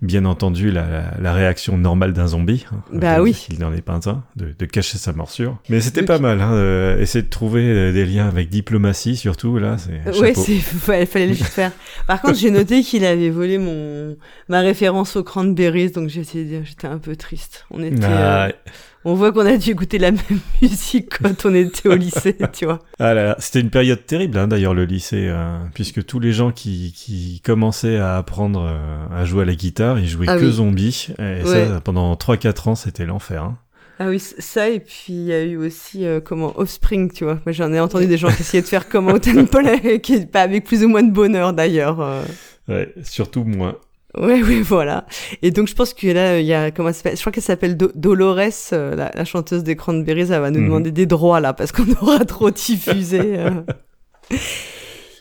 bien 0.02 0.26
entendu 0.26 0.72
la, 0.72 0.88
la- 0.88 1.14
la 1.20 1.34
réaction 1.34 1.78
normale 1.78 2.14
d'un 2.14 2.28
zombie. 2.28 2.66
hein, 2.72 2.82
Bah 2.94 3.18
de- 3.18 3.22
oui. 3.22 3.48
Il 3.52 3.60
n'en 3.60 3.74
est 3.74 3.82
pas 3.82 4.00
un, 4.08 4.24
de, 4.36 4.54
de 4.58 4.66
cacher 4.66 4.98
sa 4.98 5.12
morsure. 5.14 5.58
Mais 5.70 5.82
c'était 5.82 6.02
Oui. 6.02 6.06
pas 6.08 6.20
mal, 6.20 6.40
hein, 6.42 6.54
euh, 6.54 7.00
essayer 7.02 7.24
de 7.24 7.30
trouver 7.30 7.64
euh, 7.68 7.92
des 7.92 8.06
liens 8.06 8.28
avec 8.28 8.50
diplomatie, 8.50 9.16
surtout, 9.18 9.58
là, 9.58 9.78
c'est 9.78 10.20
Ouais, 10.20 10.34
fallait, 10.36 11.06
fallait 11.06 11.28
le 11.28 11.34
faire. 11.34 11.72
Par 12.08 12.22
contre, 12.22 12.38
j'ai 12.38 12.52
noté 12.52 12.84
qu'il 12.84 13.06
avait 13.06 13.30
volé 13.30 13.58
mon 13.58 14.16
ma 14.50 14.60
référence 14.62 15.16
aux 15.16 15.24
cranberries, 15.24 15.92
donc 15.92 16.10
j'étais 16.10 16.64
j'étais 16.64 16.88
un 16.88 16.98
peu 17.00 17.16
triste. 17.16 17.66
On 17.72 17.82
était, 17.84 18.04
Ah, 18.06 18.46
euh, 18.48 18.52
on 19.06 19.14
voit 19.14 19.32
qu'on 19.32 19.46
a 19.46 19.58
dû 19.58 19.72
écouter 19.72 19.98
la 19.98 20.12
même 20.12 20.40
musique 20.62 21.20
quand 21.20 21.46
on 21.46 21.54
était 21.54 21.88
au 21.90 21.96
lycée, 21.96 22.36
tu 22.54 22.66
vois. 22.66 22.80
Ah 23.00 23.14
là 23.14 23.24
là, 23.24 23.36
c'était 23.40 23.62
une 23.62 23.70
période 23.70 24.06
terrible 24.06 24.38
hein, 24.38 24.48
d'ailleurs 24.48 24.74
le 24.74 24.86
lycée, 24.86 25.28
euh, 25.30 25.58
puisque 25.74 26.06
tous 26.06 26.20
les 26.20 26.32
gens 26.34 26.52
qui, 26.52 26.94
qui 26.96 27.42
commençaient 27.44 27.98
à 27.98 28.18
apprendre 28.18 28.62
euh, 28.70 29.06
à 29.16 29.26
jouer 29.26 29.44
à 29.44 29.46
la 29.46 29.56
guitare, 29.56 30.00
ils 30.00 30.08
jouaient 30.10 30.28
Ah 30.30 30.38
que 30.38 30.46
oui. 30.46 30.52
zombies, 30.52 31.08
et 31.18 31.22
Ouais. 31.44 31.68
ça 31.68 31.82
pendant 31.82 32.14
3-4 32.16 32.70
ans 32.70 32.76
c'était 32.76 33.06
l'enfer. 33.06 33.44
hein. 33.44 33.58
Ah 34.02 34.08
oui, 34.08 34.20
ça, 34.20 34.70
et 34.70 34.80
puis 34.80 35.08
il 35.10 35.24
y 35.26 35.34
a 35.34 35.44
eu 35.44 35.58
aussi, 35.58 36.06
euh, 36.06 36.22
comment, 36.22 36.58
Offspring, 36.58 37.12
tu 37.12 37.26
vois. 37.26 37.40
Moi, 37.46 37.52
j'en 37.52 37.74
ai 37.74 37.82
entendu 37.82 38.06
des 38.08 38.18
gens 38.18 38.30
qui 38.30 38.44
essayaient 38.44 38.64
de 38.64 38.68
faire 38.68 38.88
comme 38.88 39.08
Autumn 39.12 39.46
Play, 39.46 40.00
qui 40.00 40.26
pas 40.26 40.42
avec 40.42 40.64
plus 40.64 40.86
ou 40.86 40.88
moins 40.88 41.04
de 41.04 41.12
bonheur 41.12 41.52
d'ailleurs. 41.52 42.00
euh. 42.00 42.24
Ouais, 42.70 42.94
surtout 43.04 43.44
moi. 43.44 43.82
Ouais, 44.18 44.42
oui, 44.48 44.62
voilà. 44.62 45.06
Et 45.42 45.52
donc, 45.52 45.68
je 45.68 45.76
pense 45.76 45.94
que 45.94 46.08
là, 46.08 46.40
il 46.40 46.46
y 46.46 46.54
a, 46.54 46.72
comment 46.72 46.90
elle 46.90 46.96
s'appelle 46.96 47.16
Je 47.16 47.22
crois 47.22 47.32
qu'elle 47.32 47.44
s'appelle 47.44 47.78
Do- 47.78 47.92
Dolores, 47.96 48.40
euh, 48.74 48.96
la, 48.96 49.12
la 49.14 49.26
chanteuse 49.26 49.64
des 49.64 49.76
Cranberries. 49.76 50.32
Elle 50.32 50.42
va 50.42 50.50
nous 50.52 50.60
Mhm. 50.60 50.66
demander 50.66 50.92
des 50.92 51.06
droits, 51.06 51.40
là, 51.40 51.54
parce 51.54 51.72
qu'on 51.72 51.84
aura 52.02 52.26
trop 52.26 52.50
diffusé. 52.52 53.20
euh. 53.38 53.50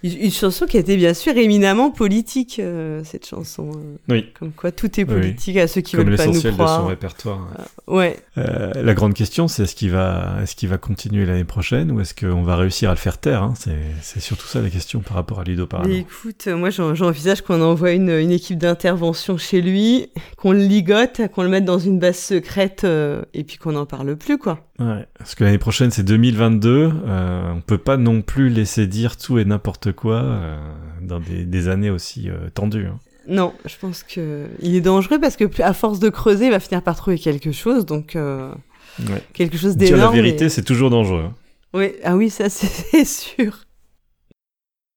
Une, 0.02 0.30
chanson 0.30 0.66
qui 0.66 0.76
était 0.78 0.96
bien 0.96 1.12
sûr 1.14 1.36
éminemment 1.36 1.90
politique, 1.90 2.58
euh, 2.60 3.02
cette 3.04 3.26
chanson. 3.26 3.70
euh. 3.74 3.96
Oui. 4.08 4.26
Comme 4.38 4.52
quoi 4.52 4.70
tout 4.70 4.86
est 5.00 5.04
oui. 5.04 5.14
politique 5.14 5.56
à 5.56 5.66
ceux 5.66 5.80
qui 5.80 5.96
Comme 5.96 6.06
veulent 6.06 6.16
pas 6.16 6.26
nous 6.26 6.32
l'essentiel 6.34 6.52
de 6.52 6.58
son 6.58 6.64
croire. 6.64 6.86
répertoire. 6.86 7.48
Ouais. 7.86 8.16
Euh, 8.38 8.72
la 8.82 8.94
grande 8.94 9.14
question, 9.14 9.48
c'est 9.48 9.64
est-ce 9.64 9.74
qu'il 9.74 9.90
va, 9.90 10.36
est-ce 10.42 10.54
qu'il 10.54 10.68
va 10.68 10.78
continuer 10.78 11.26
l'année 11.26 11.44
prochaine 11.44 11.90
ou 11.90 12.00
est-ce 12.00 12.14
qu'on 12.14 12.42
va 12.42 12.56
réussir 12.56 12.90
à 12.90 12.92
le 12.92 12.98
faire 12.98 13.18
taire 13.18 13.42
hein? 13.42 13.54
C'est, 13.58 13.76
c'est 14.02 14.20
surtout 14.20 14.46
ça 14.46 14.60
la 14.60 14.70
question 14.70 15.00
par 15.00 15.14
rapport 15.16 15.40
à 15.40 15.44
Ludo 15.44 15.66
Parano. 15.66 15.88
Mais 15.88 15.98
écoute, 15.98 16.46
moi 16.46 16.70
j'en- 16.70 16.94
j'envisage 16.94 17.42
qu'on 17.42 17.60
envoie 17.60 17.90
une, 17.92 18.10
une 18.10 18.30
équipe 18.30 18.58
d'intervention 18.58 19.36
chez 19.36 19.60
lui, 19.60 20.10
qu'on 20.36 20.52
le 20.52 20.60
ligote, 20.60 21.22
qu'on 21.34 21.42
le 21.42 21.48
mette 21.48 21.64
dans 21.64 21.78
une 21.80 21.98
base 21.98 22.18
secrète 22.18 22.84
euh, 22.84 23.22
et 23.34 23.42
puis 23.44 23.56
qu'on 23.56 23.72
n'en 23.72 23.86
parle 23.86 24.14
plus 24.16 24.38
quoi. 24.38 24.67
Ouais, 24.80 25.06
parce 25.18 25.34
que 25.34 25.42
l'année 25.44 25.58
prochaine 25.58 25.90
c'est 25.90 26.04
2022, 26.04 26.92
euh, 27.06 27.52
on 27.52 27.60
peut 27.60 27.78
pas 27.78 27.96
non 27.96 28.22
plus 28.22 28.48
laisser 28.48 28.86
dire 28.86 29.16
tout 29.16 29.38
et 29.38 29.44
n'importe 29.44 29.90
quoi 29.92 30.22
euh, 30.22 30.56
dans 31.02 31.18
des, 31.18 31.44
des 31.44 31.68
années 31.68 31.90
aussi 31.90 32.30
euh, 32.30 32.48
tendues. 32.54 32.86
hein. 32.86 32.98
Non, 33.26 33.52
je 33.66 33.76
pense 33.76 34.04
que 34.04 34.46
il 34.60 34.74
est 34.76 34.80
dangereux 34.80 35.20
parce 35.20 35.36
que 35.36 35.44
à 35.62 35.72
force 35.74 35.98
de 35.98 36.08
creuser, 36.08 36.46
il 36.46 36.50
va 36.50 36.60
finir 36.60 36.80
par 36.82 36.96
trouver 36.96 37.18
quelque 37.18 37.52
chose, 37.52 37.84
donc 37.86 38.14
euh, 38.16 38.52
Ouais. 39.00 39.22
quelque 39.32 39.56
chose 39.56 39.76
Dire 39.76 39.90
la 39.92 39.96
d'énorme. 39.96 40.14
vérité, 40.14 40.44
et- 40.46 40.48
c'est 40.48 40.62
toujours 40.64 40.90
dangereux. 40.90 41.24
hein. 41.28 41.34
Oui, 41.74 41.92
ah 42.04 42.16
oui, 42.16 42.30
ça 42.30 42.48
c'est 42.50 43.04
sûr. 43.04 43.64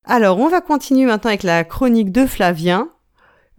Alors, 0.05 0.39
on 0.39 0.47
va 0.49 0.61
continuer 0.61 1.05
maintenant 1.05 1.29
avec 1.29 1.43
la 1.43 1.63
chronique 1.63 2.11
de 2.11 2.25
Flavien 2.25 2.89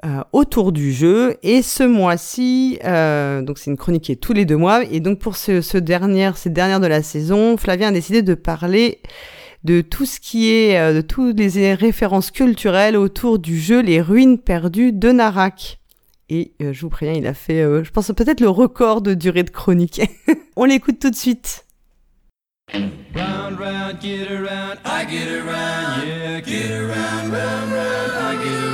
euh, 0.04 0.22
autour 0.32 0.72
du 0.72 0.92
jeu. 0.92 1.36
Et 1.44 1.62
ce 1.62 1.84
mois-ci, 1.84 2.78
euh, 2.84 3.40
donc 3.40 3.58
c'est 3.58 3.70
une 3.70 3.76
chronique 3.76 4.02
qui 4.02 4.12
est 4.12 4.16
tous 4.16 4.32
les 4.32 4.44
deux 4.44 4.56
mois. 4.56 4.82
Et 4.90 4.98
donc 4.98 5.20
pour 5.20 5.36
ce, 5.36 5.60
ce 5.60 5.78
dernier, 5.78 6.32
cette 6.34 6.54
dernière 6.54 6.80
de 6.80 6.88
la 6.88 7.04
saison, 7.04 7.56
Flavien 7.56 7.88
a 7.88 7.92
décidé 7.92 8.22
de 8.22 8.34
parler 8.34 8.98
de 9.62 9.80
tout 9.80 10.04
ce 10.04 10.18
qui 10.18 10.50
est, 10.50 10.76
euh, 10.76 10.92
de 10.92 11.02
toutes 11.02 11.38
les 11.38 11.74
références 11.74 12.32
culturelles 12.32 12.96
autour 12.96 13.38
du 13.38 13.60
jeu 13.60 13.80
Les 13.80 14.00
Ruines 14.00 14.38
perdues 14.38 14.92
de 14.92 15.12
Narak. 15.12 15.78
Et 16.28 16.54
je 16.58 16.80
vous 16.80 16.88
préviens, 16.88 17.14
il 17.14 17.26
a 17.26 17.34
fait, 17.34 17.60
je 17.60 17.90
pense 17.90 18.10
peut-être 18.16 18.40
le 18.40 18.48
record 18.48 19.02
de 19.02 19.12
durée 19.14 19.42
de 19.42 19.50
chronique. 19.50 20.00
on 20.56 20.64
l'écoute 20.64 20.98
tout 20.98 21.10
de 21.10 21.14
suite. 21.14 21.66
Round, 23.14 23.60
round, 23.60 24.00
get 24.00 24.30
around, 24.30 24.78
I 24.84 25.04
get 25.04 25.28
around, 25.28 26.06
yeah, 26.06 26.40
get 26.40 26.70
around, 26.70 27.30
round, 27.30 27.72
round, 27.72 28.12
I 28.12 28.42
get 28.42 28.62
around. 28.62 28.71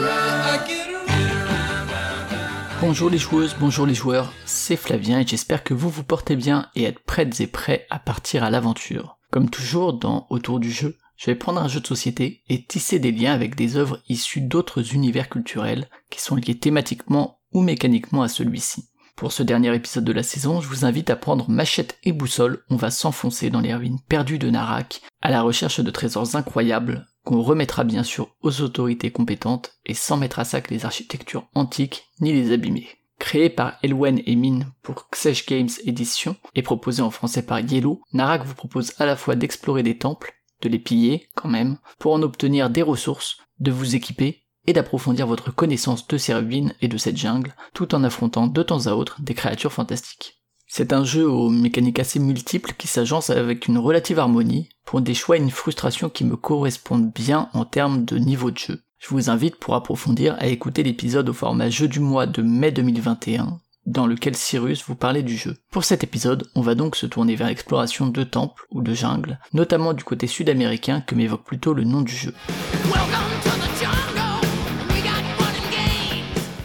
Bonjour 2.81 3.11
les 3.11 3.19
joueuses, 3.19 3.57
bonjour 3.59 3.87
les 3.87 3.95
joueurs, 3.95 4.33
c'est 4.45 4.77
Flavien 4.77 5.19
et 5.19 5.27
j'espère 5.27 5.65
que 5.65 5.75
vous 5.75 5.91
vous 5.91 6.05
portez 6.05 6.37
bien 6.37 6.69
et 6.77 6.85
êtes 6.85 7.01
prêtes 7.01 7.41
et 7.41 7.49
prêts 7.49 7.89
à 7.91 7.99
partir 7.99 8.45
à 8.45 8.51
l'aventure. 8.51 9.19
Comme 9.33 9.51
toujours 9.51 9.95
dans 9.95 10.29
Autour 10.31 10.61
du 10.61 10.71
jeu, 10.71 10.97
je 11.17 11.27
vais 11.27 11.35
prendre 11.35 11.61
un 11.61 11.67
jeu 11.67 11.81
de 11.81 11.87
société 11.89 12.45
et 12.49 12.65
tisser 12.65 13.01
des 13.01 13.11
liens 13.11 13.33
avec 13.33 13.57
des 13.57 13.77
œuvres 13.77 14.01
issues 14.09 14.43
d'autres 14.43 14.95
univers 14.95 15.29
culturels 15.29 15.91
qui 16.09 16.21
sont 16.21 16.37
liés 16.37 16.57
thématiquement 16.57 17.41
ou 17.53 17.63
mécaniquement 17.63 18.23
à 18.23 18.29
celui-ci. 18.29 18.89
Pour 19.19 19.33
ce 19.33 19.43
dernier 19.43 19.75
épisode 19.75 20.05
de 20.05 20.13
la 20.13 20.23
saison, 20.23 20.61
je 20.61 20.69
vous 20.69 20.85
invite 20.85 21.11
à 21.11 21.17
prendre 21.17 21.51
machette 21.51 21.99
et 22.05 22.13
boussole, 22.13 22.63
on 22.71 22.77
va 22.77 22.93
s'enfoncer 22.93 23.51
dans 23.51 23.61
les 23.61 23.75
ruines 23.75 23.99
perdues 24.09 24.39
de 24.39 24.49
Narak, 24.49 25.03
à 25.21 25.33
la 25.33 25.43
recherche 25.43 25.81
de 25.81 25.91
trésors 25.91 26.37
incroyables, 26.37 27.05
qu'on 27.25 27.43
remettra 27.43 27.83
bien 27.83 28.05
sûr 28.05 28.29
aux 28.43 28.61
autorités 28.61 29.11
compétentes 29.11 29.73
et 29.85 29.95
sans 29.95 30.19
mettre 30.19 30.39
à 30.39 30.45
sac 30.45 30.71
les 30.71 30.85
architectures 30.85 31.49
antiques 31.57 32.05
ni 32.21 32.33
les 32.33 32.53
abîmer. 32.53 32.87
Créé 33.19 33.51
par 33.51 33.77
Elwen 33.83 34.23
et 34.25 34.37
Min 34.37 34.61
pour 34.83 35.09
Xesh 35.11 35.45
Games 35.47 35.69
Edition 35.85 36.37
et 36.55 36.63
proposé 36.63 37.03
en 37.03 37.11
français 37.11 37.43
par 37.43 37.59
Yellow, 37.59 38.01
Narak 38.13 38.45
vous 38.45 38.55
propose 38.55 38.93
à 39.01 39.05
la 39.05 39.17
fois 39.17 39.35
d'explorer 39.35 39.83
des 39.83 39.99
temples, 39.99 40.33
de 40.63 40.69
les 40.69 40.79
piller 40.79 41.29
quand 41.35 41.49
même, 41.49 41.79
pour 41.99 42.13
en 42.13 42.23
obtenir 42.23 42.71
des 42.71 42.83
ressources, 42.83 43.39
de 43.59 43.73
vous 43.73 43.97
équiper 43.97 44.45
et 44.69 44.75
d'approfondir 44.75 45.27
votre 45.27 45.51
connaissance 45.51 46.07
de 46.07 46.19
ces 46.19 46.35
ruines 46.35 46.75
et 46.83 46.89
de 46.89 46.99
cette 46.99 47.17
jungle, 47.17 47.55
tout 47.73 47.95
en 47.95 48.05
affrontant 48.05 48.47
de 48.47 48.63
temps 48.63 48.87
à 48.87 48.93
autre 48.93 49.17
des 49.19 49.33
créatures 49.33 49.73
fantastiques. 49.73 50.43
C'est 50.67 50.93
un 50.93 51.05
jeu 51.05 51.27
aux 51.27 51.49
mécaniques 51.49 51.99
assez 51.99 52.19
multiples 52.19 52.75
qui 52.77 52.87
s'agence 52.87 53.31
avec 53.31 53.67
une 53.67 53.79
relative 53.79 54.19
harmonie, 54.19 54.69
pour 54.85 55.01
des 55.01 55.15
choix 55.15 55.39
et 55.39 55.41
une 55.41 55.51
frustration 55.51 56.11
qui 56.11 56.25
me 56.25 56.37
correspondent 56.37 57.11
bien 57.11 57.49
en 57.55 57.65
termes 57.65 58.05
de 58.05 58.19
niveau 58.19 58.51
de 58.51 58.59
jeu. 58.59 58.83
Je 58.99 59.09
vous 59.09 59.31
invite 59.31 59.57
pour 59.57 59.75
approfondir 59.75 60.37
à 60.39 60.49
écouter 60.49 60.83
l'épisode 60.83 61.31
au 61.31 61.33
format 61.33 61.71
jeu 61.71 61.89
du 61.89 62.01
mois 62.01 62.27
de 62.27 62.43
mai 62.43 62.71
2021, 62.71 63.61
dans 63.87 64.07
lequel 64.07 64.37
Cyrus 64.37 64.85
vous 64.87 64.97
parlait 64.97 65.23
du 65.23 65.39
jeu. 65.39 65.57
Pour 65.71 65.85
cet 65.85 66.05
épisode, 66.05 66.47
on 66.55 66.61
va 66.61 66.75
donc 66.75 66.95
se 66.95 67.07
tourner 67.07 67.37
vers 67.37 67.47
l'exploration 67.47 68.07
de 68.07 68.23
temples 68.23 68.67
ou 68.71 68.83
de 68.83 68.93
jungles, 68.93 69.39
notamment 69.55 69.95
du 69.95 70.05
côté 70.05 70.27
sud-américain 70.27 71.01
que 71.01 71.15
m'évoque 71.15 71.45
plutôt 71.45 71.73
le 71.73 71.85
nom 71.85 72.03
du 72.03 72.15
jeu. 72.15 72.35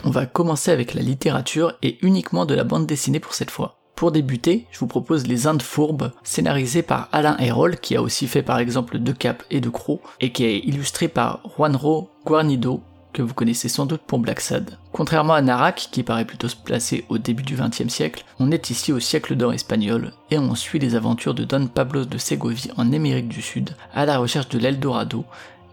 On 0.06 0.10
va 0.10 0.26
commencer 0.26 0.70
avec 0.70 0.94
la 0.94 1.02
littérature 1.02 1.74
et 1.82 1.98
uniquement 2.02 2.46
de 2.46 2.54
la 2.54 2.66
bande 2.66 2.86
dessinée 2.86 3.22
pour 3.22 3.34
cette 3.34 3.52
fois. 3.52 3.78
Pour 3.96 4.12
débuter, 4.12 4.68
je 4.72 4.80
vous 4.80 4.88
propose 4.88 5.28
Les 5.28 5.48
Indes 5.48 5.62
Fourbes, 5.62 6.12
scénarisé 6.24 6.82
par 6.82 7.08
Alain 7.14 7.38
Hérol, 7.38 7.78
qui 7.78 7.96
a 7.96 8.02
aussi 8.02 8.28
fait 8.28 8.42
par 8.42 8.60
exemple 8.60 9.00
De 9.00 9.12
Cap 9.14 9.44
et 9.50 9.62
De 9.62 9.70
Croc, 9.70 10.02
et 10.20 10.34
qui 10.34 10.44
est 10.44 10.60
illustré 10.60 11.08
par 11.08 11.40
Juanro 11.56 12.10
Guarnido, 12.26 12.82
que 13.14 13.22
vous 13.22 13.34
connaissez 13.34 13.70
sans 13.70 13.86
doute 13.86 14.02
pour 14.06 14.20
Black 14.20 14.42
Sad. 14.42 14.78
Contrairement 14.92 15.36
à 15.36 15.42
Narak, 15.42 15.88
qui 15.92 16.04
paraît 16.04 16.26
plutôt 16.26 16.50
se 16.50 16.56
placer 16.56 17.06
au 17.08 17.18
début 17.18 17.44
du 17.44 17.56
XXe 17.56 17.88
siècle, 17.88 18.26
on 18.40 18.52
est 18.52 18.72
ici 18.72 18.92
au 18.92 19.00
siècle 19.00 19.36
d'or 19.36 19.54
espagnol, 19.54 20.12
et 20.32 20.38
on 20.38 20.56
suit 20.56 20.80
les 20.80 20.96
aventures 20.96 21.36
de 21.36 21.46
Don 21.46 21.68
Pablos 21.68 22.06
de 22.06 22.18
Ségovie 22.18 22.72
en 22.76 22.92
Amérique 22.92 23.30
du 23.30 23.42
Sud, 23.42 23.76
à 23.94 24.06
la 24.06 24.18
recherche 24.18 24.50
de 24.50 24.60
l'Eldorado, 24.60 25.24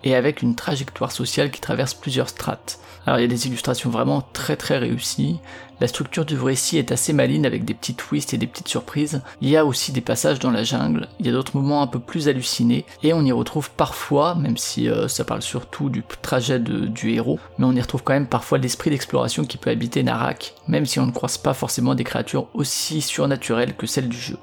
et 0.04 0.14
avec 0.14 0.42
une 0.42 0.54
trajectoire 0.54 1.12
sociale 1.12 1.50
qui 1.50 1.60
traverse 1.60 1.94
plusieurs 1.94 2.28
strates. 2.28 2.78
Alors 3.06 3.18
il 3.18 3.22
y 3.22 3.24
a 3.24 3.28
des 3.28 3.46
illustrations 3.46 3.90
vraiment 3.90 4.22
très 4.32 4.56
très 4.56 4.78
réussies, 4.78 5.40
la 5.80 5.88
structure 5.88 6.26
du 6.26 6.38
récit 6.38 6.76
est 6.76 6.92
assez 6.92 7.14
maline 7.14 7.46
avec 7.46 7.64
des 7.64 7.72
petits 7.72 7.94
twists 7.94 8.34
et 8.34 8.38
des 8.38 8.46
petites 8.46 8.68
surprises, 8.68 9.22
il 9.40 9.48
y 9.48 9.56
a 9.56 9.64
aussi 9.64 9.92
des 9.92 10.02
passages 10.02 10.38
dans 10.38 10.50
la 10.50 10.62
jungle, 10.62 11.08
il 11.18 11.26
y 11.26 11.30
a 11.30 11.32
d'autres 11.32 11.56
moments 11.56 11.80
un 11.80 11.86
peu 11.86 11.98
plus 11.98 12.28
hallucinés, 12.28 12.84
et 13.02 13.14
on 13.14 13.24
y 13.24 13.32
retrouve 13.32 13.70
parfois, 13.70 14.34
même 14.34 14.58
si 14.58 14.90
euh, 14.90 15.08
ça 15.08 15.24
parle 15.24 15.40
surtout 15.40 15.88
du 15.88 16.02
trajet 16.20 16.58
du 16.60 17.14
héros, 17.14 17.40
mais 17.58 17.64
on 17.64 17.72
y 17.72 17.80
retrouve 17.80 18.02
quand 18.02 18.12
même 18.12 18.26
parfois 18.26 18.58
l'esprit 18.58 18.90
d'exploration 18.90 19.44
qui 19.44 19.56
peut 19.56 19.70
habiter 19.70 20.02
Narak, 20.02 20.54
même 20.68 20.84
si 20.84 21.00
on 21.00 21.06
ne 21.06 21.12
croise 21.12 21.38
pas 21.38 21.54
forcément 21.54 21.94
des 21.94 22.04
créatures 22.04 22.48
aussi 22.52 23.00
surnaturelles 23.00 23.74
que 23.74 23.86
celles 23.86 24.08
du 24.10 24.18
jeu. 24.18 24.36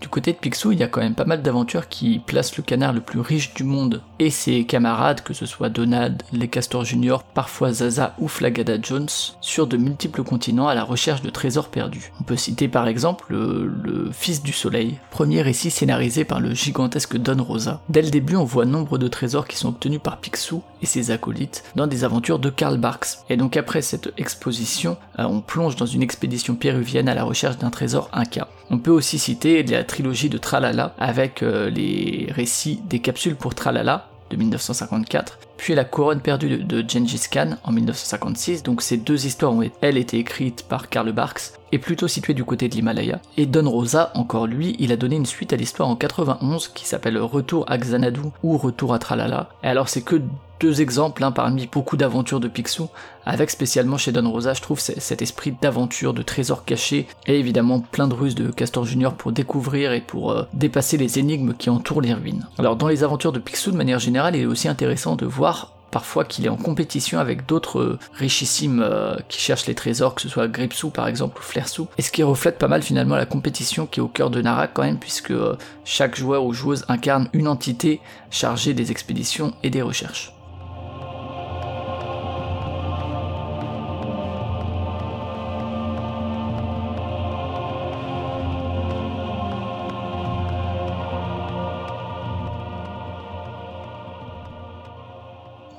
Du 0.00 0.08
côté 0.08 0.32
de 0.32 0.36
Picsou, 0.36 0.72
il 0.72 0.78
y 0.78 0.82
a 0.82 0.88
quand 0.88 1.00
même 1.00 1.14
pas 1.14 1.24
mal 1.24 1.42
d'aventures 1.42 1.88
qui 1.88 2.18
placent 2.18 2.56
le 2.56 2.62
canard 2.62 2.92
le 2.92 3.00
plus 3.00 3.20
riche 3.20 3.54
du 3.54 3.64
monde 3.64 4.02
et 4.18 4.30
ses 4.30 4.64
camarades, 4.64 5.22
que 5.22 5.34
ce 5.34 5.46
soit 5.46 5.68
Donald, 5.68 6.22
les 6.32 6.48
Castors 6.48 6.84
Junior, 6.84 7.22
parfois 7.22 7.72
Zaza 7.72 8.14
ou 8.18 8.28
Flagada 8.28 8.76
Jones, 8.80 9.08
sur 9.40 9.66
de 9.66 9.76
multiples 9.76 10.22
continents 10.22 10.68
à 10.68 10.74
la 10.74 10.84
recherche 10.84 11.22
de 11.22 11.30
trésors 11.30 11.68
perdus. 11.68 12.12
On 12.20 12.24
peut 12.24 12.36
citer 12.36 12.68
par 12.68 12.88
exemple 12.88 13.26
le, 13.28 13.66
le 13.82 14.10
Fils 14.12 14.42
du 14.42 14.52
Soleil, 14.52 14.98
premier 15.10 15.42
récit 15.42 15.70
scénarisé 15.70 16.24
par 16.24 16.40
le 16.40 16.54
gigantesque 16.54 17.16
Don 17.16 17.42
Rosa. 17.42 17.80
Dès 17.88 18.02
le 18.02 18.10
début, 18.10 18.36
on 18.36 18.44
voit 18.44 18.64
nombre 18.64 18.98
de 18.98 19.08
trésors 19.08 19.48
qui 19.48 19.56
sont 19.56 19.68
obtenus 19.68 20.00
par 20.02 20.18
Picsou 20.18 20.62
et 20.82 20.86
ses 20.86 21.10
acolytes 21.10 21.64
dans 21.74 21.86
des 21.86 22.04
aventures 22.04 22.38
de 22.38 22.50
Karl 22.50 22.78
Barks. 22.78 23.18
Et 23.30 23.36
donc 23.36 23.56
après 23.56 23.82
cette 23.82 24.12
exposition, 24.16 24.96
euh, 25.18 25.24
on 25.24 25.40
plonge 25.40 25.76
dans 25.76 25.86
une 25.86 26.02
expédition 26.02 26.54
péruvienne 26.54 27.08
à 27.08 27.14
la 27.14 27.24
recherche 27.24 27.58
d'un 27.58 27.70
trésor 27.70 28.08
inca. 28.12 28.48
On 28.70 28.78
peut 28.78 28.90
aussi 28.90 29.18
citer 29.18 29.62
la 29.62 29.84
trilogie 29.86 30.28
de 30.28 30.38
Tralala 30.38 30.94
avec 30.98 31.42
euh, 31.42 31.70
les 31.70 32.28
récits 32.30 32.80
des 32.84 32.98
capsules 32.98 33.36
pour 33.36 33.54
Tralala 33.54 34.08
de 34.30 34.36
1954, 34.36 35.38
puis 35.56 35.74
La 35.74 35.84
couronne 35.84 36.20
perdue 36.20 36.58
de, 36.58 36.62
de 36.62 36.88
Gengis 36.88 37.28
Khan 37.30 37.56
en 37.64 37.72
1956. 37.72 38.62
Donc 38.62 38.82
ces 38.82 38.96
deux 38.96 39.26
histoires 39.26 39.52
ont 39.52 39.62
elles 39.80 39.96
été 39.96 40.18
écrites 40.18 40.64
par 40.68 40.88
Karl 40.88 41.12
Barks 41.12 41.52
et 41.72 41.78
plutôt 41.78 42.08
situées 42.08 42.34
du 42.34 42.44
côté 42.44 42.68
de 42.68 42.74
l'Himalaya. 42.74 43.20
Et 43.36 43.46
Don 43.46 43.68
Rosa, 43.70 44.10
encore 44.14 44.46
lui, 44.46 44.76
il 44.78 44.92
a 44.92 44.96
donné 44.96 45.16
une 45.16 45.26
suite 45.26 45.52
à 45.52 45.56
l'histoire 45.56 45.88
en 45.88 45.96
91 45.96 46.68
qui 46.68 46.86
s'appelle 46.86 47.18
Retour 47.18 47.64
à 47.68 47.78
Xanadu 47.78 48.20
ou 48.42 48.58
Retour 48.58 48.94
à 48.94 48.98
Tralala. 48.98 49.48
Et 49.62 49.68
alors 49.68 49.88
c'est 49.88 50.02
que 50.02 50.20
deux 50.60 50.80
exemples 50.80 51.24
hein, 51.24 51.32
parmi 51.32 51.66
beaucoup 51.66 51.96
d'aventures 51.96 52.40
de 52.40 52.48
Picsou, 52.48 52.88
avec 53.24 53.50
spécialement 53.50 53.98
chez 53.98 54.12
Don 54.12 54.30
Rosa, 54.30 54.54
je 54.54 54.62
trouve 54.62 54.80
cet 54.80 55.20
esprit 55.20 55.54
d'aventure, 55.60 56.14
de 56.14 56.22
trésors 56.22 56.64
cachés, 56.64 57.06
et 57.26 57.38
évidemment 57.38 57.80
plein 57.80 58.08
de 58.08 58.14
ruses 58.14 58.34
de 58.34 58.50
Castor 58.50 58.84
Junior 58.84 59.14
pour 59.14 59.32
découvrir 59.32 59.92
et 59.92 60.00
pour 60.00 60.32
euh, 60.32 60.44
dépasser 60.54 60.96
les 60.96 61.18
énigmes 61.18 61.54
qui 61.54 61.70
entourent 61.70 62.00
les 62.00 62.14
ruines. 62.14 62.46
Alors 62.58 62.76
dans 62.76 62.88
les 62.88 63.04
aventures 63.04 63.32
de 63.32 63.38
Picsou, 63.38 63.72
de 63.72 63.76
manière 63.76 63.98
générale, 63.98 64.36
il 64.36 64.42
est 64.42 64.46
aussi 64.46 64.68
intéressant 64.68 65.16
de 65.16 65.26
voir 65.26 65.72
parfois 65.90 66.24
qu'il 66.24 66.44
est 66.44 66.50
en 66.50 66.56
compétition 66.56 67.18
avec 67.18 67.46
d'autres 67.46 67.80
euh, 67.80 67.98
richissimes 68.12 68.82
euh, 68.84 69.16
qui 69.28 69.40
cherchent 69.40 69.66
les 69.66 69.74
trésors, 69.74 70.14
que 70.14 70.22
ce 70.22 70.28
soit 70.28 70.46
Gripsou 70.46 70.90
par 70.90 71.08
exemple 71.08 71.40
ou 71.40 71.42
Flersou, 71.42 71.88
et 71.96 72.02
ce 72.02 72.10
qui 72.10 72.22
reflète 72.22 72.58
pas 72.58 72.68
mal 72.68 72.82
finalement 72.82 73.16
la 73.16 73.26
compétition 73.26 73.86
qui 73.86 74.00
est 74.00 74.02
au 74.02 74.08
cœur 74.08 74.30
de 74.30 74.42
Narak 74.42 74.72
quand 74.74 74.82
même, 74.82 74.98
puisque 74.98 75.32
chaque 75.84 76.16
joueur 76.16 76.44
ou 76.44 76.52
joueuse 76.52 76.84
incarne 76.88 77.28
une 77.32 77.48
entité 77.48 78.00
chargée 78.30 78.74
des 78.74 78.90
expéditions 78.90 79.54
et 79.62 79.70
des 79.70 79.82
recherches. 79.82 80.35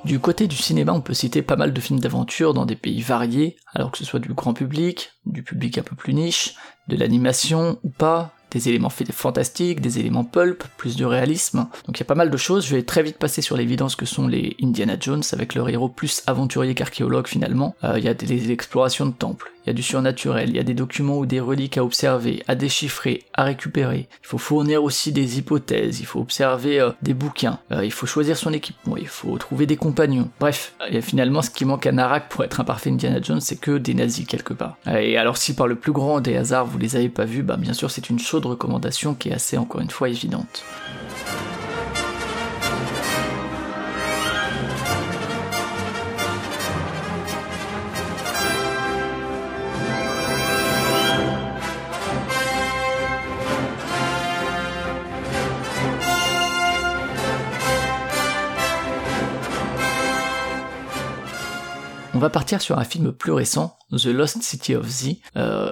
Du 0.07 0.19
côté 0.19 0.47
du 0.47 0.55
cinéma, 0.55 0.93
on 0.93 1.01
peut 1.01 1.13
citer 1.13 1.41
pas 1.41 1.57
mal 1.57 1.73
de 1.73 1.81
films 1.81 1.99
d'aventure 1.99 2.53
dans 2.53 2.65
des 2.65 2.77
pays 2.77 3.01
variés, 3.01 3.57
alors 3.75 3.91
que 3.91 3.97
ce 3.97 4.05
soit 4.05 4.21
du 4.21 4.33
grand 4.33 4.53
public, 4.53 5.11
du 5.25 5.43
public 5.43 5.77
un 5.77 5.81
peu 5.83 5.97
plus 5.97 6.13
niche, 6.13 6.55
de 6.87 6.95
l'animation 6.95 7.77
ou 7.83 7.89
pas, 7.89 8.33
des 8.51 8.69
éléments 8.69 8.89
fa- 8.89 9.03
fantastiques, 9.11 9.81
des 9.81 9.99
éléments 9.99 10.23
pulp, 10.23 10.63
plus 10.77 10.95
de 10.95 11.03
réalisme. 11.03 11.67
Donc 11.85 11.97
il 11.97 11.99
y 11.99 12.03
a 12.03 12.05
pas 12.05 12.15
mal 12.15 12.31
de 12.31 12.37
choses. 12.37 12.65
Je 12.65 12.77
vais 12.77 12.83
très 12.83 13.03
vite 13.03 13.17
passer 13.17 13.41
sur 13.41 13.57
l'évidence 13.57 13.97
que 13.97 14.05
sont 14.05 14.29
les 14.29 14.55
Indiana 14.63 14.95
Jones 14.97 15.23
avec 15.33 15.55
leur 15.55 15.67
héros 15.67 15.89
plus 15.89 16.23
aventurier 16.25 16.73
qu'archéologue 16.73 17.27
finalement. 17.27 17.75
Euh, 17.83 17.95
Il 17.99 18.05
y 18.05 18.07
a 18.07 18.13
des 18.13 18.51
explorations 18.51 19.07
de 19.07 19.11
temples, 19.11 19.51
il 19.67 19.71
y 19.71 19.71
a 19.71 19.73
du 19.73 19.83
surnaturel, 19.83 20.49
il 20.49 20.55
y 20.55 20.59
a 20.59 20.63
des 20.63 20.73
documents 20.73 21.17
ou 21.17 21.25
des 21.25 21.41
reliques 21.41 21.77
à 21.77 21.83
observer, 21.83 22.41
à 22.47 22.55
déchiffrer, 22.55 23.23
à 23.33 23.43
récupérer. 23.43 24.07
Il 24.23 24.27
faut 24.27 24.37
fournir 24.37 24.81
aussi 24.81 25.11
des 25.11 25.39
hypothèses, 25.39 25.99
il 25.99 26.05
faut 26.05 26.21
observer 26.21 26.79
euh, 26.79 26.91
des 27.01 27.13
bouquins, 27.13 27.59
Euh, 27.73 27.83
il 27.83 27.91
faut 27.91 28.05
choisir 28.05 28.37
son 28.37 28.53
équipement, 28.53 28.95
il 28.95 29.09
faut 29.09 29.37
trouver 29.37 29.65
des 29.65 29.75
compagnons. 29.75 30.29
Bref, 30.39 30.73
finalement 31.01 31.41
ce 31.41 31.49
qui 31.49 31.65
manque 31.65 31.85
à 31.85 31.91
Narak 31.91 32.29
pour 32.29 32.45
être 32.45 32.61
un 32.61 32.63
parfait 32.63 32.91
Indiana 32.91 33.19
Jones, 33.21 33.41
c'est 33.41 33.59
que 33.59 33.77
des 33.77 33.93
nazis 33.93 34.25
quelque 34.25 34.53
part. 34.53 34.77
Et 34.87 35.17
alors 35.17 35.35
si 35.35 35.53
par 35.53 35.67
le 35.67 35.75
plus 35.75 35.91
grand 35.91 36.21
des 36.21 36.37
hasards 36.37 36.65
vous 36.65 36.77
les 36.77 36.95
avez 36.95 37.09
pas 37.09 37.25
vus, 37.25 37.43
bah 37.43 37.57
bien 37.57 37.73
sûr 37.73 37.91
c'est 37.91 38.09
une 38.09 38.19
chaude 38.19 38.45
recommandation 38.45 39.15
qui 39.15 39.27
est 39.27 39.33
assez 39.33 39.57
encore 39.57 39.81
une 39.81 39.89
fois 39.89 40.07
évidente. 40.07 40.63
On 62.17 62.19
va 62.19 62.31
partir 62.31 62.61
sur 62.63 62.79
un 62.79 62.83
film 62.83 63.11
plus 63.11 63.31
récent, 63.31 63.77
The 63.91 64.05
Lost 64.07 64.41
City 64.41 64.73
of 64.75 64.87
Z, 64.89 65.17
euh, 65.37 65.71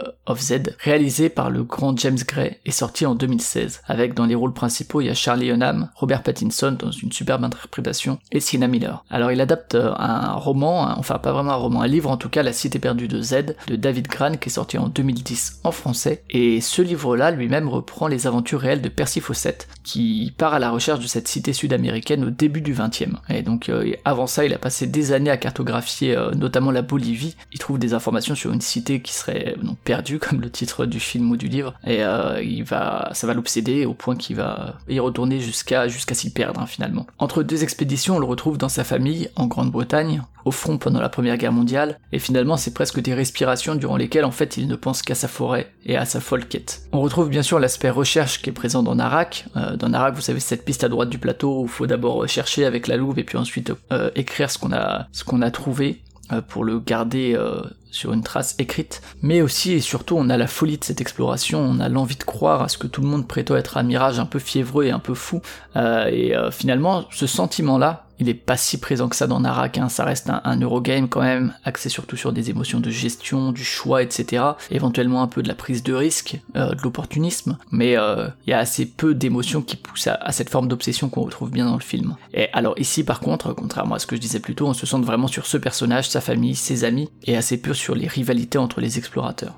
réalisé 0.79 1.29
par 1.29 1.49
le 1.49 1.63
grand 1.63 1.97
James 1.97 2.19
Gray 2.27 2.59
et 2.65 2.71
sorti 2.71 3.07
en 3.07 3.15
2016, 3.15 3.81
avec 3.87 4.13
dans 4.13 4.27
les 4.27 4.35
rôles 4.35 4.53
principaux 4.53 5.01
il 5.01 5.07
y 5.07 5.09
a 5.09 5.15
Charlie 5.15 5.49
Hunnam, 5.49 5.89
Robert 5.95 6.21
Pattinson 6.21 6.77
dans 6.79 6.91
une 6.91 7.11
superbe 7.11 7.43
interprétation 7.43 8.19
et 8.31 8.39
Sienna 8.39 8.67
Miller. 8.67 9.03
Alors 9.09 9.31
il 9.31 9.41
adapte 9.41 9.73
euh, 9.73 9.91
un 9.97 10.33
roman, 10.33 10.87
un- 10.87 10.95
enfin 10.97 11.17
pas 11.17 11.31
vraiment 11.33 11.53
un 11.53 11.55
roman, 11.55 11.81
un 11.81 11.87
livre 11.87 12.11
en 12.11 12.17
tout 12.17 12.29
cas, 12.29 12.43
La 12.43 12.53
Cité 12.53 12.77
perdue 12.77 13.07
de 13.07 13.21
Z 13.23 13.55
de 13.67 13.75
David 13.75 14.07
Gran 14.07 14.33
qui 14.37 14.49
est 14.49 14.51
sorti 14.51 14.77
en 14.77 14.87
2010 14.87 15.61
en 15.63 15.71
français 15.71 16.23
et 16.29 16.61
ce 16.61 16.83
livre-là 16.83 17.31
lui-même 17.31 17.67
reprend 17.69 18.07
les 18.07 18.27
aventures 18.27 18.59
réelles 18.61 18.83
de 18.83 18.89
Percy 18.89 19.19
Fawcett 19.19 19.67
qui 19.83 20.31
part 20.37 20.53
à 20.53 20.59
la 20.59 20.69
recherche 20.69 20.99
de 20.99 21.07
cette 21.07 21.27
cité 21.27 21.53
sud-américaine 21.53 22.23
au 22.23 22.29
début 22.29 22.61
du 22.61 22.75
20e. 22.75 23.15
Et 23.29 23.41
donc 23.41 23.69
euh, 23.69 23.91
avant 24.05 24.27
ça, 24.27 24.45
il 24.45 24.53
a 24.53 24.59
passé 24.59 24.85
des 24.87 25.11
années 25.11 25.31
à 25.31 25.37
cartographier 25.37 26.15
notamment 26.35 26.71
la 26.71 26.81
Bolivie. 26.81 27.35
Il 27.51 27.59
trouve 27.59 27.79
des 27.79 27.93
informations 27.93 28.35
sur 28.35 28.51
une 28.51 28.61
cité 28.61 29.01
qui 29.01 29.13
serait 29.13 29.55
perdue 29.83 30.19
comme 30.25 30.41
le 30.41 30.49
titre 30.49 30.85
du 30.85 30.99
film 30.99 31.31
ou 31.31 31.37
du 31.37 31.47
livre 31.47 31.73
et 31.85 32.03
euh, 32.03 32.41
il 32.41 32.63
va 32.63 33.09
ça 33.13 33.27
va 33.27 33.33
l'obséder 33.33 33.85
au 33.85 33.93
point 33.93 34.15
qu'il 34.15 34.35
va 34.35 34.75
y 34.89 34.99
retourner 34.99 35.39
jusqu'à 35.39 35.87
jusqu'à 35.87 36.15
s'y 36.15 36.31
perdre 36.31 36.59
hein, 36.61 36.67
finalement. 36.67 37.07
Entre 37.19 37.43
deux 37.43 37.63
expéditions, 37.63 38.17
on 38.17 38.19
le 38.19 38.25
retrouve 38.25 38.57
dans 38.57 38.69
sa 38.69 38.83
famille 38.83 39.29
en 39.35 39.47
Grande-Bretagne, 39.47 40.21
au 40.45 40.51
front 40.51 40.77
pendant 40.77 41.01
la 41.01 41.09
Première 41.09 41.37
Guerre 41.37 41.51
mondiale 41.51 41.99
et 42.11 42.19
finalement 42.19 42.55
c'est 42.55 42.73
presque 42.73 43.01
des 43.01 43.13
respirations 43.13 43.75
durant 43.75 43.97
lesquelles 43.97 44.25
en 44.25 44.31
fait 44.31 44.57
il 44.57 44.67
ne 44.67 44.75
pense 44.75 45.01
qu'à 45.01 45.15
sa 45.15 45.27
forêt 45.27 45.71
et 45.85 45.97
à 45.97 46.05
sa 46.05 46.21
folle 46.21 46.45
quête. 46.45 46.83
On 46.91 47.01
retrouve 47.01 47.29
bien 47.29 47.41
sûr 47.41 47.59
l'aspect 47.59 47.89
recherche 47.89 48.41
qui 48.41 48.51
est 48.51 48.53
présent 48.53 48.83
dans 48.83 48.95
Narak. 48.95 49.45
Euh, 49.57 49.75
dans 49.75 49.89
Narak, 49.89 50.15
vous 50.15 50.21
savez 50.21 50.39
cette 50.39 50.63
piste 50.63 50.83
à 50.83 50.89
droite 50.89 51.09
du 51.09 51.17
plateau 51.17 51.61
où 51.61 51.63
il 51.63 51.69
faut 51.69 51.87
d'abord 51.87 52.27
chercher 52.27 52.65
avec 52.65 52.87
la 52.87 52.95
loupe 52.95 53.17
et 53.17 53.23
puis 53.23 53.37
ensuite 53.37 53.73
euh, 53.91 54.11
écrire 54.15 54.51
ce 54.51 54.57
qu'on 54.57 54.71
a 54.71 55.07
ce 55.11 55.23
qu'on 55.23 55.41
a 55.41 55.51
trouvé 55.51 56.01
pour 56.47 56.63
le 56.63 56.79
garder 56.79 57.35
euh, 57.35 57.61
sur 57.91 58.11
une 58.11 58.23
trace 58.23 58.55
écrite, 58.57 59.01
mais 59.21 59.41
aussi 59.41 59.73
et 59.73 59.79
surtout 59.79 60.15
on 60.17 60.29
a 60.29 60.37
la 60.37 60.47
folie 60.47 60.77
de 60.77 60.83
cette 60.83 60.99
exploration, 60.99 61.59
on 61.59 61.79
a 61.79 61.87
l'envie 61.87 62.15
de 62.15 62.23
croire 62.23 62.61
à 62.61 62.67
ce 62.67 62.77
que 62.77 62.87
tout 62.87 63.01
le 63.01 63.07
monde 63.07 63.27
prétend 63.27 63.55
être 63.55 63.77
un 63.77 63.83
mirage 63.83 64.19
un 64.19 64.25
peu 64.25 64.39
fiévreux 64.39 64.85
et 64.85 64.91
un 64.91 64.99
peu 64.99 65.13
fou, 65.13 65.41
Euh, 65.75 66.05
et 66.07 66.35
euh, 66.35 66.51
finalement 66.51 67.05
ce 67.11 67.27
sentiment-là, 67.27 68.04
il 68.19 68.29
est 68.29 68.33
pas 68.33 68.57
si 68.57 68.77
présent 68.77 69.09
que 69.09 69.15
ça 69.15 69.27
dans 69.27 69.39
Narak, 69.39 69.77
hein. 69.77 69.89
ça 69.89 70.05
reste 70.05 70.29
un, 70.29 70.59
Eurogame 70.61 71.09
quand 71.09 71.21
même, 71.21 71.53
axé 71.63 71.89
surtout 71.89 72.15
sur 72.15 72.31
des 72.33 72.49
émotions 72.49 72.79
de 72.79 72.89
gestion, 72.89 73.51
du 73.51 73.63
choix, 73.63 74.01
etc. 74.01 74.43
Éventuellement 74.71 75.21
un 75.21 75.27
peu 75.27 75.43
de 75.43 75.47
la 75.47 75.55
prise 75.55 75.83
de 75.83 75.93
risque, 75.93 76.39
euh, 76.55 76.73
de 76.73 76.81
l'opportunisme, 76.81 77.57
mais 77.71 77.97
euh, 77.97 78.27
il 78.45 78.51
y 78.51 78.53
a 78.53 78.59
assez 78.59 78.85
peu 78.85 79.13
d'émotions 79.13 79.61
qui 79.61 79.75
poussent 79.75 80.07
à, 80.07 80.15
à 80.15 80.31
cette 80.31 80.49
forme 80.49 80.67
d'obsession 80.67 81.09
qu'on 81.09 81.23
retrouve 81.23 81.51
bien 81.51 81.65
dans 81.65 81.75
le 81.75 81.81
film. 81.81 82.15
Et 82.33 82.47
alors 82.53 82.77
ici 82.79 83.03
par 83.03 83.19
contre, 83.19 83.53
contrairement 83.53 83.95
à 83.95 83.99
ce 83.99 84.07
que 84.07 84.15
je 84.15 84.21
disais 84.21 84.39
plus 84.39 84.55
tôt, 84.55 84.67
on 84.67 84.73
se 84.73 84.85
centre 84.85 85.05
vraiment 85.05 85.27
sur 85.27 85.45
ce 85.45 85.57
personnage, 85.57 86.09
sa 86.09 86.21
famille, 86.21 86.55
ses 86.55 86.83
amis, 86.83 87.09
et 87.25 87.35
assez 87.35 87.57
peu 87.57 87.73
sur 87.73 87.95
les 87.95 88.07
rivalités 88.07 88.57
entre 88.57 88.81
les 88.81 88.97
explorateurs. 88.97 89.55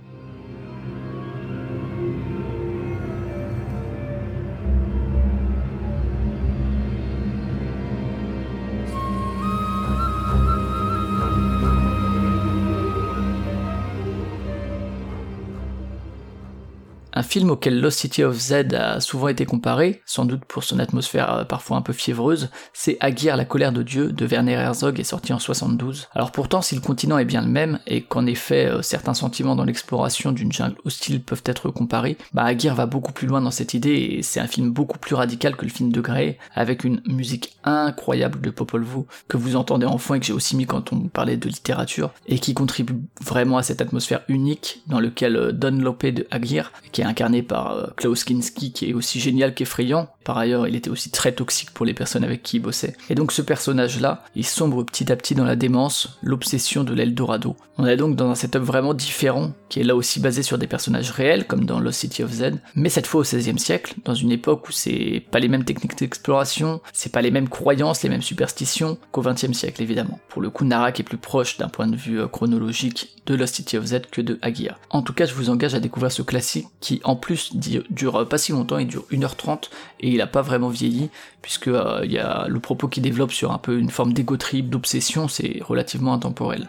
Un 17.18 17.24
film 17.24 17.50
auquel 17.50 17.82
Lost 17.82 17.98
City 17.98 18.24
of 18.24 18.38
Z 18.38 18.76
a 18.76 19.00
souvent 19.00 19.28
été 19.28 19.48
comparé, 19.48 20.04
sans 20.06 20.26
doute 20.26 20.46
pour 20.46 20.64
son 20.64 20.78
atmosphère 20.78 21.34
euh, 21.34 21.44
parfois 21.46 21.76
un 21.76 21.82
peu 21.82 21.92
fiévreuse, 21.92 22.52
c'est 22.74 22.96
Aguirre 23.00 23.38
la 23.38 23.44
colère 23.44 23.72
de 23.72 23.82
Dieu 23.82 24.12
de 24.12 24.26
Werner 24.28 24.52
Herzog 24.52 25.00
est 25.00 25.04
sorti 25.04 25.34
en 25.34 25.40
72. 25.40 26.10
Alors 26.14 26.32
pourtant 26.32 26.62
si 26.62 26.76
le 26.76 26.82
continent 26.82 27.18
est 27.18 27.26
bien 27.26 27.42
le 27.42 27.48
même 27.48 27.80
et 27.88 28.04
qu'en 28.04 28.28
effet 28.28 28.68
euh, 28.68 28.84
certains 28.84 29.16
sentiments 29.16 29.56
dans 29.56 29.64
l'exploration 29.64 30.32
d'une 30.32 30.52
jungle 30.52 30.76
hostile 30.86 31.24
peuvent 31.24 31.42
être 31.46 31.72
comparés, 31.72 32.18
bah 32.34 32.44
Aguirre 32.44 32.76
va 32.76 32.86
beaucoup 32.86 33.14
plus 33.14 33.26
loin 33.26 33.42
dans 33.42 33.50
cette 33.50 33.74
idée 33.74 33.96
et 33.96 34.22
c'est 34.22 34.40
un 34.40 34.46
film 34.46 34.70
beaucoup 34.70 35.00
plus 35.00 35.16
radical 35.16 35.56
que 35.56 35.66
le 35.66 35.72
film 35.72 35.92
de 35.92 36.02
Gray, 36.02 36.38
avec 36.54 36.84
une 36.84 37.02
musique 37.08 37.58
incroyable 37.64 38.42
de 38.42 38.52
Popol 38.52 38.84
Vuh 38.84 39.06
que 39.28 39.38
vous 39.38 39.56
entendez 39.56 39.88
en 39.88 39.98
fond 39.98 40.14
et 40.14 40.20
que 40.20 40.26
j'ai 40.28 40.34
aussi 40.34 40.56
mis 40.56 40.68
quand 40.68 40.94
on 40.94 41.08
parlait 41.08 41.38
de 41.38 41.50
littérature 41.50 42.12
et 42.28 42.38
qui 42.38 42.54
contribue 42.54 43.00
vraiment 43.20 43.58
à 43.58 43.64
cette 43.64 43.82
atmosphère 43.82 44.22
unique 44.28 44.84
dans 44.86 45.00
lequel 45.00 45.36
euh, 45.36 45.52
Don 45.52 45.80
Lope 45.82 46.06
de 46.06 46.28
Aguirre, 46.30 46.72
qui 46.92 47.02
est 47.02 47.07
incarné 47.08 47.42
par 47.42 47.72
euh, 47.72 47.88
Klaus 47.96 48.24
Kinski, 48.24 48.72
qui 48.72 48.90
est 48.90 48.94
aussi 48.94 49.20
génial 49.20 49.54
qu'effrayant. 49.54 50.10
Par 50.24 50.38
ailleurs, 50.38 50.68
il 50.68 50.76
était 50.76 50.90
aussi 50.90 51.10
très 51.10 51.32
toxique 51.32 51.72
pour 51.72 51.86
les 51.86 51.94
personnes 51.94 52.24
avec 52.24 52.44
qui 52.44 52.58
il 52.58 52.60
bossait. 52.60 52.96
Et 53.10 53.16
donc 53.16 53.32
ce 53.32 53.42
personnage-là, 53.42 54.24
il 54.36 54.46
sombre 54.46 54.84
petit 54.84 55.12
à 55.12 55.16
petit 55.16 55.36
dans 55.36 55.46
la 55.46 55.56
démence, 55.56 56.18
l'obsession 56.22 56.84
de 56.84 56.94
l'Eldorado. 56.94 57.56
On 57.78 57.86
est 57.86 57.98
donc 57.98 58.16
dans 58.16 58.30
un 58.30 58.36
setup 58.36 58.62
vraiment 58.62 58.94
différent, 58.94 59.54
qui 59.70 59.80
est 59.80 59.84
là 59.84 59.96
aussi 59.96 60.20
basé 60.20 60.44
sur 60.44 60.58
des 60.58 60.68
personnages 60.68 61.12
réels, 61.12 61.46
comme 61.46 61.66
dans 61.66 61.80
Lost 61.80 62.00
City 62.00 62.24
of 62.24 62.32
Z, 62.32 62.54
mais 62.76 62.90
cette 62.90 63.08
fois 63.08 63.22
au 63.22 63.24
XVIe 63.24 63.60
siècle, 63.60 63.96
dans 64.04 64.16
une 64.16 64.32
époque 64.32 64.68
où 64.68 64.72
c'est 64.72 65.24
pas 65.32 65.40
les 65.40 65.48
mêmes 65.48 65.64
techniques 65.64 65.98
d'exploration, 65.98 66.82
c'est 66.92 67.12
pas 67.12 67.22
les 67.22 67.32
mêmes 67.32 67.50
croyances, 67.50 68.04
les 68.04 68.10
mêmes 68.10 68.22
superstitions 68.22 68.98
qu'au 69.12 69.22
XXe 69.22 69.54
siècle 69.54 69.82
évidemment. 69.82 70.20
Pour 70.30 70.42
le 70.42 70.50
coup, 70.50 70.66
Narak 70.66 71.00
est 71.00 71.04
plus 71.04 71.18
proche 71.18 71.58
d'un 71.58 71.70
point 71.70 71.88
de 71.88 71.96
vue 71.96 72.20
euh, 72.20 72.28
chronologique 72.28 73.10
de 73.26 73.36
Lost 73.36 73.56
City 73.56 73.78
of 73.78 73.86
Z 73.86 74.02
que 74.12 74.22
de 74.22 74.40
Aguirre. 74.42 74.80
En 74.90 75.02
tout 75.02 75.14
cas, 75.14 75.26
je 75.26 75.34
vous 75.34 75.50
engage 75.50 75.76
à 75.76 75.80
découvrir 75.80 76.12
ce 76.12 76.22
classique 76.22 76.68
qui, 76.80 76.97
en 77.04 77.16
plus, 77.16 77.56
dure 77.56 78.28
pas 78.28 78.38
si 78.38 78.52
longtemps, 78.52 78.78
il 78.78 78.88
dure 78.88 79.06
1h30 79.12 79.70
et 80.00 80.12
il 80.12 80.22
a 80.22 80.28
pas 80.28 80.42
vraiment 80.42 80.70
vieilli, 80.70 81.10
puisque 81.42 81.68
euh, 81.68 82.02
il 82.04 82.12
y 82.12 82.20
a 82.20 82.48
le 82.48 82.60
propos 82.60 82.88
qui 82.88 83.02
développe 83.02 83.32
sur 83.32 83.52
un 83.52 83.58
peu 83.58 83.78
une 83.78 83.90
forme 83.90 84.14
d'égo 84.14 84.38
trip, 84.38 84.70
d'obsession, 84.70 85.28
c'est 85.28 85.60
relativement 85.62 86.14
intemporel. 86.14 86.68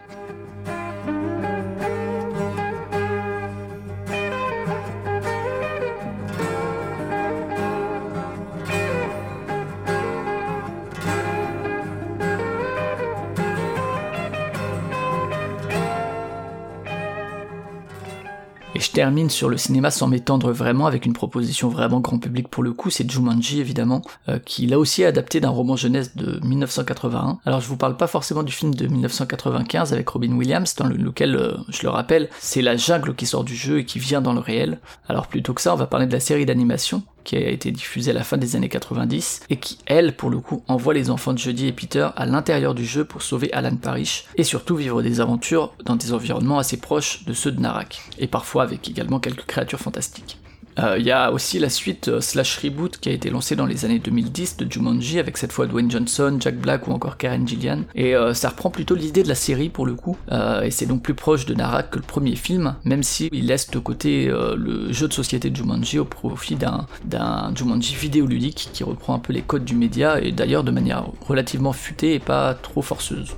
Je 18.89 18.93
termine 18.95 19.29
sur 19.31 19.49
le 19.49 19.57
cinéma 19.57 19.91
sans 19.91 20.09
m'étendre 20.09 20.51
vraiment 20.53 20.87
avec 20.87 21.05
une 21.07 21.13
proposition 21.13 21.69
vraiment 21.69 22.01
grand 22.01 22.19
public 22.19 22.49
pour 22.49 22.63
le 22.63 22.73
coup, 22.73 22.91
c'est 22.91 23.09
Jumanji 23.11 23.61
évidemment, 23.61 24.03
euh, 24.29 24.39
qui 24.39 24.67
là 24.67 24.79
aussi 24.79 25.03
est 25.03 25.07
adapté 25.07 25.41
d'un 25.41 25.51
roman 25.51 25.77
jeunesse 25.77 26.17
de 26.17 26.41
1981. 26.43 27.39
Alors 27.45 27.61
je 27.61 27.69
vous 27.69 27.77
parle 27.77 27.97
pas 27.97 28.07
forcément 28.07 28.43
du 28.43 28.53
film 28.53 28.75
de 28.75 28.87
1995 28.87 29.93
avec 29.93 30.09
Robin 30.09 30.33
Williams, 30.33 30.75
dans 30.77 30.87
le- 30.87 30.97
lequel, 30.97 31.37
euh, 31.37 31.57
je 31.69 31.83
le 31.83 31.91
rappelle, 31.91 32.29
c'est 32.39 32.63
la 32.63 32.77
jungle 32.77 33.15
qui 33.15 33.27
sort 33.27 33.45
du 33.45 33.55
jeu 33.55 33.79
et 33.81 33.85
qui 33.85 33.99
vient 33.99 34.21
dans 34.21 34.33
le 34.33 34.41
réel. 34.41 34.79
Alors 35.09 35.27
plutôt 35.27 35.55
que 35.55 35.61
ça, 35.61 35.73
on 35.73 35.77
va 35.77 35.87
parler 35.87 36.07
de 36.07 36.13
la 36.13 36.21
série 36.21 36.47
d'animation 36.47 37.03
qui 37.29 37.37
a 37.37 37.51
été 37.51 37.71
diffusée 37.71 38.13
à 38.13 38.15
la 38.15 38.25
fin 38.25 38.39
des 38.39 38.57
années 38.57 38.71
90 38.71 39.43
et 39.51 39.57
qui, 39.59 39.77
elle, 39.85 40.17
pour 40.17 40.31
le 40.31 40.39
coup, 40.39 40.63
envoie 40.67 40.95
les 40.95 41.11
enfants 41.11 41.35
de 41.35 41.39
Jodie 41.39 41.67
et 41.67 41.73
Peter 41.73 42.09
à 42.17 42.25
l'intérieur 42.25 42.75
du 42.75 42.87
jeu 42.87 43.05
pour 43.05 43.21
sauver 43.21 43.53
Alan 43.53 43.77
Parrish 43.77 44.25
et 44.37 44.45
surtout 44.45 44.77
vivre 44.77 45.03
des 45.03 45.21
aventures 45.21 45.75
dans 45.85 45.97
des 45.97 46.15
environnements 46.15 46.59
assez 46.59 46.79
proches 46.79 47.27
de 47.27 47.35
ceux 47.35 47.53
de 47.53 47.61
Narak 47.61 48.01
et 48.19 48.29
parfois 48.29 48.63
avec 48.63 48.89
également 48.89 49.21
quelques 49.21 49.45
créatures 49.45 49.79
fantastiques. 49.79 50.39
Euh, 50.79 50.97
Il 50.99 51.05
y 51.05 51.11
a 51.11 51.33
aussi 51.33 51.59
la 51.59 51.71
suite 51.71 52.09
euh, 52.09 52.21
slash 52.21 52.59
reboot 52.59 52.99
qui 52.99 53.09
a 53.09 53.13
été 53.13 53.31
lancée 53.31 53.57
dans 53.57 53.67
les 53.67 53.85
années 53.85 53.99
2010 53.99 54.59
de 54.59 54.71
Jumanji 54.71 55.19
avec 55.19 55.37
cette 55.37 55.53
fois 55.53 55.67
Dwayne 55.67 55.91
Johnson, 55.91 56.37
Jack 56.41 56.57
Black 56.57 56.89
ou 56.89 56.93
encore 56.93 57.17
Karen 57.17 57.47
Gillian. 57.47 57.83
Et 57.95 58.15
euh, 58.15 58.35
ça 58.35 58.51
reprend 58.51 58.71
plutôt 58.71 58.95
l'idée 58.95 59.23
de 59.23 59.29
la 59.29 59.35
série 59.35 59.69
pour 59.69 59.87
le 59.87 59.95
coup, 59.95 60.17
et 60.63 60.71
c'est 60.71 60.87
donc 60.87 61.03
plus 61.03 61.15
proche 61.15 61.47
de 61.47 61.55
Narak 61.55 61.91
que 61.91 61.97
le 61.97 62.05
premier 62.05 62.37
film, 62.37 62.77
même 62.85 63.03
si 63.03 63.29
il 63.33 63.47
laisse 63.47 63.71
de 63.71 63.79
côté 63.79 64.27
le 64.27 64.93
jeu 64.93 65.09
de 65.09 65.13
société 65.13 65.51
Jumanji 65.55 65.99
au 65.99 66.05
profit 66.05 66.57
d'un 66.57 66.87
d'un 67.05 67.53
Jumanji 67.55 67.95
vidéoludique 67.95 68.71
qui 68.73 68.85
reprend 68.85 69.15
un 69.15 69.19
peu 69.19 69.33
les 69.33 69.43
codes 69.43 69.65
du 69.65 69.75
média 69.75 70.21
et 70.21 70.33
d'ailleurs 70.33 70.65
de 70.65 70.71
manière 70.71 71.07
relativement 71.27 71.73
futée 71.73 72.15
et 72.15 72.19
pas 72.19 72.55
trop 72.55 72.83
forceuse. 72.83 73.35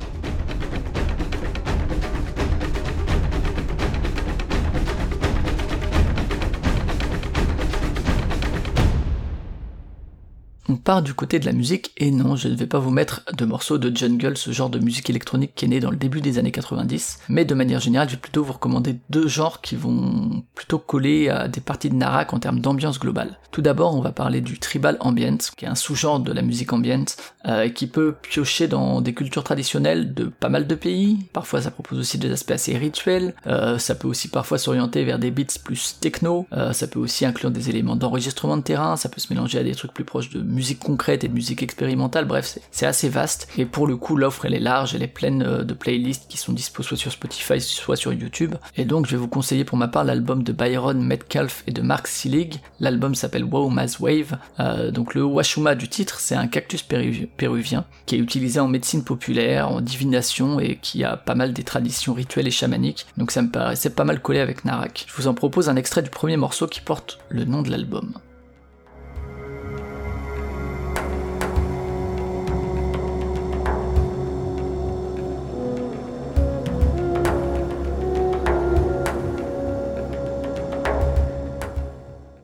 On 10.71 10.77
part 10.77 11.03
du 11.03 11.14
côté 11.14 11.41
de 11.41 11.47
la 11.47 11.53
musique, 11.53 11.91
et 11.97 12.12
non, 12.12 12.37
je 12.37 12.47
ne 12.47 12.55
vais 12.55 12.68
pas 12.68 12.79
vous 12.79 12.93
mettre 12.93 13.25
de 13.37 13.45
morceaux 13.45 13.77
de 13.77 13.95
jungle, 13.95 14.37
ce 14.37 14.53
genre 14.53 14.71
de 14.71 14.79
musique 14.79 15.11
électronique 15.11 15.57
qui 15.57 15.64
est 15.64 15.68
né 15.68 15.81
dans 15.81 15.91
le 15.91 15.97
début 15.97 16.21
des 16.21 16.39
années 16.39 16.53
90, 16.53 17.23
mais 17.29 17.45
de 17.45 17.57
manière 17.57 17.81
générale, 17.81 18.09
je 18.09 18.14
vais 18.14 18.21
plutôt 18.21 18.45
vous 18.45 18.53
recommander 18.53 18.95
deux 19.11 19.27
genres 19.27 19.62
qui 19.62 19.75
vont 19.75 20.45
plutôt 20.55 20.79
coller 20.79 21.29
à 21.29 21.49
des 21.49 21.61
parties 21.61 21.91
de 21.91 21.97
Narak 21.97 22.33
en 22.35 22.39
termes 22.39 22.61
d'ambiance 22.61 23.01
globale. 23.01 23.41
Tout 23.51 23.62
d'abord, 23.62 23.97
on 23.97 24.01
va 24.01 24.12
parler 24.12 24.41
du 24.41 24.61
tribal 24.61 24.97
ambient, 25.01 25.39
qui 25.57 25.64
est 25.64 25.68
un 25.68 25.75
sous-genre 25.75 26.21
de 26.21 26.33
la 26.33 26.43
musique 26.43 26.73
ambient, 26.73 27.16
euh, 27.47 27.68
qui 27.68 27.86
peut 27.86 28.14
piocher 28.20 28.68
dans 28.68 29.01
des 29.01 29.14
cultures 29.14 29.45
traditionnelles 29.45 30.14
de 30.14 30.24
pas 30.24 30.49
mal 30.49 30.66
de 30.66 30.74
pays, 30.74 31.18
parfois 31.32 31.62
ça 31.62 31.70
propose 31.70 31.99
aussi 31.99 32.18
des 32.18 32.30
aspects 32.32 32.51
assez 32.53 32.76
rituels, 32.76 33.34
euh, 33.47 33.78
ça 33.78 33.95
peut 33.95 34.09
aussi 34.09 34.28
parfois 34.28 34.59
s'orienter 34.59 35.05
vers 35.05 35.18
des 35.18 35.30
beats 35.30 35.59
plus 35.64 35.97
techno, 36.01 36.47
euh, 36.53 36.72
ça 36.72 36.86
peut 36.86 36.99
aussi 36.99 37.24
inclure 37.24 37.51
des 37.51 37.70
éléments 37.70 37.97
d'enregistrement 37.97 38.57
de 38.57 38.62
terrain, 38.62 38.97
ça 38.97 39.09
peut 39.09 39.20
se 39.20 39.32
mélanger 39.32 39.59
à 39.59 39.62
des 39.62 39.74
trucs 39.74 39.95
plus 39.95 40.05
proches 40.05 40.30
de 40.30 40.41
musique 40.43 40.80
concrète 40.80 41.24
et 41.24 41.28
de 41.28 41.32
musique 41.34 41.62
expérimentale, 41.62 42.24
bref, 42.26 42.59
c'est- 42.70 42.86
assez 42.86 43.09
vaste, 43.09 43.49
et 43.57 43.66
pour 43.66 43.86
le 43.86 43.97
coup, 43.97 44.16
l'offre 44.16 44.45
elle 44.47 44.55
est 44.55 44.59
large, 44.61 44.95
elle 44.95 45.03
est 45.03 45.07
pleine 45.07 45.43
euh, 45.43 45.64
de 45.64 45.74
playlists 45.74 46.26
qui 46.28 46.36
sont 46.38 46.53
dispo 46.53 46.82
soit 46.82 46.97
sur 46.97 47.12
Spotify, 47.12 47.61
soit 47.61 47.97
sur 47.97 48.12
YouTube, 48.12 48.55
et 48.76 48.84
donc 48.84 49.07
je 49.07 49.12
vais 49.12 49.16
vous 49.16 49.28
conseiller 49.28 49.64
pour 49.64 49.78
ma 49.78 49.88
part 49.88 50.05
l'album 50.05 50.43
de 50.43 50.53
Byron 50.53 51.01
Metcalf 51.03 51.62
et 51.66 51.72
de 51.72 51.80
Mark 51.82 52.07
Selig, 52.07 52.61
l'album 52.80 53.14
s'appelle 53.14 53.45
Wow 53.45 53.68
Mass 53.70 53.99
Wave, 54.01 54.36
Euh, 54.59 54.91
donc 54.91 55.14
le 55.14 55.22
washuma 55.24 55.74
du 55.74 55.88
titre, 55.88 56.20
c'est 56.20 56.34
un 56.34 56.47
cactus 56.47 56.82
péru- 56.82 57.28
péruvien, 57.37 57.85
qui 58.07 58.16
est 58.16 58.18
utilisé 58.18 58.61
en 58.61 58.68
médecine 58.68 59.05
populaire, 59.05 59.70
en 59.70 59.81
divination, 59.81 60.61
et 60.61 60.76
qui 60.76 61.05
a 61.05 61.16
pas 61.16 61.35
mal 61.35 61.53
des 61.53 61.64
traditions 61.64 62.14
rituelles 62.14 62.49
et 62.49 62.53
chamaniques, 62.53 63.07
donc 63.16 63.31
ça 63.31 63.43
me 63.43 63.51
paraissait 63.51 63.91
pas 63.91 64.05
mal 64.05 64.20
collé 64.20 64.41
avec 64.41 64.64
Narak. 64.64 65.07
Je 65.09 65.14
vous 65.14 65.28
en 65.28 65.35
propose 65.35 65.68
un 65.68 65.76
extrait 65.76 66.03
du 66.03 66.11
premier 66.11 66.37
morceau 66.37 66.66
qui 66.66 66.81
porte 66.81 67.18
le 67.28 67.45
nom 67.45 67.62
de 67.62 67.70
l'album. 67.70 68.14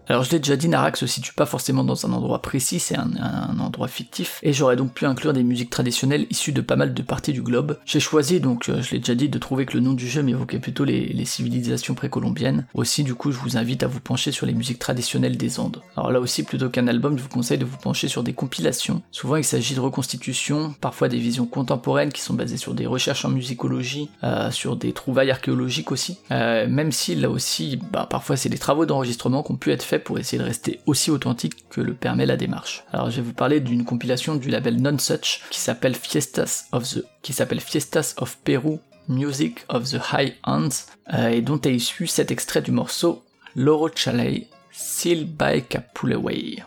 Alors 0.09 0.23
je 0.23 0.31
l'ai 0.31 0.39
déjà 0.39 0.57
dit, 0.57 0.69
Narak 0.69 0.97
se 0.97 1.07
situe 1.07 1.33
pas 1.33 1.47
forcément 1.47 1.83
dans 1.83 2.07
un 2.07 2.13
endroit 2.13 2.41
précis, 2.41 2.79
c'est 2.79 2.97
un, 2.97 3.59
endroit 3.59 3.89
fictif, 3.89 4.39
et 4.43 4.53
j'aurais 4.53 4.77
donc 4.77 4.93
pu 4.93 5.05
inclure 5.05 5.33
des 5.33 5.43
musiques 5.43 5.71
traditionnelles 5.71 6.27
issues 6.31 6.53
de 6.53 6.61
pas 6.61 6.77
mal 6.77 6.95
de 6.95 7.03
parties 7.03 7.33
du 7.33 7.43
globe. 7.43 7.79
J'ai 7.85 7.99
choisi 7.99 8.41
donc, 8.41 8.69
euh, 8.69 8.83
je 8.83 8.93
l'ai 8.93 8.99
déjà 8.99 9.17
dit, 9.17 9.29
de 9.29 9.39
trouver 9.39 9.67
que 9.67 9.75
le 9.75 9.81
nom 9.81 9.95
du 9.95 10.07
jeu 10.07 10.23
m'évoquait 10.23 10.61
plutôt 10.61 10.85
les, 10.85 11.07
les 11.07 11.25
civilisations 11.25 11.95
précolombiennes. 11.95 12.67
Aussi 12.75 13.03
du 13.03 13.15
coup 13.15 13.33
je 13.33 13.39
vous 13.39 13.57
invite 13.57 13.83
à 13.83 13.89
vous 13.89 14.01
pencher 14.01 14.31
sur 14.31 14.47
les 14.47 14.55
musiques 14.55 14.79
traditionnelles 14.79 15.37
des 15.37 15.59
Andes. 15.59 15.83
Alors 15.97 16.13
là 16.13 16.21
aussi 16.21 16.45
plutôt 16.45 16.71
qu'un 16.71 16.87
album, 16.87 17.19
je 17.19 17.23
vous 17.23 17.29
conseille 17.29 17.59
de 17.59 17.65
vous 17.65 17.79
pencher 17.79 18.07
sur 18.07 18.23
des 18.23 18.33
compilations. 18.33 19.03
Souvent 19.11 19.37
il 19.37 19.45
s'agit 19.45 19.75
de 19.75 19.81
reconstitutions, 19.81 20.75
parfois 20.81 21.09
des 21.09 21.19
visions 21.19 21.47
contemporaines 21.47 22.13
qui 22.13 22.23
sont 22.23 22.35
basées 22.35 22.59
sur 22.59 22.75
des 22.75 22.87
recherches 22.87 23.25
en 23.25 23.31
musicologie, 23.31 24.09
euh, 24.23 24.53
sur 24.53 24.77
des 24.77 24.93
trouvailles 24.93 25.33
archéologiques 25.33 25.91
aussi. 25.91 26.19
Euh, 26.31 26.69
même 26.69 26.93
si 26.93 27.17
là 27.17 27.29
aussi, 27.29 27.81
bah, 27.91 28.07
parfois 28.09 28.37
c'est 28.37 28.49
des 28.49 28.59
travaux 28.59 28.87
d'enregistrement 28.87 29.43
qui 29.43 29.53
ont 29.53 29.57
pu 29.57 29.73
être 29.73 29.83
faits 29.83 29.96
pour 29.99 30.19
essayer 30.19 30.39
de 30.39 30.47
rester 30.47 30.81
aussi 30.87 31.11
authentique 31.11 31.69
que 31.69 31.81
le 31.81 31.95
permet 31.95 32.27
la 32.27 32.37
démarche. 32.37 32.85
Alors 32.93 33.11
je 33.11 33.17
vais 33.17 33.23
vous 33.23 33.33
parler 33.33 33.61
d'une 33.61 33.85
compilation 33.85 34.35
du 34.35 34.51
label 34.51 34.81
Non 34.81 34.99
Such 34.99 35.43
qui 35.51 35.61
s'appelle 35.61 35.95
Fiestas 35.95 36.67
of 36.73 36.89
the 36.89 37.05
qui 37.23 37.33
s'appelle 37.33 37.61
Fiestas 37.61 38.15
of 38.19 38.39
Peru 38.45 38.79
Music 39.09 39.65
of 39.69 39.89
the 39.91 40.01
High 40.13 40.35
Hands 40.45 40.69
euh, 41.15 41.29
et 41.29 41.43
dont 41.43 41.61
est 41.61 41.75
issu 41.75 42.07
cet 42.07 42.31
extrait 42.31 42.63
du 42.63 42.73
morceau 42.73 43.23
Loro 43.55 43.89
Chalet 43.95 44.49
Sil 44.73 45.25
by 45.25 45.63
Capuleway. 45.63 46.63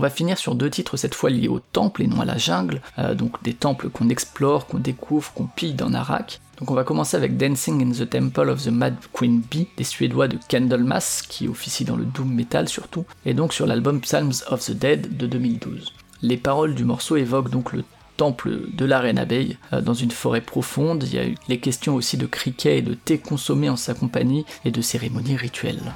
Va 0.00 0.10
finir 0.10 0.38
sur 0.38 0.54
deux 0.54 0.70
titres 0.70 0.96
cette 0.96 1.14
fois 1.14 1.30
liés 1.30 1.48
au 1.48 1.60
temple 1.60 2.02
et 2.02 2.06
non 2.06 2.20
à 2.20 2.24
la 2.24 2.38
jungle, 2.38 2.80
euh, 2.98 3.14
donc 3.14 3.42
des 3.42 3.54
temples 3.54 3.88
qu'on 3.88 4.08
explore, 4.08 4.66
qu'on 4.66 4.78
découvre, 4.78 5.32
qu'on 5.32 5.46
pille 5.46 5.74
dans 5.74 5.90
Narak. 5.90 6.40
Donc 6.58 6.70
on 6.70 6.74
va 6.74 6.84
commencer 6.84 7.16
avec 7.16 7.36
Dancing 7.36 7.82
in 7.82 7.92
the 7.92 8.08
Temple 8.08 8.50
of 8.50 8.64
the 8.64 8.68
Mad 8.68 8.94
Queen 9.12 9.40
Bee 9.50 9.68
des 9.76 9.84
Suédois 9.84 10.28
de 10.28 10.38
Candlemas, 10.48 11.22
qui 11.26 11.48
officie 11.48 11.84
dans 11.84 11.96
le 11.96 12.04
doom 12.04 12.32
metal 12.32 12.68
surtout, 12.68 13.06
et 13.24 13.32
donc 13.32 13.54
sur 13.54 13.66
l'album 13.66 14.00
Psalms 14.00 14.32
of 14.50 14.64
the 14.64 14.72
Dead 14.72 15.16
de 15.16 15.26
2012. 15.26 15.94
Les 16.22 16.36
paroles 16.36 16.74
du 16.74 16.84
morceau 16.84 17.16
évoquent 17.16 17.50
donc 17.50 17.72
le 17.72 17.84
temple 18.18 18.58
de 18.74 18.84
la 18.84 19.00
reine 19.00 19.18
abeille, 19.18 19.56
euh, 19.72 19.80
dans 19.80 19.94
une 19.94 20.10
forêt 20.10 20.42
profonde, 20.42 21.04
il 21.04 21.14
y 21.14 21.18
a 21.18 21.26
eu 21.26 21.34
les 21.48 21.58
questions 21.58 21.94
aussi 21.94 22.18
de 22.18 22.26
criquets 22.26 22.76
et 22.78 22.82
de 22.82 22.92
thé 22.92 23.16
consommé 23.16 23.70
en 23.70 23.76
sa 23.76 23.94
compagnie, 23.94 24.44
et 24.66 24.70
de 24.70 24.82
cérémonies 24.82 25.36
rituelles. 25.36 25.94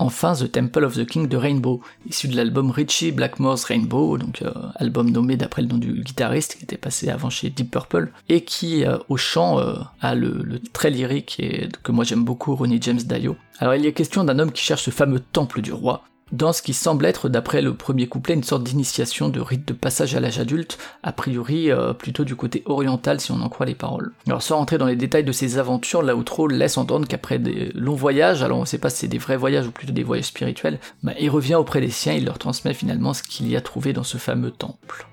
Enfin, 0.00 0.32
The 0.32 0.50
Temple 0.50 0.84
of 0.84 0.94
the 0.94 1.04
King 1.04 1.28
de 1.28 1.36
Rainbow, 1.36 1.82
issu 2.08 2.26
de 2.26 2.34
l'album 2.34 2.70
Richie 2.70 3.12
Blackmore's 3.12 3.64
Rainbow, 3.64 4.16
donc 4.16 4.40
euh, 4.40 4.50
album 4.76 5.10
nommé 5.10 5.36
d'après 5.36 5.60
le 5.60 5.68
nom 5.68 5.76
du 5.76 5.92
guitariste 5.92 6.56
qui 6.56 6.64
était 6.64 6.78
passé 6.78 7.10
avant 7.10 7.28
chez 7.28 7.50
Deep 7.50 7.70
Purple, 7.70 8.10
et 8.30 8.42
qui 8.42 8.86
euh, 8.86 8.96
au 9.10 9.18
chant 9.18 9.58
euh, 9.58 9.74
a 10.00 10.14
le, 10.14 10.40
le 10.42 10.58
très 10.58 10.88
lyrique 10.88 11.38
et 11.38 11.68
que 11.82 11.92
moi 11.92 12.04
j'aime 12.04 12.24
beaucoup, 12.24 12.56
Ronnie 12.56 12.80
James 12.80 12.96
Dio. 12.96 13.36
Alors 13.58 13.74
il 13.74 13.86
a 13.86 13.92
question 13.92 14.24
d'un 14.24 14.38
homme 14.38 14.52
qui 14.52 14.64
cherche 14.64 14.84
ce 14.84 14.90
fameux 14.90 15.20
temple 15.20 15.60
du 15.60 15.74
roi, 15.74 16.02
dans 16.32 16.52
ce 16.52 16.62
qui 16.62 16.74
semble 16.74 17.06
être, 17.06 17.28
d'après 17.28 17.62
le 17.62 17.74
premier 17.74 18.06
couplet, 18.06 18.34
une 18.34 18.42
sorte 18.42 18.62
d'initiation 18.62 19.28
de 19.28 19.40
rite 19.40 19.66
de 19.66 19.72
passage 19.72 20.14
à 20.14 20.20
l'âge 20.20 20.38
adulte, 20.38 20.78
a 21.02 21.12
priori 21.12 21.70
euh, 21.70 21.92
plutôt 21.92 22.24
du 22.24 22.36
côté 22.36 22.62
oriental 22.66 23.20
si 23.20 23.32
on 23.32 23.40
en 23.40 23.48
croit 23.48 23.66
les 23.66 23.74
paroles. 23.74 24.12
Alors 24.26 24.42
sans 24.42 24.56
rentrer 24.56 24.78
dans 24.78 24.86
les 24.86 24.96
détails 24.96 25.24
de 25.24 25.32
ses 25.32 25.58
aventures, 25.58 26.02
l'outro 26.02 26.46
laisse 26.46 26.78
entendre 26.78 27.08
qu'après 27.08 27.38
des 27.38 27.70
longs 27.74 27.94
voyages, 27.94 28.42
alors 28.42 28.58
on 28.58 28.64
sait 28.64 28.78
pas 28.78 28.90
si 28.90 28.98
c'est 28.98 29.08
des 29.08 29.18
vrais 29.18 29.36
voyages 29.36 29.66
ou 29.66 29.70
plutôt 29.70 29.92
des 29.92 30.02
voyages 30.02 30.26
spirituels, 30.26 30.78
bah, 31.02 31.12
il 31.18 31.30
revient 31.30 31.56
auprès 31.56 31.80
des 31.80 31.90
siens, 31.90 32.14
il 32.14 32.24
leur 32.24 32.38
transmet 32.38 32.74
finalement 32.74 33.14
ce 33.14 33.22
qu'il 33.22 33.50
y 33.50 33.56
a 33.56 33.60
trouvé 33.60 33.92
dans 33.92 34.04
ce 34.04 34.18
fameux 34.18 34.50
temple. 34.50 35.06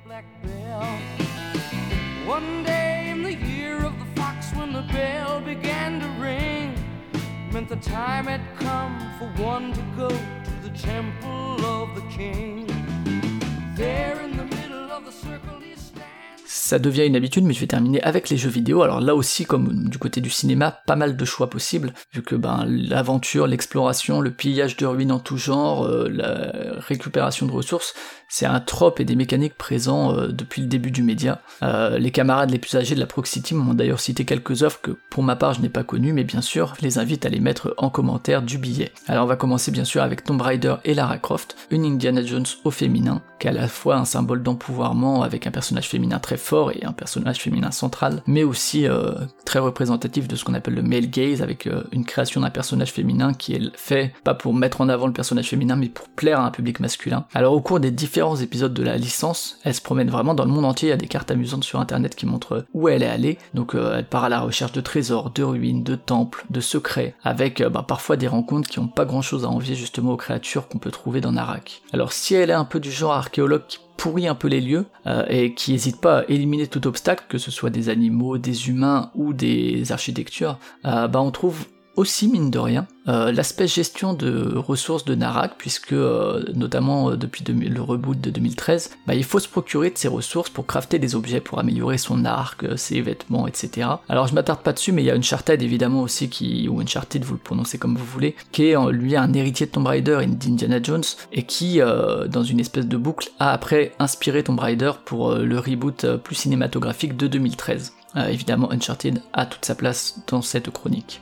Ça 16.45 16.80
devient 16.80 17.05
une 17.05 17.15
habitude, 17.15 17.45
mais 17.45 17.53
je 17.53 17.61
vais 17.61 17.67
terminer 17.67 18.01
avec 18.03 18.30
les 18.30 18.35
jeux 18.35 18.49
vidéo. 18.49 18.81
Alors 18.81 18.99
là 18.99 19.15
aussi, 19.15 19.45
comme 19.45 19.88
du 19.88 19.97
côté 19.97 20.19
du 20.19 20.30
cinéma, 20.30 20.72
pas 20.85 20.97
mal 20.97 21.15
de 21.15 21.26
choix 21.26 21.49
possibles, 21.49 21.93
vu 22.14 22.22
que 22.22 22.35
ben 22.35 22.65
l'aventure, 22.68 23.47
l'exploration, 23.47 24.19
le 24.19 24.31
pillage 24.31 24.76
de 24.76 24.85
ruines 24.85 25.14
en 25.14 25.19
tout 25.19 25.38
genre, 25.38 25.85
euh, 25.85 26.10
la 26.10 26.51
récupération 26.80 27.45
de 27.45 27.53
ressources, 27.53 27.93
c'est 28.27 28.45
un 28.45 28.59
trope 28.59 28.99
et 28.99 29.05
des 29.05 29.15
mécaniques 29.15 29.55
présents 29.55 30.13
euh, 30.13 30.27
depuis 30.27 30.61
le 30.61 30.67
début 30.67 30.91
du 30.91 31.01
média. 31.01 31.41
Euh, 31.63 31.97
les 31.97 32.11
camarades 32.11 32.51
les 32.51 32.59
plus 32.59 32.75
âgés 32.75 32.95
de 32.95 32.99
la 32.99 33.05
Proxy 33.05 33.41
Team 33.41 33.57
m'ont 33.57 33.73
d'ailleurs 33.73 33.99
cité 33.99 34.25
quelques 34.25 34.63
offres 34.63 34.81
que 34.81 34.91
pour 35.09 35.23
ma 35.23 35.35
part 35.35 35.53
je 35.53 35.61
n'ai 35.61 35.69
pas 35.69 35.83
connues, 35.83 36.13
mais 36.13 36.23
bien 36.23 36.41
sûr, 36.41 36.73
je 36.77 36.83
les 36.83 36.97
invite 36.97 37.25
à 37.25 37.29
les 37.29 37.39
mettre 37.39 37.73
en 37.77 37.89
commentaire 37.89 38.41
du 38.41 38.57
billet. 38.57 38.91
Alors 39.07 39.23
on 39.23 39.27
va 39.27 39.37
commencer 39.37 39.71
bien 39.71 39.85
sûr 39.85 40.01
avec 40.01 40.23
Tomb 40.23 40.41
Raider 40.41 40.75
et 40.83 40.93
Lara 40.93 41.17
Croft, 41.17 41.55
une 41.71 41.85
Indiana 41.85 42.23
Jones 42.23 42.45
au 42.63 42.71
féminin, 42.71 43.21
qui 43.39 43.47
est 43.47 43.51
à 43.51 43.53
la 43.53 43.67
fois 43.67 43.95
un 43.95 44.05
symbole 44.05 44.43
d'empouvoirment 44.43 45.23
avec 45.23 45.47
un 45.47 45.51
personnage 45.51 45.87
féminin 45.87 46.19
très 46.19 46.37
fort, 46.37 46.71
et 46.71 46.83
un 46.83 46.91
personnage 46.91 47.39
féminin 47.39 47.71
central, 47.71 48.23
mais 48.27 48.43
aussi 48.43 48.87
euh, 48.87 49.13
très 49.45 49.59
représentatif 49.59 50.27
de 50.27 50.35
ce 50.35 50.43
qu'on 50.43 50.53
appelle 50.53 50.75
le 50.75 50.83
male 50.83 51.09
gaze, 51.09 51.41
avec 51.41 51.69
une 51.91 52.05
création 52.05 52.41
d'un 52.41 52.49
personnage 52.49 52.91
féminin 52.91 53.33
qui 53.33 53.53
est 53.53 53.75
fait 53.75 54.13
pas 54.23 54.33
pour 54.33 54.53
mettre 54.53 54.81
en 54.81 54.89
avant 54.89 55.07
le 55.07 55.13
personnage 55.13 55.49
féminin, 55.49 55.75
mais 55.75 55.89
pour 55.89 56.09
plaire 56.09 56.39
à 56.39 56.45
un 56.45 56.51
public 56.51 56.79
masculin. 56.79 57.25
Alors 57.33 57.53
au 57.53 57.61
cours 57.61 57.79
des 57.79 57.91
différents 57.91 58.16
épisodes 58.18 58.73
de 58.73 58.84
la 58.84 58.98
licence, 58.98 59.60
elle 59.64 59.73
se 59.73 59.81
promène 59.81 60.10
vraiment 60.10 60.34
dans 60.34 60.45
le 60.45 60.52
monde 60.52 60.65
entier, 60.65 60.89
il 60.89 60.91
y 60.91 60.94
a 60.94 60.98
des 60.98 61.07
cartes 61.07 61.31
amusantes 61.31 61.64
sur 61.64 61.80
internet 61.80 62.15
qui 62.15 62.26
montrent 62.26 62.65
où 62.73 62.89
elle 62.89 63.03
est 63.03 63.07
allée, 63.07 63.38
donc 63.53 63.76
euh, 63.76 63.98
elle 63.98 64.06
part 64.06 64.23
à 64.23 64.30
la 64.30 64.39
recherche 64.39 64.72
de 64.72 64.81
trésors, 64.81 65.30
de 65.31 65.44
ruines, 65.44 65.84
de 65.84 65.95
temples, 65.95 66.45
de 66.49 66.60
secrets, 66.60 67.15
avec 67.23 67.61
euh, 67.61 67.69
bah, 67.69 67.85
parfois 67.88 68.18
des 68.18 68.27
rencontres 68.27 68.69
qui 68.69 68.80
ont 68.80 68.88
pas 68.88 69.06
grand 69.06 69.22
chose 69.22 69.45
à 69.45 69.49
envier 69.49 69.76
justement 69.76 70.14
aux 70.14 70.18
créatures 70.18 70.68
qu'on 70.68 70.80
peut 70.80 70.91
trouver 70.91 71.22
dans 71.22 71.31
Narak. 71.31 71.81
Alors 71.94 72.11
si 72.11 72.34
elle 72.34 72.49
est 72.49 72.53
un 72.53 72.65
peu 72.65 72.80
du 72.80 72.91
genre 72.91 73.14
archéologue 73.14 73.64
qui 73.68 73.80
pourrit 73.98 74.27
un 74.27 74.35
peu 74.35 74.48
les 74.48 74.61
lieux 74.61 74.85
euh, 75.07 75.26
et 75.27 75.53
qui 75.53 75.72
n'hésite 75.72 75.99
pas 75.99 76.19
à 76.19 76.23
éliminer 76.30 76.68
tout 76.68 76.88
obstacle, 76.88 77.26
que 77.27 77.38
ce 77.38 77.52
soit 77.52 77.69
des 77.69 77.89
animaux, 77.89 78.38
des 78.38 78.69
humains 78.69 79.11
ou 79.15 79.34
des 79.34 79.91
architectures, 79.91 80.57
euh, 80.85 81.07
bah 81.07 81.22
on 81.22 81.31
trouve 81.31 81.65
aussi 81.98 82.28
mine 82.28 82.52
de 82.52 82.60
rien 82.60 82.88
euh, 83.10 83.32
l'aspect 83.32 83.68
gestion 83.68 84.14
de 84.14 84.53
ressources 84.56 85.03
de 85.03 85.15
Narak 85.15 85.53
puisque 85.57 85.94
euh, 85.94 86.44
notamment 86.53 87.11
euh, 87.11 87.18
depuis 87.18 87.44
2000 87.44 87.74
le 87.74 87.82
reboot 87.82 88.22
de 88.22 88.30
2013 88.30 88.91
bah, 89.07 89.15
il 89.15 89.24
faut 89.24 89.40
se 89.40 89.48
procurer 89.48 89.90
de 89.90 89.98
ces 89.98 90.07
ressources 90.07 90.49
pour 90.49 90.65
crafter 90.65 90.99
des 90.99 91.15
objets 91.15 91.41
pour 91.41 91.60
améliorer 91.60 91.98
son 91.98 92.24
arc 92.24 92.65
ses 92.78 93.02
vêtements 93.02 93.48
etc 93.48 93.90
alors 94.07 94.28
je 94.28 94.36
m'attarde 94.36 94.61
pas 94.61 94.74
dessus 94.74 94.91
mais 94.91 95.02
il 95.02 95.06
y 95.06 95.11
a 95.11 95.15
Uncharted 95.15 95.61
évidemment 95.61 96.02
aussi 96.02 96.30
qui 96.30 96.69
ou 96.69 96.80
Uncharted 96.80 97.24
vous 97.24 97.34
le 97.34 97.40
prononcez 97.40 97.78
comme 97.78 97.98
vous 97.98 98.06
voulez 98.06 98.36
qui 98.52 98.68
est 98.68 98.91
lui 98.91 99.15
un 99.15 99.34
héritier 99.34 99.65
de 99.65 99.72
Tomb 99.72 99.88
Raider 99.88 100.19
et 100.22 100.28
d'Indiana 100.28 100.82
Jones 100.82 101.03
et 101.34 101.44
qui 101.44 101.80
dans 101.80 102.44
une 102.44 102.60
espèce 102.60 102.86
de 102.86 102.98
boucle 102.98 103.30
a 103.40 103.52
après 103.52 103.94
inspiré 103.99 104.44
Tomb 104.44 104.60
Raider 104.60 104.91
pour 105.03 105.34
le 105.34 105.60
reboot 105.60 106.06
plus 106.18 106.36
cinématographique 106.36 107.18
de 107.18 107.28
2013 107.28 107.94
Euh, 108.18 108.28
évidemment 108.28 108.72
Uncharted 108.72 109.22
a 109.34 109.45
toute 109.45 109.65
sa 109.65 109.76
place 109.76 110.19
dans 110.28 110.41
cette 110.41 110.72
chronique 110.72 111.22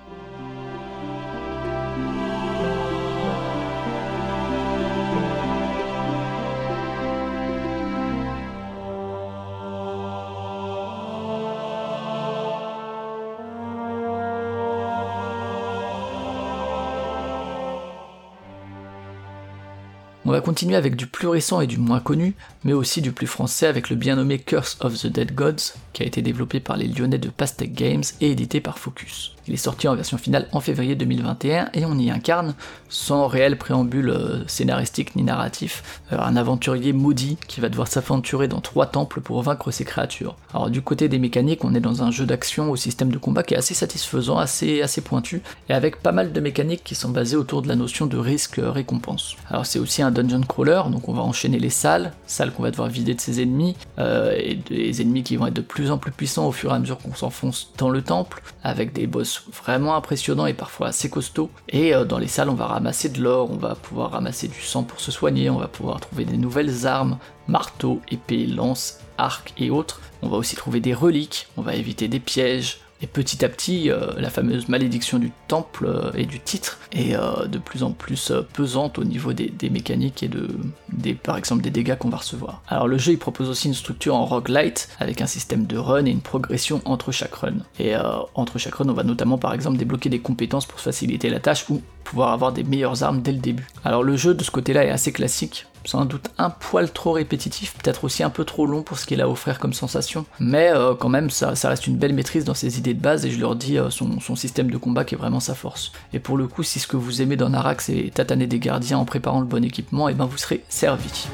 On 20.27 20.31
va 20.31 20.41
continuer 20.41 20.75
avec 20.75 20.95
du 20.95 21.05
plus 21.05 21.27
récent 21.27 21.61
et 21.61 21.67
du 21.67 21.77
moins 21.77 21.99
connu, 21.99 22.33
mais 22.63 22.73
aussi 22.73 22.99
du 22.99 23.11
plus 23.11 23.27
français 23.27 23.67
avec 23.67 23.91
le 23.91 23.95
bien 23.95 24.15
nommé 24.15 24.39
Curse 24.39 24.79
of 24.81 24.99
the 24.99 25.05
Dead 25.05 25.35
Gods, 25.35 25.75
qui 25.93 26.01
a 26.01 26.05
été 26.07 26.23
développé 26.23 26.59
par 26.59 26.77
les 26.77 26.87
Lyonnais 26.87 27.19
de 27.19 27.29
Pastec 27.29 27.73
Games 27.73 28.03
et 28.21 28.31
édité 28.31 28.59
par 28.59 28.79
Focus. 28.79 29.35
Il 29.47 29.53
est 29.53 29.57
sorti 29.57 29.87
en 29.87 29.95
version 29.95 30.17
finale 30.17 30.47
en 30.51 30.59
février 30.59 30.95
2021 30.95 31.69
et 31.73 31.85
on 31.85 31.97
y 31.99 32.09
incarne, 32.09 32.55
sans 32.89 33.27
réel 33.27 33.59
préambule 33.59 34.09
euh, 34.09 34.47
scénaristique 34.47 35.15
ni 35.15 35.21
narratif, 35.21 36.01
euh, 36.11 36.17
un 36.19 36.35
aventurier 36.35 36.93
maudit 36.93 37.37
qui 37.47 37.61
va 37.61 37.69
devoir 37.69 37.87
s'aventurer 37.87 38.47
dans 38.47 38.61
trois 38.61 38.87
temples 38.87 39.21
pour 39.21 39.41
vaincre 39.43 39.69
ses 39.69 39.85
créatures. 39.85 40.35
Alors 40.51 40.71
du 40.71 40.81
côté 40.81 41.07
des 41.07 41.19
mécaniques, 41.19 41.63
on 41.63 41.75
est 41.75 41.79
dans 41.79 42.01
un 42.01 42.09
jeu 42.09 42.25
d'action 42.25 42.71
au 42.71 42.75
système 42.75 43.11
de 43.11 43.19
combat 43.19 43.43
qui 43.43 43.53
est 43.53 43.57
assez 43.57 43.75
satisfaisant, 43.75 44.39
assez, 44.39 44.81
assez 44.81 45.01
pointu, 45.01 45.43
et 45.69 45.73
avec 45.73 46.01
pas 46.01 46.11
mal 46.11 46.33
de 46.33 46.39
mécaniques 46.39 46.83
qui 46.83 46.95
sont 46.95 47.09
basées 47.09 47.37
autour 47.37 47.61
de 47.61 47.67
la 47.67 47.75
notion 47.75 48.07
de 48.07 48.17
risque-récompense. 48.17 49.35
Alors 49.51 49.67
c'est 49.67 49.79
aussi 49.79 50.01
un 50.01 50.11
dungeon 50.15 50.41
crawler, 50.41 50.81
donc 50.91 51.07
on 51.07 51.13
va 51.13 51.21
enchaîner 51.21 51.59
les 51.59 51.69
salles, 51.69 52.13
salles 52.25 52.51
qu'on 52.51 52.63
va 52.63 52.71
devoir 52.71 52.89
vider 52.89 53.13
de 53.13 53.21
ses 53.21 53.41
ennemis, 53.41 53.75
euh, 53.99 54.33
et 54.37 54.55
des 54.55 55.01
ennemis 55.01 55.23
qui 55.23 55.35
vont 55.35 55.47
être 55.47 55.53
de 55.53 55.61
plus 55.61 55.91
en 55.91 55.97
plus 55.97 56.11
puissants 56.11 56.47
au 56.47 56.51
fur 56.51 56.71
et 56.71 56.75
à 56.75 56.79
mesure 56.79 56.97
qu'on 56.97 57.13
s'enfonce 57.13 57.71
dans 57.77 57.89
le 57.89 58.01
temple, 58.01 58.41
avec 58.63 58.93
des 58.93 59.05
boss 59.05 59.43
vraiment 59.63 59.95
impressionnants 59.95 60.47
et 60.47 60.53
parfois 60.53 60.87
assez 60.87 61.09
costauds. 61.09 61.49
Et 61.69 61.93
euh, 61.93 62.05
dans 62.05 62.17
les 62.17 62.27
salles, 62.27 62.49
on 62.49 62.55
va 62.55 62.65
ramasser 62.65 63.09
de 63.09 63.21
l'or, 63.21 63.51
on 63.51 63.57
va 63.57 63.75
pouvoir 63.75 64.11
ramasser 64.11 64.47
du 64.47 64.61
sang 64.61 64.83
pour 64.83 64.99
se 64.99 65.11
soigner, 65.11 65.49
on 65.49 65.59
va 65.59 65.67
pouvoir 65.67 65.99
trouver 65.99 66.25
des 66.25 66.37
nouvelles 66.37 66.87
armes, 66.87 67.17
marteaux, 67.47 68.01
épées, 68.09 68.47
lances, 68.47 68.99
arcs 69.17 69.53
et 69.57 69.69
autres. 69.69 70.01
On 70.21 70.29
va 70.29 70.37
aussi 70.37 70.55
trouver 70.55 70.79
des 70.79 70.93
reliques, 70.93 71.47
on 71.57 71.61
va 71.61 71.75
éviter 71.75 72.07
des 72.07 72.19
pièges, 72.19 72.79
et 73.01 73.07
petit 73.07 73.43
à 73.43 73.49
petit, 73.49 73.91
euh, 73.91 74.13
la 74.17 74.29
fameuse 74.29 74.69
malédiction 74.69 75.19
du 75.19 75.31
temple 75.47 75.85
euh, 75.85 76.11
et 76.15 76.25
du 76.25 76.39
titre 76.39 76.79
est 76.93 77.15
euh, 77.15 77.45
de 77.45 77.57
plus 77.57 77.83
en 77.83 77.91
plus 77.91 78.31
pesante 78.53 78.97
au 78.97 79.03
niveau 79.03 79.33
des, 79.33 79.51
mécaniques 79.69 80.23
et 80.23 80.27
de, 80.27 80.47
des, 80.93 81.13
par 81.13 81.37
exemple 81.37 81.61
des 81.61 81.71
dégâts 81.71 81.97
qu'on 81.97 82.09
va 82.09 82.17
recevoir. 82.17 82.61
Alors 82.67 82.87
le 82.87 82.97
jeu 82.97 83.11
il 83.11 83.17
propose 83.17 83.49
aussi 83.49 83.67
une 83.67 83.73
structure 83.73 84.15
en 84.15 84.25
roguelite 84.25 84.89
avec 84.99 85.21
un 85.21 85.27
système 85.27 85.65
de 85.65 85.77
run 85.77 86.05
et 86.05 86.11
une 86.11 86.21
progression 86.21 86.81
entre 86.85 87.11
chaque 87.11 87.35
run. 87.35 87.55
Et 87.79 87.93
entre 88.35 88.57
chaque 88.59 88.75
run, 88.75 88.87
on 88.89 88.93
va 88.93 89.03
notamment 89.03 89.37
par 89.37 89.53
exemple 89.53 89.77
débloquer 89.77 90.09
des 90.09 90.19
compétences 90.19 90.65
pour 90.65 90.79
faciliter 90.79 91.29
la 91.29 91.39
tâche 91.39 91.69
ou 91.69 91.81
pouvoir 92.03 92.31
avoir 92.31 92.53
des 92.53 92.63
meilleures 92.63 93.03
armes 93.03 93.21
dès 93.21 93.31
le 93.31 93.39
début. 93.39 93.67
Alors 93.83 94.03
le 94.03 94.15
jeu 94.15 94.33
de 94.33 94.43
ce 94.43 94.51
côté-là 94.51 94.85
est 94.85 94.89
assez 94.91 95.11
classique, 95.11 95.65
sans 95.85 96.05
doute 96.05 96.29
un 96.37 96.49
poil 96.49 96.91
trop 96.91 97.13
répétitif, 97.13 97.75
peut-être 97.75 98.03
aussi 98.03 98.23
un 98.23 98.29
peu 98.29 98.45
trop 98.45 98.65
long 98.65 98.81
pour 98.81 98.99
ce 98.99 99.05
qu'il 99.05 99.21
a 99.21 99.25
à 99.25 99.27
offrir 99.27 99.59
comme 99.59 99.73
sensation, 99.73 100.25
mais 100.39 100.71
euh, 100.73 100.93
quand 100.95 101.09
même 101.09 101.29
ça, 101.29 101.53
reste 101.63 101.87
une 101.87 101.97
belle 101.97 102.13
maîtrise 102.13 102.45
dans 102.45 102.53
ses 102.53 102.77
idées 102.77 102.93
de 102.93 103.01
base 103.01 103.25
et 103.25 103.31
je 103.31 103.39
leur 103.39 103.55
dis 103.55 103.77
euh, 103.77 103.89
son, 103.89 104.35
système 104.35 104.69
de 104.69 104.77
combat 104.77 105.05
qui 105.05 105.15
est 105.15 105.17
vraiment 105.17 105.39
sa 105.39 105.55
force. 105.55 105.91
Et 106.13 106.19
pour 106.19 106.37
le 106.37 106.47
coup, 106.47 106.63
si 106.63 106.79
ce 106.79 106.87
que 106.87 106.97
vous 106.97 107.21
aimez 107.21 107.37
dans 107.37 107.49
Narak 107.49 107.81
c'est 107.81 108.11
tataner 108.13 108.47
des 108.47 108.59
gardiens 108.59 108.97
en 108.97 109.05
préparant 109.05 109.39
le 109.39 109.45
bon 109.45 109.63
équipement, 109.63 110.09
et 110.09 110.13
ben 110.13 110.25
vous 110.25 110.37
serez 110.37 110.63
servi. 110.69 111.27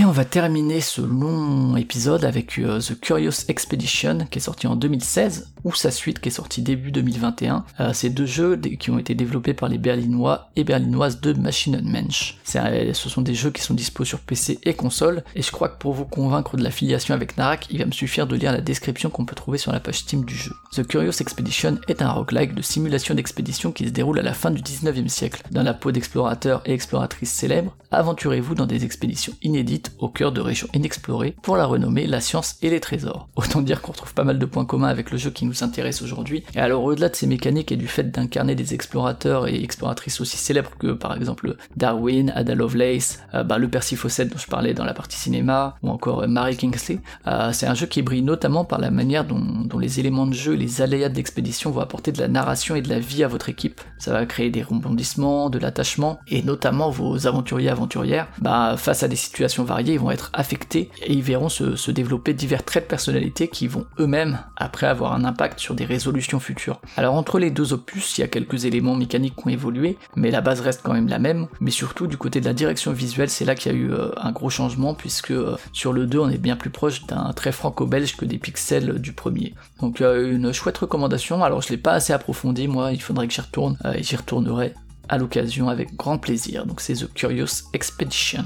Et 0.00 0.04
on 0.04 0.12
va 0.12 0.24
terminer 0.24 0.80
ce 0.80 1.00
long 1.00 1.74
épisode 1.76 2.24
avec 2.24 2.56
euh, 2.60 2.78
The 2.78 3.00
Curious 3.00 3.46
Expedition 3.48 4.28
qui 4.30 4.38
est 4.38 4.42
sorti 4.42 4.68
en 4.68 4.76
2016 4.76 5.50
ou 5.64 5.74
sa 5.74 5.90
suite 5.90 6.20
qui 6.20 6.28
est 6.28 6.30
sortie 6.30 6.62
début 6.62 6.92
2021. 6.92 7.64
Euh, 7.80 7.90
c'est 7.92 8.10
deux 8.10 8.24
jeux 8.24 8.56
qui 8.56 8.92
ont 8.92 8.98
été 9.00 9.16
développés 9.16 9.54
par 9.54 9.68
les 9.68 9.76
Berlinois 9.76 10.50
et 10.54 10.62
Berlinoises 10.62 11.20
de 11.20 11.32
Machine 11.32 11.80
Mensch. 11.82 12.38
Un- 12.54 12.94
ce 12.94 13.08
sont 13.08 13.22
des 13.22 13.34
jeux 13.34 13.50
qui 13.50 13.60
sont 13.60 13.74
dispo 13.74 14.04
sur 14.04 14.20
PC 14.20 14.60
et 14.62 14.74
console 14.74 15.24
et 15.34 15.42
je 15.42 15.50
crois 15.50 15.68
que 15.68 15.78
pour 15.78 15.94
vous 15.94 16.04
convaincre 16.04 16.56
de 16.56 16.62
l'affiliation 16.62 17.12
avec 17.12 17.36
Narak, 17.36 17.66
il 17.72 17.80
va 17.80 17.84
me 17.86 17.90
suffire 17.90 18.28
de 18.28 18.36
lire 18.36 18.52
la 18.52 18.60
description 18.60 19.10
qu'on 19.10 19.24
peut 19.24 19.34
trouver 19.34 19.58
sur 19.58 19.72
la 19.72 19.80
page 19.80 19.98
Steam 19.98 20.24
du 20.24 20.36
jeu. 20.36 20.52
The 20.76 20.86
Curious 20.86 21.18
Expedition 21.20 21.76
est 21.88 22.02
un 22.02 22.12
roguelike 22.12 22.54
de 22.54 22.62
simulation 22.62 23.16
d'expédition 23.16 23.72
qui 23.72 23.86
se 23.86 23.90
déroule 23.90 24.20
à 24.20 24.22
la 24.22 24.32
fin 24.32 24.52
du 24.52 24.62
19e 24.62 25.08
siècle. 25.08 25.42
Dans 25.50 25.64
la 25.64 25.74
peau 25.74 25.90
d'explorateurs 25.90 26.62
et 26.66 26.72
exploratrices 26.72 27.32
célèbres, 27.32 27.74
aventurez-vous 27.90 28.54
dans 28.54 28.66
des 28.66 28.84
expéditions 28.84 29.32
inédites 29.42 29.87
au 29.98 30.08
cœur 30.08 30.32
de 30.32 30.40
régions 30.40 30.68
inexplorées 30.74 31.34
pour 31.42 31.56
la 31.56 31.66
renommée, 31.66 32.06
la 32.06 32.20
science 32.20 32.56
et 32.62 32.70
les 32.70 32.80
trésors. 32.80 33.28
Autant 33.36 33.62
dire 33.62 33.82
qu'on 33.82 33.92
retrouve 33.92 34.14
pas 34.14 34.24
mal 34.24 34.38
de 34.38 34.46
points 34.46 34.64
communs 34.64 34.88
avec 34.88 35.10
le 35.10 35.18
jeu 35.18 35.30
qui 35.30 35.44
nous 35.44 35.62
intéresse 35.64 36.02
aujourd'hui. 36.02 36.44
Et 36.54 36.60
alors 36.60 36.84
au-delà 36.84 37.08
de 37.08 37.16
ces 37.16 37.26
mécaniques 37.26 37.72
et 37.72 37.76
du 37.76 37.88
fait 37.88 38.10
d'incarner 38.10 38.54
des 38.54 38.74
explorateurs 38.74 39.48
et 39.48 39.62
exploratrices 39.62 40.20
aussi 40.20 40.36
célèbres 40.36 40.72
que 40.78 40.92
par 40.92 41.16
exemple 41.16 41.56
Darwin, 41.76 42.32
Ada 42.34 42.54
Lovelace, 42.54 43.20
euh, 43.34 43.42
bah, 43.42 43.58
le 43.58 43.68
Percy 43.68 43.96
Fawcett 43.96 44.28
dont 44.30 44.38
je 44.38 44.46
parlais 44.46 44.74
dans 44.74 44.84
la 44.84 44.94
partie 44.94 45.18
cinéma, 45.18 45.76
ou 45.82 45.90
encore 45.90 46.22
euh, 46.22 46.26
Mary 46.26 46.56
Kingsley, 46.56 47.00
euh, 47.26 47.52
c'est 47.52 47.66
un 47.66 47.74
jeu 47.74 47.86
qui 47.86 48.02
brille 48.02 48.22
notamment 48.22 48.64
par 48.64 48.78
la 48.78 48.90
manière 48.90 49.24
dont, 49.24 49.38
les 49.78 50.00
éléments 50.00 50.26
de 50.26 50.34
jeu 50.34 50.54
et 50.54 50.56
les 50.56 50.82
aléas 50.82 51.08
de 51.08 51.14
l'expédition 51.14 51.70
vont 51.70 51.80
apporter 51.80 52.10
de 52.10 52.20
la 52.20 52.26
narration 52.26 52.74
et 52.74 52.82
de 52.82 52.88
la 52.88 52.98
vie 52.98 53.22
à 53.22 53.28
votre 53.28 53.48
équipe. 53.48 53.80
Ça 53.98 54.12
va 54.12 54.26
créer 54.26 54.50
des 54.50 54.62
rebondissements, 54.62 55.50
de 55.50 55.58
l'attachement, 55.58 56.18
et 56.26 56.42
notamment 56.42 56.90
vos 56.90 57.28
aventuriers 57.28 57.68
aventurières, 57.68 58.26
bah, 58.40 58.74
face 58.76 59.04
à 59.04 59.08
des 59.08 59.16
situations 59.16 59.62
variées, 59.62 59.77
ils 59.86 60.00
vont 60.00 60.10
être 60.10 60.30
affectés 60.32 60.90
et 61.02 61.12
ils 61.12 61.22
verront 61.22 61.48
se, 61.48 61.76
se 61.76 61.90
développer 61.90 62.34
divers 62.34 62.64
traits 62.64 62.84
de 62.84 62.88
personnalité 62.88 63.48
qui 63.48 63.66
vont 63.66 63.86
eux-mêmes 63.98 64.38
après 64.56 64.86
avoir 64.86 65.12
un 65.12 65.24
impact 65.24 65.60
sur 65.60 65.74
des 65.74 65.84
résolutions 65.84 66.40
futures. 66.40 66.80
Alors 66.96 67.14
entre 67.14 67.38
les 67.38 67.50
deux 67.50 67.72
opus, 67.72 68.18
il 68.18 68.22
y 68.22 68.24
a 68.24 68.28
quelques 68.28 68.64
éléments 68.64 68.96
mécaniques 68.96 69.36
qui 69.36 69.46
ont 69.46 69.50
évolué, 69.50 69.98
mais 70.16 70.30
la 70.30 70.40
base 70.40 70.60
reste 70.60 70.80
quand 70.82 70.92
même 70.92 71.08
la 71.08 71.18
même, 71.18 71.46
mais 71.60 71.70
surtout 71.70 72.06
du 72.06 72.16
côté 72.16 72.40
de 72.40 72.46
la 72.46 72.54
direction 72.54 72.92
visuelle, 72.92 73.30
c'est 73.30 73.44
là 73.44 73.54
qu'il 73.54 73.72
y 73.72 73.74
a 73.74 73.78
eu 73.78 73.92
euh, 73.92 74.10
un 74.16 74.32
gros 74.32 74.50
changement 74.50 74.94
puisque 74.94 75.30
euh, 75.30 75.56
sur 75.72 75.92
le 75.92 76.06
2, 76.06 76.18
on 76.18 76.28
est 76.28 76.38
bien 76.38 76.56
plus 76.56 76.70
proche 76.70 77.06
d'un 77.06 77.32
trait 77.32 77.52
franco-belge 77.52 78.16
que 78.16 78.24
des 78.24 78.38
pixels 78.38 78.98
du 78.98 79.12
premier. 79.12 79.54
Donc 79.80 80.00
une 80.00 80.52
chouette 80.52 80.78
recommandation, 80.78 81.42
alors 81.44 81.62
je 81.62 81.70
l'ai 81.70 81.76
pas 81.76 81.92
assez 81.92 82.12
approfondi, 82.12 82.68
moi 82.68 82.92
il 82.92 83.00
faudrait 83.00 83.28
que 83.28 83.34
j'y 83.34 83.40
retourne, 83.40 83.76
euh, 83.84 83.94
et 83.94 84.02
j'y 84.02 84.16
retournerai 84.16 84.74
à 85.08 85.18
l'occasion 85.18 85.68
avec 85.68 85.96
grand 85.96 86.18
plaisir. 86.18 86.66
Donc 86.66 86.80
c'est 86.80 86.94
The 86.94 87.12
Curious 87.12 87.64
Expedition. 87.72 88.44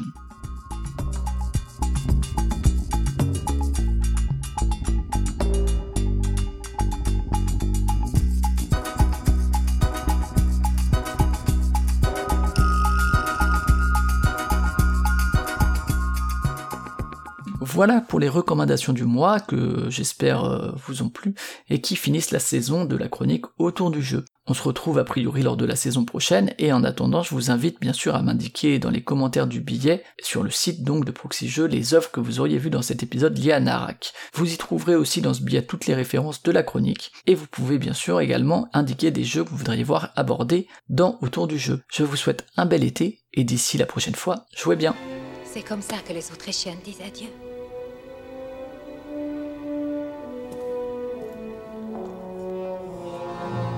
Voilà 17.75 18.03
pour 18.03 18.21
les 18.21 18.29
recommandations 18.29 18.93
du 18.93 19.05
mois 19.05 19.41
que 19.41 19.89
j'espère 19.89 20.45
euh, 20.45 20.73
vous 20.87 21.03
ont 21.03 21.09
plu 21.09 21.35
et 21.71 21.81
qui 21.81 21.97
finissent 21.97 22.31
la 22.31 22.39
saison 22.39 22.85
de 22.85 22.97
la 22.97 23.09
chronique 23.09 23.47
autour 23.59 23.91
du 23.91 24.03
jeu. 24.03 24.25
On 24.47 24.55
se 24.55 24.63
retrouve 24.63 24.99
a 24.99 25.05
priori 25.05 25.43
lors 25.43 25.57
de 25.57 25.65
la 25.65 25.77
saison 25.77 26.05
prochaine 26.05 26.53
et 26.59 26.73
en 26.73 26.83
attendant 26.83 27.23
je 27.23 27.35
vous 27.35 27.53
invite 27.53 27.81
bien 27.81 27.93
sûr 27.93 28.17
à 28.17 28.23
m'indiquer 28.23 28.81
dans 28.81 28.91
les 28.91 29.03
commentaires 29.03 29.47
du 29.47 29.61
billet 29.61 30.03
sur 30.21 30.43
le 30.43 30.51
site 30.51 30.83
donc 30.83 31.05
de 31.05 31.13
Proxy 31.13 31.49
Jeux 31.49 31.67
les 31.67 31.95
œuvres 31.95 32.11
que 32.11 32.19
vous 32.19 32.41
auriez 32.41 32.59
vues 32.59 32.71
dans 32.71 32.83
cet 32.83 33.05
épisode 33.05 33.39
lié 33.39 33.53
à 33.53 33.61
Narak. 33.61 34.13
Vous 34.35 34.53
y 34.53 34.57
trouverez 34.57 34.97
aussi 34.97 35.21
dans 35.21 35.33
ce 35.33 35.43
billet 35.43 35.63
toutes 35.63 35.87
les 35.87 35.95
références 35.95 36.43
de 36.43 36.51
la 36.51 36.65
chronique 36.65 37.13
et 37.27 37.37
vous 37.37 37.47
pouvez 37.47 37.79
bien 37.79 37.95
sûr 37.95 38.21
également 38.21 38.69
indiquer 38.73 39.13
des 39.13 39.25
jeux 39.25 39.45
que 39.45 39.51
vous 39.51 39.59
voudriez 39.59 39.85
voir 39.85 40.11
abordés 40.17 40.67
dans 40.89 41.19
autour 41.23 41.47
du 41.47 41.59
jeu. 41.59 41.83
Je 41.93 42.03
vous 42.03 42.17
souhaite 42.17 42.45
un 42.57 42.67
bel 42.67 42.83
été 42.83 43.21
et 43.35 43.45
d'ici 43.45 43.79
la 43.79 43.87
prochaine 43.87 44.17
fois, 44.17 44.47
jouez 44.57 44.77
bien. 44.77 44.97
C'est 45.45 45.63
comme 45.63 45.83
ça 45.83 45.97
que 45.99 46.13
les 46.13 46.33
Autrichiennes 46.33 46.81
disent 46.85 47.03
adieu. 47.07 47.29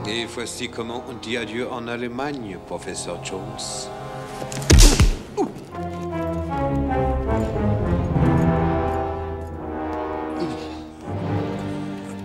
Et 0.07 0.27
voici 0.27 0.69
comment 0.69 1.03
on 1.09 1.15
dit 1.15 1.39
adieu 1.39 1.67
en 1.71 1.89
Allemagne, 1.89 2.59
professeur 2.67 3.25
Jones. 3.25 3.41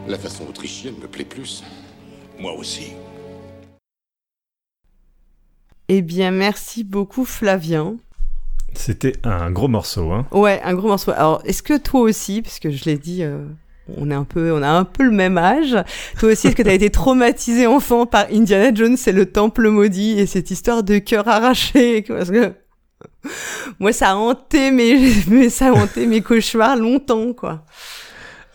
La 0.07 0.18
façon 0.18 0.45
autrichienne 0.47 0.95
me 1.01 1.07
plaît 1.07 1.23
plus. 1.23 1.64
Moi 2.38 2.51
aussi. 2.53 2.93
Eh 5.88 6.01
bien, 6.01 6.31
merci 6.31 6.84
beaucoup, 6.84 7.23
Flavien. 7.23 7.95
C'était 8.73 9.14
un 9.23 9.51
gros 9.51 9.69
morceau, 9.69 10.11
hein. 10.11 10.27
Ouais, 10.31 10.61
un 10.64 10.73
gros 10.73 10.89
morceau. 10.89 11.11
Alors, 11.11 11.41
est-ce 11.45 11.64
que 11.64 11.77
toi 11.77 12.01
aussi, 12.01 12.41
parce 12.41 12.60
que 12.60 12.69
je 12.72 12.84
l'ai 12.85 12.97
dit, 12.97 13.23
euh, 13.23 13.45
on 13.98 14.10
est 14.11 14.14
un 14.16 14.24
peu, 14.24 14.52
on 14.53 14.61
a 14.61 14.70
un 14.70 14.84
peu 14.84 15.03
le 15.03 15.11
même 15.11 15.38
âge. 15.38 15.76
Toi 16.20 16.32
aussi, 16.32 16.48
est-ce 16.48 16.56
que 16.56 16.64
tu 16.64 16.70
as 16.70 16.74
été 16.74 16.90
traumatisé 16.90 17.68
enfant 17.68 18.06
par 18.06 18.26
Indiana 18.34 18.72
Jones 18.74 18.98
et 19.06 19.11
le 19.11 19.26
Temple 19.26 19.70
maudit 19.70 20.20
et 20.20 20.26
cette 20.26 20.52
histoire 20.52 20.84
de 20.84 20.98
cœur 20.99 21.28
arraché? 21.28 22.03
Parce 22.07 22.30
que 22.32 22.53
moi, 23.80 23.94
ça 23.94 24.10
a 24.11 24.16
hanté 24.16 24.72
mes, 24.72 24.98
mais 25.28 25.49
ça 25.49 25.68
a 25.68 25.72
hanté 25.74 26.06
mes 26.07 26.22
cauchemars 26.22 26.76
longtemps, 26.76 27.34
quoi. 27.34 27.64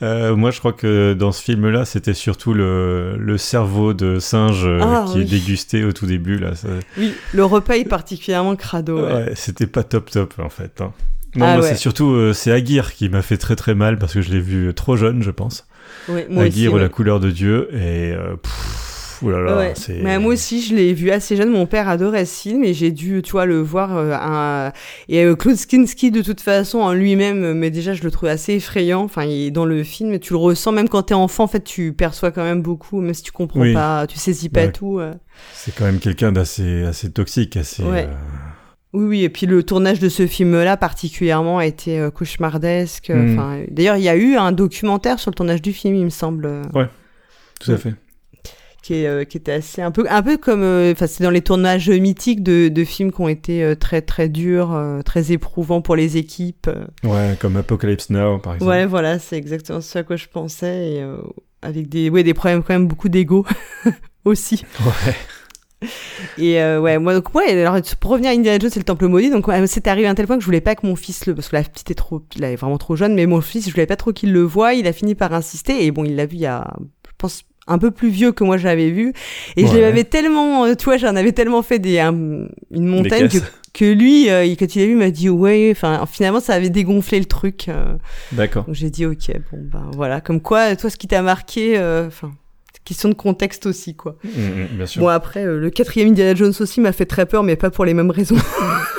Euh, 0.02 0.34
moi, 0.36 0.50
je 0.50 0.58
crois 0.58 0.72
que 0.72 1.14
dans 1.14 1.30
ce 1.32 1.40
film-là, 1.42 1.84
c'était 1.84 2.14
surtout 2.14 2.52
le, 2.52 3.16
le 3.16 3.38
cerveau 3.38 3.94
de 3.94 4.18
singe 4.18 4.64
euh, 4.66 4.80
Ah, 4.82 5.04
qui 5.08 5.18
oui. 5.18 5.22
est 5.22 5.24
dégusté 5.24 5.84
au 5.84 5.92
tout 5.92 6.04
début. 6.06 6.36
Là, 6.36 6.54
ça- 6.56 6.68
Oui, 6.98 7.14
le 7.32 7.44
repas 7.44 7.74
est 7.76 7.88
particulièrement 7.88 8.56
crado. 8.56 8.96
ouais. 9.06 9.12
Ouais, 9.12 9.32
c'était 9.36 9.68
pas 9.68 9.82
top 9.84 10.10
top 10.10 10.34
en 10.40 10.48
fait. 10.50 10.80
hein. 10.80 10.92
Non, 11.36 11.46
Ah 11.46 11.52
moi 11.56 11.62
ouais. 11.64 11.68
c'est 11.70 11.76
surtout 11.76 12.10
euh, 12.12 12.32
c'est 12.32 12.52
Aguirre 12.52 12.92
qui 12.94 13.08
m'a 13.08 13.22
fait 13.22 13.36
très 13.38 13.56
très 13.56 13.74
mal 13.74 13.98
parce 13.98 14.14
que 14.14 14.20
je 14.22 14.30
l'ai 14.30 14.40
vu 14.40 14.72
trop 14.74 14.96
jeune, 14.96 15.22
je 15.22 15.30
pense. 15.30 15.66
Ouais, 16.08 16.26
moi 16.30 16.44
Aguirre 16.44 16.72
aussi, 16.72 16.76
ou 16.76 16.78
la 16.82 16.88
couleur 16.88 17.18
de 17.20 17.30
Dieu 17.30 17.68
et 17.72 18.12
euh, 18.12 18.36
pff, 18.36 19.18
oulala, 19.22 19.56
Ouais. 19.56 19.72
c'est. 19.74 20.00
Mais 20.02 20.18
moi 20.18 20.34
aussi, 20.34 20.60
je 20.60 20.74
l'ai 20.74 20.92
vu 20.92 21.10
assez 21.10 21.34
jeune. 21.36 21.50
Mon 21.50 21.66
père 21.66 21.88
adorait 21.88 22.24
ce 22.26 22.42
film 22.42 22.62
et 22.64 22.74
j'ai 22.74 22.90
dû, 22.90 23.22
tu 23.22 23.32
vois, 23.32 23.46
le 23.46 23.60
voir. 23.60 23.96
euh, 23.96 24.12
un... 24.12 24.72
Et 25.08 25.24
euh, 25.24 25.34
Claude 25.34 25.56
Kinski, 25.56 26.10
de 26.10 26.20
toute 26.20 26.40
façon, 26.40 26.78
en 26.80 26.92
lui-même, 26.92 27.42
euh, 27.42 27.54
mais 27.54 27.70
déjà, 27.70 27.94
je 27.94 28.02
le 28.02 28.10
trouve 28.10 28.28
assez 28.28 28.54
effrayant. 28.54 29.02
Enfin, 29.02 29.24
il 29.24 29.46
est 29.46 29.50
dans 29.50 29.64
le 29.64 29.82
film, 29.82 30.18
tu 30.18 30.32
le 30.34 30.38
ressens, 30.38 30.72
même 30.72 30.88
quand 30.88 31.04
t'es 31.04 31.14
enfant, 31.14 31.44
en 31.44 31.48
fait, 31.48 31.64
tu 31.64 31.92
perçois 31.92 32.32
quand 32.32 32.42
même 32.44 32.60
beaucoup, 32.60 33.00
même 33.00 33.14
si 33.14 33.22
tu 33.22 33.32
comprends 33.32 33.60
Oui. 33.60 33.72
pas, 33.72 34.06
tu 34.06 34.18
saisis 34.18 34.48
pas 34.50 34.68
tout. 34.68 34.98
euh. 34.98 35.14
C'est 35.54 35.74
quand 35.74 35.84
même 35.84 36.00
quelqu'un 36.00 36.30
d'assez 36.32 36.82
assez 36.84 37.10
toxique, 37.10 37.56
assez. 37.56 37.82
Euh, 38.94 38.98
Oui, 38.98 39.04
oui, 39.06 39.22
et 39.24 39.28
puis 39.28 39.46
le 39.46 39.62
tournage 39.62 39.98
de 40.00 40.08
ce 40.08 40.26
film-là, 40.26 40.76
particulièrement, 40.76 41.58
a 41.58 41.66
été 41.66 41.98
euh, 41.98 42.10
cauchemardesque. 42.10 43.10
Mm. 43.10 43.32
Enfin, 43.38 43.62
D'ailleurs, 43.70 43.96
il 43.96 44.02
y 44.04 44.08
a 44.08 44.16
eu 44.16 44.36
un 44.36 44.52
documentaire 44.52 45.18
sur 45.18 45.30
le 45.30 45.34
tournage 45.36 45.62
du 45.62 45.72
film, 45.72 45.94
il 45.96 46.04
me 46.04 46.10
semble. 46.10 46.46
euh, 46.46 46.62
Ouais, 46.74 46.88
tout 47.60 47.72
à 47.72 47.76
fait. 47.76 47.94
qui, 48.82 48.94
est, 48.94 49.06
euh, 49.06 49.24
qui 49.24 49.38
était 49.38 49.52
assez 49.52 49.80
un 49.80 49.90
peu 49.90 50.04
un 50.10 50.22
peu 50.22 50.36
comme 50.36 50.62
euh, 50.62 50.92
enfin 50.92 51.06
c'est 51.06 51.24
dans 51.24 51.30
les 51.30 51.40
tournages 51.40 51.88
mythiques 51.88 52.42
de, 52.42 52.68
de 52.68 52.84
films 52.84 53.12
qui 53.12 53.20
ont 53.22 53.28
été 53.28 53.64
euh, 53.64 53.74
très 53.74 54.02
très 54.02 54.28
durs 54.28 54.74
euh, 54.74 55.00
très 55.00 55.32
éprouvants 55.32 55.80
pour 55.80 55.96
les 55.96 56.18
équipes 56.18 56.68
euh. 56.68 56.84
Ouais, 57.02 57.34
comme 57.40 57.56
Apocalypse 57.56 58.10
Now 58.10 58.38
par 58.40 58.56
exemple. 58.56 58.70
ouais 58.70 58.84
voilà 58.84 59.18
c'est 59.18 59.38
exactement 59.38 59.80
ce 59.80 59.98
à 59.98 60.02
quoi 60.02 60.16
je 60.16 60.26
pensais 60.30 60.90
et 60.96 61.00
euh, 61.02 61.16
avec 61.62 61.88
des 61.88 62.10
ouais 62.10 62.24
des 62.24 62.34
problèmes 62.34 62.62
quand 62.62 62.74
même 62.74 62.86
beaucoup 62.86 63.08
d'ego 63.08 63.46
aussi 64.26 64.62
Ouais. 64.84 65.14
Et 66.38 66.60
euh, 66.60 66.80
ouais 66.80 66.98
moi 66.98 67.14
donc 67.14 67.34
ouais 67.34 67.60
alors 67.60 67.78
pour 68.00 68.10
revenir 68.12 68.30
à 68.30 68.34
Indiana 68.34 68.58
Jones 68.60 68.70
et 68.74 68.78
le 68.78 68.84
Temple 68.84 69.06
maudit 69.08 69.30
donc 69.30 69.48
ouais, 69.48 69.66
c'était 69.66 69.90
arrivé 69.90 70.06
à 70.06 70.10
un 70.10 70.14
tel 70.14 70.26
point 70.26 70.36
que 70.36 70.42
je 70.42 70.46
voulais 70.46 70.60
pas 70.60 70.74
que 70.74 70.86
mon 70.86 70.96
fils 70.96 71.26
le 71.26 71.34
parce 71.34 71.48
que 71.48 71.56
la 71.56 71.62
petite 71.62 71.90
est 71.90 71.94
trop 71.94 72.22
il 72.36 72.44
est 72.44 72.56
vraiment 72.56 72.78
trop 72.78 72.96
jeune 72.96 73.14
mais 73.14 73.26
mon 73.26 73.40
fils 73.40 73.66
je 73.66 73.70
voulais 73.72 73.86
pas 73.86 73.96
trop 73.96 74.12
qu'il 74.12 74.32
le 74.32 74.42
voie 74.42 74.74
il 74.74 74.86
a 74.86 74.92
fini 74.92 75.14
par 75.14 75.32
insister 75.34 75.84
et 75.84 75.90
bon 75.90 76.04
il 76.04 76.16
l'a 76.16 76.26
vu 76.26 76.36
il 76.36 76.40
y 76.42 76.46
a 76.46 76.74
je 77.06 77.12
pense 77.18 77.42
un 77.66 77.78
peu 77.78 77.90
plus 77.90 78.10
vieux 78.10 78.32
que 78.32 78.44
moi 78.44 78.58
je 78.58 78.64
l'avais 78.64 78.90
vu 78.90 79.12
et 79.56 79.66
je 79.66 79.72
Ouais. 79.72 79.80
l'avais 79.80 80.04
tellement 80.04 80.66
euh, 80.66 80.74
tu 80.74 80.84
vois 80.84 80.98
j'en 80.98 81.16
avais 81.16 81.32
tellement 81.32 81.62
fait 81.62 81.78
des 81.78 81.98
un- 81.98 82.46
une 82.70 82.86
montagne 82.86 83.28
que, 83.28 83.38
que 83.72 83.84
lui 83.86 84.28
euh, 84.28 84.44
quand 84.58 84.76
il 84.76 84.82
a 84.82 84.84
vu 84.84 84.90
il 84.92 84.98
m'a 84.98 85.10
dit 85.10 85.30
ouais 85.30 85.68
enfin 85.72 86.04
finalement 86.10 86.40
ça 86.40 86.52
avait 86.54 86.68
dégonflé 86.68 87.18
le 87.18 87.24
truc 87.24 87.68
euh. 87.68 87.94
D'accord. 88.32 88.66
j'ai 88.68 88.90
dit 88.90 89.06
ok 89.06 89.30
bon 89.50 89.58
ben 89.72 89.90
voilà 89.94 90.20
comme 90.20 90.42
quoi 90.42 90.76
toi 90.76 90.90
ce 90.90 90.96
qui 90.98 91.06
t'a 91.08 91.22
marqué 91.22 91.78
euh, 91.78 92.06
enfin 92.08 92.32
question 92.84 93.08
de 93.08 93.14
contexte 93.14 93.66
aussi 93.66 93.94
quoi 93.96 94.16
Mm, 94.24 94.28
mm, 94.28 94.66
bien 94.76 94.86
sûr. 94.86 95.00
Bon 95.02 95.08
après, 95.08 95.44
euh, 95.44 95.58
le 95.58 95.70
quatrième 95.70 96.08
Indiana 96.10 96.34
Jones 96.34 96.52
aussi 96.60 96.80
m'a 96.80 96.92
fait 96.92 97.06
très 97.06 97.26
peur, 97.26 97.42
mais 97.42 97.56
pas 97.56 97.70
pour 97.70 97.84
les 97.84 97.94
mêmes 97.94 98.10
raisons. 98.10 98.36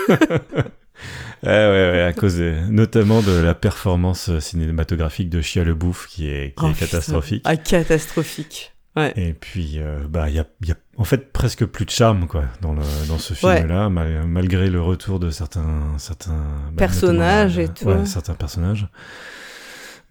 Ouais, 0.10 0.16
ouais, 1.44 1.92
ouais, 1.92 2.02
à 2.02 2.14
cause 2.14 2.40
notamment 2.70 3.22
de 3.22 3.32
la 3.34 3.54
performance 3.54 4.30
euh, 4.30 4.40
cinématographique 4.40 5.30
de 5.30 5.42
Chia 5.42 5.64
le 5.64 5.76
Bouffe 5.76 6.08
qui 6.08 6.28
est, 6.30 6.56
qui 6.58 6.64
Oh, 6.66 6.70
est 6.70 6.74
putain. 6.74 6.86
catastrophique. 6.86 7.42
Ah, 7.46 7.58
catastrophique. 7.58 8.72
Ouais. 8.96 9.12
Et 9.18 9.34
puis, 9.34 9.74
euh, 9.80 10.06
bah, 10.10 10.30
il 10.30 10.36
y 10.36 10.40
a, 10.40 10.46
y 10.66 10.72
a 10.72 10.76
en 10.98 11.04
fait 11.04 11.34
presque 11.34 11.66
plus 11.66 11.84
de 11.84 11.90
charme, 11.90 12.28
quoi, 12.28 12.46
dans, 12.62 12.72
le, 12.74 12.82
dans 13.10 13.18
ce 13.20 13.34
Ouais. 13.46 13.58
film-là, 13.58 13.90
mal- 13.90 14.26
malgré 14.26 14.70
le 14.70 14.80
retour 14.82 15.20
de 15.20 15.30
certains, 15.32 15.96
certains 15.98 16.32
bah, 16.72 16.78
Personnages 16.78 17.58
notamment, 17.58 17.72
et 17.72 17.74
tout. 17.74 17.86
Ouais, 18.02 18.06
certains 18.06 18.36
personnages. 18.36 18.88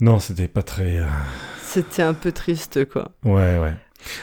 Non, 0.04 0.18
c'était 0.18 0.48
pas 0.48 0.62
très. 0.62 0.98
euh, 0.98 1.06
C'était 1.62 2.02
un 2.02 2.14
peu 2.14 2.30
triste, 2.32 2.84
quoi. 2.88 3.10
Ouais, 3.24 3.58
ouais. 3.58 3.72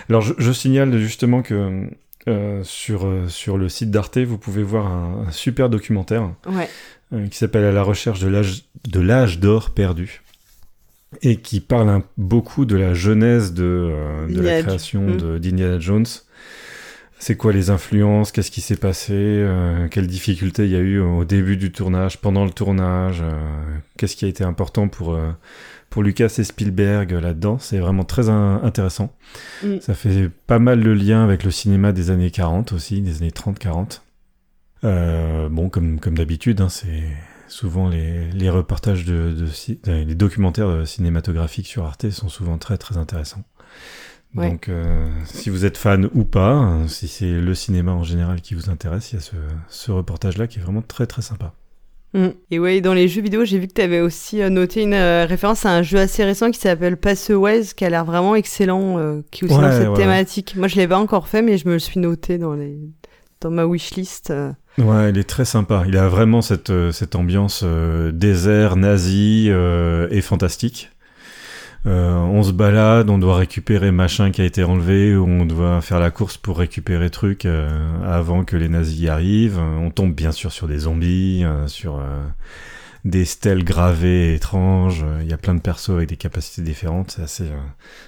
Alors, 0.10 0.22
je, 0.22 0.34
je 0.38 0.52
signale 0.52 0.96
justement 1.00 1.42
que 1.42 1.90
euh, 2.28 2.64
sur, 2.64 3.06
euh, 3.08 3.28
sur 3.28 3.58
le 3.58 3.68
site 3.68 3.90
d'Arte, 3.90 4.20
vous 4.20 4.38
pouvez 4.38 4.62
voir 4.64 4.86
un, 4.88 5.26
un 5.28 5.32
super 5.32 5.70
documentaire 5.70 6.30
Ouais. 6.46 6.70
qui 7.30 7.38
s'appelle 7.38 7.66
À 7.66 7.72
la 7.72 7.82
recherche 7.84 8.20
de 8.20 9.00
l'âge 9.00 9.40
d'or 9.40 9.72
perdu 9.72 10.22
et 11.24 11.38
qui 11.38 11.60
parle 11.62 11.90
un- 11.90 12.04
beaucoup 12.18 12.66
de 12.66 12.76
la 12.76 12.94
genèse 12.94 13.54
de, 13.54 13.92
de 14.30 14.40
la 14.40 14.62
création 14.62 15.02
Mm. 15.02 15.18
de- 15.18 15.38
d'Indiana 15.40 15.80
Jones. 15.80 16.06
C'est 17.20 17.36
quoi 17.36 17.54
les 17.54 17.70
influences? 17.70 18.32
Qu'est-ce 18.32 18.50
qui 18.50 18.62
s'est 18.62 18.78
passé? 18.78 19.14
Euh, 19.14 19.88
Quelles 19.90 20.08
difficultés 20.08 20.66
il 20.66 20.72
y 20.72 20.76
a 20.76 20.80
eu 20.80 21.00
au 21.00 21.24
début 21.26 21.58
du 21.58 21.72
tournage, 21.72 22.18
pendant 22.20 22.46
le 22.46 22.52
tournage? 22.52 23.22
Euh, 23.22 23.34
Qu'est-ce 23.98 24.16
qui 24.16 24.26
a 24.26 24.28
été 24.28 24.44
important 24.44 24.88
pour, 24.88 25.14
euh, 25.14 25.30
pour 25.92 26.02
Lucas 26.02 26.34
et 26.40 26.44
Spielberg 26.44 27.14
euh, 27.14 27.22
là-dedans 27.22 27.60
C'est 27.60 27.78
vraiment 27.78 28.04
très 28.04 28.30
in- 28.30 28.62
intéressant. 28.64 29.14
Mm. 29.64 29.80
Ça 29.82 29.94
fait 29.94 30.30
pas 30.48 30.58
mal 30.58 30.82
le 30.82 30.96
lien 30.96 31.24
avec 31.24 31.44
le 31.44 31.52
cinéma 31.52 31.92
des 31.92 32.10
années 32.10 32.32
40 32.32 32.72
aussi, 32.74 33.02
des 33.02 33.18
années 33.18 33.30
30-40. 33.30 34.02
Euh, 34.84 35.48
bon, 35.50 35.70
comme, 35.70 36.00
comme 36.00 36.18
d'habitude, 36.18 36.60
hein, 36.62 36.70
c'est 36.70 37.04
souvent 37.48 37.88
les, 37.90 38.32
les 38.32 38.50
reportages 38.50 39.06
de, 39.06 39.32
de 39.32 39.46
ci- 39.46 39.80
euh, 39.88 40.04
les 40.04 40.16
documentaires 40.16 40.68
euh, 40.70 40.86
cinématographiques 40.86 41.68
sur 41.68 41.86
Arte 41.86 42.10
sont 42.10 42.30
souvent 42.30 42.58
très 42.58 42.78
très 42.80 42.98
intéressants. 42.98 43.44
Ouais. 44.34 44.50
Donc, 44.50 44.70
euh, 44.70 45.10
si 45.26 45.50
vous 45.50 45.66
êtes 45.66 45.78
fan 45.78 46.10
ou 46.14 46.24
pas, 46.24 46.54
hein, 46.54 46.88
si 46.88 47.10
c'est 47.10 47.30
le 47.40 47.54
cinéma 47.54 47.92
en 47.92 48.04
général 48.04 48.40
qui 48.42 48.56
vous 48.56 48.70
intéresse, 48.70 49.12
il 49.12 49.16
y 49.16 49.18
a 49.18 49.22
ce, 49.22 49.36
ce 49.68 49.92
reportage-là 49.92 50.48
qui 50.48 50.60
est 50.60 50.62
vraiment 50.62 50.82
très 50.82 51.06
très 51.06 51.22
sympa. 51.22 51.54
Mm. 52.14 52.28
Et 52.52 52.60
ouais, 52.60 52.82
dans 52.82 52.94
les 52.94 53.08
jeux 53.08 53.22
vidéo, 53.22 53.46
j'ai 53.46 53.58
vu 53.58 53.68
que 53.68 53.74
tu 53.74 53.82
avais 53.82 54.02
aussi 54.02 54.42
euh, 54.42 54.50
noté 54.50 54.82
une 54.82 54.94
euh, 54.94 55.26
référence 55.26 55.66
à 55.66 55.72
un 55.72 55.82
jeu 55.82 55.98
assez 55.98 56.24
récent 56.26 56.52
qui 56.52 56.60
s'appelle 56.60 56.98
Passaways, 56.98 57.68
qui 57.76 57.86
a 57.86 57.90
l'air 57.90 58.04
vraiment 58.06 58.36
excellent, 58.36 58.98
euh, 58.98 59.22
qui 59.32 59.46
est 59.46 59.48
aussi 59.48 59.56
Ouais, 59.58 59.62
dans 59.62 59.72
cette 59.72 59.88
ouais, 59.90 59.96
thématique. 59.96 60.56
Moi, 60.58 60.68
je 60.68 60.76
l'ai 60.76 60.88
pas 60.88 60.98
encore 60.98 61.28
fait, 61.28 61.42
mais 61.42 61.58
je 61.58 61.68
me 61.68 61.74
le 61.74 61.80
suis 61.80 62.00
noté 62.00 62.38
dans 62.38 62.54
les 62.54 62.78
dans 63.40 63.50
ma 63.50 63.66
wishlist. 63.66 64.30
euh. 64.30 64.52
Ouais, 64.78 65.10
il 65.10 65.18
est 65.18 65.28
très 65.28 65.46
sympa. 65.46 65.84
Il 65.88 65.98
a 65.98 66.08
vraiment 66.08 66.42
cette, 66.44 66.72
cette 66.92 67.16
ambiance 67.16 67.64
désert, 68.14 68.76
nazi 68.76 69.48
euh, 69.50 70.08
et 70.12 70.22
fantastique. 70.22 70.91
Euh, 71.88 72.14
on 72.14 72.44
se 72.44 72.52
balade, 72.52 73.10
on 73.10 73.18
doit 73.18 73.38
récupérer 73.38 73.92
machin 73.92 74.30
qui 74.30 74.42
a 74.42 74.46
été 74.46 74.64
enlevé, 74.64 75.16
ou 75.16 75.26
on 75.26 75.46
doit 75.46 75.82
faire 75.82 76.00
la 76.00 76.12
course 76.12 76.38
pour 76.38 76.60
récupérer 76.60 77.10
truc 77.10 77.46
euh, 77.46 77.68
avant 78.06 78.44
que 78.44 78.56
les 78.56 78.70
nazis 78.70 79.00
y 79.00 79.08
arrivent. 79.10 79.58
On 79.60 79.90
tombe 79.90 80.14
bien 80.14 80.32
sûr 80.32 80.52
sur 80.52 80.68
des 80.68 80.80
zombies, 80.80 81.44
euh, 81.44 81.68
sur 81.68 81.96
euh, 81.98 82.22
des 83.04 83.26
stèles 83.26 83.64
gravées 83.64 84.36
étranges. 84.36 85.04
Il 85.22 85.28
y 85.28 85.34
a 85.34 85.38
plein 85.38 85.56
de 85.56 85.60
persos 85.62 85.90
avec 85.90 86.10
des 86.10 86.18
capacités 86.18 86.62
différentes. 86.62 87.12
C'est 87.16 87.24
assez, 87.24 87.44
euh, 87.46 87.58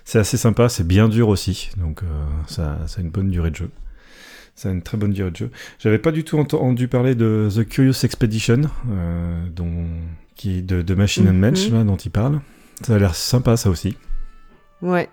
c'est 0.06 0.20
assez 0.20 0.38
sympa. 0.38 0.70
C'est 0.70 0.88
bien 0.88 1.10
dur 1.10 1.30
aussi, 1.30 1.72
donc 1.78 2.04
euh, 2.04 2.06
ça, 2.46 2.78
ça 2.86 3.00
a 3.00 3.04
une 3.04 3.10
bonne 3.10 3.32
durée 3.32 3.50
de 3.50 3.56
jeu. 3.56 3.72
Ça 4.56 4.70
a 4.70 4.72
une 4.72 4.84
très 4.84 5.00
bonne 5.00 5.14
durée 5.14 5.32
de 5.32 5.36
jeu. 5.36 5.50
J'avais 5.80 5.98
pas 5.98 6.12
du 6.12 6.24
tout 6.24 6.38
entendu 6.38 6.88
parler 6.88 7.16
de 7.16 7.50
The 7.52 7.68
Curious 7.68 8.04
Expedition, 8.06 8.62
euh, 8.92 9.44
dont, 9.50 9.86
qui, 10.36 10.62
de, 10.62 10.84
de 10.84 10.94
Machine 10.94 11.28
and 11.28 11.34
Match, 11.34 11.70
Mhm. 11.70 11.74
là, 11.80 11.84
dont 11.84 11.96
il 11.98 12.12
parle. 12.12 12.40
Ça 12.82 12.96
a 12.96 13.00
l'air 13.00 13.16
sympa, 13.16 13.56
ça 13.58 13.70
aussi. 13.70 13.98
Ouais. 14.82 15.10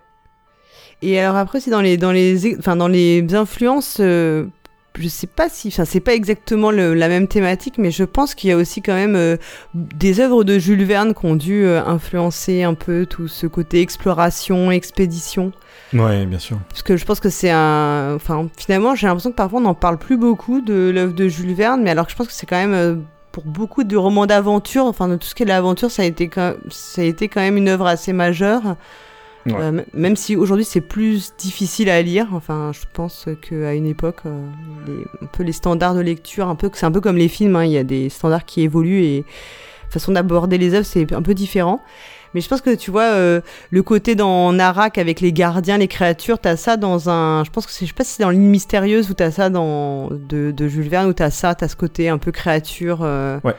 Et 1.03 1.19
alors 1.21 1.37
après, 1.37 1.61
c'est 1.61 1.71
dans 1.71 1.81
les, 1.81 1.97
dans 1.97 2.13
les, 2.13 2.57
enfin, 2.59 2.77
dans 2.77 2.89
les 2.89 3.27
influences, 3.35 3.99
euh, 4.01 4.47
je 4.99 5.09
sais 5.09 5.27
pas 5.29 5.49
si, 5.49 5.69
enfin, 5.69 5.85
c'est 5.85 6.01
pas 6.01 6.15
exactement 6.15 6.71
le- 6.71 6.93
la 6.95 7.09
même 7.09 7.27
thématique, 7.29 7.79
mais 7.79 7.91
je 7.91 8.05
pense 8.05 8.35
qu'il 8.35 8.51
y 8.51 8.53
a 8.53 8.57
aussi 8.57 8.83
quand 8.83 8.95
même 8.95 9.15
euh, 9.17 9.37
des 9.75 10.21
œuvres 10.21 10.45
de 10.45 10.59
Jules 10.59 10.85
Verne 10.85 11.15
qui 11.15 11.25
ont 11.25 11.37
dû 11.37 11.65
euh, 11.65 11.83
influencer 11.87 12.65
un 12.65 12.75
peu 12.75 13.07
tout 13.07 13.29
ce 13.29 13.47
côté 13.47 13.81
exploration, 13.81 14.71
expédition. 14.71 15.53
Ouais, 15.95 16.27
bien 16.27 16.39
sûr. 16.39 16.59
Parce 16.69 16.83
que 16.83 16.97
je 16.97 17.05
pense 17.07 17.21
que 17.21 17.31
c'est 17.31 17.51
un. 17.51 18.13
Enfin, 18.17 18.49
finalement, 18.59 18.95
j'ai 18.95 19.07
l'impression 19.07 19.31
que 19.31 19.37
parfois 19.37 19.61
on 19.61 19.63
n'en 19.63 19.75
parle 19.75 19.97
plus 19.99 20.17
beaucoup 20.19 20.61
de 20.61 20.91
l'œuvre 20.95 21.15
de 21.15 21.29
Jules 21.29 21.55
Verne, 21.55 21.83
mais 21.83 21.91
alors 21.91 22.07
que 22.07 22.13
je 22.13 22.17
pense 22.17 22.27
que 22.27 22.33
c'est 22.35 22.47
quand 22.47 22.57
même. 22.67 23.05
Pour 23.33 23.45
beaucoup 23.45 23.85
de 23.85 23.97
romans 23.97 24.27
d'aventure, 24.27 24.85
enfin 24.87 25.09
de 25.09 25.17
tout 25.17 25.27
ce 25.27 25.35
qui 25.35 25.43
est 25.43 25.47
de 25.47 25.51
l'aventure, 25.51 25.91
ça 25.91 26.03
a 26.03 26.05
été 26.05 26.29
quand 26.29 26.55
ça 26.69 27.03
a 27.03 27.05
été 27.05 27.29
quand 27.29 27.41
même 27.41 27.57
une 27.57 27.69
œuvre 27.69 27.87
assez 27.87 28.13
majeure. 28.13 28.77
Ouais. 29.47 29.55
Euh, 29.55 29.83
même 29.95 30.17
si 30.17 30.37
aujourd'hui 30.37 30.67
c'est 30.67 30.83
plus 30.83 31.35
difficile 31.39 31.89
à 31.89 32.03
lire, 32.03 32.29
enfin 32.33 32.73
je 32.75 32.83
pense 32.93 33.27
qu'à 33.41 33.75
une 33.75 33.87
époque, 33.87 34.21
euh, 34.27 34.47
les, 34.87 35.05
un 35.23 35.27
peu 35.33 35.43
les 35.43 35.53
standards 35.53 35.95
de 35.95 36.01
lecture, 36.01 36.49
un 36.49 36.57
peu 36.57 36.71
c'est 36.75 36.85
un 36.85 36.93
peu 36.93 37.01
comme 37.01 37.17
les 37.17 37.29
films, 37.29 37.57
hein, 37.57 37.65
il 37.65 37.73
y 37.73 37.79
a 37.79 37.85
des 37.85 38.11
standards 38.11 38.45
qui 38.45 38.61
évoluent 38.61 39.03
et 39.03 39.25
la 39.85 39.91
façon 39.91 40.13
d'aborder 40.13 40.59
les 40.59 40.75
œuvres 40.75 40.85
c'est 40.85 41.11
un 41.13 41.23
peu 41.23 41.33
différent. 41.33 41.81
Mais 42.35 42.41
je 42.41 42.49
pense 42.49 42.61
que 42.61 42.75
tu 42.75 42.91
vois 42.91 43.13
euh, 43.13 43.41
le 43.71 43.83
côté 43.83 44.15
dans 44.15 44.53
Narak 44.53 44.99
avec 44.99 45.21
les 45.21 45.33
gardiens, 45.33 45.79
les 45.79 45.89
créatures, 45.89 46.39
t'as 46.39 46.57
ça 46.57 46.77
dans 46.77 47.11
un, 47.11 47.43
je 47.45 47.51
pense 47.51 47.67
que 47.67 47.73
c'est, 47.73 47.87
je 47.87 47.91
sais 47.91 47.95
pas 47.95 48.05
si 48.05 48.13
c'est 48.15 48.23
dans 48.23 48.31
l'île 48.31 48.41
mystérieuse 48.41 49.11
ou 49.11 49.15
t'as 49.15 49.31
ça 49.33 49.51
dans 49.51 50.09
de, 50.11 50.51
de 50.51 50.69
Jules 50.69 50.89
Verne 50.89 51.09
ou 51.09 51.13
t'as 51.13 51.31
ça, 51.31 51.55
t'as 51.55 51.67
ce 51.69 51.77
côté 51.77 52.09
un 52.09 52.19
peu 52.19 52.31
créature. 52.33 53.01
euh, 53.03 53.39
Ouais. 53.45 53.55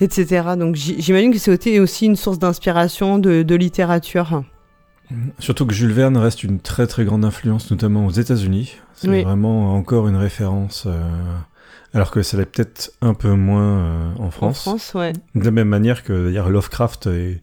Etc. 0.00 0.42
Donc 0.58 0.76
j'imagine 0.76 1.30
que 1.30 1.38
c'est 1.38 1.78
aussi 1.78 2.06
une 2.06 2.16
source 2.16 2.38
d'inspiration 2.38 3.18
de, 3.18 3.42
de 3.42 3.54
littérature. 3.54 4.42
Surtout 5.38 5.66
que 5.66 5.74
Jules 5.74 5.92
Verne 5.92 6.16
reste 6.16 6.42
une 6.42 6.58
très 6.60 6.86
très 6.86 7.04
grande 7.04 7.24
influence, 7.24 7.70
notamment 7.70 8.06
aux 8.06 8.10
États-Unis. 8.10 8.76
C'est 8.94 9.08
Oui. 9.08 9.22
vraiment 9.24 9.74
encore 9.74 10.08
une 10.08 10.16
référence, 10.16 10.84
euh, 10.86 11.02
alors 11.94 12.10
que 12.10 12.22
ça 12.22 12.36
l'est 12.36 12.46
peut-être 12.46 12.92
un 13.00 13.14
peu 13.14 13.34
moins 13.34 13.78
euh, 13.84 14.12
en 14.18 14.24
En 14.26 14.30
France. 14.30 14.60
France, 14.62 14.92
ouais. 14.94 15.12
De 15.34 15.44
la 15.44 15.50
même 15.50 15.68
manière 15.68 16.04
que 16.04 16.26
d'ailleurs, 16.26 16.48
Lovecraft 16.50 17.06
est, 17.08 17.40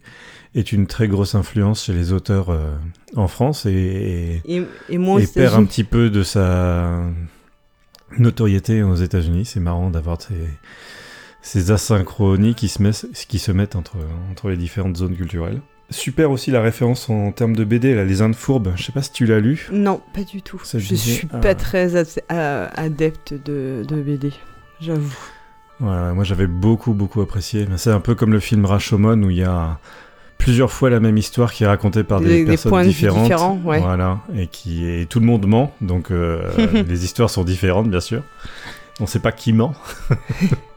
est 0.54 0.72
une 0.72 0.86
très 0.86 1.06
grosse 1.08 1.34
influence 1.34 1.84
chez 1.84 1.92
les 1.92 2.12
auteurs 2.12 2.50
euh, 2.50 2.70
en 3.16 3.28
France 3.28 3.66
et, 3.66 4.42
perd 5.34 5.54
un 5.54 5.64
petit 5.64 5.84
peu 5.84 6.08
de 6.10 6.22
sa 6.22 7.02
notoriété 8.18 8.82
aux 8.82 8.94
États-Unis. 8.94 9.44
C'est 9.44 9.60
marrant 9.60 9.90
d'avoir 9.90 10.20
ces, 10.20 10.34
ces 11.42 11.70
asynchronies 11.70 12.54
qui 12.54 12.68
se, 12.68 12.82
met- 12.82 13.12
qui 13.28 13.38
se 13.38 13.52
mettent 13.52 13.76
entre, 13.76 13.96
entre 14.30 14.48
les 14.50 14.56
différentes 14.56 14.96
zones 14.96 15.16
culturelles. 15.16 15.60
Super 15.90 16.30
aussi 16.30 16.50
la 16.50 16.60
référence 16.60 17.08
en 17.08 17.32
termes 17.32 17.56
de 17.56 17.64
BD, 17.64 17.94
là, 17.94 18.04
Les 18.04 18.20
Indes 18.20 18.34
Fourbes. 18.34 18.72
Je 18.76 18.82
sais 18.82 18.92
pas 18.92 19.00
si 19.00 19.10
tu 19.10 19.24
l'as 19.24 19.40
lu. 19.40 19.68
Non, 19.72 20.02
pas 20.12 20.22
du 20.22 20.42
tout. 20.42 20.60
Ça, 20.62 20.78
je 20.78 20.86
je 20.88 20.94
suis 20.94 21.28
ah. 21.32 21.38
pas 21.38 21.54
très 21.54 21.96
euh, 21.96 22.68
adepte 22.74 23.32
de, 23.32 23.84
de 23.88 24.02
BD, 24.02 24.32
j'avoue. 24.80 25.16
Voilà, 25.80 26.12
moi 26.12 26.24
j'avais 26.24 26.48
beaucoup 26.48 26.92
beaucoup 26.92 27.20
apprécié. 27.20 27.66
Mais 27.70 27.78
C'est 27.78 27.90
un 27.90 28.00
peu 28.00 28.14
comme 28.14 28.32
le 28.32 28.40
film 28.40 28.66
Rashomon 28.66 29.22
où 29.22 29.30
il 29.30 29.38
y 29.38 29.44
a 29.44 29.78
plusieurs 30.36 30.72
fois 30.72 30.90
la 30.90 31.00
même 31.00 31.16
histoire 31.16 31.52
qui 31.52 31.64
est 31.64 31.66
racontée 31.66 32.04
par 32.04 32.20
des, 32.20 32.28
Des- 32.28 32.38
des 32.40 32.50
personnes 32.50 32.70
points 32.70 32.82
de 32.82 32.88
vue 32.88 32.92
différentes. 32.94 33.22
différents, 33.22 33.60
ouais. 33.64 33.80
Voilà, 33.80 34.18
et 34.36 34.46
qui 34.46 34.86
et 34.88 35.06
tout 35.06 35.20
le 35.20 35.26
monde 35.26 35.46
ment, 35.46 35.72
donc 35.80 36.10
euh, 36.10 36.50
les 36.88 37.04
histoires 37.04 37.30
sont 37.30 37.44
différentes 37.44 37.88
bien 37.88 38.00
sûr. 38.00 38.22
On 39.00 39.06
sait 39.06 39.20
pas 39.20 39.32
qui 39.32 39.52
ment. 39.52 39.74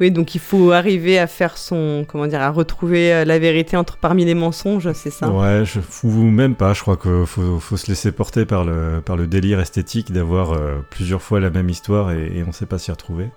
Oui, 0.00 0.10
donc 0.10 0.34
il 0.34 0.40
faut 0.40 0.72
arriver 0.72 1.18
à 1.18 1.26
faire 1.26 1.58
son, 1.58 2.06
comment 2.08 2.26
dire, 2.26 2.40
à 2.40 2.50
retrouver 2.50 3.12
euh, 3.12 3.24
la 3.26 3.38
vérité 3.38 3.76
entre 3.76 3.98
parmi 3.98 4.24
les 4.24 4.34
mensonges, 4.34 4.90
c'est 4.94 5.10
ça? 5.10 5.28
Ouais, 5.28 5.64
je 5.66 5.78
fous 5.80 6.08
même 6.10 6.54
pas. 6.54 6.72
Je 6.72 6.80
crois 6.80 6.96
qu'il 6.96 7.26
faut, 7.26 7.60
faut 7.60 7.76
se 7.76 7.86
laisser 7.88 8.10
porter 8.10 8.46
par 8.46 8.64
le, 8.64 9.02
par 9.04 9.16
le 9.16 9.26
délire 9.26 9.60
esthétique 9.60 10.10
d'avoir 10.10 10.52
euh, 10.52 10.78
plusieurs 10.90 11.20
fois 11.20 11.38
la 11.38 11.50
même 11.50 11.68
histoire 11.68 12.12
et, 12.12 12.38
et 12.38 12.44
on 12.46 12.52
sait 12.52 12.66
pas 12.66 12.78
s'y 12.78 12.90
retrouver. 12.90 13.28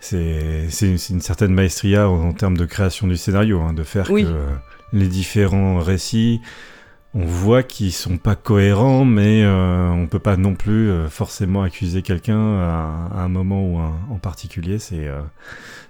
C'est 0.00 0.68
une, 0.82 1.20
certaine 1.20 1.52
maestria 1.52 2.08
en, 2.08 2.28
en 2.28 2.32
termes 2.32 2.56
de 2.56 2.64
création 2.64 3.06
du 3.06 3.16
scénario, 3.16 3.60
hein, 3.60 3.72
de 3.74 3.82
faire 3.82 4.10
Oui. 4.10 4.24
que 4.24 4.28
euh, 4.28 4.46
les 4.92 5.08
différents 5.08 5.78
récits, 5.78 6.40
on 7.12 7.24
voit 7.24 7.62
qu'ils 7.62 7.92
sont 7.92 8.18
pas 8.18 8.36
cohérents, 8.36 9.04
mais 9.04 9.42
euh, 9.42 9.88
on 9.88 10.06
peut 10.06 10.18
pas 10.20 10.36
non 10.36 10.54
plus 10.54 10.90
euh, 10.90 11.08
forcément 11.08 11.62
accuser 11.62 12.02
quelqu'un 12.02 12.38
à, 12.38 13.08
à 13.12 13.20
un 13.22 13.28
moment 13.28 13.66
ou 13.66 13.78
un- 13.78 14.00
en 14.10 14.18
particulier. 14.18 14.78
C'est 14.78 15.08
euh, 15.08 15.20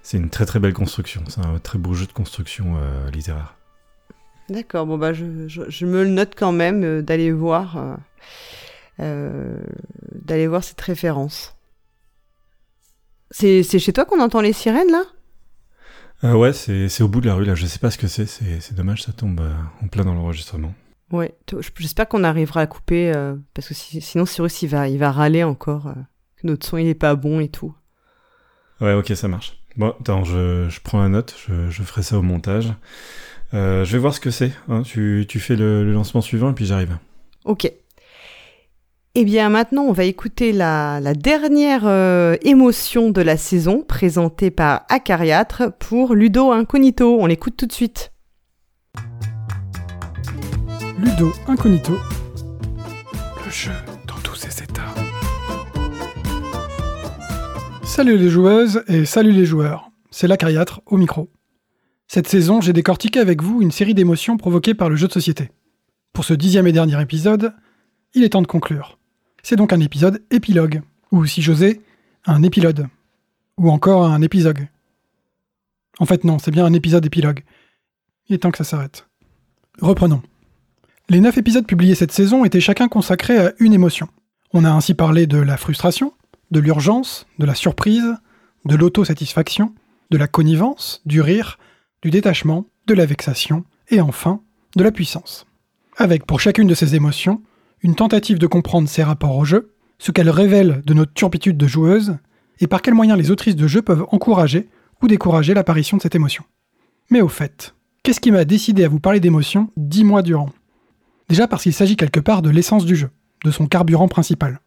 c'est 0.03 0.17
une 0.17 0.31
très 0.31 0.47
très 0.47 0.61
belle 0.61 0.73
construction. 0.73 1.23
C'est 1.29 1.41
un 1.45 1.59
très 1.59 1.79
beau 1.79 1.93
jeu 1.95 2.07
de 2.07 2.13
construction 2.13 2.77
littéraire. 3.13 3.55
D'accord, 4.49 4.87
bon 4.87 4.99
bah 4.99 5.13
je, 5.13 5.47
je, 5.47 5.63
je 5.69 5.87
me 5.87 6.03
le 6.03 6.11
note 6.11 6.33
quand 6.37 6.53
même 6.53 7.03
d'aller 7.03 7.31
voir, 7.31 7.99
d'aller 8.99 10.47
voir 10.49 10.65
cette 10.65 10.81
référence. 10.81 11.55
C'est 13.31 13.63
chez 13.63 13.93
toi 13.93 14.05
qu'on 14.07 14.21
entend 14.21 14.41
les 14.41 14.53
sirènes 14.53 14.91
là? 14.91 16.35
Ouais, 16.35 16.53
c'est 16.53 17.03
au 17.03 17.09
bout 17.09 17.21
de 17.21 17.27
la 17.27 17.35
rue 17.35 17.45
là. 17.45 17.55
Je 17.55 17.67
sais 17.67 17.79
pas 17.79 17.91
ce 17.91 17.99
que 17.99 18.09
c'est. 18.09 18.27
C'est 18.27 18.61
c'est 18.61 18.75
dommage, 18.75 19.03
ça 19.03 19.13
tombe 19.13 19.41
en 19.83 19.87
plein 19.89 20.05
dans 20.05 20.15
l'enregistrement. 20.15 20.75
Ouais, 21.13 21.35
j'espère 21.79 22.09
qu'on 22.09 22.23
arrivera 22.23 22.61
à 22.61 22.67
couper 22.67 23.13
euh, 23.15 23.35
parce 23.55 23.67
que 23.69 23.75
si- 23.75 24.01
sinon 24.01 24.27
Cyrus 24.27 24.63
il 24.63 24.69
va, 24.69 24.89
il 24.89 24.99
va 24.99 25.11
râler 25.11 25.43
encore 25.43 25.89
euh, 25.89 25.95
que 26.37 26.47
notre 26.47 26.67
son 26.67 26.77
il 26.77 26.87
est 26.87 26.95
pas 26.95 27.17
bon 27.17 27.41
et 27.41 27.49
tout. 27.49 27.75
Ouais, 28.81 28.95
ok, 28.95 29.09
ça 29.17 29.27
marche. 29.29 29.59
Bon, 29.77 29.95
attends, 30.01 30.25
je, 30.25 30.69
je 30.69 30.81
prends 30.81 31.01
la 31.03 31.09
note. 31.09 31.35
Je, 31.49 31.69
je 31.71 31.83
ferai 31.83 32.03
ça 32.03 32.17
au 32.19 32.23
montage. 32.23 32.73
Euh, 33.55 33.85
je 33.85 33.93
vais 33.93 33.99
voir 33.99 34.15
ce 34.15 34.21
que 34.21 34.31
c'est. 34.31 34.53
hein. 34.69 34.83
Tu, 34.83 35.27
tu 35.29 35.41
fais 35.41 35.57
le, 35.57 35.85
le 35.85 35.93
lancement 35.93 36.21
suivant 36.21 36.51
et 36.51 36.55
puis 36.55 36.65
j'arrive. 36.67 36.97
Ok. 37.45 37.71
Eh 39.17 39.25
bien 39.25 39.49
maintenant 39.49 39.83
on 39.83 39.93
va 39.93 40.05
écouter 40.05 40.53
la, 40.53 41.01
la 41.01 41.15
dernière 41.15 41.83
euh, 41.85 42.37
émotion 42.43 43.11
de 43.11 43.21
la 43.21 43.37
saison 43.37 43.83
présentée 43.83 44.53
par 44.53 44.83
Acariâtre 44.89 45.73
pour 45.81 46.15
Ludo 46.15 46.53
Incognito. 46.53 47.19
On 47.21 47.27
l'écoute 47.27 47.57
tout 47.57 47.67
de 47.67 47.73
suite. 47.73 48.10
Ludo 51.03 51.33
Incognito. 51.47 51.99
Le 53.43 53.51
jeu 53.51 53.73
dans 54.07 54.17
tous 54.17 54.35
ses 54.35 54.63
états. 54.63 54.95
Salut 57.83 58.19
les 58.19 58.29
joueuses 58.29 58.85
et 58.87 59.07
salut 59.07 59.33
les 59.33 59.47
joueurs. 59.47 59.91
C'est 60.11 60.27
l'Acariâtre 60.29 60.83
au 60.85 60.99
micro. 60.99 61.31
Cette 62.07 62.29
saison, 62.29 62.61
j'ai 62.61 62.75
décortiqué 62.75 63.19
avec 63.19 63.43
vous 63.43 63.63
une 63.63 63.71
série 63.71 63.95
d'émotions 63.95 64.37
provoquées 64.37 64.75
par 64.75 64.91
le 64.91 64.97
jeu 64.97 65.09
de 65.09 65.13
société. 65.13 65.51
Pour 66.13 66.25
ce 66.25 66.35
dixième 66.35 66.67
et 66.67 66.73
dernier 66.73 67.01
épisode, 67.01 67.55
il 68.13 68.23
est 68.23 68.31
temps 68.31 68.43
de 68.43 68.47
conclure. 68.47 68.99
C'est 69.43 69.57
donc 69.57 69.73
un 69.73 69.81
épisode 69.81 70.23
épilogue, 70.31 70.83
ou 71.13 71.25
si 71.25 71.41
j'osais, 71.41 71.81
un 72.27 72.43
épilogue, 72.43 72.89
ou 73.57 73.71
encore 73.71 74.05
un 74.05 74.21
épisogue. 74.21 74.69
En 75.99 76.05
fait 76.05 76.25
non, 76.25 76.39
c'est 76.39 76.51
bien 76.51 76.67
un 76.67 76.75
épisode 76.75 77.07
épilogue. 77.07 77.41
Il 78.29 78.35
est 78.35 78.39
temps 78.39 78.51
que 78.51 78.59
ça 78.59 78.65
s'arrête. 78.65 79.09
Reprenons. 79.81 80.21
Les 81.11 81.19
neuf 81.19 81.37
épisodes 81.39 81.67
publiés 81.67 81.97
cette 81.97 82.13
saison 82.13 82.45
étaient 82.45 82.61
chacun 82.61 82.87
consacrés 82.87 83.37
à 83.37 83.53
une 83.59 83.73
émotion. 83.73 84.07
On 84.53 84.65
a 84.65 84.71
ainsi 84.71 84.95
parlé 84.95 85.27
de 85.27 85.39
la 85.39 85.57
frustration, 85.57 86.13
de 86.53 86.61
l'urgence, 86.61 87.27
de 87.41 87.47
la 87.47 87.57
surprise, 87.57 88.15
de 88.65 88.77
l'autosatisfaction, 88.77 89.75
de 90.13 90.17
la 90.17 90.29
connivence, 90.29 91.03
du 91.07 91.21
rire, 91.21 91.59
du 92.01 92.11
détachement, 92.11 92.67
de 92.87 92.95
la 92.95 93.07
vexation, 93.07 93.65
et 93.89 94.01
enfin, 94.01 94.41
de 94.77 94.85
la 94.85 94.93
puissance. 94.93 95.47
Avec 95.97 96.27
pour 96.27 96.39
chacune 96.39 96.69
de 96.69 96.77
ces 96.77 96.95
émotions, 96.95 97.43
une 97.83 97.97
tentative 97.97 98.39
de 98.39 98.47
comprendre 98.47 98.89
ses 98.89 99.03
rapports 99.03 99.37
au 99.37 99.45
jeu, 99.45 99.75
ce 99.99 100.13
qu'elles 100.13 100.31
révèlent 100.31 100.81
de 100.87 100.95
notre 100.95 101.13
turpitude 101.13 101.57
de 101.57 101.67
joueuse, 101.67 102.19
et 102.61 102.69
par 102.69 102.83
quels 102.83 102.95
moyens 102.95 103.19
les 103.19 103.33
autrices 103.33 103.57
de 103.57 103.67
jeu 103.67 103.83
peuvent 103.83 104.07
encourager 104.13 104.69
ou 105.03 105.09
décourager 105.09 105.55
l'apparition 105.55 105.97
de 105.97 106.03
cette 106.03 106.15
émotion. 106.15 106.45
Mais 107.11 107.21
au 107.21 107.29
fait, 107.29 107.75
qu'est-ce 108.05 108.21
qui 108.21 108.31
m'a 108.31 108.45
décidé 108.45 108.85
à 108.85 108.89
vous 108.89 109.01
parler 109.01 109.19
d'émotions 109.19 109.73
dix 109.77 110.05
mois 110.05 110.23
durant? 110.23 110.51
Déjà 111.31 111.47
parce 111.47 111.63
qu'il 111.63 111.73
s'agit 111.73 111.97
quelque 111.97 112.19
part 112.19 112.43
de 112.43 112.51
l'essence 112.51 112.85
du 112.85 112.97
jeu, 112.97 113.11
de 113.45 113.53
son 113.53 113.69
carburant 113.69 114.09
principal. 114.09 114.61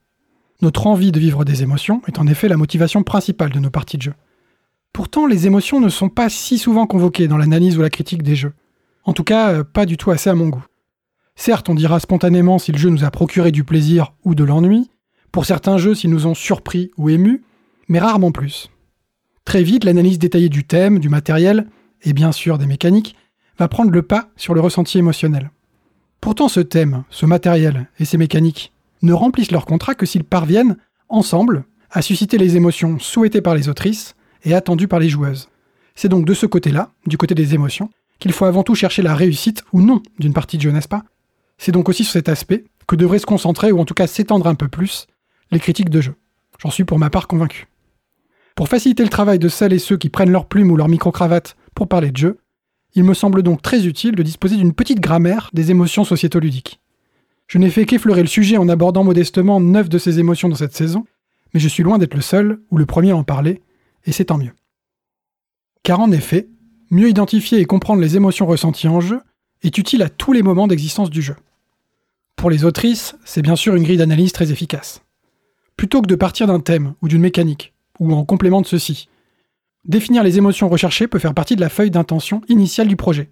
Notre 0.62 0.88
envie 0.88 1.12
de 1.12 1.20
vivre 1.20 1.44
des 1.44 1.62
émotions 1.62 2.02
est 2.08 2.20
en 2.20 2.26
effet 2.26 2.48
la 2.48 2.56
motivation 2.56 3.04
principale 3.04 3.52
de 3.52 3.60
nos 3.60 3.70
parties 3.70 3.98
de 3.98 4.04
jeu. 4.04 4.14
Pourtant, 4.94 5.28
les 5.28 5.46
émotions 5.46 5.82
ne 5.82 5.90
sont 5.90 6.08
pas 6.08 6.30
si 6.30 6.58
souvent 6.58 6.88
convoquées 6.88 7.28
dans 7.28 7.36
l'analyse 7.36 7.78
ou 7.78 7.82
la 7.82 7.90
critique 7.90 8.24
des 8.24 8.38
jeux. 8.38 8.54
En 9.04 9.12
tout 9.12 9.26
cas, 9.26 9.52
euh, 9.52 9.64
pas 9.66 9.86
du 9.86 9.98
tout 9.98 10.10
assez 10.12 10.30
à 10.30 10.36
mon 10.36 10.48
goût. 10.48 10.64
Certes, 11.36 11.68
on 11.68 11.76
dira 11.76 12.00
spontanément 12.00 12.60
si 12.60 12.72
le 12.72 12.78
jeu 12.78 12.90
nous 12.90 13.04
a 13.04 13.12
procuré 13.12 13.52
du 13.52 13.66
plaisir 13.66 14.14
ou 14.24 14.34
de 14.34 14.46
l'ennui, 14.46 14.90
pour 15.34 15.46
certains 15.46 15.78
jeux 15.78 15.96
s'ils 15.96 16.12
nous 16.12 16.28
ont 16.28 16.36
surpris 16.36 16.92
ou 16.96 17.10
émus, 17.10 17.44
mais 17.90 18.00
rarement 18.00 18.32
plus. 18.32 18.70
Très 19.44 19.64
vite, 19.64 19.84
l'analyse 19.84 20.18
détaillée 20.18 20.48
du 20.48 20.64
thème, 20.64 21.00
du 21.00 21.10
matériel, 21.10 21.68
et 22.04 22.14
bien 22.14 22.32
sûr 22.32 22.58
des 22.58 22.68
mécaniques, 22.68 23.18
va 23.60 23.68
prendre 23.68 23.92
le 23.92 24.04
pas 24.04 24.30
sur 24.38 24.54
le 24.54 24.62
ressenti 24.62 24.98
émotionnel. 24.98 25.52
Pourtant 26.24 26.48
ce 26.48 26.62
thème, 26.62 27.04
ce 27.10 27.26
matériel 27.26 27.90
et 28.00 28.06
ces 28.06 28.18
mécaniques 28.18 28.72
ne 29.02 29.12
remplissent 29.12 29.52
leur 29.52 29.66
contrat 29.66 29.94
que 29.94 30.06
s'ils 30.06 30.24
parviennent, 30.24 30.78
ensemble, 31.10 31.66
à 31.92 32.02
susciter 32.02 32.38
les 32.38 32.56
émotions 32.56 32.98
souhaitées 32.98 33.42
par 33.42 33.56
les 33.56 33.68
autrices 33.68 34.16
et 34.46 34.54
attendues 34.54 34.88
par 34.88 35.00
les 35.00 35.10
joueuses. 35.10 35.50
C'est 35.96 36.08
donc 36.08 36.24
de 36.24 36.34
ce 36.34 36.46
côté-là, 36.46 36.92
du 37.08 37.18
côté 37.18 37.36
des 37.36 37.56
émotions, 37.56 37.90
qu'il 38.20 38.32
faut 38.32 38.46
avant 38.46 38.64
tout 38.64 38.74
chercher 38.74 39.02
la 39.02 39.16
réussite 39.16 39.66
ou 39.74 39.82
non 39.82 40.02
d'une 40.18 40.32
partie 40.32 40.56
de 40.56 40.62
jeu, 40.62 40.72
n'est-ce 40.72 40.88
pas? 40.88 41.04
C'est 41.58 41.74
donc 41.74 41.90
aussi 41.90 42.06
sur 42.06 42.14
cet 42.14 42.30
aspect 42.30 42.64
que 42.88 42.96
devraient 42.96 43.20
se 43.20 43.26
concentrer, 43.26 43.74
ou 43.74 43.80
en 43.82 43.86
tout 43.86 43.94
cas 43.94 44.08
s'étendre 44.08 44.48
un 44.48 44.56
peu 44.56 44.70
plus, 44.70 45.08
les 45.52 45.60
critiques 45.60 45.90
de 45.90 46.00
jeu. 46.00 46.16
J'en 46.58 46.72
suis 46.72 46.86
pour 46.86 47.00
ma 47.00 47.10
part 47.10 47.28
convaincu. 47.28 47.68
Pour 48.56 48.70
faciliter 48.70 49.04
le 49.04 49.10
travail 49.10 49.40
de 49.40 49.50
celles 49.50 49.74
et 49.74 49.78
ceux 49.78 49.98
qui 49.98 50.08
prennent 50.08 50.32
leur 50.32 50.46
plume 50.46 50.72
ou 50.72 50.78
leur 50.78 50.88
micro-cravate 50.88 51.58
pour 51.76 51.90
parler 51.90 52.12
de 52.12 52.18
jeu, 52.18 52.38
il 52.96 53.04
me 53.04 53.14
semble 53.14 53.44
donc 53.44 53.62
très 53.62 53.86
utile 53.86 54.16
de 54.16 54.24
disposer 54.24 54.56
d'une 54.56 54.74
petite 54.74 55.00
grammaire 55.00 55.50
des 55.54 55.72
émotions 55.72 56.04
sociétoludiques. 56.04 56.80
Je 57.48 57.58
n'ai 57.58 57.70
fait 57.70 57.86
qu'effleurer 57.86 58.22
le 58.22 58.28
sujet 58.28 58.58
en 58.58 58.70
abordant 58.70 59.04
modestement 59.04 59.60
neuf 59.60 59.90
de 59.90 59.98
ces 59.98 60.20
émotions 60.20 60.50
dans 60.50 60.56
cette 60.56 60.76
saison, 60.76 61.06
mais 61.54 61.60
je 61.60 61.68
suis 61.68 61.84
loin 61.84 61.98
d'être 61.98 62.16
le 62.16 62.22
seul 62.22 62.60
ou 62.72 62.78
le 62.78 62.86
premier 62.86 63.12
à 63.12 63.18
en 63.18 63.24
parler, 63.24 63.62
et 64.06 64.12
c'est 64.12 64.26
tant 64.26 64.38
mieux. 64.38 64.54
Car 65.84 66.00
en 66.00 66.12
effet, 66.12 66.48
mieux 66.90 67.10
identifier 67.10 67.60
et 67.60 67.66
comprendre 67.66 68.02
les 68.02 68.16
émotions 68.16 68.46
ressenties 68.46 68.88
en 68.88 69.02
jeu 69.02 69.22
est 69.64 69.78
utile 69.78 70.02
à 70.02 70.10
tous 70.10 70.34
les 70.34 70.44
moments 70.44 70.68
d'existence 70.68 71.10
du 71.10 71.22
jeu. 71.22 71.36
Pour 72.36 72.50
les 72.50 72.66
autrices, 72.66 73.16
c'est 73.26 73.42
bien 73.42 73.56
sûr 73.56 73.76
une 73.76 73.84
grille 73.84 73.98
d'analyse 73.98 74.34
très 74.34 74.52
efficace. 74.52 75.02
Plutôt 75.78 76.02
que 76.02 76.08
de 76.08 76.16
partir 76.16 76.48
d'un 76.48 76.60
thème 76.60 76.94
ou 77.02 77.08
d'une 77.08 77.22
mécanique, 77.22 77.74
ou 78.00 78.14
en 78.14 78.26
complément 78.26 78.62
de 78.62 78.68
ceci, 78.68 79.10
définir 79.86 80.24
les 80.24 80.38
émotions 80.38 80.70
recherchées 80.70 81.08
peut 81.08 81.20
faire 81.20 81.34
partie 81.34 81.56
de 81.56 81.62
la 81.62 81.70
feuille 81.70 81.92
d'intention 81.92 82.42
initiale 82.48 82.88
du 82.88 82.96
projet, 82.96 83.30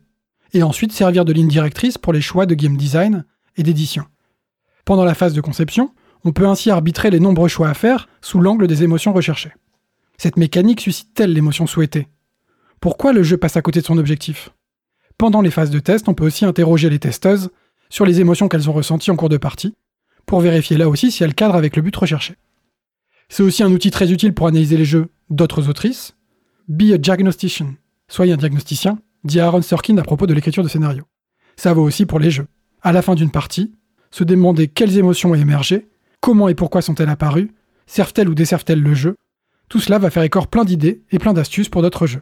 et 0.54 0.64
ensuite 0.64 0.92
servir 0.92 1.26
de 1.26 1.34
ligne 1.34 1.48
directrice 1.48 1.98
pour 1.98 2.14
les 2.14 2.22
choix 2.22 2.46
de 2.46 2.56
game 2.56 2.78
design 2.78 3.26
et 3.58 3.64
d'édition. 3.64 4.06
Pendant 4.86 5.06
la 5.06 5.14
phase 5.14 5.34
de 5.34 5.42
conception, 5.42 5.94
on 6.24 6.32
peut 6.32 6.48
ainsi 6.48 6.70
arbitrer 6.70 7.10
les 7.10 7.20
nombreux 7.20 7.48
choix 7.48 7.70
à 7.70 7.74
faire 7.74 8.08
sous 8.22 8.40
l'angle 8.40 8.68
des 8.68 8.84
émotions 8.84 9.14
recherchées. 9.14 9.54
Cette 10.18 10.38
mécanique 10.38 10.82
suscite-t-elle 10.82 11.34
l'émotion 11.34 11.66
souhaitée? 11.66 12.08
Pourquoi 12.80 13.14
le 13.14 13.24
jeu 13.24 13.38
passe 13.38 13.58
à 13.58 13.62
côté 13.62 13.82
de 13.82 13.86
son 13.86 13.98
objectif? 13.98 14.50
Pendant 15.18 15.42
les 15.42 15.52
phases 15.52 15.70
de 15.70 15.80
test, 15.80 16.10
on 16.10 16.14
peut 16.14 16.26
aussi 16.26 16.46
interroger 16.46 16.90
les 16.90 17.00
testeuses 17.00 17.50
sur 17.90 18.06
les 18.06 18.22
émotions 18.22 18.48
qu'elles 18.48 18.70
ont 18.70 18.74
ressenties 18.74 19.12
en 19.12 19.16
cours 19.16 19.30
de 19.30 19.38
partie, 19.38 19.76
pour 20.26 20.42
vérifier 20.42 20.78
là 20.78 20.90
aussi 20.90 21.12
si 21.12 21.24
elles 21.24 21.36
cadrent 21.36 21.56
avec 21.56 21.76
le 21.76 21.82
but 21.82 21.96
recherché. 21.96 22.36
C'est 23.30 23.44
aussi 23.44 23.64
un 23.64 23.72
outil 23.72 23.92
très 23.92 24.12
utile 24.12 24.34
pour 24.34 24.48
analyser 24.48 24.78
les 24.78 24.86
jeux 24.86 25.10
d'autres 25.30 25.70
autrices. 25.70 26.16
Be 26.72 26.94
a 26.94 26.98
diagnostician, 26.98 27.76
soyez 28.08 28.32
un 28.32 28.38
diagnosticien, 28.38 28.98
dit 29.26 29.42
Aaron 29.42 29.62
Sorkin 29.62 29.98
à 29.98 30.04
propos 30.04 30.26
de 30.26 30.34
l'écriture 30.34 30.64
de 30.64 30.70
scénario. 30.70 31.04
Ça 31.58 31.74
vaut 31.74 31.84
aussi 31.84 32.06
pour 32.06 32.18
les 32.18 32.32
jeux. 32.32 32.48
À 32.82 32.94
la 32.94 33.02
fin 33.02 33.14
d'une 33.14 33.30
partie, 33.30 33.74
se 34.10 34.24
demander 34.24 34.70
quelles 34.70 34.98
émotions 34.98 35.32
ont 35.32 35.36
émergé, 35.36 35.90
comment 36.22 36.48
et 36.48 36.56
pourquoi 36.56 36.82
sont-elles 36.82 37.10
apparues, 37.10 37.52
servent-elles 37.88 38.30
ou 38.30 38.36
desservent-elles 38.36 38.82
le 38.82 38.94
jeu, 38.94 39.18
tout 39.68 39.82
cela 39.82 40.00
va 40.00 40.10
faire 40.10 40.24
écor 40.24 40.48
plein 40.48 40.64
d'idées 40.64 41.02
et 41.12 41.20
plein 41.20 41.34
d'astuces 41.34 41.68
pour 41.68 41.82
d'autres 41.82 42.08
jeux. 42.08 42.22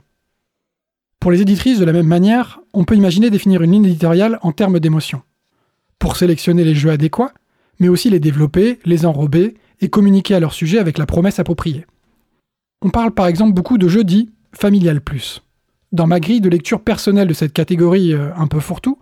Pour 1.20 1.30
les 1.30 1.42
éditrices, 1.42 1.78
de 1.78 1.86
la 1.86 1.94
même 1.94 2.08
manière, 2.08 2.60
on 2.74 2.86
peut 2.86 2.96
imaginer 2.96 3.30
définir 3.30 3.62
une 3.62 3.74
ligne 3.74 3.86
éditoriale 3.86 4.40
en 4.42 4.52
termes 4.52 4.80
d'émotions. 4.80 5.22
Pour 6.00 6.18
sélectionner 6.18 6.64
les 6.64 6.74
jeux 6.74 6.90
adéquats, 6.90 7.36
mais 7.80 7.88
aussi 7.88 8.10
les 8.10 8.20
développer, 8.20 8.80
les 8.84 9.06
enrober 9.06 9.58
et 9.80 9.90
communiquer 9.90 10.34
à 10.34 10.40
leur 10.40 10.54
sujet 10.54 10.80
avec 10.80 10.98
la 10.98 11.06
promesse 11.06 11.38
appropriée. 11.38 11.86
On 12.82 12.90
parle 12.90 13.12
par 13.12 13.28
exemple 13.28 13.54
beaucoup 13.54 13.78
de 13.78 13.88
jeux 13.88 14.04
dits 14.04 14.32
familial 14.54 15.02
plus. 15.02 15.42
Dans 15.92 16.08
ma 16.08 16.20
grille 16.20 16.42
de 16.42 16.50
lecture 16.50 16.82
personnelle 16.84 17.28
de 17.28 17.34
cette 17.34 17.54
catégorie 17.54 18.14
euh, 18.14 18.34
un 18.36 18.48
peu 18.48 18.60
fourre-tout, 18.60 19.00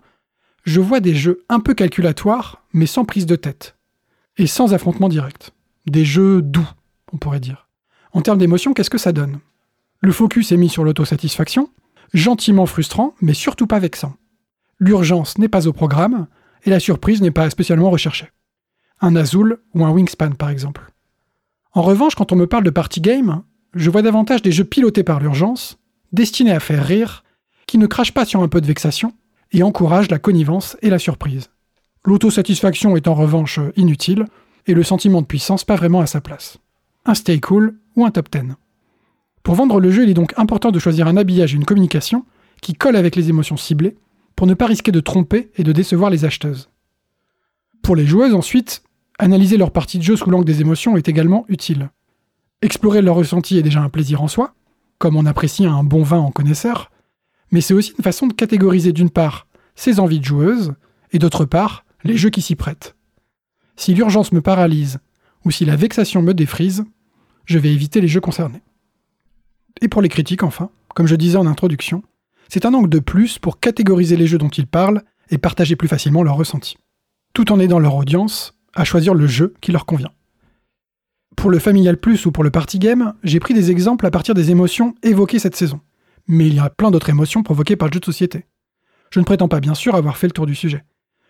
je 0.64 0.80
vois 0.80 1.00
des 1.00 1.14
jeux 1.14 1.44
un 1.48 1.60
peu 1.60 1.74
calculatoires, 1.74 2.64
mais 2.72 2.86
sans 2.86 3.04
prise 3.04 3.26
de 3.26 3.36
tête. 3.36 3.76
Et 4.36 4.46
sans 4.46 4.74
affrontement 4.74 5.08
direct. 5.08 5.52
Des 5.86 6.04
jeux 6.04 6.42
doux, 6.42 6.68
on 7.12 7.18
pourrait 7.18 7.40
dire. 7.40 7.68
En 8.12 8.22
termes 8.22 8.38
d'émotion, 8.38 8.74
qu'est-ce 8.74 8.90
que 8.90 8.98
ça 8.98 9.12
donne? 9.12 9.40
Le 10.00 10.12
focus 10.12 10.52
est 10.52 10.56
mis 10.56 10.68
sur 10.68 10.84
l'autosatisfaction, 10.84 11.70
gentiment 12.14 12.66
frustrant, 12.66 13.14
mais 13.20 13.34
surtout 13.34 13.66
pas 13.66 13.78
vexant. 13.78 14.14
L'urgence 14.78 15.38
n'est 15.38 15.48
pas 15.48 15.66
au 15.66 15.72
programme, 15.72 16.26
et 16.64 16.70
la 16.70 16.80
surprise 16.80 17.20
n'est 17.20 17.30
pas 17.30 17.50
spécialement 17.50 17.90
recherchée. 17.90 18.30
Un 19.00 19.16
Azul 19.16 19.58
ou 19.74 19.84
un 19.84 19.90
Wingspan 19.90 20.32
par 20.32 20.50
exemple. 20.50 20.82
En 21.72 21.82
revanche, 21.82 22.14
quand 22.14 22.32
on 22.32 22.36
me 22.36 22.46
parle 22.46 22.64
de 22.64 22.70
party 22.70 23.00
game, 23.00 23.42
je 23.74 23.90
vois 23.90 24.02
davantage 24.02 24.42
des 24.42 24.52
jeux 24.52 24.64
pilotés 24.64 25.02
par 25.02 25.20
l'urgence, 25.20 25.78
destinés 26.12 26.52
à 26.52 26.60
faire 26.60 26.84
rire, 26.84 27.24
qui 27.66 27.78
ne 27.78 27.86
crachent 27.86 28.14
pas 28.14 28.24
sur 28.24 28.42
un 28.42 28.48
peu 28.48 28.60
de 28.60 28.66
vexation, 28.66 29.12
et 29.52 29.62
encouragent 29.62 30.10
la 30.10 30.18
connivence 30.18 30.76
et 30.82 30.90
la 30.90 30.98
surprise. 30.98 31.50
L'autosatisfaction 32.04 32.96
est 32.96 33.08
en 33.08 33.14
revanche 33.14 33.60
inutile, 33.76 34.26
et 34.66 34.74
le 34.74 34.82
sentiment 34.82 35.22
de 35.22 35.26
puissance 35.26 35.64
pas 35.64 35.76
vraiment 35.76 36.00
à 36.00 36.06
sa 36.06 36.20
place. 36.20 36.58
Un 37.06 37.14
stay 37.14 37.40
cool 37.40 37.78
ou 37.96 38.04
un 38.04 38.10
top 38.10 38.30
10. 38.30 38.54
Pour 39.42 39.54
vendre 39.54 39.80
le 39.80 39.90
jeu, 39.90 40.04
il 40.04 40.10
est 40.10 40.14
donc 40.14 40.34
important 40.36 40.70
de 40.70 40.78
choisir 40.78 41.06
un 41.06 41.16
habillage 41.16 41.54
et 41.54 41.56
une 41.56 41.64
communication 41.64 42.24
qui 42.60 42.74
collent 42.74 42.96
avec 42.96 43.16
les 43.16 43.30
émotions 43.30 43.56
ciblées, 43.56 43.96
pour 44.36 44.46
ne 44.46 44.54
pas 44.54 44.66
risquer 44.66 44.92
de 44.92 45.00
tromper 45.00 45.50
et 45.56 45.64
de 45.64 45.72
décevoir 45.72 46.10
les 46.10 46.24
acheteuses. 46.24 46.70
Pour 47.82 47.96
les 47.96 48.06
joueuses 48.06 48.34
ensuite, 48.34 48.82
analyser 49.18 49.56
leur 49.56 49.72
partie 49.72 49.98
de 49.98 50.04
jeu 50.04 50.16
sous 50.16 50.30
l'angle 50.30 50.44
des 50.44 50.60
émotions 50.60 50.96
est 50.96 51.08
également 51.08 51.44
utile. 51.48 51.90
Explorer 52.60 53.02
leur 53.02 53.14
ressenti 53.14 53.56
est 53.56 53.62
déjà 53.62 53.80
un 53.80 53.88
plaisir 53.88 54.22
en 54.22 54.28
soi, 54.28 54.54
comme 54.98 55.16
on 55.16 55.26
apprécie 55.26 55.64
un 55.64 55.84
bon 55.84 56.02
vin 56.02 56.18
en 56.18 56.32
connaisseur, 56.32 56.90
mais 57.52 57.60
c'est 57.60 57.74
aussi 57.74 57.94
une 57.96 58.04
façon 58.04 58.26
de 58.26 58.32
catégoriser 58.32 58.92
d'une 58.92 59.10
part 59.10 59.46
ses 59.76 60.00
envies 60.00 60.18
de 60.18 60.24
joueuse, 60.24 60.74
et 61.12 61.18
d'autre 61.18 61.44
part 61.44 61.84
les 62.04 62.16
jeux 62.16 62.30
qui 62.30 62.42
s'y 62.42 62.56
prêtent. 62.56 62.96
Si 63.76 63.94
l'urgence 63.94 64.32
me 64.32 64.40
paralyse, 64.40 64.98
ou 65.44 65.52
si 65.52 65.64
la 65.64 65.76
vexation 65.76 66.20
me 66.20 66.34
défrise, 66.34 66.84
je 67.44 67.58
vais 67.58 67.72
éviter 67.72 68.00
les 68.00 68.08
jeux 68.08 68.20
concernés. 68.20 68.62
Et 69.80 69.88
pour 69.88 70.02
les 70.02 70.08
critiques 70.08 70.42
enfin, 70.42 70.70
comme 70.94 71.06
je 71.06 71.14
disais 71.14 71.38
en 71.38 71.46
introduction, 71.46 72.02
c'est 72.48 72.66
un 72.66 72.74
angle 72.74 72.90
de 72.90 72.98
plus 72.98 73.38
pour 73.38 73.60
catégoriser 73.60 74.16
les 74.16 74.26
jeux 74.26 74.38
dont 74.38 74.48
ils 74.48 74.66
parlent 74.66 75.02
et 75.30 75.38
partager 75.38 75.76
plus 75.76 75.88
facilement 75.88 76.24
leurs 76.24 76.36
ressentis, 76.36 76.76
tout 77.34 77.52
en 77.52 77.60
aidant 77.60 77.78
leur 77.78 77.94
audience 77.94 78.54
à 78.74 78.84
choisir 78.84 79.14
le 79.14 79.28
jeu 79.28 79.54
qui 79.60 79.70
leur 79.70 79.86
convient. 79.86 80.10
Pour 81.38 81.52
le 81.52 81.60
Familial 81.60 81.98
Plus 81.98 82.26
ou 82.26 82.32
pour 82.32 82.42
le 82.42 82.50
Party 82.50 82.80
Game, 82.80 83.14
j'ai 83.22 83.38
pris 83.38 83.54
des 83.54 83.70
exemples 83.70 84.04
à 84.04 84.10
partir 84.10 84.34
des 84.34 84.50
émotions 84.50 84.96
évoquées 85.04 85.38
cette 85.38 85.54
saison. 85.54 85.80
Mais 86.26 86.48
il 86.48 86.54
y 86.54 86.58
a 86.58 86.68
plein 86.68 86.90
d'autres 86.90 87.10
émotions 87.10 87.44
provoquées 87.44 87.76
par 87.76 87.86
le 87.86 87.92
jeu 87.92 88.00
de 88.00 88.04
société. 88.04 88.46
Je 89.10 89.20
ne 89.20 89.24
prétends 89.24 89.46
pas 89.46 89.60
bien 89.60 89.74
sûr 89.74 89.94
avoir 89.94 90.16
fait 90.16 90.26
le 90.26 90.32
tour 90.32 90.46
du 90.46 90.56
sujet. 90.56 90.84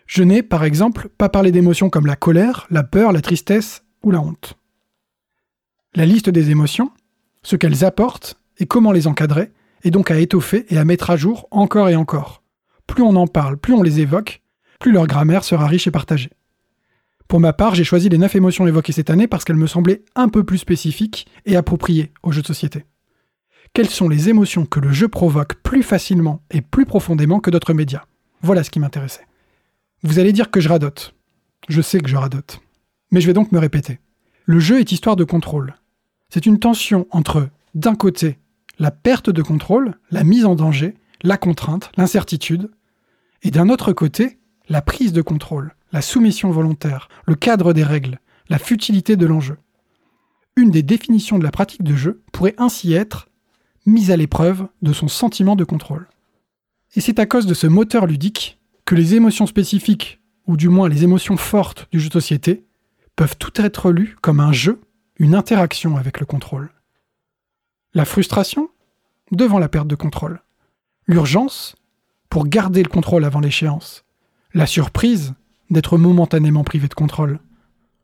Je 0.06 0.22
n'ai, 0.22 0.42
par 0.42 0.64
exemple, 0.64 1.10
pas 1.18 1.28
parlé 1.28 1.52
d'émotions 1.52 1.90
comme 1.90 2.06
la 2.06 2.16
colère, 2.16 2.66
la 2.70 2.84
peur, 2.84 3.12
la 3.12 3.20
tristesse 3.20 3.84
ou 4.02 4.10
la 4.10 4.22
honte. 4.22 4.56
La 5.94 6.06
liste 6.06 6.30
des 6.30 6.48
émotions, 6.48 6.90
ce 7.42 7.56
qu'elles 7.56 7.84
apportent 7.84 8.40
et 8.56 8.64
comment 8.64 8.92
les 8.92 9.08
encadrer, 9.08 9.52
est 9.84 9.90
donc 9.90 10.10
à 10.10 10.18
étoffer 10.18 10.64
et 10.70 10.78
à 10.78 10.86
mettre 10.86 11.10
à 11.10 11.18
jour 11.18 11.48
encore 11.50 11.90
et 11.90 11.96
encore. 11.96 12.42
Plus 12.86 13.02
on 13.02 13.14
en 13.14 13.26
parle, 13.26 13.58
plus 13.58 13.74
on 13.74 13.82
les 13.82 14.00
évoque, 14.00 14.40
plus 14.80 14.90
leur 14.90 15.06
grammaire 15.06 15.44
sera 15.44 15.66
riche 15.66 15.86
et 15.86 15.90
partagée. 15.90 16.30
Pour 17.28 17.40
ma 17.40 17.52
part, 17.52 17.74
j'ai 17.74 17.84
choisi 17.84 18.08
les 18.08 18.16
9 18.16 18.36
émotions 18.36 18.66
évoquées 18.66 18.92
cette 18.92 19.10
année 19.10 19.28
parce 19.28 19.44
qu'elles 19.44 19.56
me 19.56 19.66
semblaient 19.66 20.02
un 20.14 20.30
peu 20.30 20.44
plus 20.44 20.56
spécifiques 20.56 21.26
et 21.44 21.56
appropriées 21.56 22.10
aux 22.22 22.32
jeux 22.32 22.40
de 22.40 22.46
société. 22.46 22.86
Quelles 23.74 23.90
sont 23.90 24.08
les 24.08 24.30
émotions 24.30 24.64
que 24.64 24.80
le 24.80 24.92
jeu 24.92 25.08
provoque 25.08 25.56
plus 25.56 25.82
facilement 25.82 26.42
et 26.50 26.62
plus 26.62 26.86
profondément 26.86 27.38
que 27.40 27.50
d'autres 27.50 27.74
médias? 27.74 28.06
Voilà 28.40 28.64
ce 28.64 28.70
qui 28.70 28.80
m'intéressait. 28.80 29.26
Vous 30.02 30.18
allez 30.18 30.32
dire 30.32 30.50
que 30.50 30.60
je 30.60 30.70
radote. 30.70 31.14
Je 31.68 31.82
sais 31.82 32.00
que 32.00 32.08
je 32.08 32.16
radote. 32.16 32.62
Mais 33.10 33.20
je 33.20 33.26
vais 33.26 33.34
donc 33.34 33.52
me 33.52 33.58
répéter. 33.58 34.00
Le 34.46 34.58
jeu 34.58 34.80
est 34.80 34.90
histoire 34.90 35.16
de 35.16 35.24
contrôle. 35.24 35.74
C'est 36.30 36.46
une 36.46 36.58
tension 36.58 37.06
entre, 37.10 37.50
d'un 37.74 37.94
côté, 37.94 38.38
la 38.78 38.90
perte 38.90 39.28
de 39.28 39.42
contrôle, 39.42 39.98
la 40.10 40.24
mise 40.24 40.46
en 40.46 40.54
danger, 40.54 40.94
la 41.22 41.36
contrainte, 41.36 41.90
l'incertitude, 41.98 42.70
et 43.42 43.50
d'un 43.50 43.68
autre 43.68 43.92
côté, 43.92 44.37
la 44.68 44.82
prise 44.82 45.12
de 45.12 45.22
contrôle, 45.22 45.74
la 45.92 46.02
soumission 46.02 46.50
volontaire, 46.50 47.08
le 47.26 47.34
cadre 47.34 47.72
des 47.72 47.84
règles, 47.84 48.20
la 48.48 48.58
futilité 48.58 49.16
de 49.16 49.26
l'enjeu. 49.26 49.56
Une 50.56 50.70
des 50.70 50.82
définitions 50.82 51.38
de 51.38 51.44
la 51.44 51.50
pratique 51.50 51.82
de 51.82 51.94
jeu 51.94 52.22
pourrait 52.32 52.54
ainsi 52.58 52.92
être 52.92 53.28
mise 53.86 54.10
à 54.10 54.16
l'épreuve 54.16 54.68
de 54.82 54.92
son 54.92 55.08
sentiment 55.08 55.56
de 55.56 55.64
contrôle. 55.64 56.08
Et 56.94 57.00
c'est 57.00 57.18
à 57.18 57.26
cause 57.26 57.46
de 57.46 57.54
ce 57.54 57.66
moteur 57.66 58.06
ludique 58.06 58.58
que 58.84 58.94
les 58.94 59.14
émotions 59.14 59.46
spécifiques, 59.46 60.20
ou 60.46 60.56
du 60.56 60.68
moins 60.68 60.88
les 60.88 61.04
émotions 61.04 61.36
fortes 61.36 61.88
du 61.92 62.00
jeu 62.00 62.08
de 62.08 62.14
société, 62.14 62.64
peuvent 63.16 63.36
tout 63.36 63.60
être 63.60 63.90
lues 63.90 64.16
comme 64.20 64.40
un 64.40 64.52
jeu, 64.52 64.80
une 65.18 65.34
interaction 65.34 65.96
avec 65.96 66.20
le 66.20 66.26
contrôle. 66.26 66.70
La 67.94 68.04
frustration 68.04 68.70
devant 69.32 69.58
la 69.58 69.68
perte 69.68 69.88
de 69.88 69.94
contrôle. 69.94 70.42
L'urgence 71.06 71.76
pour 72.30 72.46
garder 72.46 72.82
le 72.82 72.88
contrôle 72.88 73.24
avant 73.24 73.40
l'échéance. 73.40 74.04
La 74.58 74.66
surprise 74.66 75.34
d'être 75.70 75.98
momentanément 75.98 76.64
privé 76.64 76.88
de 76.88 76.94
contrôle. 76.94 77.38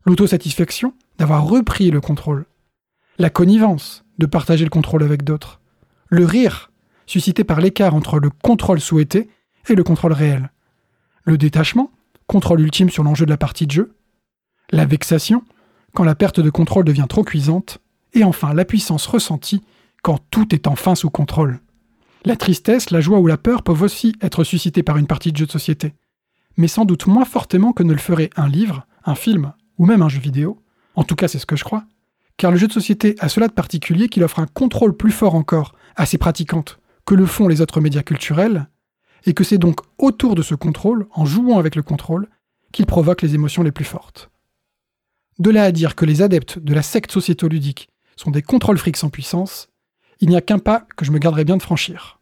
L'autosatisfaction 0.05 0.95
d'avoir 1.19 1.49
repris 1.49 1.91
le 1.91 2.01
contrôle. 2.01 2.47
La 3.19 3.29
connivence 3.29 4.05
de 4.19 4.27
partager 4.27 4.63
le 4.63 4.71
contrôle 4.71 5.03
avec 5.03 5.25
d'autres. 5.25 5.61
Le 6.07 6.25
rire 6.25 6.71
suscité 7.07 7.43
par 7.43 7.61
l'écart 7.61 7.97
entre 7.97 8.21
le 8.21 8.31
contrôle 8.31 8.81
souhaité 8.81 9.29
et 9.69 9.75
le 9.75 9.83
contrôle 9.83 10.13
réel. 10.13 10.53
Le 11.25 11.37
détachement, 11.39 11.91
contrôle 12.29 12.61
ultime 12.61 12.89
sur 12.89 13.03
l'enjeu 13.03 13.27
de 13.27 13.31
la 13.31 13.37
partie 13.37 13.67
de 13.67 13.73
jeu. 13.73 13.97
La 14.71 14.85
vexation, 14.85 15.43
quand 15.93 16.05
la 16.05 16.15
perte 16.15 16.39
de 16.39 16.51
contrôle 16.51 16.85
devient 16.85 17.07
trop 17.09 17.25
cuisante, 17.25 17.79
et 18.13 18.23
enfin 18.23 18.55
la 18.55 18.65
puissance 18.65 19.09
ressentie 19.09 19.65
quand 20.05 20.21
tout 20.31 20.55
est 20.55 20.69
enfin 20.69 20.95
sous 20.95 21.11
contrôle. 21.11 21.59
La 22.25 22.37
tristesse, 22.37 22.91
la 22.91 23.01
joie 23.01 23.19
ou 23.19 23.27
la 23.27 23.39
peur 23.39 23.65
peuvent 23.65 23.83
aussi 23.83 24.15
être 24.21 24.45
suscitées 24.45 24.85
par 24.85 24.99
une 24.99 25.09
partie 25.09 25.33
de 25.33 25.37
jeu 25.37 25.47
de 25.47 25.51
société, 25.51 25.95
mais 26.57 26.69
sans 26.69 26.85
doute 26.85 27.07
moins 27.07 27.25
fortement 27.25 27.73
que 27.73 27.83
ne 27.83 27.93
le 27.93 27.99
ferait 27.99 28.31
un 28.37 28.49
livre, 28.49 28.87
un 29.05 29.15
film 29.15 29.53
ou 29.79 29.87
même 29.87 30.03
un 30.03 30.09
jeu 30.09 30.21
vidéo, 30.21 30.63
en 30.95 31.05
tout 31.05 31.17
cas 31.17 31.29
c'est 31.29 31.39
ce 31.39 31.47
que 31.47 31.57
je 31.57 31.65
crois, 31.65 31.85
car 32.37 32.51
le 32.51 32.57
jeu 32.57 32.67
de 32.67 32.73
société 32.73 33.17
a 33.21 33.29
cela 33.29 33.49
de 33.49 33.53
particulier 33.53 34.09
qu'il 34.09 34.25
offre 34.25 34.39
un 34.39 34.47
contrôle 34.47 34.97
plus 34.97 35.13
fort 35.13 35.35
encore 35.35 35.75
à 35.97 36.07
ses 36.07 36.19
pratiquantes 36.19 36.79
que 37.05 37.15
le 37.15 37.27
font 37.27 37.49
les 37.49 37.61
autres 37.61 37.81
médias 37.81 38.03
culturels, 38.03 38.69
et 39.27 39.35
que 39.35 39.45
c'est 39.45 39.59
donc 39.59 39.81
autour 39.99 40.35
de 40.35 40.43
ce 40.43 40.55
contrôle, 40.55 41.07
en 41.13 41.25
jouant 41.25 41.59
avec 41.59 41.77
le 41.77 41.83
contrôle, 41.83 42.29
qu'il 42.73 42.87
provoque 42.87 43.23
les 43.23 43.35
émotions 43.35 43.63
les 43.63 43.73
plus 43.73 43.85
fortes. 43.85 44.31
De 45.39 45.51
là 45.51 45.65
à 45.65 45.73
dire 45.73 45.95
que 45.95 46.05
les 46.05 46.23
adeptes 46.23 46.59
de 46.59 46.75
la 46.75 46.83
secte 46.83 47.11
sociétoludique 47.11 47.89
sont 48.17 48.31
des 48.31 48.43
contrôles 48.43 48.79
frics 48.79 48.97
sans 48.97 49.11
puissance, 49.11 49.69
il 50.21 50.29
n'y 50.29 50.37
a 50.37 50.41
qu'un 50.41 50.59
pas 50.59 50.87
que 50.97 51.05
je 51.05 51.11
me 51.11 51.19
garderai 51.19 51.45
bien 51.45 51.57
de 51.57 51.63
franchir. 51.63 52.21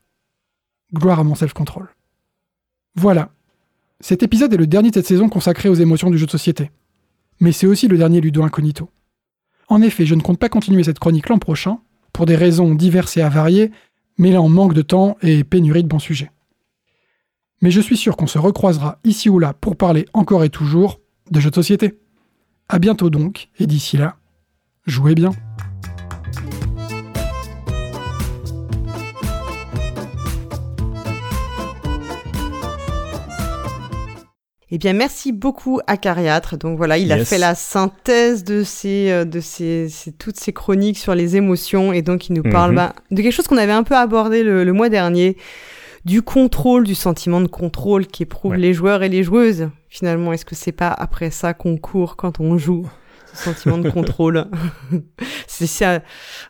Gloire 0.95 1.21
à 1.21 1.25
mon 1.25 1.35
self-control. 1.35 1.95
Voilà. 2.95 3.31
Cet 4.03 4.25
épisode 4.25 4.53
est 4.53 4.57
le 4.59 4.67
dernier 4.67 4.91
de 4.91 4.95
cette 4.97 5.07
saison 5.07 5.29
consacré 5.29 5.69
aux 5.69 5.75
émotions 5.75 6.11
du 6.11 6.19
jeu 6.19 6.27
de 6.27 6.31
société. 6.31 6.73
Mais 7.39 7.53
c'est 7.53 7.69
aussi 7.69 7.87
le 7.87 7.97
dernier 7.97 8.21
Ludo 8.21 8.43
Incognito. 8.43 8.91
En 9.69 9.81
effet, 9.81 10.07
je 10.07 10.17
ne 10.17 10.21
compte 10.21 10.41
pas 10.41 10.49
continuer 10.49 10.83
cette 10.83 10.99
chronique 10.99 11.29
l'an 11.29 11.39
prochain, 11.39 11.79
pour 12.13 12.27
des 12.27 12.35
raisons 12.35 12.75
diverses 12.75 13.17
et 13.17 13.23
avariées, 13.23 13.71
mais 14.19 14.33
là 14.33 14.43
en 14.43 14.49
manque 14.49 14.75
de 14.75 14.83
temps 14.83 15.17
et 15.23 15.45
pénurie 15.45 15.85
de 15.85 15.89
bons 15.89 16.01
sujets. 16.01 16.33
Mais 17.61 17.71
je 17.71 17.81
suis 17.81 17.97
sûr 17.97 18.17
qu'on 18.17 18.27
se 18.27 18.39
recroisera 18.39 18.99
ici 19.05 19.29
ou 19.29 19.39
là 19.39 19.55
pour 19.55 19.77
parler 19.77 20.07
encore 20.15 20.43
et 20.43 20.51
toujours 20.51 20.99
de 21.31 21.39
jeux 21.39 21.51
de 21.51 21.55
société. 21.55 22.01
À 22.69 22.81
bientôt 22.81 23.09
donc, 23.09 23.51
et 23.61 23.69
d'ici 23.69 23.97
là, 23.97 24.17
jouez 24.85 25.15
bien. 25.15 25.31
Eh 34.75 34.79
bien, 34.79 34.95
merci 34.95 35.33
beaucoup 35.33 35.81
à 35.87 35.99
Cariatre. 35.99 36.57
Donc 36.57 36.79
voilà, 36.79 36.97
il 36.97 37.13
a 37.13 37.23
fait 37.27 37.37
la 37.37 37.55
synthèse 37.55 38.43
de 38.43 38.63
ces, 38.65 39.11
euh, 39.11 39.25
de 39.27 39.39
ces, 39.39 39.91
ces- 39.91 40.13
toutes 40.13 40.39
ces 40.39 40.55
chroniques 40.55 40.97
sur 40.97 41.15
les 41.15 41.37
émotions 41.37 41.93
et 41.93 42.01
donc 42.01 42.31
il 42.31 42.33
nous 42.33 42.43
parle 42.43 42.71
Mhm. 42.71 42.77
bah, 42.77 42.95
de 43.11 43.21
quelque 43.21 43.33
chose 43.35 43.47
qu'on 43.47 43.59
avait 43.59 43.71
un 43.73 43.83
peu 43.83 43.95
abordé 43.95 44.43
le, 44.43 44.65
le 44.65 44.73
mois 44.73 44.89
dernier, 44.89 45.37
du 46.07 46.23
contrôle, 46.23 46.85
du 46.85 46.95
sentiment 46.95 47.43
de 47.43 47.49
contrôle 47.49 48.07
qu'éprouvent 48.07 48.53
Ouais. 48.53 48.59
les 48.59 48.73
joueurs 48.73 49.03
et 49.03 49.11
les 49.11 49.23
joueuses. 49.23 49.69
Finalement, 49.91 50.33
est-ce 50.33 50.47
que 50.47 50.55
c'est 50.55 50.73
pas 50.73 50.89
après 50.89 51.31
ça 51.31 51.53
qu'on 51.53 51.77
court 51.77 52.17
quand 52.17 52.41
on 52.41 52.57
joue? 52.57 52.89
Sentiment 53.35 53.79
de 53.79 53.91
contrôle 53.91 54.47
C'est 55.47 55.67
ça, 55.67 56.01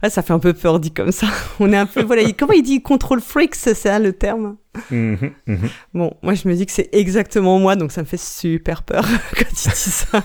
ouais, 0.03 0.11
ça 0.11 0.23
fait 0.23 0.33
un 0.33 0.39
peu 0.39 0.53
peur 0.53 0.81
dit 0.81 0.93
comme 0.93 1.13
ça. 1.13 1.27
On 1.61 1.73
est 1.73 1.77
un 1.77 1.87
peu 1.87 2.03
voilà, 2.03 2.23
il- 2.23 2.35
comment 2.35 2.53
il 2.53 2.63
dit 2.63 2.83
control 2.83 3.21
freaks, 3.21 3.55
c'est 3.55 3.75
ça 3.75 3.99
le 3.99 4.13
terme? 4.13 4.57
Mhm, 4.91 5.33
mhm. 5.47 5.69
Bon, 5.93 6.15
moi 6.23 6.35
je 6.35 6.49
me 6.49 6.55
dis 6.55 6.65
que 6.67 6.73
c'est 6.73 6.89
exactement 6.93 7.59
moi, 7.59 7.77
donc 7.77 7.93
ça 7.93 8.01
me 8.01 8.07
fait 8.07 8.21
super 8.21 8.83
peur 8.83 9.05
quand 9.37 9.45
il 9.51 9.55
dit 9.55 9.77
ça. 9.77 10.23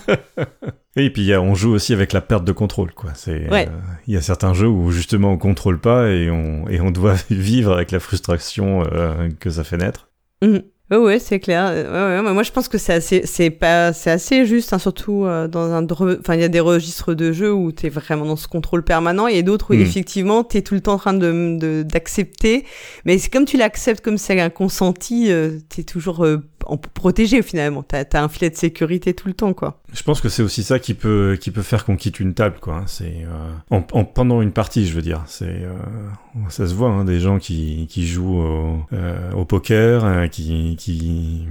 Et 0.96 1.12
puis 1.12 1.36
on 1.36 1.54
joue 1.54 1.72
aussi 1.74 1.94
avec 1.94 2.14
la 2.14 2.22
perte 2.22 2.44
de 2.46 2.52
contrôle, 2.54 2.94
quoi. 2.94 3.12
C'est, 3.14 3.50
Ouais. 3.52 3.68
euh, 3.68 3.78
il 4.08 4.14
y 4.14 4.18
a 4.18 4.22
certains 4.22 4.54
jeux 4.54 4.68
où 4.70 4.92
justement 4.92 5.32
on 5.34 5.38
contrôle 5.38 5.80
pas 5.80 6.10
et 6.10 6.30
on, 6.32 6.68
et 6.70 6.80
on 6.82 6.92
doit 6.92 7.16
vivre 7.30 7.74
avec 7.74 7.92
la 7.92 8.00
frustration 8.00 8.84
euh, 8.92 9.30
que 9.40 9.50
ça 9.50 9.64
fait 9.64 9.78
naître. 9.78 10.10
Mhm. 10.42 10.62
Ouais, 10.90 10.96
ouais, 10.98 11.20
c'est 11.20 11.40
clair. 11.42 11.66
Euh, 11.70 12.22
Ouais, 12.24 12.34
moi 12.34 12.44
je 12.44 12.52
pense 12.54 12.70
que 12.70 12.78
c'est 12.78 12.94
assez, 12.94 13.22
c'est 13.26 13.50
pas, 13.50 13.92
c'est 13.92 14.10
assez 14.10 14.46
juste, 14.46 14.72
hein, 14.72 14.80
surtout 14.80 15.26
euh, 15.26 15.50
dans 15.50 15.72
un, 15.74 15.86
enfin 15.86 16.36
il 16.36 16.40
y 16.40 16.44
a 16.46 16.48
des 16.48 16.62
registres 16.62 17.14
de 17.14 17.34
jeux 17.34 17.52
où 17.54 17.74
t'es 17.74 17.90
vraiment 17.90 18.26
dans 18.26 18.38
ce 18.38 18.48
contrôle 18.48 18.84
permanent 18.84 19.28
et 19.28 19.44
d'autres 19.44 19.72
où 19.72 19.74
Mhm. 19.76 19.82
effectivement 19.82 20.44
t'es 20.46 20.62
tout 20.62 20.76
le 20.76 20.82
temps 20.82 20.94
en 20.94 20.98
train 20.98 21.14
de, 21.14 21.58
de- 21.60 21.84
d'accepter, 21.84 22.64
mais 23.04 23.18
c'est 23.18 23.30
comme 23.30 23.44
tu 23.44 23.58
l'acceptes 23.58 24.02
comme 24.04 24.18
c'est 24.18 24.40
un 24.40 24.50
consenti, 24.50 25.30
euh, 25.30 25.60
t'es 25.68 25.84
toujours 25.84 26.24
euh, 26.24 26.38
en 26.66 26.78
protégé 26.78 27.42
finalement. 27.42 27.84
T'as, 27.84 28.06
t'as 28.06 28.24
un 28.24 28.30
filet 28.30 28.50
de 28.50 28.56
sécurité 28.56 29.14
tout 29.14 29.28
le 29.28 29.34
temps, 29.34 29.54
quoi. 29.54 29.82
Je 29.94 30.04
pense 30.04 30.20
que 30.20 30.28
c'est 30.30 30.44
aussi 30.44 30.64
ça 30.64 30.80
qui 30.80 30.94
peut, 30.94 31.38
qui 31.40 31.50
peut 31.50 31.62
faire 31.62 31.86
qu'on 31.86 31.96
quitte 31.96 32.20
une 32.20 32.34
table, 32.34 32.58
quoi. 32.60 32.76
hein. 32.76 32.84
C'est 32.88 33.24
euh, 33.26 33.50
en, 33.72 33.86
en- 33.94 34.04
pendant 34.06 34.42
une 34.42 34.52
partie, 34.52 34.86
je 34.86 34.94
veux 34.94 35.02
dire. 35.02 35.24
C'est, 35.28 35.46
euh, 35.64 35.74
ça 36.50 36.68
se 36.68 36.74
voit, 36.76 36.90
hein, 36.90 37.06
des 37.06 37.20
gens 37.22 37.40
qui, 37.40 37.88
qui 37.90 38.06
jouent 38.06 38.40
au, 38.42 38.86
euh, 38.94 39.32
au 39.32 39.46
poker, 39.46 40.04
euh, 40.06 40.28
qui, 40.28 40.76
qui 40.78 41.48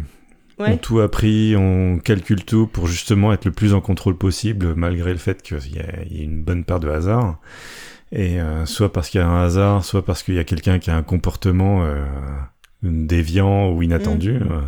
Ouais. 0.59 0.71
ont 0.73 0.77
tout 0.79 1.01
appris, 1.01 1.55
on 1.55 1.99
calcule 1.99 2.43
tout 2.43 2.67
pour 2.67 2.87
justement 2.87 3.31
être 3.35 3.45
le 3.45 3.51
plus 3.53 3.75
en 3.75 3.83
contrôle 3.83 4.17
possible, 4.17 4.75
malgré 4.75 5.13
le 5.13 5.19
fait 5.19 5.43
qu'il 5.43 5.59
y, 5.75 5.79
a- 5.81 6.05
y 6.11 6.21
a 6.21 6.23
une 6.25 6.43
bonne 6.43 6.65
part 6.65 6.81
de 6.81 6.89
hasard. 6.89 7.39
Et 8.13 8.41
euh, 8.41 8.65
soit 8.65 8.91
parce 8.93 9.11
qu'il 9.11 9.21
y 9.21 9.25
a 9.25 9.29
un 9.29 9.45
hasard, 9.45 9.85
soit 9.85 10.03
parce 10.05 10.23
qu'il 10.23 10.35
y 10.35 10.39
a 10.39 10.45
quelqu'un 10.45 10.79
qui 10.79 10.91
a 10.91 10.97
un 10.97 11.03
comportement 11.03 11.85
euh, 11.85 12.05
déviant 12.83 13.71
ou 13.71 13.83
inattendu. 13.83 14.39
Mm. 14.39 14.63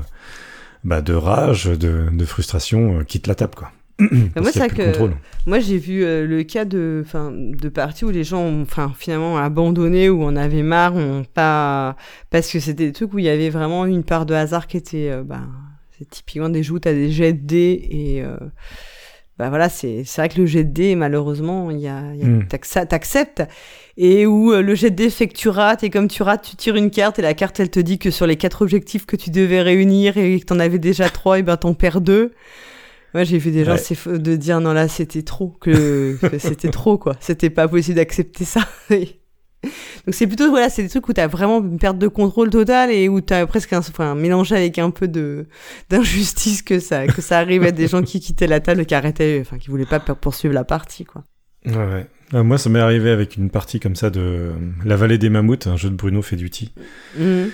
Bah, 0.84 1.00
de 1.02 1.14
rage, 1.14 1.64
de, 1.66 2.06
de 2.12 2.24
frustration, 2.24 3.00
euh, 3.00 3.04
quitte 3.04 3.26
la 3.26 3.34
table, 3.34 3.54
quoi. 3.56 3.70
Moi, 4.00 4.52
de 4.52 4.68
que 4.68 5.10
moi 5.44 5.58
j'ai 5.58 5.76
vu 5.76 6.04
euh, 6.04 6.24
le 6.24 6.44
cas 6.44 6.64
de, 6.64 7.02
enfin, 7.04 7.32
de 7.34 7.68
parties 7.68 8.04
où 8.04 8.10
les 8.10 8.22
gens 8.22 8.40
ont, 8.42 8.62
enfin, 8.62 8.92
finalement 8.96 9.36
abandonné 9.38 10.08
ou 10.08 10.22
en 10.22 10.36
avaient 10.36 10.62
marre, 10.62 10.94
ont 10.94 11.24
pas, 11.24 11.96
parce 12.30 12.48
que 12.52 12.60
c'était 12.60 12.86
des 12.86 12.92
trucs 12.92 13.12
où 13.12 13.18
il 13.18 13.24
y 13.24 13.28
avait 13.28 13.50
vraiment 13.50 13.86
une 13.86 14.04
part 14.04 14.24
de 14.24 14.34
hasard 14.34 14.68
qui 14.68 14.76
était, 14.76 15.10
euh, 15.10 15.24
bah, 15.24 15.40
c'est 15.98 16.08
typiquement 16.08 16.48
des 16.48 16.70
où 16.70 16.78
t'as 16.78 16.92
des 16.92 17.10
jets 17.10 17.32
de 17.32 17.44
dés 17.44 17.88
et, 17.90 18.22
euh, 18.22 18.36
bah 19.36 19.48
voilà, 19.50 19.68
c'est, 19.68 20.02
c'est 20.04 20.20
vrai 20.20 20.28
que 20.28 20.38
le 20.40 20.46
jet 20.46 20.62
de 20.64 20.72
dés, 20.72 20.94
malheureusement, 20.94 21.70
il 21.72 21.78
y 21.80 21.88
a, 21.88 22.14
y 22.14 22.22
a- 22.22 22.26
Mm. 22.26 22.44
t'acc- 22.48 22.86
t'acceptes 22.86 23.42
et 24.00 24.26
où 24.26 24.52
euh, 24.52 24.62
le 24.62 24.74
jet 24.76 24.90
de 24.90 24.94
dés 24.94 25.10
fait 25.10 25.26
que 25.26 25.34
tu 25.36 25.48
rates 25.48 25.82
et 25.82 25.90
comme 25.90 26.06
tu 26.06 26.22
rates, 26.22 26.42
tu 26.48 26.54
tires 26.56 26.76
une 26.76 26.90
carte 26.90 27.18
et 27.18 27.22
la 27.22 27.34
carte 27.34 27.58
elle 27.58 27.68
te 27.68 27.80
dit 27.80 27.98
que 27.98 28.12
sur 28.12 28.26
les 28.28 28.36
quatre 28.36 28.62
objectifs 28.62 29.06
que 29.06 29.16
tu 29.16 29.30
devais 29.30 29.60
réunir 29.60 30.16
et 30.16 30.38
que 30.38 30.44
t'en 30.44 30.60
avais 30.60 30.78
déjà 30.78 31.10
trois, 31.10 31.40
et 31.40 31.42
ben 31.42 31.56
t'en 31.56 31.74
perds 31.74 32.00
deux. 32.00 32.32
Moi, 33.12 33.24
j'ai 33.24 33.38
vu 33.38 33.50
des 33.50 33.64
gens 33.64 33.74
Ouais. 33.74 34.18
de 34.18 34.36
dire 34.36 34.60
non 34.60 34.72
là 34.72 34.86
c'était 34.86 35.22
trop 35.22 35.48
que, 35.60 36.16
que 36.30 36.38
c'était 36.38 36.70
trop 36.70 36.96
quoi. 36.96 37.16
C'était 37.18 37.50
pas 37.50 37.66
possible 37.66 37.96
d'accepter 37.96 38.44
ça. 38.44 38.60
Donc 38.90 40.14
c'est 40.14 40.28
plutôt 40.28 40.48
voilà, 40.50 40.70
c'est 40.70 40.84
des 40.84 40.88
trucs 40.88 41.08
où 41.08 41.12
t'as 41.12 41.26
vraiment 41.26 41.58
une 41.58 41.78
perte 41.80 41.98
de 41.98 42.06
contrôle 42.06 42.50
totale 42.50 42.92
et 42.92 43.08
où 43.08 43.20
t'as 43.20 43.44
presque 43.46 43.72
un, 43.72 43.78
enfin, 43.80 44.14
mélangé 44.14 44.54
avec 44.54 44.78
un 44.78 44.90
peu 44.90 45.08
de 45.08 45.46
d'injustice 45.90 46.62
que 46.62 46.78
ça 46.78 47.08
que 47.08 47.20
ça 47.20 47.38
arrive 47.38 47.64
à 47.64 47.72
des 47.72 47.88
gens 47.88 48.02
qui 48.02 48.20
quittaient 48.20 48.46
la 48.46 48.60
table 48.60 48.82
et 48.82 48.86
qui 48.86 48.94
arrêtaient, 48.94 49.38
enfin 49.40 49.58
qui 49.58 49.70
voulaient 49.70 49.84
pas 49.86 49.98
poursuivre 49.98 50.54
la 50.54 50.62
partie 50.62 51.04
quoi. 51.04 51.24
Ouais, 51.66 51.74
ouais. 51.74 52.06
Euh, 52.34 52.42
moi, 52.44 52.58
ça 52.58 52.68
m'est 52.68 52.78
arrivé 52.80 53.10
avec 53.10 53.36
une 53.36 53.50
partie 53.50 53.80
comme 53.80 53.96
ça 53.96 54.10
de 54.10 54.20
euh, 54.20 54.52
La 54.84 54.96
Vallée 54.96 55.18
des 55.18 55.30
Mammouths, 55.30 55.66
un 55.66 55.76
jeu 55.76 55.88
de 55.90 55.94
Bruno 55.94 56.20
Feduti, 56.22 56.72
Mhm. 57.18 57.50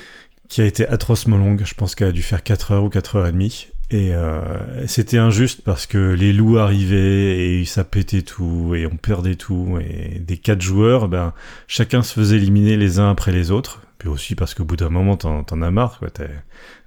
qui 0.49 0.61
a 0.61 0.65
été 0.65 0.87
atrocement 0.89 1.37
longue. 1.39 1.63
Je 1.65 1.75
pense 1.75 1.95
qu'elle 1.95 2.09
a 2.09 2.13
dû 2.13 2.23
faire 2.23 2.43
4 2.43 2.73
heures 2.73 2.85
ou 2.85 2.89
4 2.89 3.17
heures 3.17 3.27
et 3.27 3.33
demie. 3.33 3.69
Et 3.91 4.15
euh, 4.15 4.41
c'était 4.87 5.19
injuste 5.19 5.61
parce 5.63 5.87
que 5.87 6.13
les 6.15 6.33
loups 6.33 6.59
arrivaient 6.59 7.61
et 7.61 7.65
ça 7.67 7.85
pétait 7.85 8.23
tout 8.23 8.75
et 8.75 8.87
on 8.87 8.97
perdait 8.97 9.37
tout. 9.37 9.79
Et 9.81 10.19
des 10.19 10.39
quatre 10.39 10.63
joueurs, 10.63 11.07
ben, 11.09 11.33
chacun 11.69 12.03
se 12.03 12.15
faisait 12.15 12.37
éliminer 12.37 12.77
les 12.77 12.99
uns 12.99 13.11
après 13.11 13.31
les 13.31 13.51
autres. 13.51 13.83
Puis 13.99 14.09
aussi 14.09 14.35
parce 14.35 14.55
qu'au 14.55 14.65
bout 14.65 14.77
d'un 14.77 14.89
moment, 14.91 15.17
t'en, 15.17 15.45
as 15.63 15.71
marre. 15.71 15.99
Quoi. 16.01 16.11
T'es 16.11 16.29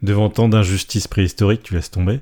devant 0.01 0.29
tant 0.29 0.49
d'injustices 0.49 1.07
préhistoriques, 1.07 1.63
tu 1.63 1.75
laisses 1.75 1.91
tomber. 1.91 2.19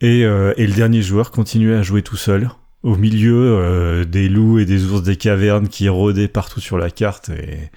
Et, 0.00 0.24
euh, 0.24 0.54
et 0.56 0.66
le 0.66 0.72
dernier 0.74 1.02
joueur 1.02 1.30
continuait 1.30 1.76
à 1.76 1.82
jouer 1.82 2.02
tout 2.02 2.16
seul, 2.16 2.48
au 2.88 2.96
milieu 2.96 3.36
euh, 3.36 4.04
des 4.04 4.28
loups 4.30 4.58
et 4.58 4.64
des 4.64 4.86
ours 4.86 5.02
des 5.02 5.16
cavernes 5.16 5.68
qui 5.68 5.88
rôdaient 5.90 6.26
partout 6.28 6.60
sur 6.60 6.78
la 6.78 6.90
carte. 6.90 7.28
Et, 7.28 7.70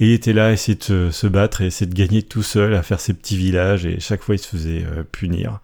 et 0.00 0.08
il 0.08 0.12
était 0.12 0.32
là 0.32 0.48
à 0.48 0.52
essayer 0.52 0.76
de 0.76 1.10
se, 1.10 1.26
battre 1.28 1.60
et 1.60 1.66
essayer 1.66 1.86
de 1.86 1.94
gagner 1.94 2.22
tout 2.22 2.42
seul, 2.42 2.74
à 2.74 2.82
faire 2.82 2.98
ses 2.98 3.14
petits 3.14 3.36
villages. 3.36 3.86
Et 3.86 4.00
chaque 4.00 4.22
fois, 4.22 4.34
il 4.34 4.38
se 4.38 4.48
faisait 4.48 4.84
euh, 4.84 5.04
punir. 5.10 5.60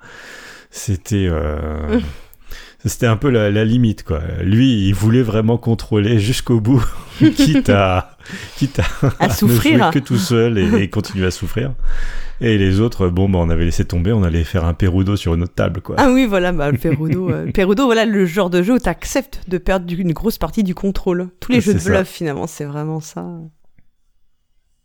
C'était... 0.70 1.26
euh, 1.28 1.98
C'était 2.84 3.06
un 3.06 3.16
peu 3.16 3.30
la, 3.30 3.50
la 3.50 3.64
limite, 3.64 4.02
quoi. 4.02 4.20
Lui, 4.42 4.88
il 4.88 4.92
voulait 4.94 5.22
vraiment 5.22 5.56
contrôler 5.56 6.18
jusqu'au 6.18 6.60
bout, 6.60 6.84
quitte 7.36 7.70
à, 7.70 8.16
quitte 8.56 8.80
à, 8.80 8.84
À 9.20 9.28
ne 9.28 9.32
souffrir. 9.32 9.78
jouer 9.78 9.90
que 9.92 9.98
tout 10.00 10.18
seul 10.18 10.58
et, 10.58 10.82
et 10.82 10.90
continuer 10.90 11.26
à 11.26 11.30
souffrir. 11.30 11.72
Et 12.40 12.58
les 12.58 12.80
autres, 12.80 13.06
bon, 13.08 13.28
bah, 13.28 13.38
on 13.40 13.50
avait 13.50 13.64
laissé 13.64 13.84
tomber, 13.84 14.10
on 14.12 14.24
allait 14.24 14.42
faire 14.42 14.64
un 14.64 14.74
Perudo 14.74 15.14
sur 15.14 15.34
une 15.34 15.44
autre 15.44 15.54
table, 15.54 15.80
quoi. 15.80 15.94
Ah 15.98 16.10
oui 16.10 16.26
voilà 16.26 16.50
bah, 16.50 16.72
le 16.72 16.78
Perudo, 16.78 17.30
euh, 17.30 17.44
le 17.46 17.52
Perudo 17.52 17.84
voilà 17.86 18.04
le 18.04 18.26
genre 18.26 18.50
de 18.50 18.62
jeu 18.64 18.74
où 18.74 18.78
t'acceptes 18.80 19.42
de 19.46 19.58
perdre 19.58 19.86
une 19.96 20.12
grosse 20.12 20.38
partie 20.38 20.64
du 20.64 20.74
contrôle. 20.74 21.28
Tous 21.38 21.52
les 21.52 21.60
jeux 21.60 21.74
de 21.74 21.78
ça. 21.78 21.90
bluff 21.90 22.08
finalement 22.08 22.48
c'est 22.48 22.64
vraiment 22.64 22.98
ça. 23.00 23.24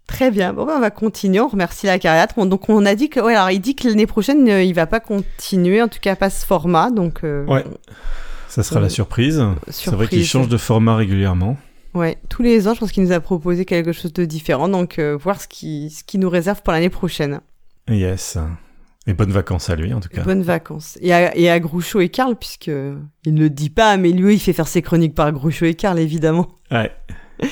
Très 0.07 0.31
bien. 0.31 0.53
Bon, 0.53 0.65
bah, 0.65 0.73
on 0.77 0.79
va 0.79 0.89
continuer. 0.89 1.39
On 1.41 1.47
remercie 1.49 1.85
la 1.85 1.99
cariatre. 1.99 2.35
Bon, 2.35 2.45
donc, 2.45 2.69
on 2.69 2.85
a 2.85 2.95
dit 2.95 3.09
que, 3.09 3.19
ouais, 3.19 3.35
alors, 3.35 3.51
il 3.51 3.59
dit 3.59 3.75
que 3.75 3.87
l'année 3.87 4.07
prochaine, 4.07 4.47
euh, 4.49 4.63
il 4.63 4.73
va 4.73 4.87
pas 4.87 4.99
continuer, 5.01 5.81
en 5.81 5.87
tout 5.89 5.99
cas, 6.01 6.15
pas 6.15 6.29
ce 6.29 6.45
format. 6.45 6.89
Donc, 6.91 7.23
euh, 7.23 7.45
Ouais. 7.45 7.63
Ça 8.47 8.63
sera 8.63 8.79
Euh, 8.79 8.83
la 8.83 8.89
surprise. 8.89 9.43
C'est 9.69 9.91
vrai 9.91 10.07
qu'il 10.07 10.25
change 10.25 10.47
de 10.47 10.57
format 10.57 10.95
régulièrement. 10.95 11.57
ouais, 11.93 12.17
tous 12.29 12.41
les 12.43 12.67
ans, 12.67 12.73
je 12.73 12.79
pense 12.79 12.91
qu'il 12.91 13.03
nous 13.03 13.11
a 13.11 13.19
proposé 13.19 13.65
quelque 13.65 13.91
chose 13.91 14.13
de 14.13 14.23
différent. 14.25 14.67
Donc, 14.69 14.97
euh, 14.97 15.17
voir 15.21 15.41
ce 15.41 15.47
qui, 15.47 15.89
ce 15.89 16.03
qui 16.03 16.17
nous 16.17 16.29
réserve 16.29 16.61
pour 16.63 16.71
l'année 16.73 16.89
prochaine. 16.89 17.41
Yes. 17.89 18.37
Et 19.07 19.13
bonnes 19.13 19.31
vacances 19.31 19.69
à 19.69 19.75
lui, 19.75 19.93
en 19.93 19.99
tout 19.99 20.09
cas. 20.09 20.23
Bonnes 20.23 20.41
vacances. 20.43 20.97
Et 21.01 21.13
à, 21.13 21.35
et 21.37 21.49
à 21.49 21.59
Groucho 21.59 21.99
et 22.01 22.09
Karl, 22.09 22.35
puisque 22.35 22.67
il 22.67 23.33
ne 23.33 23.39
le 23.41 23.49
dit 23.49 23.69
pas, 23.69 23.95
mais 23.97 24.09
lui, 24.11 24.35
il 24.35 24.39
fait 24.39 24.53
faire 24.53 24.67
ses 24.67 24.81
chroniques 24.81 25.15
par 25.15 25.31
Groucho 25.31 25.65
et 25.65 25.75
Karl, 25.75 25.99
évidemment. 25.99 26.47
Ouais. 26.71 26.91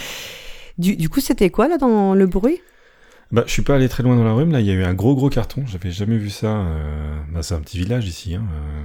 Du, 0.77 0.95
du 0.95 1.09
coup, 1.09 1.19
c'était 1.21 1.49
quoi, 1.49 1.67
là, 1.67 1.77
dans 1.77 2.13
le 2.13 2.27
bruit? 2.27 2.61
Bah, 3.31 3.43
je 3.47 3.51
suis 3.51 3.61
pas 3.63 3.75
allé 3.75 3.89
très 3.89 4.03
loin 4.03 4.15
dans 4.15 4.23
la 4.23 4.33
rue, 4.33 4.45
mais 4.45 4.53
là, 4.53 4.59
il 4.59 4.65
y 4.67 4.71
a 4.71 4.73
eu 4.73 4.83
un 4.83 4.93
gros, 4.93 5.15
gros 5.15 5.29
carton. 5.29 5.63
J'avais 5.67 5.91
jamais 5.91 6.17
vu 6.17 6.29
ça. 6.29 6.47
euh, 6.61 7.15
Bah, 7.33 7.41
c'est 7.43 7.55
un 7.55 7.59
petit 7.61 7.77
village 7.77 8.07
ici. 8.07 8.35
Hein. 8.35 8.43
euh. 8.53 8.83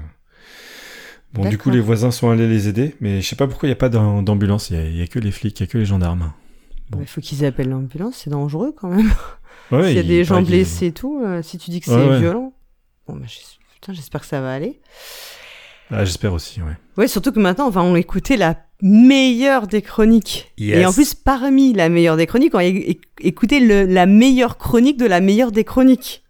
Bon, 1.33 1.49
du 1.49 1.59
coup, 1.59 1.71
les 1.71 1.81
voisins 1.81 2.11
sont 2.11 2.31
allés 2.31 2.49
les 2.49 2.67
aider, 2.69 2.97
mais 3.01 3.21
je 3.21 3.29
sais 3.29 3.37
pas 3.37 3.47
pourquoi 3.47 3.69
il 3.69 3.71
n'y 3.71 3.75
a 3.75 3.77
pas 3.77 3.89
d'am- 3.89 4.25
d'ambulance. 4.25 4.71
Il 4.71 4.97
y 4.97 5.03
a- 5.03 5.07
que 5.07 5.19
les 5.21 5.31
flics, 5.31 5.59
il 5.61 5.63
y 5.63 5.65
a 5.65 5.67
que 5.71 5.79
les 5.79 5.85
gendarmes. 5.85 6.33
Il 6.99 7.07
faut 7.07 7.21
qu'ils 7.21 7.45
appellent 7.45 7.69
l'ambulance, 7.69 8.17
c'est 8.25 8.31
dangereux 8.31 8.75
quand 8.77 8.89
même. 8.89 9.09
Ouais, 9.71 9.85
S'il 9.85 9.95
y 9.95 9.99
a 9.99 10.03
il 10.03 10.09
des 10.09 10.25
gens 10.25 10.43
blessés 10.43 10.87
et 10.87 10.93
tout, 10.93 11.23
euh, 11.25 11.41
si 11.43 11.57
tu 11.59 11.71
dis 11.71 11.79
que 11.79 11.87
c'est 11.87 11.95
Ouais, 11.95 12.09
ouais. 12.09 12.19
violent. 12.19 12.53
Bon, 13.07 13.15
bah, 13.15 13.27
putain, 13.75 13.93
j'espère 13.93 14.23
que 14.23 14.27
ça 14.27 14.41
va 14.41 14.53
aller. 14.53 14.81
Ah, 15.93 16.05
j'espère 16.05 16.33
aussi, 16.33 16.61
ouais. 16.61 16.77
Ouais, 16.97 17.07
surtout 17.07 17.31
que 17.31 17.39
maintenant, 17.39 17.69
on 17.69 17.71
va 17.71 17.83
en 17.83 17.95
écouter 17.95 18.37
la 18.37 18.57
meilleure 18.83 19.67
des 19.67 19.83
chroniques. 19.83 20.53
Yes. 20.59 20.79
Et 20.79 20.87
en 20.87 20.93
plus, 20.93 21.15
parmi 21.15 21.73
la 21.73 21.89
meilleure 21.89 22.17
des 22.17 22.27
chroniques, 22.27 22.55
on 22.55 22.59
va 22.59 22.65
écouter 23.21 23.61
le- 23.61 23.85
la 23.87 24.07
meilleure 24.07 24.59
chronique 24.59 24.97
de 24.99 25.07
la 25.07 25.21
meilleure 25.21 25.53
des 25.53 25.65
chroniques. 25.65 26.23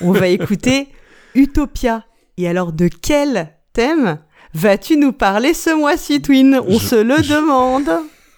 On 0.00 0.12
va 0.12 0.28
écouter 0.28 0.88
Utopia. 1.34 2.04
Et 2.36 2.48
alors, 2.48 2.72
de 2.72 2.88
quel 2.88 3.52
thème 3.72 4.18
vas-tu 4.54 4.96
nous 4.96 5.12
parler 5.12 5.54
ce 5.54 5.76
mois-ci, 5.76 6.22
Twin? 6.22 6.60
On 6.66 6.78
Je- 6.78 6.84
se 6.86 6.96
le 6.96 7.16
je- 7.22 7.34
demande. 7.34 7.90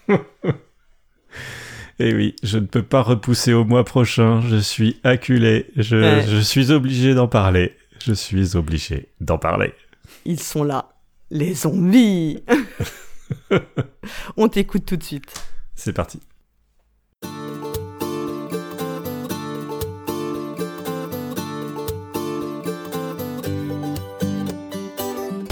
Eh 2.02 2.14
oui, 2.14 2.34
je 2.42 2.56
ne 2.56 2.64
peux 2.64 2.82
pas 2.82 3.02
repousser 3.02 3.52
au 3.52 3.64
mois 3.66 3.84
prochain. 3.84 4.40
Je 4.48 4.56
suis 4.56 4.98
acculé. 5.04 5.66
Je, 5.76 5.96
Ouais. 5.96 6.24
je 6.26 6.38
suis 6.38 6.70
obligé 6.72 7.12
d'en 7.14 7.28
parler. 7.28 7.74
Je 8.02 8.14
suis 8.14 8.56
obligé 8.56 9.08
d'en 9.20 9.36
parler. 9.36 9.74
Ils 10.24 10.40
sont 10.40 10.64
là, 10.64 10.94
les 11.30 11.52
zombies. 11.52 12.42
On 14.36 14.48
t'écoute 14.48 14.84
tout 14.86 14.96
de 14.96 15.02
suite. 15.02 15.32
C'est 15.74 15.92
parti. 15.92 16.20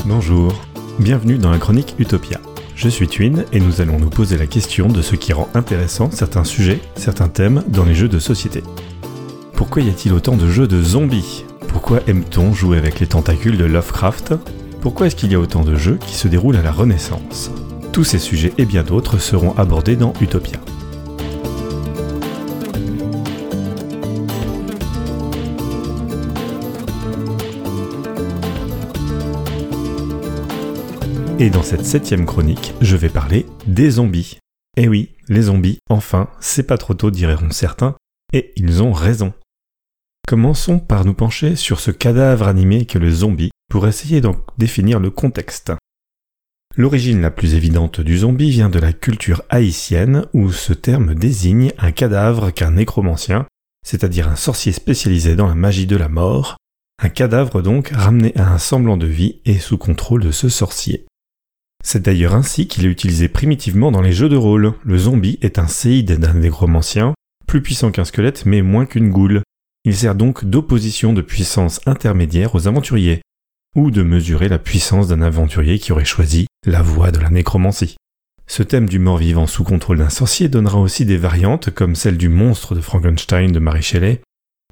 Bonjour, 0.04 0.54
bienvenue 0.98 1.38
dans 1.38 1.50
la 1.50 1.58
chronique 1.58 1.94
Utopia. 1.98 2.40
Je 2.74 2.88
suis 2.88 3.08
Twin 3.08 3.44
et 3.52 3.60
nous 3.60 3.80
allons 3.80 3.98
nous 3.98 4.08
poser 4.08 4.38
la 4.38 4.46
question 4.46 4.88
de 4.88 5.02
ce 5.02 5.16
qui 5.16 5.32
rend 5.32 5.48
intéressant 5.54 6.10
certains 6.10 6.44
sujets, 6.44 6.80
certains 6.94 7.28
thèmes 7.28 7.62
dans 7.68 7.84
les 7.84 7.94
jeux 7.94 8.08
de 8.08 8.18
société. 8.18 8.62
Pourquoi 9.54 9.82
y 9.82 9.90
a-t-il 9.90 10.14
autant 10.14 10.36
de 10.36 10.48
jeux 10.48 10.68
de 10.68 10.82
zombies? 10.82 11.44
Pourquoi 11.66 12.00
aime-t-on 12.06 12.54
jouer 12.54 12.78
avec 12.78 13.00
les 13.00 13.06
tentacules 13.06 13.58
de 13.58 13.64
Lovecraft? 13.64 14.34
Pourquoi 14.80 15.08
est-ce 15.08 15.16
qu'il 15.16 15.32
y 15.32 15.34
a 15.34 15.40
autant 15.40 15.64
de 15.64 15.74
jeux 15.74 15.98
qui 16.06 16.14
se 16.14 16.28
déroulent 16.28 16.56
à 16.56 16.62
la 16.62 16.72
Renaissance? 16.72 17.50
Tous 17.92 18.04
ces 18.04 18.18
sujets 18.18 18.52
et 18.58 18.64
bien 18.64 18.82
d'autres 18.82 19.18
seront 19.18 19.56
abordés 19.56 19.96
dans 19.96 20.12
Utopia. 20.20 20.60
Et 31.40 31.50
dans 31.50 31.62
cette 31.62 31.84
septième 31.84 32.26
chronique, 32.26 32.74
je 32.80 32.96
vais 32.96 33.08
parler 33.08 33.46
des 33.66 33.90
zombies. 33.90 34.38
Eh 34.76 34.88
oui, 34.88 35.10
les 35.28 35.42
zombies, 35.42 35.78
enfin, 35.88 36.28
c'est 36.40 36.66
pas 36.66 36.78
trop 36.78 36.94
tôt 36.94 37.12
diront 37.12 37.50
certains, 37.50 37.94
et 38.32 38.52
ils 38.56 38.82
ont 38.82 38.92
raison. 38.92 39.32
Commençons 40.26 40.78
par 40.78 41.04
nous 41.04 41.14
pencher 41.14 41.56
sur 41.56 41.80
ce 41.80 41.90
cadavre 41.90 42.48
animé 42.48 42.86
que 42.86 42.98
le 42.98 43.10
zombie 43.10 43.50
pour 43.70 43.86
essayer 43.86 44.20
d'en 44.20 44.36
définir 44.58 45.00
le 45.00 45.10
contexte. 45.10 45.72
L'origine 46.78 47.20
la 47.20 47.32
plus 47.32 47.54
évidente 47.54 48.00
du 48.00 48.18
zombie 48.18 48.50
vient 48.50 48.68
de 48.68 48.78
la 48.78 48.92
culture 48.92 49.42
haïtienne 49.48 50.26
où 50.32 50.52
ce 50.52 50.72
terme 50.72 51.16
désigne 51.16 51.72
un 51.76 51.90
cadavre 51.90 52.52
qu'un 52.52 52.70
nécromancien, 52.70 53.46
c'est-à-dire 53.84 54.28
un 54.28 54.36
sorcier 54.36 54.70
spécialisé 54.70 55.34
dans 55.34 55.48
la 55.48 55.56
magie 55.56 55.88
de 55.88 55.96
la 55.96 56.08
mort, 56.08 56.56
un 57.02 57.08
cadavre 57.08 57.62
donc 57.62 57.88
ramené 57.88 58.32
à 58.36 58.52
un 58.52 58.58
semblant 58.58 58.96
de 58.96 59.08
vie 59.08 59.40
et 59.44 59.58
sous 59.58 59.76
contrôle 59.76 60.22
de 60.22 60.30
ce 60.30 60.48
sorcier. 60.48 61.04
C'est 61.82 62.04
d'ailleurs 62.04 62.36
ainsi 62.36 62.68
qu'il 62.68 62.86
est 62.86 62.90
utilisé 62.90 63.28
primitivement 63.28 63.90
dans 63.90 64.02
les 64.02 64.12
jeux 64.12 64.28
de 64.28 64.36
rôle. 64.36 64.72
Le 64.84 64.98
zombie 64.98 65.40
est 65.42 65.58
un 65.58 65.66
séide 65.66 66.12
d'un 66.12 66.34
nécromancien, 66.34 67.12
plus 67.48 67.60
puissant 67.60 67.90
qu'un 67.90 68.04
squelette 68.04 68.46
mais 68.46 68.62
moins 68.62 68.86
qu'une 68.86 69.10
goule. 69.10 69.42
Il 69.84 69.96
sert 69.96 70.14
donc 70.14 70.44
d'opposition 70.44 71.12
de 71.12 71.22
puissance 71.22 71.80
intermédiaire 71.86 72.54
aux 72.54 72.68
aventuriers, 72.68 73.20
ou 73.76 73.90
de 73.90 74.02
mesurer 74.02 74.48
la 74.48 74.58
puissance 74.58 75.08
d'un 75.08 75.22
aventurier 75.22 75.78
qui 75.78 75.92
aurait 75.92 76.04
choisi 76.04 76.46
la 76.66 76.82
voie 76.82 77.10
de 77.10 77.18
la 77.18 77.30
nécromancie. 77.30 77.96
Ce 78.46 78.62
thème 78.62 78.88
du 78.88 78.98
mort-vivant 78.98 79.46
sous 79.46 79.62
contrôle 79.62 79.98
d'un 79.98 80.08
sorcier 80.08 80.48
donnera 80.48 80.78
aussi 80.78 81.04
des 81.04 81.18
variantes 81.18 81.70
comme 81.70 81.94
celle 81.94 82.16
du 82.16 82.28
monstre 82.30 82.74
de 82.74 82.80
Frankenstein 82.80 83.52
de 83.52 83.58
Mary 83.58 83.82
Shelley, 83.82 84.22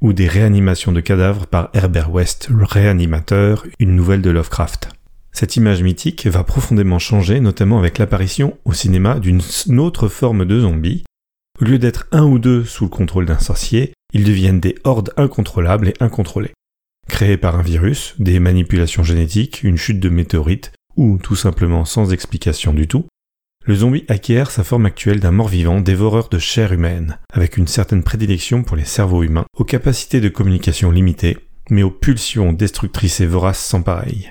ou 0.02 0.12
des 0.12 0.28
réanimations 0.28 0.92
de 0.92 1.00
cadavres 1.00 1.46
par 1.46 1.70
Herbert 1.74 2.10
West, 2.10 2.48
le 2.50 2.64
réanimateur, 2.64 3.66
une 3.78 3.94
nouvelle 3.94 4.22
de 4.22 4.30
Lovecraft. 4.30 4.90
Cette 5.32 5.56
image 5.56 5.82
mythique 5.82 6.26
va 6.26 6.44
profondément 6.44 6.98
changer, 6.98 7.40
notamment 7.40 7.78
avec 7.78 7.98
l'apparition 7.98 8.56
au 8.64 8.72
cinéma 8.72 9.20
d'une 9.20 9.42
autre 9.78 10.08
forme 10.08 10.46
de 10.46 10.60
zombie. 10.60 11.04
Au 11.60 11.64
lieu 11.64 11.78
d'être 11.78 12.06
un 12.12 12.24
ou 12.24 12.38
deux 12.38 12.64
sous 12.64 12.84
le 12.84 12.90
contrôle 12.90 13.26
d'un 13.26 13.38
sorcier, 13.38 13.92
ils 14.14 14.24
deviennent 14.24 14.60
des 14.60 14.76
hordes 14.84 15.12
incontrôlables 15.18 15.88
et 15.88 15.94
incontrôlées. 16.00 16.54
Créés 17.08 17.36
par 17.36 17.56
un 17.56 17.62
virus, 17.62 18.14
des 18.18 18.40
manipulations 18.40 19.02
génétiques, 19.02 19.62
une 19.62 19.78
chute 19.78 20.00
de 20.00 20.08
météorites, 20.08 20.72
ou 20.96 21.18
tout 21.18 21.36
simplement 21.36 21.84
sans 21.84 22.12
explication 22.12 22.72
du 22.72 22.88
tout, 22.88 23.06
le 23.64 23.74
zombie 23.74 24.04
acquiert 24.08 24.50
sa 24.50 24.64
forme 24.64 24.86
actuelle 24.86 25.18
d'un 25.18 25.32
mort-vivant 25.32 25.80
dévoreur 25.80 26.28
de 26.28 26.38
chair 26.38 26.72
humaine, 26.72 27.18
avec 27.32 27.56
une 27.56 27.66
certaine 27.66 28.04
prédilection 28.04 28.62
pour 28.62 28.76
les 28.76 28.84
cerveaux 28.84 29.24
humains, 29.24 29.46
aux 29.56 29.64
capacités 29.64 30.20
de 30.20 30.28
communication 30.28 30.90
limitées, 30.90 31.38
mais 31.70 31.82
aux 31.82 31.90
pulsions 31.90 32.52
destructrices 32.52 33.20
et 33.20 33.26
voraces 33.26 33.64
sans 33.64 33.82
pareil. 33.82 34.30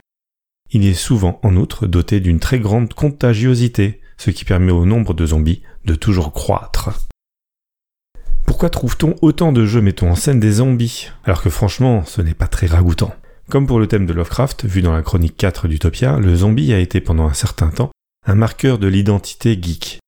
Il 0.72 0.86
est 0.86 0.94
souvent 0.94 1.40
en 1.44 1.58
outre 1.58 1.86
doté 1.86 2.20
d'une 2.20 2.40
très 2.40 2.60
grande 2.60 2.94
contagiosité, 2.94 4.00
ce 4.18 4.32
qui 4.32 4.46
permet 4.46 4.72
au 4.72 4.86
nombre 4.86 5.14
de 5.14 5.26
zombies 5.26 5.64
de 5.84 5.96
toujours 5.96 6.32
croître. 6.32 7.08
Trouve-t-on 8.70 9.16
autant 9.22 9.52
de 9.52 9.66
jeux 9.66 9.82
mettant 9.82 10.08
en 10.08 10.16
scène 10.16 10.40
des 10.40 10.54
zombies? 10.54 11.10
Alors 11.24 11.42
que 11.42 11.50
franchement, 11.50 12.04
ce 12.06 12.22
n'est 12.22 12.34
pas 12.34 12.48
très 12.48 12.68
ragoûtant. 12.68 13.14
Comme 13.50 13.68
pour 13.68 13.80
le 13.80 13.88
thème 13.88 14.06
de 14.06 14.14
Lovecraft, 14.14 14.66
vu 14.66 14.82
dans 14.82 14.94
la 14.94 15.04
chronique 15.04 15.38
4 15.38 15.68
d'Utopia, 15.68 16.18
le 16.18 16.36
zombie 16.36 16.74
a 16.74 16.80
été 16.80 17.00
pendant 17.00 17.28
un 17.28 17.34
certain 17.34 17.70
temps 17.70 17.92
un 18.26 18.36
marqueur 18.36 18.80
de 18.80 18.88
l'identité 18.88 19.58
geek. 19.62 20.00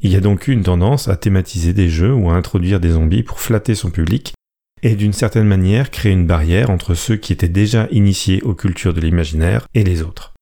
Il 0.00 0.10
y 0.10 0.16
a 0.16 0.20
donc 0.20 0.48
eu 0.48 0.52
une 0.52 0.64
tendance 0.64 1.08
à 1.08 1.16
thématiser 1.16 1.72
des 1.72 1.88
jeux 1.88 2.12
ou 2.12 2.30
à 2.30 2.34
introduire 2.34 2.80
des 2.80 2.90
zombies 2.90 3.22
pour 3.22 3.40
flatter 3.40 3.74
son 3.74 3.90
public 3.90 4.34
et 4.82 4.96
d'une 4.96 5.12
certaine 5.12 5.46
manière 5.46 5.90
créer 5.90 6.12
une 6.12 6.26
barrière 6.26 6.70
entre 6.70 6.94
ceux 6.94 7.16
qui 7.16 7.32
étaient 7.32 7.48
déjà 7.48 7.86
initiés 7.90 8.42
aux 8.42 8.54
cultures 8.54 8.94
de 8.94 9.00
l'imaginaire 9.00 9.66
et 9.74 9.84
les 9.84 10.02
autres. 10.02 10.32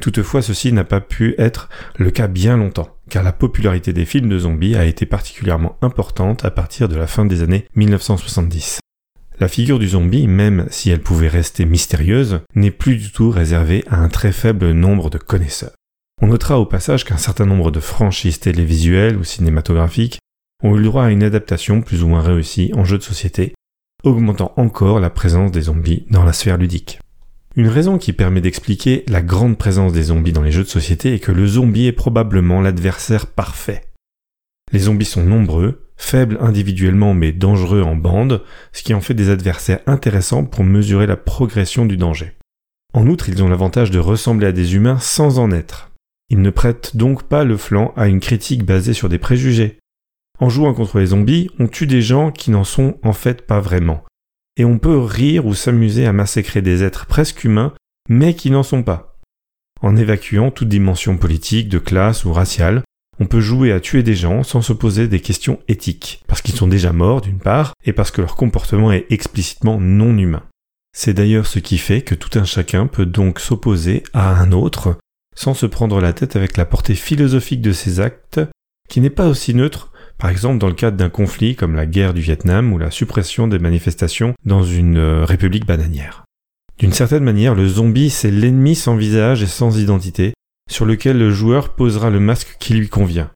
Toutefois, 0.00 0.40
ceci 0.40 0.72
n'a 0.72 0.84
pas 0.84 1.00
pu 1.00 1.34
être 1.36 1.68
le 1.98 2.10
cas 2.10 2.26
bien 2.26 2.56
longtemps, 2.56 2.96
car 3.10 3.22
la 3.22 3.32
popularité 3.32 3.92
des 3.92 4.06
films 4.06 4.30
de 4.30 4.38
zombies 4.38 4.74
a 4.74 4.86
été 4.86 5.04
particulièrement 5.04 5.76
importante 5.82 6.44
à 6.44 6.50
partir 6.50 6.88
de 6.88 6.96
la 6.96 7.06
fin 7.06 7.26
des 7.26 7.42
années 7.42 7.66
1970. 7.74 8.80
La 9.38 9.48
figure 9.48 9.78
du 9.78 9.88
zombie, 9.88 10.26
même 10.26 10.66
si 10.70 10.90
elle 10.90 11.02
pouvait 11.02 11.28
rester 11.28 11.66
mystérieuse, 11.66 12.40
n'est 12.54 12.70
plus 12.70 12.96
du 12.96 13.12
tout 13.12 13.30
réservée 13.30 13.84
à 13.88 13.96
un 13.96 14.08
très 14.08 14.32
faible 14.32 14.72
nombre 14.72 15.10
de 15.10 15.18
connaisseurs. 15.18 15.72
On 16.22 16.28
notera 16.28 16.58
au 16.58 16.66
passage 16.66 17.04
qu'un 17.04 17.16
certain 17.18 17.46
nombre 17.46 17.70
de 17.70 17.80
franchises 17.80 18.40
télévisuelles 18.40 19.16
ou 19.16 19.24
cinématographiques 19.24 20.18
ont 20.62 20.76
eu 20.76 20.78
le 20.78 20.84
droit 20.84 21.04
à 21.04 21.10
une 21.10 21.22
adaptation 21.22 21.82
plus 21.82 22.02
ou 22.02 22.08
moins 22.08 22.22
réussie 22.22 22.72
en 22.74 22.84
jeu 22.84 22.96
de 22.96 23.02
société, 23.02 23.54
augmentant 24.02 24.52
encore 24.56 24.98
la 24.98 25.10
présence 25.10 25.52
des 25.52 25.62
zombies 25.62 26.06
dans 26.10 26.24
la 26.24 26.32
sphère 26.32 26.56
ludique. 26.56 27.00
Une 27.56 27.68
raison 27.68 27.98
qui 27.98 28.12
permet 28.12 28.40
d'expliquer 28.40 29.04
la 29.08 29.22
grande 29.22 29.58
présence 29.58 29.92
des 29.92 30.04
zombies 30.04 30.32
dans 30.32 30.42
les 30.42 30.52
jeux 30.52 30.62
de 30.62 30.68
société 30.68 31.14
est 31.14 31.18
que 31.18 31.32
le 31.32 31.46
zombie 31.46 31.86
est 31.86 31.92
probablement 31.92 32.60
l'adversaire 32.60 33.26
parfait. 33.26 33.82
Les 34.72 34.78
zombies 34.80 35.04
sont 35.04 35.24
nombreux, 35.24 35.88
faibles 35.96 36.38
individuellement 36.40 37.12
mais 37.12 37.32
dangereux 37.32 37.82
en 37.82 37.96
bande, 37.96 38.44
ce 38.72 38.84
qui 38.84 38.94
en 38.94 39.00
fait 39.00 39.14
des 39.14 39.30
adversaires 39.30 39.80
intéressants 39.86 40.44
pour 40.44 40.62
mesurer 40.62 41.08
la 41.08 41.16
progression 41.16 41.86
du 41.86 41.96
danger. 41.96 42.36
En 42.92 43.06
outre, 43.08 43.28
ils 43.28 43.42
ont 43.42 43.48
l'avantage 43.48 43.90
de 43.90 43.98
ressembler 43.98 44.46
à 44.46 44.52
des 44.52 44.76
humains 44.76 44.98
sans 45.00 45.40
en 45.40 45.50
être. 45.50 45.90
Ils 46.28 46.42
ne 46.42 46.50
prêtent 46.50 46.96
donc 46.96 47.24
pas 47.24 47.42
le 47.42 47.56
flanc 47.56 47.92
à 47.96 48.06
une 48.06 48.20
critique 48.20 48.64
basée 48.64 48.94
sur 48.94 49.08
des 49.08 49.18
préjugés. 49.18 49.78
En 50.38 50.48
jouant 50.48 50.72
contre 50.72 51.00
les 51.00 51.06
zombies, 51.06 51.50
on 51.58 51.66
tue 51.66 51.88
des 51.88 52.00
gens 52.00 52.30
qui 52.30 52.52
n'en 52.52 52.64
sont 52.64 52.98
en 53.02 53.12
fait 53.12 53.44
pas 53.44 53.60
vraiment. 53.60 54.04
Et 54.60 54.64
on 54.66 54.78
peut 54.78 54.98
rire 54.98 55.46
ou 55.46 55.54
s'amuser 55.54 56.04
à 56.04 56.12
massacrer 56.12 56.60
des 56.60 56.82
êtres 56.82 57.06
presque 57.06 57.44
humains, 57.44 57.72
mais 58.10 58.34
qui 58.34 58.50
n'en 58.50 58.62
sont 58.62 58.82
pas. 58.82 59.18
En 59.80 59.96
évacuant 59.96 60.50
toute 60.50 60.68
dimension 60.68 61.16
politique, 61.16 61.70
de 61.70 61.78
classe 61.78 62.26
ou 62.26 62.32
raciale, 62.34 62.82
on 63.20 63.24
peut 63.24 63.40
jouer 63.40 63.72
à 63.72 63.80
tuer 63.80 64.02
des 64.02 64.14
gens 64.14 64.42
sans 64.42 64.60
se 64.60 64.74
poser 64.74 65.08
des 65.08 65.20
questions 65.20 65.60
éthiques, 65.66 66.22
parce 66.26 66.42
qu'ils 66.42 66.56
sont 66.56 66.66
déjà 66.68 66.92
morts 66.92 67.22
d'une 67.22 67.38
part, 67.38 67.72
et 67.86 67.94
parce 67.94 68.10
que 68.10 68.20
leur 68.20 68.36
comportement 68.36 68.92
est 68.92 69.06
explicitement 69.08 69.80
non 69.80 70.18
humain. 70.18 70.42
C'est 70.94 71.14
d'ailleurs 71.14 71.46
ce 71.46 71.58
qui 71.58 71.78
fait 71.78 72.02
que 72.02 72.14
tout 72.14 72.38
un 72.38 72.44
chacun 72.44 72.86
peut 72.86 73.06
donc 73.06 73.40
s'opposer 73.40 74.02
à 74.12 74.42
un 74.42 74.52
autre 74.52 74.98
sans 75.34 75.54
se 75.54 75.64
prendre 75.64 76.02
la 76.02 76.12
tête 76.12 76.36
avec 76.36 76.58
la 76.58 76.66
portée 76.66 76.96
philosophique 76.96 77.62
de 77.62 77.72
ses 77.72 77.98
actes, 77.98 78.42
qui 78.90 79.00
n'est 79.00 79.08
pas 79.08 79.28
aussi 79.28 79.54
neutre, 79.54 79.89
par 80.20 80.30
exemple 80.30 80.58
dans 80.58 80.68
le 80.68 80.74
cadre 80.74 80.98
d'un 80.98 81.08
conflit 81.08 81.56
comme 81.56 81.74
la 81.74 81.86
guerre 81.86 82.12
du 82.12 82.20
Vietnam 82.20 82.72
ou 82.72 82.78
la 82.78 82.90
suppression 82.90 83.48
des 83.48 83.58
manifestations 83.58 84.34
dans 84.44 84.62
une 84.62 84.98
euh, 84.98 85.24
république 85.24 85.66
bananière. 85.66 86.24
D'une 86.78 86.92
certaine 86.92 87.24
manière, 87.24 87.54
le 87.54 87.66
zombie, 87.66 88.10
c'est 88.10 88.30
l'ennemi 88.30 88.74
sans 88.74 88.96
visage 88.96 89.42
et 89.42 89.46
sans 89.46 89.78
identité, 89.78 90.34
sur 90.70 90.84
lequel 90.84 91.18
le 91.18 91.30
joueur 91.30 91.74
posera 91.74 92.10
le 92.10 92.20
masque 92.20 92.56
qui 92.58 92.74
lui 92.74 92.88
convient. 92.88 93.30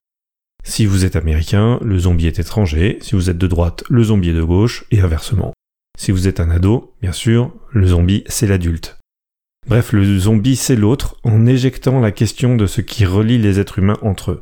Si 0.63 0.85
vous 0.85 1.05
êtes 1.05 1.15
américain, 1.15 1.79
le 1.83 1.99
zombie 1.99 2.27
est 2.27 2.39
étranger, 2.39 2.97
si 3.01 3.15
vous 3.15 3.29
êtes 3.29 3.37
de 3.37 3.47
droite, 3.47 3.83
le 3.89 4.03
zombie 4.03 4.29
est 4.29 4.33
de 4.33 4.43
gauche, 4.43 4.85
et 4.89 5.01
inversement. 5.01 5.53
Si 5.97 6.11
vous 6.11 6.27
êtes 6.27 6.39
un 6.39 6.49
ado, 6.49 6.93
bien 7.01 7.11
sûr, 7.11 7.51
le 7.71 7.87
zombie, 7.87 8.23
c'est 8.27 8.47
l'adulte. 8.47 8.97
Bref, 9.67 9.91
le 9.91 10.19
zombie, 10.19 10.55
c'est 10.55 10.75
l'autre, 10.75 11.17
en 11.23 11.45
éjectant 11.45 11.99
la 11.99 12.11
question 12.11 12.55
de 12.55 12.67
ce 12.67 12.81
qui 12.81 13.05
relie 13.05 13.37
les 13.37 13.59
êtres 13.59 13.79
humains 13.79 13.97
entre 14.01 14.31
eux. 14.31 14.41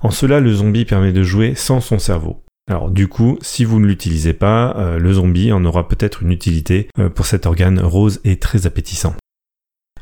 En 0.00 0.10
cela, 0.10 0.40
le 0.40 0.52
zombie 0.52 0.84
permet 0.84 1.12
de 1.12 1.22
jouer 1.22 1.54
sans 1.54 1.80
son 1.80 1.98
cerveau. 1.98 2.44
Alors 2.68 2.90
du 2.90 3.08
coup, 3.08 3.38
si 3.40 3.64
vous 3.64 3.80
ne 3.80 3.86
l'utilisez 3.86 4.34
pas, 4.34 4.76
euh, 4.76 4.98
le 4.98 5.12
zombie 5.14 5.52
en 5.52 5.64
aura 5.64 5.88
peut-être 5.88 6.22
une 6.22 6.32
utilité 6.32 6.88
euh, 6.98 7.08
pour 7.08 7.26
cet 7.26 7.46
organe 7.46 7.80
rose 7.80 8.20
et 8.24 8.38
très 8.38 8.66
appétissant. 8.66 9.14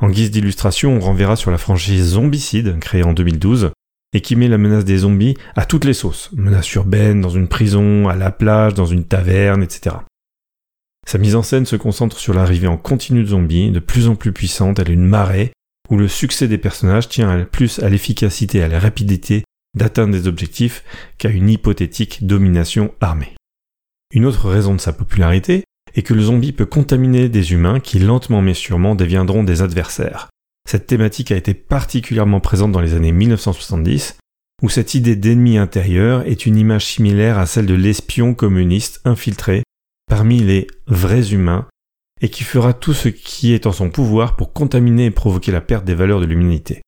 En 0.01 0.09
guise 0.09 0.31
d'illustration, 0.31 0.97
on 0.97 1.01
renverra 1.01 1.37
sur 1.37 1.51
la 1.51 1.59
franchise 1.59 2.11
Zombicide, 2.11 2.79
créée 2.81 3.05
en 3.05 3.15
2012, 3.15 3.71
et 4.13 4.21
qui 4.21 4.37
met 4.37 4.49
la 4.49 4.59
menace 4.59 4.85
des 4.85 4.99
zombies 4.99 5.37
à 5.55 5.65
toutes 5.65 5.85
les 5.85 5.95
sauces. 5.95 6.31
Menace 6.35 6.75
urbaine, 6.75 7.21
dans 7.21 7.31
une 7.31 7.49
prison, 7.49 8.09
à 8.09 8.17
la 8.17 8.31
plage, 8.31 8.75
dans 8.75 8.85
une 8.85 9.05
taverne, 9.05 9.63
etc. 9.63 9.97
Sa 11.07 11.19
mise 11.19 11.37
en 11.37 11.43
scène 11.43 11.67
se 11.67 11.77
concentre 11.77 12.19
sur 12.19 12.35
l'arrivée 12.35 12.67
en 12.67 12.77
continu 12.77 13.23
de 13.23 13.29
zombies, 13.29 13.71
de 13.71 13.79
plus 13.79 14.09
en 14.09 14.17
plus 14.17 14.33
puissante, 14.33 14.79
elle 14.81 14.91
est 14.91 14.95
une 14.95 15.07
marée, 15.07 15.53
où 15.89 15.97
le 15.97 16.09
succès 16.09 16.49
des 16.49 16.59
personnages 16.59 17.09
tient 17.09 17.47
plus 17.51 17.79
à 17.79 17.89
l'efficacité 17.89 18.59
et 18.59 18.65
à 18.65 18.69
la 18.69 18.81
rapidité 18.81 19.45
d'atteindre 19.77 20.13
des 20.13 20.27
objectifs 20.27 20.83
qu'à 21.19 21.31
une 21.31 21.49
hypothétique 21.49 22.27
domination 22.27 22.93
armée. 23.01 23.35
Une 24.13 24.25
autre 24.25 24.49
raison 24.49 24.75
de 24.75 24.81
sa 24.81 24.93
popularité 24.93 25.65
est 25.95 26.03
que 26.03 26.15
le 26.15 26.23
zombie 26.23 26.53
peut 26.53 26.67
contaminer 26.67 27.29
des 27.29 27.53
humains 27.53 27.81
qui 27.81 27.99
lentement 27.99 28.43
mais 28.43 28.55
sûrement 28.55 28.95
deviendront 28.95 29.45
des 29.45 29.63
adversaires. 29.63 30.29
Cette 30.69 30.87
thématique 30.87 31.31
a 31.31 31.37
été 31.37 31.55
particulièrement 31.55 32.41
présente 32.41 32.73
dans 32.73 32.81
les 32.81 32.95
années 32.95 33.13
1970, 33.13 34.19
où 34.63 34.69
cette 34.69 34.95
idée 34.95 35.17
d'ennemi 35.17 35.59
intérieur 35.59 36.27
est 36.27 36.47
une 36.47 36.57
image 36.57 36.87
similaire 36.87 37.39
à 37.39 37.47
celle 37.47 37.67
de 37.67 37.75
l'espion 37.75 38.35
communiste 38.35 39.01
infiltré 39.05 39.63
parmi 40.09 40.41
les 40.41 40.67
vrais 40.87 41.33
humains 41.33 41.67
et 42.21 42.31
qui 42.31 42.45
fera 42.45 42.73
tout 42.73 42.95
ce 42.95 43.09
qui 43.09 43.53
est 43.53 43.67
en 43.67 43.73
son 43.73 43.91
pouvoir 43.91 44.37
pour 44.37 44.53
contaminer 44.53 45.07
et 45.07 45.11
provoquer 45.11 45.53
la 45.53 45.61
perte 45.61 45.85
des 45.85 45.95
valeurs 45.95 46.21
de 46.21 46.27
l'humanité. 46.27 46.83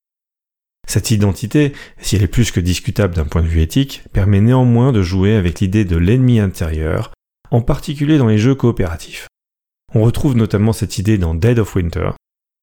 Cette 0.89 1.11
identité, 1.11 1.75
si 2.01 2.17
elle 2.17 2.23
est 2.23 2.29
plus 2.29 2.51
que 2.51 2.61
discutable 2.61 3.15
d'un 3.15 3.27
point 3.27 3.43
de 3.43 3.47
vue 3.47 3.61
éthique, 3.61 4.05
permet 4.15 4.41
néanmoins 4.41 4.91
de 4.91 5.03
jouer 5.03 5.37
avec 5.37 5.61
l'idée 5.61 5.85
de 5.85 5.99
l'ennemi 5.99 6.41
intérieur, 6.41 7.13
en 7.51 7.61
particulier 7.61 8.17
dans 8.17 8.27
les 8.27 8.39
jeux 8.39 8.55
coopératifs. 8.55 9.29
On 9.95 10.03
retrouve 10.03 10.35
notamment 10.35 10.73
cette 10.73 10.97
idée 10.97 11.19
dans 11.19 11.35
Dead 11.35 11.59
of 11.59 11.77
Winter, 11.77 12.13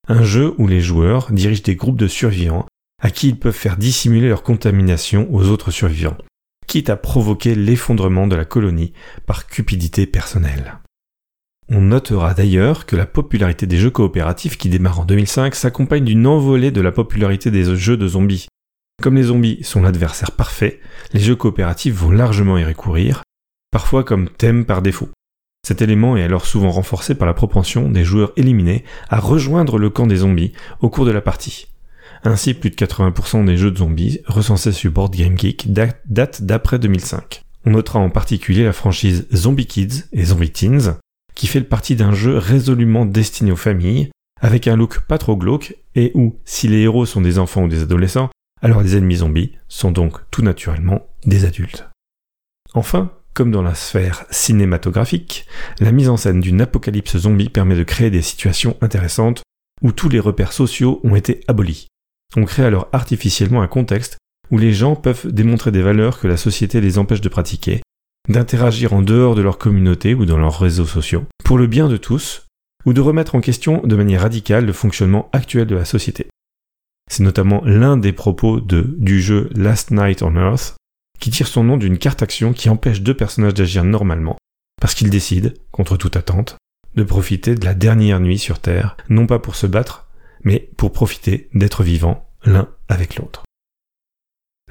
un 0.08 0.24
jeu 0.24 0.56
où 0.58 0.68
les 0.68 0.82
joueurs 0.82 1.32
dirigent 1.32 1.62
des 1.64 1.76
groupes 1.76 2.00
de 2.00 2.08
survivants 2.08 2.66
à 3.00 3.12
qui 3.12 3.30
ils 3.30 3.40
peuvent 3.40 3.54
faire 3.54 3.78
dissimuler 3.78 4.30
leur 4.30 4.42
contamination 4.42 5.28
aux 5.32 5.48
autres 5.50 5.70
survivants, 5.70 6.18
quitte 6.66 6.90
à 6.90 6.98
provoquer 6.98 7.54
l'effondrement 7.54 8.26
de 8.26 8.36
la 8.36 8.46
colonie 8.46 8.94
par 9.28 9.46
cupidité 9.46 10.08
personnelle. 10.08 10.80
On 11.68 11.82
notera 11.82 12.36
d'ailleurs 12.36 12.86
que 12.86 12.96
la 12.96 13.08
popularité 13.08 13.66
des 13.66 13.78
jeux 13.78 13.90
coopératifs 13.90 14.58
qui 14.58 14.70
démarrent 14.70 15.00
en 15.00 15.06
2005 15.06 15.56
s'accompagne 15.56 16.06
d'une 16.06 16.28
envolée 16.28 16.70
de 16.70 16.82
la 16.82 16.92
popularité 16.92 17.50
des 17.50 17.76
jeux 17.76 17.98
de 17.98 18.08
zombies. 18.08 18.48
Comme 19.02 19.16
les 19.16 19.24
zombies 19.24 19.64
sont 19.64 19.82
l'adversaire 19.82 20.32
parfait, 20.32 20.80
les 21.14 21.20
jeux 21.20 21.36
coopératifs 21.36 21.96
vont 21.96 22.12
largement 22.12 22.60
y 22.60 22.64
recourir, 22.64 23.24
parfois 23.72 24.04
comme 24.04 24.30
thème 24.30 24.66
par 24.66 24.84
défaut. 24.84 25.10
Cet 25.68 25.82
élément 25.82 26.16
est 26.16 26.24
alors 26.24 26.46
souvent 26.46 26.70
renforcé 26.70 27.16
par 27.16 27.26
la 27.26 27.34
propension 27.34 27.90
des 27.90 28.04
joueurs 28.04 28.32
éliminés 28.38 28.84
à 29.10 29.20
rejoindre 29.20 29.80
le 29.80 29.90
camp 29.90 30.06
des 30.06 30.18
zombies 30.18 30.54
au 30.82 30.90
cours 30.90 31.06
de 31.06 31.12
la 31.12 31.22
partie. 31.22 31.68
Ainsi, 32.24 32.54
plus 32.54 32.70
de 32.70 32.76
80% 32.76 33.44
des 33.44 33.58
jeux 33.58 33.72
de 33.72 33.78
zombies 33.78 34.20
recensés 34.28 34.72
sur 34.72 34.92
Board 34.92 35.16
Game 35.16 35.38
Geek 35.38 35.74
datent 35.74 36.44
d'après 36.44 36.78
2005. 36.78 37.42
On 37.66 37.72
notera 37.72 37.98
en 37.98 38.12
particulier 38.12 38.64
la 38.64 38.74
franchise 38.74 39.28
Zombie 39.34 39.66
Kids 39.66 40.04
et 40.14 40.26
Zombie 40.26 40.52
Teens, 40.52 41.00
qui 41.36 41.48
fait 41.48 41.62
partie 41.62 41.96
d'un 41.96 42.14
jeu 42.14 42.38
résolument 42.38 43.06
destiné 43.06 43.52
aux 43.52 43.58
familles, 43.58 44.10
avec 44.42 44.68
un 44.68 44.76
look 44.76 45.02
pas 45.02 45.18
trop 45.18 45.38
glauque, 45.38 45.76
et 45.96 46.12
où, 46.16 46.40
si 46.46 46.68
les 46.68 46.82
héros 46.82 47.06
sont 47.06 47.22
des 47.22 47.40
enfants 47.40 47.64
ou 47.64 47.68
des 47.68 47.82
adolescents, 47.82 48.30
alors 48.62 48.82
les 48.82 48.98
ennemis 48.98 49.18
zombies 49.18 49.52
sont 49.68 49.92
donc 49.92 50.20
tout 50.32 50.42
naturellement 50.42 51.08
des 51.26 51.46
adultes. 51.46 51.88
Enfin, 52.74 53.12
comme 53.34 53.52
dans 53.52 53.62
la 53.62 53.76
sphère 53.76 54.26
cinématographique, 54.32 55.46
la 55.80 55.92
mise 55.92 56.10
en 56.10 56.18
scène 56.18 56.40
d'une 56.40 56.62
apocalypse 56.62 57.18
zombie 57.18 57.50
permet 57.50 57.76
de 57.76 57.84
créer 57.84 58.10
des 58.10 58.22
situations 58.22 58.78
intéressantes 58.82 59.44
où 59.82 59.92
tous 59.92 60.10
les 60.10 60.22
repères 60.22 60.54
sociaux 60.54 61.02
ont 61.04 61.16
été 61.16 61.42
abolis. 61.48 61.88
On 62.38 62.46
crée 62.46 62.64
alors 62.64 62.88
artificiellement 62.94 63.62
un 63.62 63.68
contexte 63.68 64.18
où 64.52 64.58
les 64.58 64.74
gens 64.74 64.96
peuvent 64.96 65.28
démontrer 65.28 65.72
des 65.72 65.82
valeurs 65.82 66.20
que 66.20 66.28
la 66.28 66.38
société 66.38 66.80
les 66.80 66.98
empêche 66.98 67.22
de 67.22 67.30
pratiquer, 67.30 67.82
d'interagir 68.30 68.94
en 68.94 69.02
dehors 69.02 69.36
de 69.36 69.42
leur 69.42 69.58
communauté 69.58 70.14
ou 70.14 70.26
dans 70.26 70.38
leurs 70.38 70.60
réseaux 70.60 70.86
sociaux, 70.86 71.26
pour 71.44 71.58
le 71.58 71.68
bien 71.68 71.88
de 71.88 71.98
tous, 71.98 72.48
ou 72.86 72.94
de 72.94 73.02
remettre 73.02 73.36
en 73.36 73.42
question 73.42 73.82
de 73.84 73.96
manière 73.96 74.22
radicale 74.22 74.66
le 74.66 74.74
fonctionnement 74.74 75.30
actuel 75.34 75.68
de 75.68 75.76
la 75.76 75.86
société. 75.86 76.28
C'est 77.10 77.24
notamment 77.24 77.62
l'un 77.66 77.98
des 77.98 78.14
propos 78.14 78.60
de, 78.62 78.96
du 78.98 79.22
jeu 79.22 79.50
Last 79.56 79.92
Night 79.92 80.24
on 80.24 80.36
Earth, 80.36 80.76
qui 81.20 81.30
tire 81.30 81.48
son 81.48 81.64
nom 81.64 81.78
d'une 81.78 81.98
carte 81.98 82.24
action 82.24 82.54
qui 82.54 82.70
empêche 82.70 83.02
deux 83.02 83.14
personnages 83.14 83.54
d'agir 83.54 83.84
normalement, 83.84 84.38
parce 84.82 84.94
qu'ils 84.94 85.10
décident, 85.10 85.52
contre 85.72 85.98
toute 85.98 86.18
attente, 86.18 86.58
de 86.96 87.04
profiter 87.04 87.56
de 87.56 87.66
la 87.66 87.74
dernière 87.74 88.20
nuit 88.20 88.40
sur 88.40 88.60
Terre, 88.60 88.98
non 89.10 89.28
pas 89.28 89.40
pour 89.40 89.56
se 89.56 89.68
battre, 89.68 90.08
mais 90.44 90.70
pour 90.78 90.92
profiter 90.92 91.50
d'être 91.54 91.84
vivants 91.84 92.30
l'un 92.44 92.70
avec 92.88 93.16
l'autre. 93.18 93.44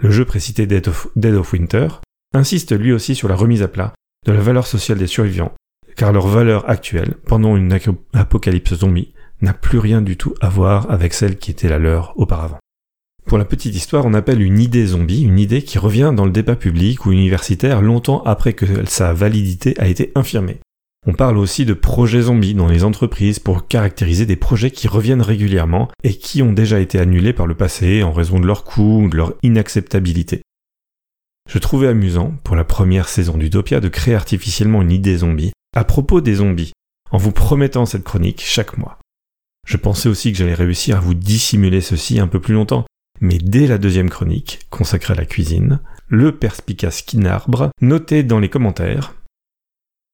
Le 0.00 0.10
jeu 0.10 0.24
précité 0.24 0.66
Dead 0.66 0.88
of, 0.88 1.08
Dead 1.16 1.34
of 1.34 1.52
Winter 1.52 1.88
insiste 2.34 2.76
lui 2.76 2.92
aussi 2.92 3.14
sur 3.14 3.28
la 3.28 3.36
remise 3.36 3.62
à 3.62 3.68
plat 3.68 3.92
de 4.26 4.32
la 4.32 4.40
valeur 4.40 4.66
sociale 4.66 4.98
des 4.98 5.06
survivants, 5.06 5.52
car 5.96 6.12
leur 6.12 6.26
valeur 6.26 6.68
actuelle, 6.68 7.14
pendant 7.26 7.56
une 7.56 7.78
apocalypse 8.12 8.74
zombie, 8.74 9.12
n'a 9.40 9.52
plus 9.52 9.78
rien 9.78 10.00
du 10.00 10.16
tout 10.16 10.34
à 10.40 10.48
voir 10.48 10.90
avec 10.90 11.14
celle 11.14 11.36
qui 11.36 11.50
était 11.50 11.68
la 11.68 11.78
leur 11.78 12.18
auparavant. 12.18 12.58
Pour 13.26 13.38
la 13.38 13.44
petite 13.44 13.74
histoire, 13.74 14.04
on 14.04 14.14
appelle 14.14 14.42
une 14.42 14.58
idée 14.58 14.86
zombie 14.86 15.22
une 15.22 15.38
idée 15.38 15.62
qui 15.62 15.78
revient 15.78 16.12
dans 16.14 16.26
le 16.26 16.30
débat 16.30 16.56
public 16.56 17.06
ou 17.06 17.12
universitaire 17.12 17.80
longtemps 17.80 18.22
après 18.24 18.52
que 18.52 18.84
sa 18.86 19.12
validité 19.14 19.74
a 19.78 19.86
été 19.86 20.12
infirmée. 20.14 20.60
On 21.06 21.12
parle 21.12 21.36
aussi 21.36 21.66
de 21.66 21.74
projets 21.74 22.22
zombies 22.22 22.54
dans 22.54 22.66
les 22.66 22.82
entreprises 22.82 23.38
pour 23.38 23.66
caractériser 23.66 24.24
des 24.24 24.36
projets 24.36 24.70
qui 24.70 24.88
reviennent 24.88 25.22
régulièrement 25.22 25.90
et 26.02 26.14
qui 26.14 26.42
ont 26.42 26.52
déjà 26.52 26.80
été 26.80 26.98
annulés 26.98 27.34
par 27.34 27.46
le 27.46 27.54
passé 27.54 28.02
en 28.02 28.12
raison 28.12 28.40
de 28.40 28.46
leur 28.46 28.64
coût 28.64 29.02
ou 29.04 29.08
de 29.10 29.16
leur 29.16 29.34
inacceptabilité. 29.42 30.42
Je 31.50 31.58
trouvais 31.58 31.88
amusant, 31.88 32.34
pour 32.42 32.56
la 32.56 32.64
première 32.64 33.08
saison 33.08 33.36
d'Utopia, 33.36 33.80
de 33.80 33.88
créer 33.88 34.14
artificiellement 34.14 34.82
une 34.82 34.92
idée 34.92 35.18
zombie 35.18 35.52
à 35.76 35.84
propos 35.84 36.20
des 36.20 36.36
zombies, 36.36 36.72
en 37.10 37.18
vous 37.18 37.32
promettant 37.32 37.86
cette 37.86 38.04
chronique 38.04 38.42
chaque 38.44 38.78
mois. 38.78 38.98
Je 39.66 39.76
pensais 39.76 40.08
aussi 40.08 40.32
que 40.32 40.38
j'allais 40.38 40.54
réussir 40.54 40.98
à 40.98 41.00
vous 41.00 41.14
dissimuler 41.14 41.80
ceci 41.80 42.20
un 42.20 42.28
peu 42.28 42.40
plus 42.40 42.54
longtemps, 42.54 42.84
mais 43.20 43.38
dès 43.38 43.66
la 43.66 43.78
deuxième 43.78 44.10
chronique, 44.10 44.60
consacrée 44.70 45.14
à 45.14 45.16
la 45.16 45.24
cuisine, 45.24 45.80
le 46.08 46.36
perspicace 46.36 47.02
Kinarbre 47.02 47.70
notait 47.80 48.22
dans 48.22 48.38
les 48.38 48.48
commentaires 48.48 49.14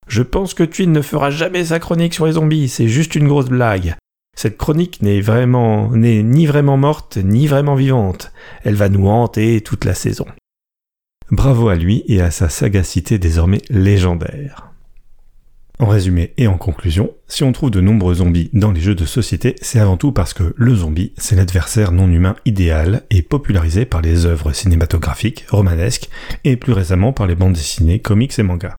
Je 0.09 0.23
pense 0.23 0.55
que 0.55 0.63
Twin 0.63 0.93
ne 0.93 1.03
fera 1.03 1.31
jamais 1.31 1.67
sa 1.67 1.79
chronique 1.79 2.15
sur 2.15 2.27
les 2.27 2.33
zombies, 2.33 2.69
c'est 2.69 2.89
juste 2.89 3.15
une 3.15 3.29
grosse 3.29 3.49
blague. 3.49 3.97
Cette 4.37 4.57
chronique 4.57 5.03
n'est 5.03 5.21
vraiment, 5.21 5.91
n'est 5.91 6.23
ni 6.23 6.47
vraiment 6.47 6.77
morte, 6.77 7.19
ni 7.19 7.47
vraiment 7.47 7.75
vivante. 7.75 8.33
Elle 8.63 8.77
va 8.77 8.89
nous 8.89 9.09
hanter 9.09 9.61
toute 9.61 9.85
la 9.85 9.95
saison. 9.95 10.27
Bravo 11.31 11.69
à 11.69 11.77
lui 11.77 12.03
et 12.09 12.21
à 12.21 12.33
sa 12.33 12.49
sagacité 12.49 13.19
désormais 13.19 13.63
légendaire. 13.71 14.73
En 15.79 15.87
résumé 15.87 16.35
et 16.37 16.49
en 16.49 16.59
conclusion, 16.59 17.15
si 17.29 17.45
on 17.45 17.53
trouve 17.53 17.71
de 17.71 17.81
nombreux 17.81 18.17
zombies 18.17 18.51
dans 18.53 18.73
les 18.73 18.81
jeux 18.81 18.97
de 18.97 19.07
société, 19.07 19.55
c'est 19.63 19.79
avant 19.79 19.97
tout 19.97 20.11
parce 20.11 20.35
que 20.35 20.53
le 20.57 20.75
zombie, 20.75 21.13
c'est 21.17 21.37
l'adversaire 21.37 21.93
non 21.93 22.11
humain 22.11 22.35
idéal 22.45 23.05
et 23.11 23.23
popularisé 23.23 23.85
par 23.85 24.03
les 24.03 24.27
œuvres 24.27 24.53
cinématographiques, 24.53 25.47
romanesques 25.49 26.11
et 26.45 26.57
plus 26.57 26.73
récemment 26.73 27.13
par 27.13 27.29
les 27.29 27.37
bandes 27.37 27.55
dessinées, 27.55 28.01
comics 28.01 28.39
et 28.39 28.43
mangas. 28.43 28.75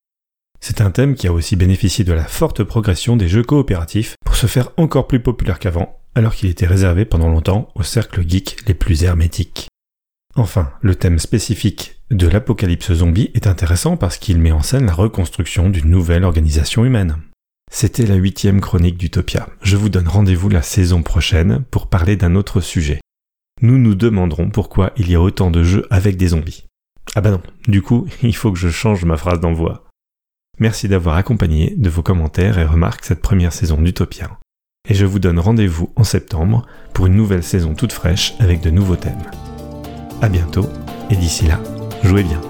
C'est 0.59 0.81
un 0.81 0.91
thème 0.91 1.15
qui 1.15 1.27
a 1.27 1.33
aussi 1.33 1.55
bénéficié 1.55 2.03
de 2.03 2.13
la 2.13 2.25
forte 2.25 2.63
progression 2.63 3.15
des 3.15 3.29
jeux 3.29 3.43
coopératifs 3.43 4.15
pour 4.25 4.35
se 4.35 4.45
faire 4.45 4.71
encore 4.75 5.07
plus 5.07 5.21
populaire 5.21 5.57
qu'avant, 5.57 5.99
alors 6.15 6.35
qu'il 6.35 6.49
était 6.49 6.67
réservé 6.67 7.05
pendant 7.05 7.29
longtemps 7.29 7.69
aux 7.75 7.83
cercles 7.83 8.27
geeks 8.27 8.57
les 8.67 8.75
plus 8.75 9.03
hermétiques. 9.03 9.69
Enfin, 10.35 10.71
le 10.81 10.95
thème 10.95 11.17
spécifique 11.17 12.00
de 12.11 12.27
l'apocalypse 12.27 12.91
zombie 12.91 13.31
est 13.35 13.47
intéressant 13.47 13.95
parce 13.95 14.17
qu'il 14.17 14.37
met 14.37 14.51
en 14.51 14.61
scène 14.61 14.85
la 14.85 14.93
reconstruction 14.93 15.69
d'une 15.69 15.89
nouvelle 15.89 16.25
organisation 16.25 16.83
humaine. 16.83 17.17
C'était 17.71 18.05
la 18.05 18.15
huitième 18.15 18.59
chronique 18.59 18.97
d'Utopia. 18.97 19.47
Je 19.61 19.77
vous 19.77 19.87
donne 19.87 20.09
rendez-vous 20.09 20.49
la 20.49 20.61
saison 20.61 21.03
prochaine 21.03 21.63
pour 21.71 21.87
parler 21.87 22.17
d'un 22.17 22.35
autre 22.35 22.59
sujet. 22.59 22.99
Nous 23.61 23.77
nous 23.77 23.95
demanderons 23.95 24.49
pourquoi 24.49 24.91
il 24.97 25.09
y 25.09 25.15
a 25.15 25.21
autant 25.21 25.51
de 25.51 25.63
jeux 25.63 25.87
avec 25.89 26.17
des 26.17 26.27
zombies. 26.27 26.65
Ah 27.15 27.21
bah 27.21 27.31
non, 27.31 27.41
du 27.67 27.81
coup, 27.81 28.07
il 28.23 28.35
faut 28.35 28.51
que 28.51 28.59
je 28.59 28.69
change 28.69 29.05
ma 29.05 29.15
phrase 29.15 29.39
d'envoi. 29.39 29.87
Merci 30.59 30.89
d'avoir 30.89 31.15
accompagné 31.15 31.73
de 31.77 31.89
vos 31.89 32.03
commentaires 32.03 32.59
et 32.59 32.65
remarques 32.65 33.05
cette 33.05 33.21
première 33.21 33.53
saison 33.53 33.81
d'Utopia. 33.81 34.37
Et 34.89 34.95
je 34.95 35.05
vous 35.05 35.19
donne 35.19 35.39
rendez-vous 35.39 35.93
en 35.95 36.03
septembre 36.03 36.65
pour 36.93 37.05
une 37.05 37.15
nouvelle 37.15 37.43
saison 37.43 37.73
toute 37.73 37.93
fraîche 37.93 38.33
avec 38.39 38.59
de 38.59 38.69
nouveaux 38.69 38.97
thèmes. 38.97 39.31
À 40.21 40.27
bientôt, 40.27 40.67
et 41.09 41.15
d'ici 41.15 41.47
là, 41.47 41.59
jouez 42.03 42.23
bien. 42.23 42.41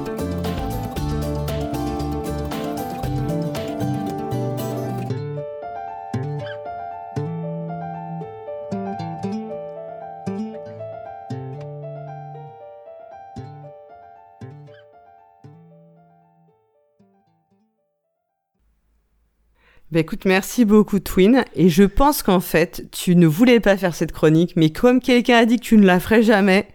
Bah 19.91 19.99
écoute, 19.99 20.23
merci 20.23 20.63
beaucoup 20.63 20.99
Twin. 20.99 21.43
Et 21.53 21.67
je 21.67 21.83
pense 21.83 22.23
qu'en 22.23 22.39
fait, 22.39 22.89
tu 22.91 23.17
ne 23.17 23.27
voulais 23.27 23.59
pas 23.59 23.75
faire 23.75 23.93
cette 23.93 24.13
chronique, 24.13 24.53
mais 24.55 24.69
comme 24.69 25.01
quelqu'un 25.01 25.39
a 25.39 25.45
dit 25.45 25.57
que 25.57 25.65
tu 25.65 25.75
ne 25.75 25.85
la 25.85 25.99
ferais 25.99 26.23
jamais 26.23 26.69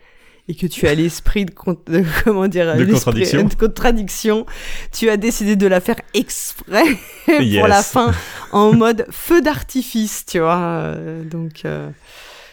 et 0.48 0.55
que 0.55 0.66
tu 0.66 0.86
as 0.86 0.94
l'esprit 0.94 1.44
de, 1.44 1.52
comment 2.24 2.47
dire 2.48 2.77
De 2.77 2.85
contradiction. 2.85 3.43
de 3.44 3.55
contradiction, 3.55 4.47
tu 4.93 5.09
as 5.10 5.16
décidé 5.16 5.56
de 5.56 5.66
la 5.66 5.81
faire 5.81 5.97
exprès 6.14 6.85
pour 7.27 7.40
Yes. 7.40 7.66
la 7.68 7.82
fin 7.82 8.12
en 8.52 8.73
mode 8.73 9.06
feu 9.10 9.40
d'artifice, 9.40 10.24
tu 10.27 10.39
vois. 10.39 10.56
euh, 10.59 11.24
Donc, 11.24 11.62
euh, 11.64 11.89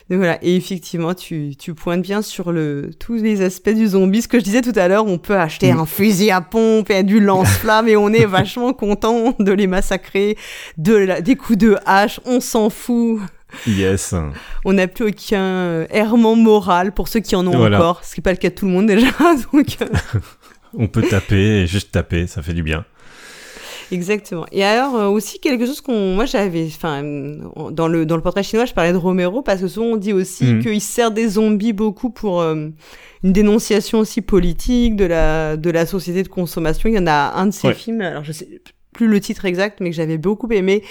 donc 0.09 0.17
voilà. 0.17 0.37
Et 0.43 0.55
effectivement, 0.57 1.13
tu, 1.13 1.55
tu 1.57 1.73
pointes 1.73 2.01
bien 2.01 2.21
sur 2.21 2.51
le 2.51 2.89
tous 2.99 3.13
les 3.15 3.41
aspects 3.41 3.69
du 3.69 3.87
zombie. 3.87 4.21
Ce 4.21 4.27
que 4.27 4.37
je 4.37 4.43
disais 4.43 4.61
tout 4.61 4.73
à 4.75 4.87
l'heure, 4.89 5.05
on 5.05 5.17
peut 5.17 5.37
acheter 5.37 5.71
Mm. 5.71 5.79
un 5.79 5.85
fusil 5.85 6.29
à 6.31 6.41
pompe 6.41 6.89
et 6.89 7.03
du 7.03 7.19
lance-flamme 7.21 7.87
et 7.87 7.95
on 7.95 8.09
est 8.09 8.25
vachement 8.25 8.73
content 8.73 9.33
de 9.39 9.51
les 9.53 9.67
massacrer, 9.67 10.35
de 10.77 10.93
la- 10.95 11.21
des 11.21 11.35
coups 11.35 11.57
de 11.59 11.77
hache, 11.85 12.19
on 12.25 12.41
s'en 12.41 12.69
fout. 12.69 13.19
Yes. 13.67 14.15
On 14.65 14.73
n'a 14.73 14.87
plus 14.87 15.05
aucun 15.05 15.41
euh, 15.41 15.85
errement 15.91 16.35
moral 16.35 16.91
pour 16.93 17.07
ceux 17.07 17.19
qui 17.19 17.35
en 17.35 17.45
ont 17.47 17.55
Voilà. 17.55 17.77
encore, 17.77 18.03
ce 18.03 18.13
qui 18.15 18.19
n'est 18.19 18.23
pas 18.23 18.31
le 18.31 18.37
cas 18.37 18.49
de 18.49 18.55
tout 18.55 18.65
le 18.65 18.71
monde 18.71 18.87
déjà. 18.87 19.07
Donc, 19.53 19.77
euh, 19.81 19.85
On 20.75 20.87
peut 20.87 21.03
taper 21.03 21.61
et 21.61 21.67
juste 21.67 21.91
taper, 21.91 22.25
ça 22.27 22.41
fait 22.41 22.53
du 22.53 22.63
bien. 22.63 22.83
Exactement. 23.91 24.45
Et 24.51 24.63
alors 24.63 24.95
euh, 24.95 25.07
aussi 25.07 25.39
quelque 25.39 25.65
chose 25.67 25.81
qu'on, 25.81 26.15
moi 26.15 26.25
j'avais, 26.25 26.65
enfin 26.65 27.03
dans 27.03 27.87
le 27.87 28.05
dans 28.07 28.15
le 28.15 28.23
portrait 28.23 28.41
chinois, 28.41 28.65
je 28.65 28.73
parlais 28.73 28.91
de 28.91 28.97
Romero 28.97 29.43
parce 29.43 29.61
que 29.61 29.67
souvent 29.67 29.87
on 29.87 29.97
dit 29.97 30.13
aussi 30.13 30.45
Mhm. 30.45 30.63
qu'il 30.63 30.81
sert 30.81 31.11
des 31.11 31.27
zombies 31.27 31.73
beaucoup 31.73 32.09
pour 32.09 32.41
euh, 32.41 32.69
une 33.23 33.33
dénonciation 33.33 33.99
aussi 33.99 34.21
politique 34.21 34.95
de 34.95 35.05
la 35.05 35.57
de 35.57 35.69
la 35.69 35.85
société 35.85 36.23
de 36.23 36.27
consommation. 36.27 36.89
Il 36.89 36.95
y 36.95 36.99
en 36.99 37.05
a 37.07 37.33
un 37.35 37.45
de 37.47 37.53
Ouais. 37.63 37.73
films, 37.75 38.01
alors 38.01 38.23
je 38.23 38.31
sais 38.31 38.47
plus 38.93 39.07
le 39.07 39.19
titre 39.19 39.45
exact, 39.45 39.79
mais 39.81 39.89
que 39.89 39.95
j'avais 39.95 40.17
beaucoup 40.17 40.49
aimé, 40.51 40.83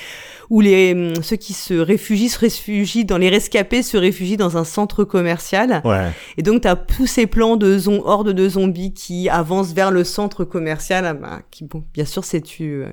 où 0.51 0.61
les 0.61 0.93
hum, 0.93 1.23
ceux 1.23 1.37
qui 1.37 1.55
se 1.55 1.75
réfugient 1.75 2.29
se 2.29 2.39
réfugient 2.39 3.05
dans 3.05 3.19
les 3.19 3.29
rescapés 3.29 3.83
se 3.83 3.97
réfugient 3.97 4.37
dans 4.37 4.57
un 4.59 4.65
centre 4.65 5.05
commercial. 5.05 5.81
Ouais. 5.85 6.11
Et 6.37 6.43
donc, 6.43 6.63
tu 6.63 6.69
as 6.69 6.77
tous 6.77 7.07
ces 7.07 7.27
plans 7.27 7.57
de 7.57 7.79
hordes 8.05 8.33
de 8.33 8.49
zombies 8.49 8.93
qui 8.93 9.29
avancent 9.29 9.73
vers 9.73 9.91
le 9.91 10.05
centre 10.05 10.45
commercial, 10.45 11.07
ah 11.07 11.15
bah, 11.15 11.41
qui, 11.51 11.65
bon, 11.65 11.85
bien 11.95 12.05
sûr, 12.05 12.25
c'est 12.25 12.59
une, 12.59 12.93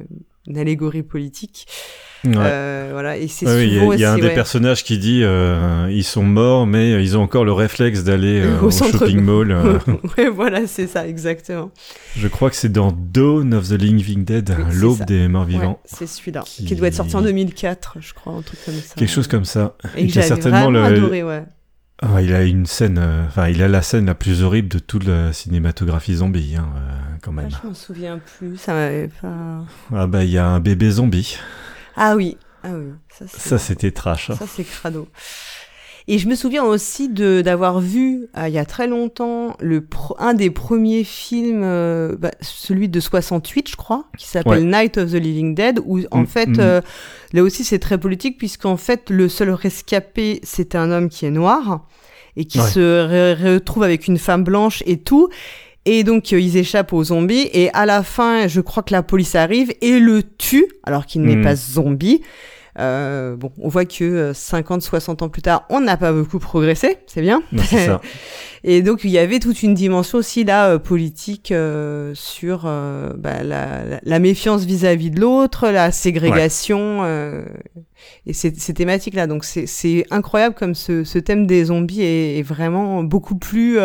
une 0.50 0.58
allégorie 0.58 1.04
politique. 1.04 1.68
Ouais. 2.26 2.34
Euh, 2.36 2.90
voilà, 2.92 3.16
et 3.16 3.30
c'est 3.30 3.46
Ouais, 3.46 3.66
Il 3.66 3.74
y 3.76 3.80
a- 3.80 3.94
il 3.96 4.00
y, 4.02 4.04
a 4.04 4.12
un 4.12 4.16
aussi, 4.16 4.24
des 4.28 4.34
personnages 4.34 4.84
qui 4.84 4.98
dit 4.98 5.22
euh, 5.24 5.88
ils 5.90 6.04
sont 6.04 6.24
morts, 6.24 6.68
mais 6.68 7.02
ils 7.02 7.18
ont 7.18 7.22
encore 7.22 7.46
le 7.46 7.54
réflexe 7.54 8.04
d'aller 8.04 8.42
euh, 8.44 8.60
Au 8.60 8.66
au, 8.66 8.72
centre- 8.72 9.00
shopping 9.00 9.22
mall. 9.22 9.52
euh. 9.52 9.80
voilà, 10.34 10.68
c'est 10.68 10.88
ça, 10.88 11.08
exactement. 11.08 11.72
Je 12.18 12.28
crois 12.28 12.50
que 12.50 12.58
c'est 12.58 12.72
dans 12.74 12.92
Dawn 12.92 13.54
of 13.54 13.70
the 13.70 13.82
Living 13.82 14.26
Dead, 14.26 14.54
Oui, 14.58 14.64
l'aube 14.76 15.06
des 15.06 15.30
morts 15.30 15.46
vivants. 15.46 15.80
c'est 15.86 16.08
celui-là, 16.08 16.44
qui- 16.46 16.66
qui... 16.66 16.76
doit 16.76 16.88
être 16.90 16.96
sorti 16.96 17.16
en 17.16 17.22
2004, 17.22 17.98
je 18.02 18.14
crois, 18.14 18.34
un 18.34 18.42
truc 18.42 18.60
comme 18.66 18.74
ça. 18.76 18.96
Quelque 18.96 19.12
chose 19.14 19.28
comme 19.28 19.46
ça. 19.46 19.78
Et 19.96 20.08
que 20.08 20.12
qui 20.12 20.20
a 20.20 20.22
j'avais 20.24 20.28
certainement 20.42 20.72
le- 20.72 20.84
adoré, 20.84 21.24
ouais. 21.24 21.44
Ah, 22.02 22.22
il 22.22 22.34
a 22.34 22.44
une 22.44 22.66
scène, 22.66 22.98
euh, 22.98 23.26
enfin, 23.28 23.50
il 23.50 23.62
a 23.62 23.68
la 23.68 23.82
scène 23.82 24.06
la 24.06 24.16
plus 24.16 24.42
horrible 24.42 24.70
de 24.70 24.80
toute 24.80 25.04
la 25.04 25.34
cinématographie 25.34 26.16
zombie, 26.16 26.56
hein, 26.58 26.70
euh, 26.78 26.92
quand 27.22 27.32
Ah, 27.32 27.42
même. 27.42 27.50
je 27.52 27.68
m'en 27.68 27.74
souviens 27.74 28.20
plus, 28.20 28.56
ça 28.58 28.74
m'avait 28.74 29.10
pas... 29.22 29.66
Ah 29.94 30.08
bah, 30.08 30.24
il 30.24 30.30
y 30.30 30.38
a 30.38 30.48
un 30.48 30.62
bébé 30.62 30.92
zombie. 30.92 31.38
Ah 31.98 32.16
oui, 32.16 32.38
ah 32.64 32.70
oui. 32.74 32.94
Ça, 33.28 33.58
c'était 33.58 33.92
trash. 33.92 34.30
hein. 34.30 34.36
Ça, 34.40 34.46
c'est 34.48 34.64
crado. 34.64 35.10
Et 36.11 36.18
je 36.18 36.27
me 36.27 36.34
souviens 36.34 36.64
aussi 36.64 37.07
de 37.07 37.41
d'avoir 37.41 37.80
vu 37.80 38.27
euh, 38.36 38.48
il 38.48 38.53
y 38.56 38.57
a 38.57 38.65
très 38.65 38.88
longtemps 38.88 39.56
le 39.60 39.86
un 40.18 40.34
des 40.34 40.49
premiers 40.49 41.03
films, 41.03 41.61
euh, 41.64 42.15
bah, 42.18 42.31
celui 42.41 42.90
de 42.90 42.99
68, 42.99 43.69
je 43.69 43.76
crois, 43.76 44.06
qui 44.18 44.27
s'appelle 44.27 44.65
Night 44.68 44.98
of 44.98 45.11
the 45.11 45.15
Living 45.15 45.53
Dead, 45.53 45.80
où 45.86 45.99
en 46.10 46.22
Mm, 46.22 46.26
fait, 46.27 46.48
mm. 46.49 46.60
euh, 46.60 46.81
là 47.34 47.44
aussi 47.44 47.64
c'est 47.64 47.77
très 47.77 47.99
politique, 47.99 48.40
puisqu'en 48.40 48.76
fait 48.76 49.11
le 49.11 49.30
seul 49.30 49.52
rescapé 49.52 50.40
c'est 50.41 50.73
un 50.73 50.90
homme 50.91 51.10
qui 51.10 51.27
est 51.27 51.31
noir 51.31 51.86
et 52.36 52.45
qui 52.45 52.60
Ouais. 52.60 52.65
se 52.68 52.80
re- 52.80 53.53
retrouve 53.53 53.84
avec 53.84 54.07
une 54.07 54.18
femme 54.18 54.44
blanche 54.44 54.81
et 54.88 54.98
tout. 54.98 55.30
Et 55.86 56.03
donc, 56.03 56.34
euh, 56.34 56.40
ils 56.40 56.57
échappent 56.57 56.91
aux 56.94 57.03
zombies. 57.06 57.49
Et 57.53 57.69
à 57.73 57.86
la 57.86 58.03
fin, 58.03 58.48
je 58.48 58.61
crois 58.61 58.84
que 58.84 58.94
la 58.94 59.02
police 59.03 59.36
arrive 59.36 59.72
et 59.81 59.99
le 59.99 60.23
tue, 60.23 60.68
alors 60.84 61.06
qu'il 61.06 61.22
n'est 61.22 61.36
Mm. 61.38 61.44
pas 61.44 61.56
zombie. 61.56 62.22
Euh, 62.80 63.36
bon, 63.36 63.52
on 63.60 63.68
voit 63.68 63.86
que 63.86 64.04
euh, 64.04 64.34
50, 64.34 64.82
60 64.82 65.22
ans 65.22 65.30
plus 65.30 65.42
tard, 65.42 65.66
on 65.70 65.82
n'a 65.82 65.98
pas 65.98 66.14
beaucoup 66.14 66.40
progressé, 66.40 66.98
c'est 67.08 67.22
bien. 67.22 67.44
Non, 67.52 67.62
c'est 67.66 67.86
ça. 67.86 68.02
Et 68.64 68.82
donc, 68.82 69.02
il 69.04 69.10
y 69.10 69.18
avait 69.18 69.40
toute 69.40 69.64
une 69.64 69.74
dimension 69.74 70.18
aussi 70.18 70.44
là 70.44 70.70
euh, 70.72 70.80
politique 70.80 71.52
euh, 71.52 72.12
sur 72.14 72.64
euh, 72.66 73.14
bah, 73.18 73.44
la, 73.44 74.20
méfiance 74.20 74.66
vis-à-vis 74.66 75.12
de 75.12 75.20
l'autre, 75.22 75.70
la 75.70 75.92
ségrégation 75.92 77.00
euh, 77.04 77.46
et 78.26 78.34
ces, 78.34 78.54
ces 78.56 78.74
thématiques-là. 78.74 79.28
Donc, 79.28 79.46
c'est- 79.46 79.66
c'est 79.68 80.06
incroyable 80.12 80.56
comme 80.56 80.76
ce, 80.76 81.04
ce 81.04 81.20
thème 81.20 81.48
des 81.48 81.66
zombies 81.66 82.02
est, 82.02 82.40
est 82.40 82.44
vraiment 82.44 83.04
beaucoup 83.04 83.36
plus... 83.38 83.78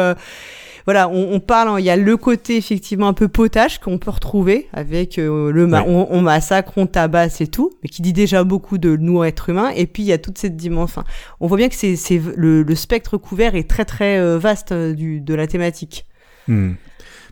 voilà, 0.87 1.09
on, 1.09 1.33
on 1.35 1.41
parle, 1.41 1.69
hein, 1.69 1.79
il 1.79 1.85
y 1.85 1.91
a 1.91 1.97
le 1.97 2.17
côté 2.17 2.57
effectivement 2.57 3.09
un 3.09 3.13
peu 3.15 3.29
potage 3.29 3.79
qu'on 3.81 3.99
peut 3.99 4.11
retrouver 4.11 4.69
avec 4.73 5.19
euh, 5.19 5.51
le 5.51 5.67
ma- 5.67 5.83
Ouais. 5.83 5.89
on, 5.89 6.13
on 6.15 6.21
massacre, 6.21 6.73
on 6.77 6.87
tabasse 6.87 7.41
et 7.41 7.47
tout, 7.47 7.73
mais 7.83 7.89
qui 7.89 8.03
dit 8.03 8.13
déjà 8.13 8.45
beaucoup 8.45 8.77
de 8.79 8.97
nous 8.97 9.25
êtres 9.25 9.51
humains. 9.51 9.71
Et 9.77 9.87
puis 9.87 10.03
il 10.03 10.07
y 10.07 10.13
a 10.13 10.19
toute 10.19 10.39
cette 10.39 10.57
dimension. 10.57 11.01
Enfin, 11.01 11.05
on 11.41 11.47
voit 11.47 11.57
bien 11.57 11.69
que 11.69 11.75
c'est 11.75 11.97
le, 12.37 12.63
le 12.63 12.75
spectre 12.75 13.17
couvert 13.17 13.55
est 13.55 13.69
très 13.69 13.85
très 13.85 14.19
euh, 14.19 14.39
vaste 14.39 14.73
euh, 14.73 14.93
du, 14.95 15.21
de 15.21 15.35
la 15.35 15.47
thématique. 15.47 16.07
Hmm. 16.49 16.73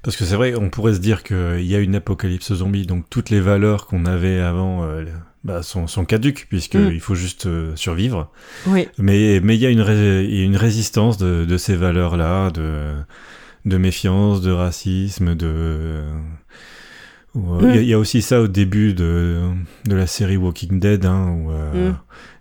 Parce 0.02 0.16
que 0.16 0.24
c'est 0.24 0.34
vrai, 0.34 0.54
on 0.56 0.68
pourrait 0.68 0.94
se 0.94 0.98
dire 0.98 1.22
qu'il 1.22 1.62
y 1.64 1.76
a 1.76 1.78
une 1.78 1.94
apocalypse 1.94 2.52
zombie, 2.54 2.86
donc 2.86 3.04
toutes 3.08 3.30
les 3.30 3.40
valeurs 3.40 3.86
qu'on 3.86 4.04
avait 4.04 4.40
avant 4.40 4.82
euh, 4.82 5.04
bah, 5.44 5.62
sont, 5.62 5.86
sont 5.86 6.04
caduques, 6.04 6.46
puisqu'il 6.48 6.96
Mm. 6.96 7.00
faut 7.00 7.14
juste 7.14 7.46
euh, 7.46 7.70
survivre. 7.76 8.28
Oui. 8.66 8.88
Mais 8.98 9.38
mais 9.44 9.54
il 9.54 9.60
y 9.60 9.66
a 9.66 9.70
une, 9.70 9.80
ré- 9.80 10.24
une 10.44 10.56
résistance 10.56 11.18
de, 11.18 11.44
de 11.44 11.56
ces 11.56 11.76
valeurs-là, 11.76 12.50
de, 12.50 12.94
de 13.64 13.76
méfiance, 13.76 14.40
de 14.40 14.50
racisme, 14.52 15.34
de... 15.34 15.46
euh, 15.46 16.12
Il 17.34 17.40
y, 17.40 17.44
a- 17.64 17.70
Mm. 17.70 17.74
il 17.76 17.84
y 17.88 17.94
a 17.94 17.98
aussi 17.98 18.20
ça 18.20 18.42
au 18.42 18.46
début 18.48 18.92
de, 18.92 19.40
de 19.86 19.94
la 19.96 20.06
série 20.06 20.36
Walking 20.36 20.78
Dead, 20.80 21.06
hein, 21.06 21.30
où 21.30 21.50
euh, 21.50 21.90
Mm. 21.92 21.96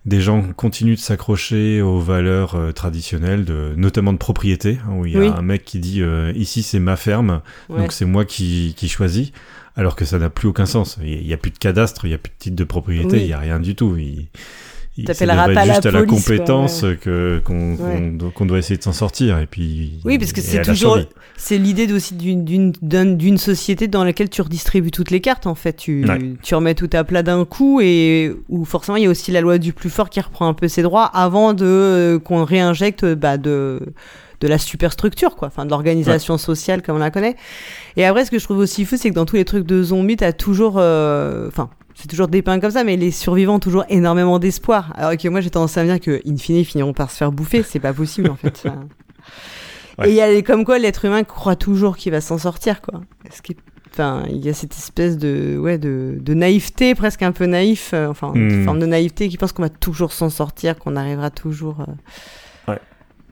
des 0.05 0.19
gens 0.19 0.43
continuent 0.53 0.95
de 0.95 0.99
s'accrocher 0.99 1.81
aux 1.81 1.99
valeurs 1.99 2.55
euh, 2.55 2.71
traditionnelles, 2.73 3.45
de, 3.45 3.73
notamment 3.77 4.11
de 4.11 4.17
propriété, 4.17 4.79
hein, 4.85 4.93
où 4.97 5.05
il 5.05 5.13
y 5.13 5.15
a 5.15 5.19
Oui. 5.19 5.27
un 5.33 5.41
mec 5.43 5.63
qui 5.63 5.79
dit 5.79 6.01
euh, 6.01 6.33
ici 6.35 6.61
c'est 6.61 6.79
ma 6.79 6.97
ferme, 6.97 7.41
Ouais. 7.69 7.79
donc 7.79 7.93
c'est 7.93 8.03
moi 8.05 8.25
qui, 8.25 8.73
qui 8.75 8.89
choisis, 8.89 9.31
alors 9.77 9.95
que 9.95 10.03
ça 10.03 10.19
n'a 10.19 10.29
plus 10.29 10.49
aucun 10.49 10.65
sens. 10.65 10.97
Il 11.01 11.25
n'y 11.25 11.33
a 11.33 11.37
plus 11.37 11.51
de 11.51 11.57
cadastre, 11.57 12.03
il 12.03 12.09
n'y 12.09 12.15
a 12.15 12.17
plus 12.17 12.31
de 12.31 12.37
titre 12.37 12.55
de 12.57 12.63
propriété, 12.65 13.15
Oui. 13.15 13.21
il 13.21 13.27
n'y 13.27 13.33
a 13.33 13.39
rien 13.39 13.61
du 13.61 13.75
tout. 13.75 13.95
Devrait 15.03 15.53
pas 15.53 15.65
la 15.65 15.73
juste 15.73 15.85
à 15.85 15.91
la 15.91 16.03
compétence 16.03 16.85
qu'on 17.43 17.75
Ouais. 17.75 18.11
doit- 18.45 18.57
essayer 18.57 18.77
de 18.77 18.83
s'en 18.83 18.93
sortir. 18.93 19.39
Et 19.39 19.47
puis 19.47 19.99
Oui, 20.05 20.17
parce 20.17 20.33
que 20.33 20.41
c'est 20.41 20.61
toujours 20.61 20.97
c'est 21.37 21.57
l'idée 21.57 21.91
aussi 21.91 22.13
d'une 22.15 22.43
d'une 22.45 22.71
d'un- 22.81 23.05
d'une 23.05 23.37
société 23.37 23.87
dans 23.87 24.03
laquelle 24.03 24.29
tu 24.29 24.41
redistribues 24.41 24.91
toutes 24.91 25.11
les 25.11 25.21
cartes 25.21 25.47
en 25.47 25.55
fait. 25.55 25.73
Tu 25.73 26.05
Ouais. 26.07 26.19
tu 26.43 26.55
remets 26.55 26.75
tout 26.75 26.89
à 26.93 27.03
plat 27.03 27.23
d'un 27.23 27.45
coup 27.45 27.79
et 27.81 28.31
où 28.49 28.65
forcément 28.65 28.97
il 28.97 29.03
y 29.03 29.07
a 29.07 29.09
aussi 29.09 29.31
la 29.31 29.41
loi 29.41 29.57
du 29.57 29.73
plus 29.73 29.89
fort 29.89 30.09
qui 30.09 30.19
reprend 30.21 30.47
un 30.47 30.53
peu 30.53 30.67
ses 30.67 30.81
droits 30.83 31.05
avant 31.05 31.53
de 31.53 31.65
euh, 31.65 32.19
qu'on 32.19 32.43
réinjecte 32.43 33.05
bah, 33.15 33.37
de 33.37 33.79
de 34.41 34.47
la 34.47 34.57
superstructure 34.57 35.35
quoi, 35.35 35.49
enfin 35.49 35.65
de 35.65 35.69
l'organisation 35.69 36.37
sociale 36.39 36.81
comme 36.81 36.95
on 36.95 36.99
la 36.99 37.11
connaît. 37.11 37.35
Et 37.95 38.05
après 38.05 38.25
ce 38.25 38.31
que 38.31 38.39
je 38.39 38.43
trouve 38.43 38.57
aussi 38.57 38.85
fou 38.85 38.95
c'est 38.97 39.09
que 39.11 39.15
dans 39.15 39.25
tous 39.25 39.35
les 39.35 39.45
trucs 39.45 39.67
de 39.67 39.83
zombies 39.83 40.17
t'as 40.17 40.33
toujours 40.33 40.75
euh, 40.77 41.47
enfin 41.47 41.69
c'est 42.01 42.07
toujours 42.07 42.27
dépeint 42.27 42.59
comme 42.59 42.71
ça, 42.71 42.83
mais 42.83 42.97
les 42.97 43.11
survivants 43.11 43.55
ont 43.55 43.59
toujours 43.59 43.85
énormément 43.89 44.39
d'espoir. 44.39 44.91
Alors 44.95 45.15
que 45.15 45.27
moi, 45.29 45.39
j'ai 45.41 45.49
tendance 45.51 45.77
à 45.77 45.83
me 45.83 45.87
dire 45.89 45.99
que, 45.99 46.19
in 46.27 46.35
fine, 46.37 46.55
ils 46.57 46.65
finiront 46.65 46.93
par 46.93 47.11
se 47.11 47.17
faire 47.17 47.31
bouffer. 47.31 47.63
C'est 47.63 47.79
pas 47.79 47.93
possible, 47.93 48.29
en 48.29 48.35
fait. 48.35 48.63
Ouais. 49.99 50.07
Et 50.07 50.11
il 50.11 50.15
y 50.15 50.21
a 50.21 50.41
comme 50.41 50.63
quoi 50.63 50.79
l'être 50.79 51.03
humain 51.05 51.23
croit 51.25 51.57
toujours 51.57 51.97
qu'il 51.97 52.11
va 52.13 52.21
s'en 52.21 52.37
sortir, 52.37 52.81
quoi. 52.81 53.01
Ce 53.29 53.41
qui 53.41 53.51
est 53.51 53.57
enfin, 53.91 54.23
il 54.29 54.37
y 54.37 54.47
a 54.47 54.53
cette 54.53 54.73
espèce 54.73 55.17
de, 55.17 55.57
ouais, 55.59 55.77
de, 55.77 56.17
de 56.19 56.33
naïveté, 56.33 56.95
presque 56.95 57.21
un 57.23 57.33
peu 57.33 57.45
naïf, 57.45 57.91
euh, 57.93 58.07
enfin, 58.07 58.31
une 58.33 58.61
Hmm. 58.61 58.65
forme 58.65 58.79
de 58.79 58.85
naïveté 58.85 59.27
qui 59.27 59.37
pense 59.37 59.51
qu'on 59.51 59.61
va 59.63 59.69
toujours 59.69 60.13
s'en 60.13 60.29
sortir, 60.29 60.79
qu'on 60.79 60.95
arrivera 60.95 61.29
toujours. 61.29 61.85
euh, 62.67 62.75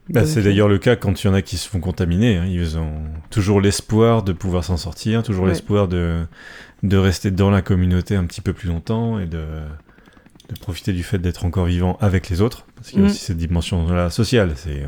Bah, 0.09 0.25
c'est 0.25 0.41
d'ailleurs 0.41 0.67
le 0.67 0.79
cas 0.79 0.95
quand 0.95 1.23
il 1.23 1.27
y 1.27 1.29
en 1.29 1.35
a 1.35 1.43
qui 1.43 1.55
se 1.55 1.69
font 1.69 1.79
contaminer. 1.79 2.37
hein. 2.37 2.45
Ils 2.47 2.79
ont 2.79 2.93
toujours 3.29 3.61
l'espoir 3.61 4.23
de 4.23 4.33
pouvoir 4.33 4.63
s'en 4.63 4.75
sortir, 4.75 5.21
toujours 5.21 5.43
Ouais. 5.43 5.51
l'espoir 5.51 5.87
de, 5.87 6.25
de 6.83 6.97
rester 6.97 7.31
dans 7.31 7.49
la 7.49 7.61
communauté 7.61 8.15
un 8.15 8.25
petit 8.25 8.41
peu 8.41 8.53
plus 8.53 8.67
longtemps 8.69 9.19
et 9.19 9.25
de, 9.25 9.43
de 10.49 10.59
profiter 10.61 10.93
du 10.93 11.03
fait 11.03 11.17
d'être 11.19 11.45
encore 11.45 11.65
vivant 11.65 11.97
avec 12.01 12.29
les 12.29 12.41
autres. 12.41 12.65
Parce 12.75 12.89
qu'il 12.89 12.99
y 12.99 13.01
a 13.01 13.05
Mm. 13.05 13.09
aussi 13.09 13.19
cette 13.19 13.37
dimension-là 13.37 14.09
sociale. 14.09 14.53
C'est, 14.55 14.83
euh, 14.83 14.87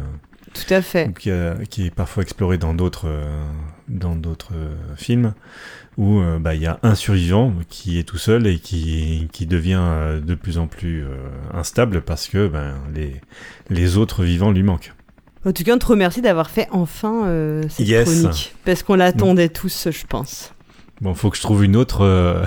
Tout 0.54 0.74
à 0.74 0.82
fait. 0.82 1.14
qui, 1.18 1.30
a- 1.32 1.56
qui 1.70 1.86
est 1.88 1.94
parfois 1.94 2.24
explorée 2.24 2.58
dans 2.58 2.74
d'autres 2.74 3.08
euh, 3.08 3.44
dans 3.90 4.16
d'autres 4.16 4.54
euh, 4.56 4.74
films 4.96 5.34
où 5.98 6.22
bah, 6.40 6.56
il 6.56 6.62
y 6.62 6.66
a 6.68 6.80
un 6.84 6.96
survivant 6.96 7.54
qui 7.68 8.00
est 8.00 8.04
tout 8.04 8.18
seul 8.18 8.48
et 8.48 8.60
qui, 8.60 9.28
qui 9.34 9.46
devient 9.46 9.82
de 10.26 10.36
plus 10.36 10.58
en 10.58 10.68
plus 10.68 11.04
instable 11.54 12.02
parce 12.02 12.30
que 12.30 12.48
ben, 12.48 12.76
les, 12.96 13.20
les 13.70 13.98
autres 13.98 14.24
vivants 14.24 14.52
lui 14.52 14.64
manquent. 14.64 14.94
En 15.46 15.52
tout 15.52 15.64
cas, 15.64 15.76
on 15.76 15.78
te 15.80 15.86
remercie 15.88 16.22
d'avoir 16.22 16.50
fait 16.50 16.70
enfin 16.72 17.62
cette 17.68 17.86
Yes. 17.86 18.06
chronique. 18.22 18.56
Parce 18.64 18.84
qu'on 18.84 18.96
l'attendait 18.96 19.50
tous, 19.50 19.90
je 19.92 20.06
pense. 20.08 20.54
Bon, 21.02 21.14
faut 21.16 21.30
que 21.32 21.38
je 21.38 21.42
trouve 21.42 21.64
une 21.64 21.76
autre, 21.76 22.02
euh, 22.02 22.46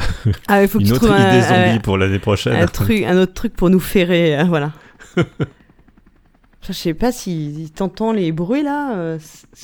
Ah, 0.49 0.67
faut 0.69 0.79
une 0.81 0.93
autre 0.93 1.05
idée 1.05 1.13
un- 1.45 1.67
zombie 1.73 1.81
pour 1.81 1.99
l'année 1.99 2.21
prochaine. 2.21 2.55
Un, 2.55 2.67
truc, 2.67 3.03
un 3.03 3.19
autre 3.19 3.35
truc 3.35 3.55
pour 3.55 3.69
nous 3.69 3.81
ferrer, 3.81 4.39
euh, 4.39 4.45
voilà. 4.45 4.73
Je 6.67 6.73
sais 6.73 6.95
pas 6.95 7.13
si 7.13 7.71
t'entends 7.75 8.13
les 8.13 8.33
bruits 8.33 8.63
là. 8.63 8.97
euh, 8.97 9.19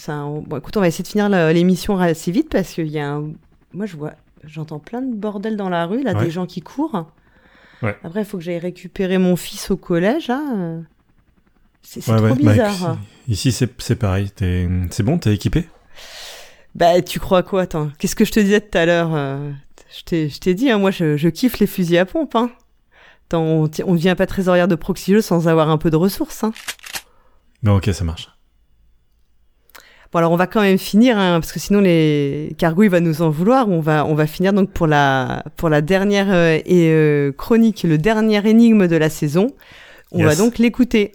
un- 0.09 0.43
Bon, 0.47 0.59
écoute, 0.59 0.77
on 0.77 0.81
va 0.81 0.89
essayer 0.89 1.03
de 1.03 1.09
finir 1.09 1.29
l'émission 1.31 1.99
assez 1.99 2.31
vite 2.31 2.51
parce 2.51 2.73
qu'il 2.75 2.89
y 2.89 2.99
a 2.99 3.09
un. 3.15 3.31
Moi, 3.73 3.87
je 3.87 3.97
vois, 3.97 4.13
j'entends 4.45 4.79
plein 4.81 5.01
de 5.01 5.15
bordel 5.15 5.57
dans 5.57 5.69
la 5.71 5.87
rue, 5.87 6.03
là, 6.03 6.13
Ouais. 6.15 6.25
des 6.25 6.31
gens 6.31 6.45
qui 6.47 6.61
courent. 6.61 7.11
Ouais. 7.83 7.97
Après, 8.05 8.21
il 8.21 8.27
faut 8.27 8.37
que 8.37 8.45
j'aille 8.45 8.59
récupérer 8.59 9.17
mon 9.17 9.37
fils 9.37 9.71
au 9.71 9.77
collège, 9.79 10.29
là. 10.29 10.43
euh. 10.55 10.81
C'est 11.83 12.07
Ouais, 12.07 12.17
trop. 12.19 12.27
Bah, 12.29 12.35
bizarre. 12.53 12.99
ici, 13.29 13.51
c'est 13.53 13.97
pareil. 13.97 14.31
T'es- 14.31 14.69
C'est 14.91 15.03
bon, 15.03 15.17
t'es 15.17 15.33
équipé? 15.33 15.67
Bah, 16.75 17.03
tu 17.03 17.19
crois 17.21 17.43
quoi, 17.43 17.63
attends 17.63 17.91
Qu'est-ce 17.99 18.15
que 18.17 18.25
je 18.25 18.33
te 18.33 18.41
disais 18.41 18.61
tout 18.61 18.77
à 18.79 18.87
l'heure 18.87 19.11
euh, 19.15 19.51
Je 19.97 20.03
t'ai- 20.05 20.29
je 20.29 20.39
t'ai 20.39 20.55
dit, 20.55 20.71
hein, 20.71 20.79
moi, 20.79 20.91
je, 20.91 21.17
je 21.17 21.29
kiffe 21.29 21.59
les 21.59 21.67
fusils 21.67 21.99
à 21.99 22.05
pompe. 22.07 22.35
Hein. 22.37 22.51
Attends, 23.29 23.43
on 23.43 23.71
on 23.87 23.95
devient 23.95 24.15
pas 24.17 24.27
trésorière 24.27 24.69
de 24.69 24.75
proxy 24.77 25.13
jeux 25.13 25.21
sans 25.23 25.49
avoir 25.49 25.69
un 25.71 25.79
peu 25.79 25.91
de 25.91 25.97
ressources. 25.97 26.45
Hein. 26.45 26.53
Non, 27.63 27.77
ok, 27.77 27.91
ça 27.93 28.05
marche. 28.05 28.29
Bon, 30.13 30.19
alors 30.19 30.33
on 30.33 30.37
va 30.37 30.49
quand 30.49 30.61
même 30.63 30.79
finir, 30.79 31.17
hein, 31.19 31.39
parce 31.39 31.53
que 31.53 31.61
sinon 31.61 31.81
les 31.81 32.53
Cargo 32.59 32.83
il 32.83 32.89
va 32.89 32.99
nous 32.99 33.23
en 33.23 33.31
vouloir. 33.31 33.69
On 33.69 33.81
va, 33.81 34.05
on 34.07 34.15
va 34.15 34.27
finir 34.27 34.53
donc 34.53 34.73
pour 34.73 34.89
la, 34.89 35.45
pour 35.57 35.69
la 35.69 35.83
dernière 35.83 36.27
euh, 36.33 36.59
et, 36.67 36.89
euh, 36.91 37.31
chronique, 37.33 37.85
le 37.85 37.97
dernier 37.97 38.45
énigme 38.49 38.89
de 38.89 38.97
la 38.97 39.09
saison. 39.09 39.49
On 40.11 40.19
Yes. 40.19 40.27
va 40.27 40.35
donc 40.35 40.59
l'écouter. 40.59 41.13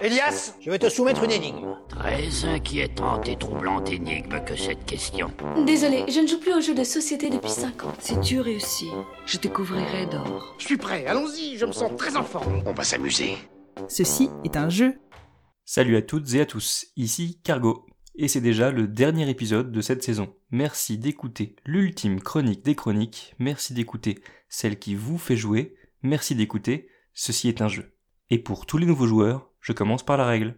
Elias, 0.00 0.54
je 0.60 0.70
vais 0.70 0.78
te 0.78 0.88
soumettre 0.88 1.24
une 1.24 1.32
énigme. 1.32 1.76
Très 1.88 2.44
inquiétante 2.44 3.28
et 3.28 3.36
troublante 3.36 3.90
énigme 3.90 4.44
que 4.44 4.54
cette 4.54 4.84
question. 4.84 5.32
Désolé, 5.66 6.04
je 6.08 6.20
ne 6.20 6.26
joue 6.28 6.38
plus 6.38 6.54
aux 6.54 6.60
jeux 6.60 6.74
de 6.74 6.84
société 6.84 7.30
depuis 7.30 7.50
5 7.50 7.84
ans. 7.84 7.92
Si 7.98 8.18
tu 8.20 8.40
réussis, 8.40 8.90
je 9.26 9.38
te 9.38 9.48
couvrirai 9.48 10.06
d'or. 10.06 10.54
Je 10.58 10.66
suis 10.66 10.76
prêt, 10.76 11.04
allons-y, 11.06 11.56
je 11.58 11.66
me 11.66 11.72
sens 11.72 11.90
très 11.96 12.16
en 12.16 12.22
forme. 12.22 12.62
On 12.64 12.72
va 12.72 12.84
s'amuser. 12.84 13.36
Ceci 13.88 14.30
est 14.44 14.56
un 14.56 14.68
jeu. 14.68 14.98
Salut 15.64 15.96
à 15.96 16.02
toutes 16.02 16.32
et 16.34 16.40
à 16.40 16.46
tous, 16.46 16.86
ici 16.96 17.40
Cargo. 17.42 17.84
Et 18.14 18.28
c'est 18.28 18.40
déjà 18.40 18.70
le 18.70 18.86
dernier 18.86 19.28
épisode 19.28 19.72
de 19.72 19.80
cette 19.80 20.04
saison. 20.04 20.32
Merci 20.50 20.96
d'écouter 20.98 21.56
l'ultime 21.64 22.20
chronique 22.20 22.64
des 22.64 22.76
chroniques, 22.76 23.34
merci 23.40 23.74
d'écouter 23.74 24.20
celle 24.48 24.78
qui 24.78 24.94
vous 24.94 25.18
fait 25.18 25.36
jouer, 25.36 25.74
merci 26.02 26.36
d'écouter 26.36 26.88
Ceci 27.14 27.48
est 27.48 27.62
un 27.62 27.68
jeu. 27.68 27.96
Et 28.30 28.38
pour 28.38 28.64
tous 28.64 28.78
les 28.78 28.86
nouveaux 28.86 29.08
joueurs, 29.08 29.47
je 29.60 29.72
commence 29.72 30.02
par 30.02 30.16
la 30.16 30.26
règle. 30.26 30.54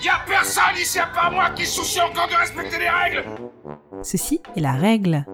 Y'a 0.00 0.20
personne 0.26 0.76
ici 0.76 0.98
à 0.98 1.06
part 1.06 1.32
moi 1.32 1.50
qui 1.50 1.66
soucie 1.66 2.00
encore 2.00 2.28
de 2.28 2.34
respecter 2.34 2.78
les 2.78 2.88
règles 2.88 3.24
Ceci 4.02 4.40
est 4.56 4.60
la 4.60 4.72
règle. 4.72 5.24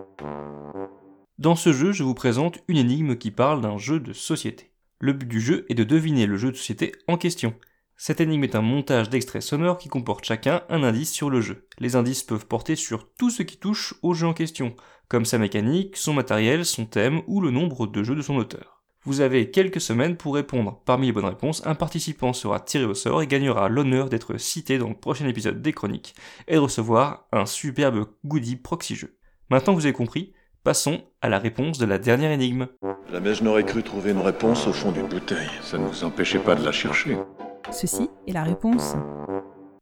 Dans 1.38 1.56
ce 1.56 1.72
jeu, 1.72 1.92
je 1.92 2.02
vous 2.02 2.14
présente 2.14 2.58
une 2.68 2.78
énigme 2.78 3.16
qui 3.16 3.30
parle 3.30 3.60
d'un 3.60 3.76
jeu 3.76 4.00
de 4.00 4.12
société. 4.12 4.70
Le 5.00 5.12
but 5.12 5.26
du 5.26 5.40
jeu 5.40 5.66
est 5.68 5.74
de 5.74 5.84
deviner 5.84 6.26
le 6.26 6.36
jeu 6.36 6.50
de 6.50 6.56
société 6.56 6.92
en 7.08 7.18
question. 7.18 7.54
Cette 7.96 8.20
énigme 8.20 8.44
est 8.44 8.54
un 8.54 8.62
montage 8.62 9.10
d'extraits 9.10 9.42
sonores 9.42 9.78
qui 9.78 9.88
comporte 9.88 10.24
chacun 10.24 10.62
un 10.68 10.82
indice 10.82 11.12
sur 11.12 11.30
le 11.30 11.40
jeu. 11.40 11.68
Les 11.78 11.96
indices 11.96 12.22
peuvent 12.22 12.46
porter 12.46 12.76
sur 12.76 13.12
tout 13.14 13.30
ce 13.30 13.42
qui 13.42 13.56
touche 13.56 13.94
au 14.02 14.14
jeu 14.14 14.26
en 14.26 14.32
question, 14.32 14.74
comme 15.08 15.24
sa 15.24 15.38
mécanique, 15.38 15.96
son 15.96 16.14
matériel, 16.14 16.64
son 16.64 16.86
thème 16.86 17.22
ou 17.26 17.40
le 17.40 17.50
nombre 17.50 17.86
de 17.86 18.02
jeux 18.02 18.16
de 18.16 18.22
son 18.22 18.36
auteur. 18.36 18.73
Vous 19.06 19.20
avez 19.20 19.50
quelques 19.50 19.82
semaines 19.82 20.16
pour 20.16 20.34
répondre. 20.34 20.80
Parmi 20.86 21.06
les 21.06 21.12
bonnes 21.12 21.26
réponses, 21.26 21.62
un 21.66 21.74
participant 21.74 22.32
sera 22.32 22.58
tiré 22.58 22.86
au 22.86 22.94
sort 22.94 23.20
et 23.20 23.26
gagnera 23.26 23.68
l'honneur 23.68 24.08
d'être 24.08 24.38
cité 24.38 24.78
dans 24.78 24.88
le 24.88 24.94
prochain 24.94 25.28
épisode 25.28 25.60
des 25.60 25.72
chroniques 25.74 26.14
et 26.48 26.54
de 26.54 26.60
recevoir 26.60 27.26
un 27.30 27.44
superbe 27.44 28.06
goodie 28.24 28.56
proxy 28.56 28.94
jeu. 28.94 29.18
Maintenant 29.50 29.74
que 29.74 29.80
vous 29.80 29.84
avez 29.84 29.92
compris, 29.92 30.32
passons 30.62 31.02
à 31.20 31.28
la 31.28 31.38
réponse 31.38 31.76
de 31.76 31.84
la 31.84 31.98
dernière 31.98 32.30
énigme. 32.30 32.66
Jamais 33.12 33.34
je 33.34 33.44
n'aurais 33.44 33.64
cru 33.64 33.82
trouver 33.82 34.12
une 34.12 34.22
réponse 34.22 34.66
au 34.66 34.72
fond 34.72 34.90
d'une 34.90 35.08
bouteille. 35.08 35.50
Ça 35.60 35.76
ne 35.76 35.86
vous 35.86 36.04
empêchait 36.04 36.38
pas 36.38 36.54
de 36.54 36.64
la 36.64 36.72
chercher. 36.72 37.18
Ceci 37.70 38.08
est 38.26 38.32
la 38.32 38.42
réponse. 38.42 38.94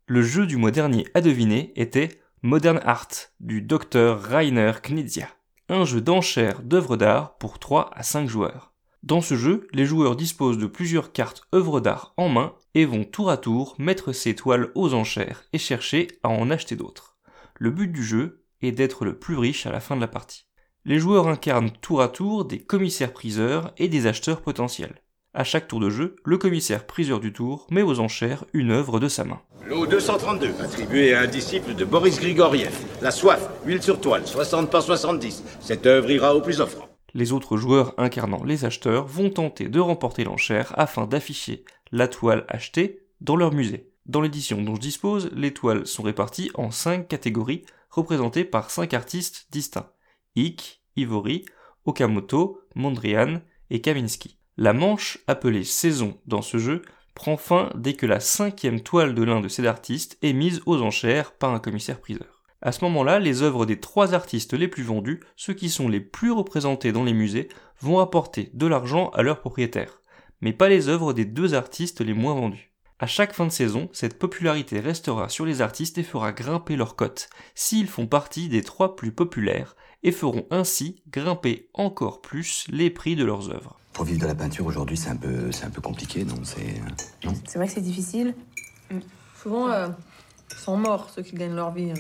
Le 0.09 0.23
jeu 0.23 0.47
du 0.47 0.57
mois 0.57 0.73
dernier 0.73 1.07
à 1.15 1.21
deviner 1.21 1.73
était 1.77 2.21
Modern 2.43 2.81
Art 2.85 3.07
du 3.39 3.63
docteur 3.63 4.21
Rainer 4.21 4.73
Knizia, 4.83 5.29
un 5.69 5.85
jeu 5.85 6.01
d'enchères 6.01 6.61
d'œuvres 6.63 6.97
d'art 6.97 7.37
pour 7.37 7.61
3 7.61 7.91
à 7.95 8.03
5 8.03 8.29
joueurs. 8.29 8.72
Dans 9.03 9.21
ce 9.21 9.35
jeu, 9.35 9.67
les 9.73 9.85
joueurs 9.85 10.15
disposent 10.15 10.59
de 10.59 10.67
plusieurs 10.67 11.11
cartes 11.11 11.43
œuvres 11.53 11.81
d'art 11.81 12.15
en 12.17 12.29
main 12.29 12.55
et 12.75 12.85
vont 12.85 13.03
tour 13.03 13.31
à 13.31 13.37
tour 13.37 13.75
mettre 13.79 14.13
ces 14.13 14.37
toiles 14.37 14.71
aux 14.77 14.95
enchères 14.95 15.43
et 15.53 15.59
chercher 15.59 16.07
à 16.23 16.29
en 16.29 16.51
acheter 16.51 16.77
d'autres. 16.77 17.17
Le 17.57 17.71
but 17.71 17.89
du 17.91 18.05
jeu 18.05 18.45
est 18.61 18.71
d'être 18.71 19.05
le 19.05 19.19
plus 19.19 19.37
riche 19.37 19.67
à 19.67 19.73
la 19.73 19.81
fin 19.81 19.97
de 19.97 20.01
la 20.01 20.07
partie. 20.07 20.47
Les 20.85 21.01
joueurs 21.01 21.27
incarnent 21.27 21.73
tour 21.81 22.01
à 22.01 22.09
tour 22.09 22.45
des 22.45 22.61
commissaires-priseurs 22.61 23.73
et 23.77 23.89
des 23.89 24.07
acheteurs 24.07 24.41
potentiels. 24.41 25.03
À 25.35 25.43
chaque 25.43 25.67
tour 25.67 25.81
de 25.81 25.91
jeu, 25.91 26.15
le 26.25 26.39
commissaire-priseur 26.39 27.19
du 27.19 27.33
tour 27.33 27.67
met 27.71 27.83
aux 27.83 27.99
enchères 27.99 28.45
une 28.53 28.71
œuvre 28.71 29.01
de 29.01 29.09
sa 29.09 29.25
main. 29.25 29.41
Lot 29.67 29.87
232, 29.87 30.55
attribué 30.61 31.15
à 31.15 31.23
un 31.23 31.27
disciple 31.27 31.75
de 31.75 31.85
Boris 31.85 32.21
Grigoriev. 32.21 32.73
La 33.01 33.11
soif, 33.11 33.49
huile 33.67 33.83
sur 33.83 34.01
toile, 34.01 34.27
60 34.27 34.71
par 34.71 34.83
70. 34.83 35.43
Cette 35.61 35.87
œuvre 35.87 36.11
ira 36.11 36.37
au 36.37 36.41
plus 36.41 36.61
offrant. 36.61 36.92
Les 37.15 37.33
autres 37.33 37.57
joueurs 37.57 37.95
incarnant 37.99 38.43
les 38.43 38.65
acheteurs 38.65 39.07
vont 39.07 39.31
tenter 39.31 39.69
de 39.69 39.81
remporter 39.81 40.25
l'enchère 40.25 40.73
afin 40.79 41.07
d'afficher 41.07 41.65
la 41.91 42.09
toile 42.09 42.45
achetée 42.49 43.03
dans 43.21 43.37
leur 43.37 43.53
musée. 43.53 43.91
Dans 44.07 44.21
l'édition 44.21 44.63
dont 44.63 44.75
je 44.75 44.81
dispose, 44.81 45.31
les 45.35 45.53
toiles 45.53 45.87
sont 45.87 46.03
réparties 46.03 46.51
en 46.55 46.71
5 46.71 47.07
catégories 47.07 47.65
représentées 47.91 48.45
par 48.45 48.71
5 48.71 48.95
artistes 48.95 49.47
distincts. 49.51 49.91
Ik, 50.35 50.83
Ivory, 50.97 51.45
Okamoto, 51.85 52.61
Mondrian 52.75 53.41
et 53.71 53.81
Kaminski. 53.81 54.39
La 54.57 54.73
manche, 54.73 55.19
appelée 55.27 55.65
saison 55.65 56.19
dans 56.27 56.43
ce 56.43 56.59
jeu, 56.59 56.83
prend 57.15 57.37
fin 57.37 57.71
dès 57.75 57.95
que 57.95 58.07
la 58.07 58.21
cinquième 58.21 58.81
toile 58.81 59.15
de 59.15 59.23
l'un 59.23 59.41
de 59.41 59.49
ces 59.49 59.67
artistes 59.67 60.19
est 60.23 60.33
mise 60.33 60.63
aux 60.67 60.81
enchères 60.81 61.33
par 61.33 61.53
un 61.53 61.61
commissaire-priseur. 61.61 62.32
À 62.65 62.71
ce 62.71 62.85
moment-là, 62.85 63.19
les 63.19 63.43
œuvres 63.43 63.67
des 63.67 63.81
trois 63.81 64.15
artistes 64.15 64.55
les 64.55 64.69
plus 64.69 64.85
vendus, 64.85 65.19
ceux 65.35 65.53
qui 65.53 65.69
sont 65.69 65.89
les 65.89 66.01
plus 66.01 66.31
représentés 66.31 66.93
dans 66.93 67.03
les 67.03 67.13
musées, 67.13 67.49
vont 67.81 67.99
apporter 67.99 68.51
de 68.55 68.67
l'argent 68.69 69.11
à 69.11 69.23
leurs 69.23 69.41
propriétaires, 69.41 70.01
mais 70.41 70.53
pas 70.53 70.69
les 70.69 70.89
œuvres 70.89 71.13
des 71.13 71.25
deux 71.25 71.55
artistes 71.55 72.01
les 72.01 72.15
moins 72.15 72.35
vendus. 72.35 72.71
À 73.01 73.09
chaque 73.09 73.35
fin 73.35 73.47
de 73.47 73.51
saison, 73.51 73.89
cette 73.93 74.17
popularité 74.17 74.79
restera 74.79 75.29
sur 75.29 75.45
les 75.45 75.61
artistes 75.61 75.99
et 75.99 76.05
fera 76.05 76.31
grimper 76.31 76.77
leur 76.77 76.95
cote, 76.95 77.31
s'ils 77.57 77.89
font 77.89 78.07
partie 78.07 78.49
des 78.49 78.63
trois 78.63 78.95
plus 78.95 79.11
populaires, 79.11 79.75
et 80.05 80.13
feront 80.13 80.47
ainsi 80.53 81.03
grimper 81.11 81.69
encore 81.75 82.21
plus 82.21 82.67
les 82.71 82.91
prix 82.91 83.17
de 83.17 83.25
leurs 83.25 83.51
œuvres. 83.51 83.77
Pour 83.93 84.05
vivre 84.05 84.21
de 84.21 84.27
la 84.27 84.37
peinture 84.37 84.67
aujourd'hui, 84.67 84.97
c'est 84.97 85.11
un 85.11 85.17
peu, 85.17 85.51
c'est 85.51 85.65
un 85.65 85.71
peu 85.71 85.81
compliqué, 85.81 86.25
non? 86.25 86.37
C'est 86.45 86.81
non? 87.25 87.35
C'est 87.45 87.59
vrai 87.59 87.67
que 87.67 87.75
c'est 87.75 87.81
difficile. 87.81 88.37
Souvent, 89.43 89.69
euh, 89.69 89.89
ils 90.53 90.59
sont 90.59 90.77
morts, 90.77 91.11
ceux 91.11 91.23
qui 91.23 91.35
gagnent 91.35 91.57
leur 91.57 91.73
vie. 91.73 91.93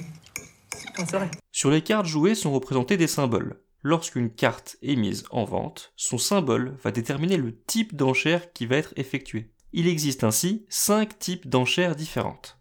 Vrai. 1.11 1.31
Sur 1.51 1.71
les 1.71 1.83
cartes 1.83 2.07
jouées 2.07 2.35
sont 2.35 2.53
représentés 2.53 2.97
des 2.97 3.07
symboles. 3.07 3.61
Lorsqu'une 3.83 4.31
carte 4.31 4.77
est 4.83 4.97
mise 4.97 5.25
en 5.31 5.45
vente, 5.45 5.93
son 5.97 6.19
symbole 6.19 6.77
va 6.83 6.93
déterminer 6.93 7.37
le 7.37 7.57
type 7.67 7.97
d'enchère 7.97 8.53
qui 8.53 8.67
va 8.67 8.77
être 8.77 8.93
effectué. 8.97 9.51
Il 9.73 9.89
existe 9.89 10.23
ainsi 10.23 10.67
5 10.69 11.19
types 11.19 11.49
d'enchères 11.49 11.97
différentes. 11.97 12.59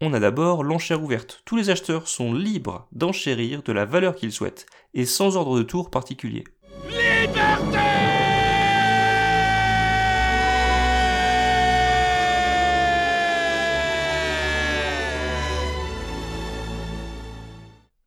On 0.00 0.12
a 0.12 0.20
d'abord 0.20 0.64
l'enchère 0.64 1.02
ouverte. 1.02 1.42
Tous 1.44 1.56
les 1.56 1.70
acheteurs 1.70 2.08
sont 2.08 2.34
libres 2.34 2.88
d'enchérir 2.92 3.62
de 3.62 3.72
la 3.72 3.84
valeur 3.84 4.14
qu'ils 4.14 4.32
souhaitent, 4.32 4.66
et 4.94 5.06
sans 5.06 5.36
ordre 5.36 5.56
de 5.56 5.62
tour 5.62 5.90
particulier. 5.90 6.44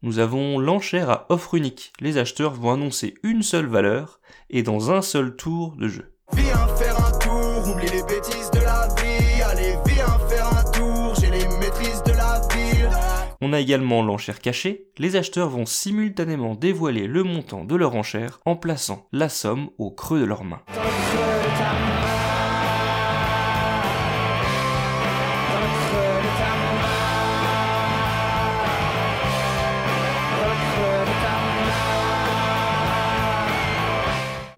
Nous 0.06 0.19
avons 0.19 0.60
l'enchère 0.60 1.10
à 1.10 1.26
offre 1.30 1.56
unique. 1.56 1.91
Les 1.99 2.19
acheteurs 2.19 2.53
vont 2.53 2.72
annoncer 2.72 3.15
une 3.23 3.41
seule 3.41 3.65
valeur 3.65 4.19
et 4.52 4.61
dans 4.61 4.91
un 4.91 5.02
seul 5.02 5.36
tour 5.36 5.76
de 5.80 5.88
jeu. 5.88 6.14
Viens 6.34 6.68
faire 6.77 6.95
un 7.07 7.18
tour, 7.18 7.73
oublie 7.73 7.90
les 7.90 8.03
bêtises 8.03 8.52
de 8.53 8.60
la 8.60 8.88
vie. 9.02 9.41
Allez, 9.41 9.73
viens 9.88 10.19
faire 10.30 10.48
un 10.48 10.72
tour, 10.72 11.15
j'ai 11.19 11.32
les 11.32 11.48
maîtrises 11.57 12.03
de 12.03 12.11
la 12.11 12.40
ville. 12.53 12.88
On 13.41 13.52
a 13.52 13.60
également 13.60 14.03
l'enchère 14.03 14.41
cachée. 14.41 14.91
Les 14.99 15.15
acheteurs 15.15 15.49
vont 15.49 15.65
simultanément 15.65 16.53
dévoiler 16.53 17.07
le 17.07 17.23
montant 17.23 17.65
de 17.65 17.76
leur 17.76 17.95
enchère 17.95 18.41
en 18.45 18.56
plaçant 18.56 19.07
la 19.11 19.27
somme 19.27 19.72
au 19.80 19.90
creux 19.90 20.19
de 20.19 20.26
leur 20.26 20.44
main. 20.44 20.61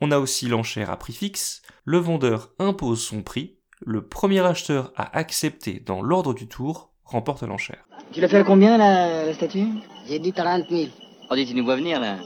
On 0.08 0.12
a 0.12 0.20
aussi 0.20 0.48
l'enchère 0.48 0.90
à 0.90 0.96
prix 0.96 1.12
fixe. 1.12 1.62
Le 1.84 1.98
vendeur 1.98 2.52
impose 2.60 3.04
son 3.04 3.24
prix. 3.24 3.58
Le 3.82 4.08
premier 4.08 4.40
acheteur 4.40 4.94
à 4.96 5.18
accepter 5.18 5.84
dans 5.86 6.02
l'ordre 6.02 6.34
du 6.34 6.48
tour 6.48 6.92
remporte 7.04 7.44
l'enchère. 7.44 7.86
Tu 8.14 8.22
l'as 8.22 8.30
fait 8.30 8.38
à 8.38 8.44
combien 8.46 8.78
la, 8.78 9.26
la 9.26 9.34
statue? 9.34 9.66
J'ai 10.08 10.20
dit 10.20 10.32
30 10.32 10.70
000. 10.70 10.84
Oh, 11.30 11.36
dis, 11.36 11.46
tu 11.46 11.54
nous 11.56 11.66
vois 11.66 11.76
venir 11.76 12.00
là. 12.00 12.20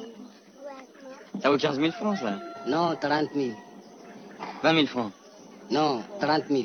Ça 1.42 1.50
vaut 1.50 1.58
15 1.58 1.80
000 1.80 1.92
francs 1.92 2.18
ça? 2.20 2.38
Non, 2.68 2.96
30 3.02 3.30
000. 3.34 3.50
20 4.62 4.74
000 4.76 4.86
francs 4.86 5.12
Non, 5.72 6.04
30 6.20 6.44
000. 6.50 6.64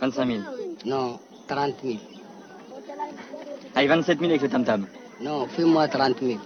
25 0.00 0.26
000 0.26 0.40
Non, 0.84 1.20
30 1.46 1.74
000. 1.84 1.94
Allez, 3.76 3.86
27 3.86 4.18
000 4.18 4.30
avec 4.30 4.42
le 4.42 4.48
tam-tam. 4.48 4.84
Non, 5.20 5.46
fais-moi 5.46 5.86
30 5.86 6.18
000. 6.20 6.40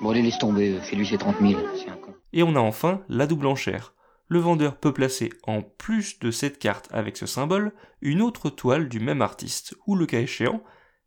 Bon, 0.00 0.10
allez, 0.10 0.22
laisse 0.22 0.38
tomber. 0.38 0.78
Fais-lui 0.80 1.08
ses 1.08 1.18
30 1.18 1.34
000. 1.40 1.60
C'est 1.76 1.90
un 1.90 1.96
con. 1.96 2.03
Et 2.34 2.42
on 2.42 2.56
a 2.56 2.60
enfin 2.60 3.02
la 3.08 3.28
double 3.28 3.46
enchère. 3.46 3.94
Le 4.26 4.40
vendeur 4.40 4.76
peut 4.76 4.92
placer 4.92 5.30
en 5.44 5.62
plus 5.62 6.18
de 6.18 6.32
cette 6.32 6.58
carte 6.58 6.88
avec 6.92 7.16
ce 7.16 7.26
symbole 7.26 7.72
une 8.02 8.20
autre 8.20 8.50
toile 8.50 8.88
du 8.88 8.98
même 8.98 9.22
artiste, 9.22 9.74
ou 9.86 9.94
le 9.94 10.04
cas 10.04 10.18
échéant, 10.18 10.60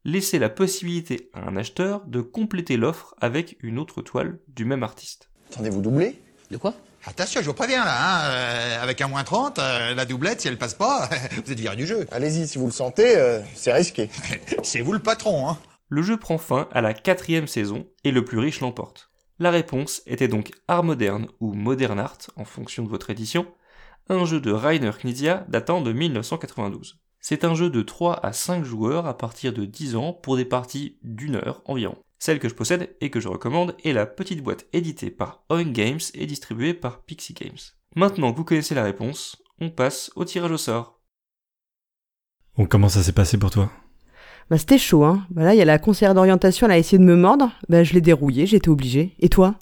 laisser 0.05 0.39
la 0.39 0.49
possibilité 0.49 1.29
à 1.33 1.41
un 1.41 1.57
acheteur 1.57 2.05
de 2.05 2.21
compléter 2.21 2.77
l'offre 2.77 3.13
avec 3.19 3.57
une 3.59 3.77
autre 3.77 4.01
toile 4.01 4.39
du 4.47 4.63
même 4.63 4.83
artiste. 4.83 5.29
Attendez, 5.51 5.69
vous 5.69 5.81
doublez 5.81 6.17
De 6.49 6.55
quoi? 6.55 6.73
Attention, 7.05 7.41
je 7.41 7.47
vous 7.47 7.53
préviens 7.53 7.83
là, 7.83 7.95
hein, 7.97 8.29
euh, 8.29 8.83
avec 8.83 9.01
un 9.01 9.09
moins 9.09 9.25
30, 9.25 9.59
euh, 9.59 9.95
la 9.95 10.05
doublette, 10.05 10.39
si 10.39 10.47
elle 10.47 10.57
passe 10.57 10.75
pas, 10.75 11.09
vous 11.45 11.51
êtes 11.51 11.59
viré 11.59 11.75
du 11.75 11.85
jeu. 11.85 12.07
Allez-y, 12.11 12.47
si 12.47 12.57
vous 12.57 12.67
le 12.67 12.71
sentez, 12.71 13.17
euh, 13.17 13.41
c'est 13.53 13.73
risqué. 13.73 14.09
C'est 14.63 14.79
vous 14.79 14.93
le 14.93 14.99
patron, 14.99 15.49
hein. 15.49 15.57
Le 15.89 16.01
jeu 16.01 16.17
prend 16.17 16.37
fin 16.37 16.69
à 16.71 16.81
la 16.81 16.93
quatrième 16.93 17.47
saison 17.47 17.85
et 18.05 18.11
le 18.11 18.23
plus 18.23 18.39
riche 18.39 18.61
l'emporte. 18.61 19.09
La 19.39 19.51
réponse 19.51 20.01
était 20.07 20.27
donc 20.27 20.51
Art 20.67 20.83
Moderne 20.83 21.27
ou 21.39 21.53
Modern 21.53 21.99
Art 21.99 22.17
en 22.35 22.45
fonction 22.45 22.83
de 22.83 22.89
votre 22.89 23.11
édition, 23.11 23.45
un 24.09 24.25
jeu 24.25 24.41
de 24.41 24.51
Rainer 24.51 24.91
Knizia 24.99 25.45
datant 25.47 25.81
de 25.81 25.93
1992. 25.93 26.99
C'est 27.19 27.43
un 27.43 27.53
jeu 27.53 27.69
de 27.69 27.81
3 27.81 28.25
à 28.25 28.33
5 28.33 28.63
joueurs 28.63 29.05
à 29.05 29.17
partir 29.17 29.53
de 29.53 29.65
10 29.65 29.95
ans 29.95 30.13
pour 30.13 30.37
des 30.37 30.45
parties 30.45 30.97
d'une 31.03 31.35
heure 31.35 31.61
environ. 31.65 31.97
Celle 32.19 32.39
que 32.39 32.49
je 32.49 32.55
possède 32.55 32.95
et 32.99 33.11
que 33.11 33.19
je 33.19 33.27
recommande 33.27 33.75
est 33.83 33.93
la 33.93 34.07
petite 34.07 34.41
boîte 34.41 34.65
éditée 34.73 35.11
par 35.11 35.43
Oink 35.49 35.71
Games 35.71 35.99
et 36.15 36.25
distribuée 36.25 36.73
par 36.73 37.03
Pixie 37.03 37.33
Games. 37.33 37.57
Maintenant 37.95 38.31
que 38.31 38.37
vous 38.37 38.43
connaissez 38.43 38.75
la 38.75 38.83
réponse, 38.83 39.37
on 39.59 39.69
passe 39.69 40.11
au 40.15 40.25
tirage 40.25 40.51
au 40.51 40.57
sort. 40.57 40.99
Comment 42.69 42.89
ça 42.89 43.03
s'est 43.03 43.11
passé 43.11 43.37
pour 43.37 43.51
toi? 43.51 43.71
Bah 44.49 44.57
c'était 44.57 44.77
chaud, 44.77 45.03
hein. 45.03 45.25
Bah 45.29 45.43
là, 45.43 45.53
il 45.53 45.57
y 45.57 45.61
a 45.61 45.65
la 45.65 45.77
conseillère 45.79 46.13
d'orientation, 46.13 46.67
elle 46.67 46.73
a 46.73 46.77
essayé 46.77 46.97
de 46.97 47.03
me 47.03 47.15
mordre. 47.15 47.51
Bah 47.69 47.83
je 47.83 47.93
l'ai 47.93 48.01
dérouillé, 48.01 48.45
j'étais 48.45 48.69
obligé. 48.69 49.13
Et 49.19 49.29
toi? 49.29 49.55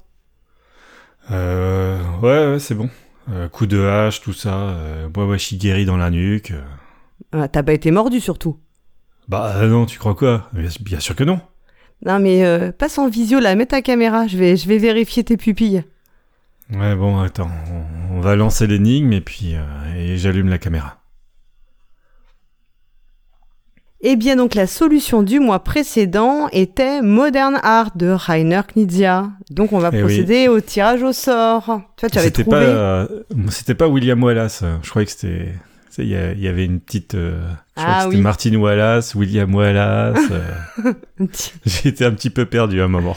Euh. 1.31 1.99
Ouais, 2.21 2.53
ouais, 2.53 2.59
c'est 2.59 2.75
bon. 2.75 2.89
Euh, 3.31 3.47
coup 3.49 3.65
de 3.65 3.79
hache, 3.83 4.21
tout 4.21 4.33
ça. 4.33 4.53
Euh, 4.55 5.09
moi, 5.15 5.25
ouais, 5.25 5.39
je 5.39 5.43
suis 5.45 5.57
guéri 5.57 5.85
dans 5.85 5.97
la 5.97 6.11
nuque. 6.11 6.51
euh. 6.51 6.61
Ah, 7.31 7.47
T'as 7.47 7.63
pas 7.63 7.73
été 7.73 7.89
mordu 7.91 8.19
surtout? 8.19 8.57
Bah 9.27 9.53
euh, 9.55 9.67
non, 9.67 9.87
tu 9.87 9.97
crois 9.97 10.13
quoi? 10.13 10.49
Bien, 10.53 10.69
bien 10.81 10.99
sûr 10.99 11.15
que 11.15 11.23
non. 11.23 11.39
Non 12.05 12.19
mais 12.19 12.45
euh, 12.45 12.71
passe 12.71 12.97
en 12.99 13.07
visio 13.09 13.39
là, 13.39 13.55
mets 13.55 13.65
ta 13.65 13.81
caméra, 13.81 14.27
je 14.27 14.37
vais, 14.37 14.55
je 14.57 14.67
vais 14.67 14.77
vérifier 14.77 15.23
tes 15.23 15.37
pupilles. 15.37 15.83
Ouais, 16.71 16.95
bon, 16.95 17.19
attends. 17.19 17.49
On, 18.11 18.17
on 18.17 18.21
va 18.21 18.35
lancer 18.35 18.67
l'énigme 18.67 19.13
et 19.13 19.21
puis. 19.21 19.55
euh, 19.55 19.63
et 19.97 20.17
j'allume 20.17 20.49
la 20.49 20.59
caméra. 20.59 20.97
Eh 24.07 24.15
bien 24.17 24.35
donc 24.35 24.53
la 24.53 24.67
solution 24.67 25.23
du 25.23 25.39
mois 25.39 25.63
précédent 25.63 26.47
était 26.51 27.01
Modern 27.01 27.59
Art 27.63 27.89
de 27.97 28.07
Rainer 28.09 28.61
Knizia. 28.71 29.31
Donc 29.49 29.73
on 29.73 29.79
va 29.79 29.89
Eh 29.91 29.95
oui. 29.95 30.01
procéder 30.01 30.47
au 30.47 30.61
tirage 30.61 31.01
au 31.01 31.11
sort. 31.11 31.81
Toi 31.97 32.09
tu 32.09 32.17
avais 32.19 32.27
C'était 32.27 32.43
trouvé 32.43 32.57
pas, 32.59 32.63
euh, 32.65 33.07
c'était 33.49 33.73
pas 33.73 33.87
William 33.87 34.23
Wallace. 34.23 34.63
Je 34.83 34.89
croyais 34.91 35.07
que 35.07 35.11
c'était. 35.11 35.53
Il 35.97 36.07
y, 36.09 36.47
avait 36.47 36.65
une 36.65 36.81
petite. 36.81 37.15
euh, 37.15 37.39
je 37.77 37.81
crois 37.81 37.93
Ah 37.95 38.03
que 38.05 38.11
c'était. 38.11 38.21
Martin 38.21 38.55
Wallace, 38.57 39.15
William 39.15 39.55
Wallace. 39.55 40.19
euh, 40.29 40.93
été 41.85 42.05
un 42.05 42.11
petit 42.11 42.29
peu 42.29 42.45
perdu 42.45 42.81
à 42.81 42.83
un 42.83 42.89
moment. 42.89 43.15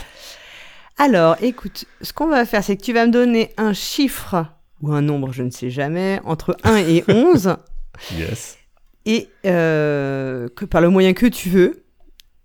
Alors 0.96 1.36
écoute, 1.42 1.84
ce 2.00 2.12
qu'on 2.14 2.28
va 2.28 2.46
faire 2.46 2.64
c'est 2.64 2.76
que 2.78 2.82
tu 2.82 2.94
vas 2.94 3.06
me 3.06 3.12
donner 3.12 3.50
un 3.58 3.74
chiffre 3.74 4.46
ou 4.80 4.92
un 4.92 5.02
nombre, 5.02 5.32
je 5.32 5.42
ne 5.42 5.50
sais 5.50 5.68
jamais, 5.70 6.20
entre 6.24 6.56
1 6.64 6.76
et 6.76 7.04
11 7.08 7.56
Yes. 8.16 8.57
Et 9.08 9.28
euh, 9.46 10.48
que 10.54 10.64
par 10.64 10.80
le 10.80 10.90
moyen 10.90 11.14
que 11.14 11.26
tu 11.26 11.48
veux. 11.48 11.82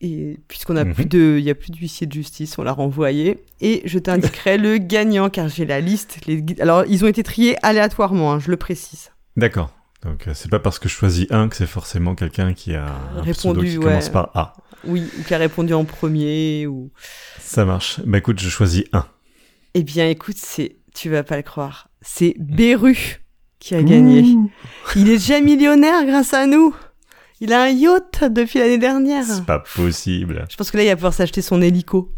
Et 0.01 0.39
puisqu'on 0.47 0.75
a 0.75 0.83
Mhm. 0.83 0.93
plus 0.93 1.05
de, 1.05 1.35
il 1.37 1.43
y 1.45 1.49
a 1.49 1.55
plus 1.55 1.71
d'huissier 1.71 2.07
de 2.07 2.11
justice, 2.11 2.57
on 2.57 2.63
l'a 2.63 2.71
renvoyé. 2.73 3.43
Et 3.61 3.81
je 3.85 3.99
t'indiquerai 3.99 4.57
le 4.57 4.77
gagnant 4.93 5.29
car 5.29 5.47
j'ai 5.49 5.65
la 5.65 5.79
liste. 5.79 6.25
Les... 6.25 6.43
Alors 6.59 6.83
ils 6.87 7.05
ont 7.05 7.07
été 7.07 7.21
triés 7.23 7.55
aléatoirement, 7.63 8.33
hein, 8.33 8.39
je 8.39 8.49
le 8.49 8.57
précise. 8.57 9.11
D'accord. 9.37 9.71
Donc 10.03 10.27
euh, 10.27 10.31
c'est 10.33 10.49
pas 10.49 10.59
parce 10.59 10.79
que 10.79 10.89
je 10.89 10.93
choisis 10.93 11.27
un 11.29 11.47
que 11.47 11.55
c'est 11.55 11.67
forcément 11.67 12.15
quelqu'un 12.15 12.53
qui 12.53 12.75
a 12.75 12.85
un 12.85 13.21
pseudo 13.21 13.23
Répondu, 13.23 13.69
qui 13.69 13.77
ouais. 13.77 13.83
commence 13.85 14.09
par 14.09 14.31
A. 14.33 14.53
Oui, 14.85 15.09
ou 15.17 15.23
qui 15.23 15.33
a 15.33 15.37
répondu 15.37 15.73
en 15.73 15.85
premier 15.85 16.67
ou. 16.67 16.91
Ça 17.39 17.63
marche. 17.63 18.01
Bah 18.05 18.17
écoute, 18.17 18.39
je 18.41 18.49
choisis 18.49 18.83
un. 18.91 19.05
Eh 19.73 19.83
bien, 19.83 20.09
écoute, 20.09 20.35
c'est, 20.37 20.75
tu 20.93 21.09
vas 21.09 21.23
pas 21.23 21.37
le 21.37 21.43
croire, 21.43 21.87
c'est 22.01 22.35
Beru 22.37 23.22
qui 23.63 23.75
a 23.75 23.81
gagné. 23.83 24.25
Il 24.97 25.07
est 25.07 25.13
déjà 25.13 25.39
millionnaire 25.39 26.05
grâce 26.05 26.33
à 26.33 26.45
nous. 26.45 26.75
Il 27.39 27.53
a 27.53 27.63
un 27.63 27.69
yacht 27.69 28.23
depuis 28.25 28.59
l'année 28.59 28.77
dernière. 28.77 29.23
C'est 29.23 29.45
pas 29.45 29.59
possible. 29.59 30.45
Je 30.49 30.55
pense 30.57 30.69
que 30.69 30.75
là, 30.77 30.83
il 30.83 30.87
va 30.89 30.95
pouvoir 30.95 31.13
s'acheter 31.13 31.41
son 31.41 31.61
hélico. 31.61 32.09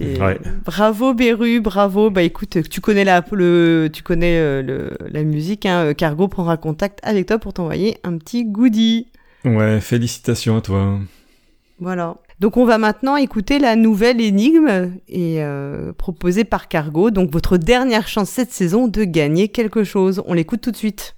Ouais. 0.00 0.40
Bravo 0.64 1.12
Beru, 1.14 1.60
bravo. 1.60 2.10
Bah 2.10 2.22
écoute, 2.22 2.56
tu 2.68 2.80
connais 2.80 3.04
la, 3.04 3.22
le, 3.30 3.88
tu 3.92 4.02
connais 4.02 4.36
euh, 4.38 4.62
le- 4.62 4.96
la 5.10 5.22
musique. 5.22 5.64
Hein. 5.66 5.92
Cargo 5.94 6.26
prendra 6.26 6.56
contact 6.56 6.98
avec 7.02 7.26
toi 7.26 7.38
pour 7.38 7.52
t'envoyer 7.52 7.98
un 8.02 8.16
petit 8.16 8.44
goodie. 8.44 9.08
Ouais, 9.44 9.80
félicitations 9.80 10.56
à 10.56 10.60
toi. 10.62 10.98
Voilà. 11.78 12.16
Donc 12.42 12.56
on 12.56 12.64
va 12.64 12.76
maintenant 12.76 13.14
écouter 13.14 13.60
la 13.60 13.76
nouvelle 13.76 14.20
énigme 14.20 14.96
et 15.06 15.44
euh, 15.44 15.92
proposée 15.92 16.42
par 16.42 16.66
Cargo. 16.66 17.12
Donc 17.12 17.30
votre 17.30 17.56
dernière 17.56 18.08
chance 18.08 18.30
cette 18.30 18.50
saison 18.50 18.88
de 18.88 19.04
gagner 19.04 19.46
quelque 19.46 19.84
chose. 19.84 20.24
On 20.26 20.34
l'écoute 20.34 20.60
tout 20.60 20.72
de 20.72 20.76
suite. 20.76 21.14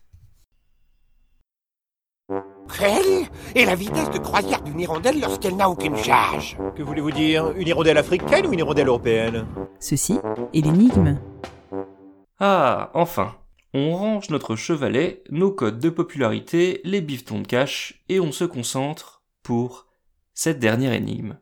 Quelle 2.78 3.24
est 3.54 3.64
la 3.64 3.74
vitesse 3.74 4.10
de 4.10 4.18
croisière 4.18 4.60
d'une 4.60 4.78
hirondelle 4.78 5.18
lorsqu'elle 5.18 5.56
n'a 5.56 5.70
aucune 5.70 5.96
charge? 5.96 6.58
Que 6.76 6.82
voulez-vous 6.82 7.12
dire? 7.12 7.52
Une 7.56 7.68
hirondelle 7.68 7.96
africaine 7.96 8.46
ou 8.46 8.52
une 8.52 8.58
hirondelle 8.58 8.88
européenne? 8.88 9.46
Ceci 9.80 10.18
est 10.52 10.60
l'énigme. 10.60 11.18
Ah, 12.38 12.90
enfin. 12.92 13.34
On 13.72 13.96
range 13.96 14.28
notre 14.28 14.56
chevalet, 14.56 15.24
nos 15.30 15.52
codes 15.52 15.78
de 15.78 15.88
popularité, 15.88 16.82
les 16.84 17.00
bifetons 17.00 17.40
de 17.40 17.46
cash, 17.46 18.04
et 18.10 18.20
on 18.20 18.30
se 18.30 18.44
concentre 18.44 19.22
pour 19.42 19.86
cette 20.34 20.58
dernière 20.58 20.92
énigme. 20.92 21.36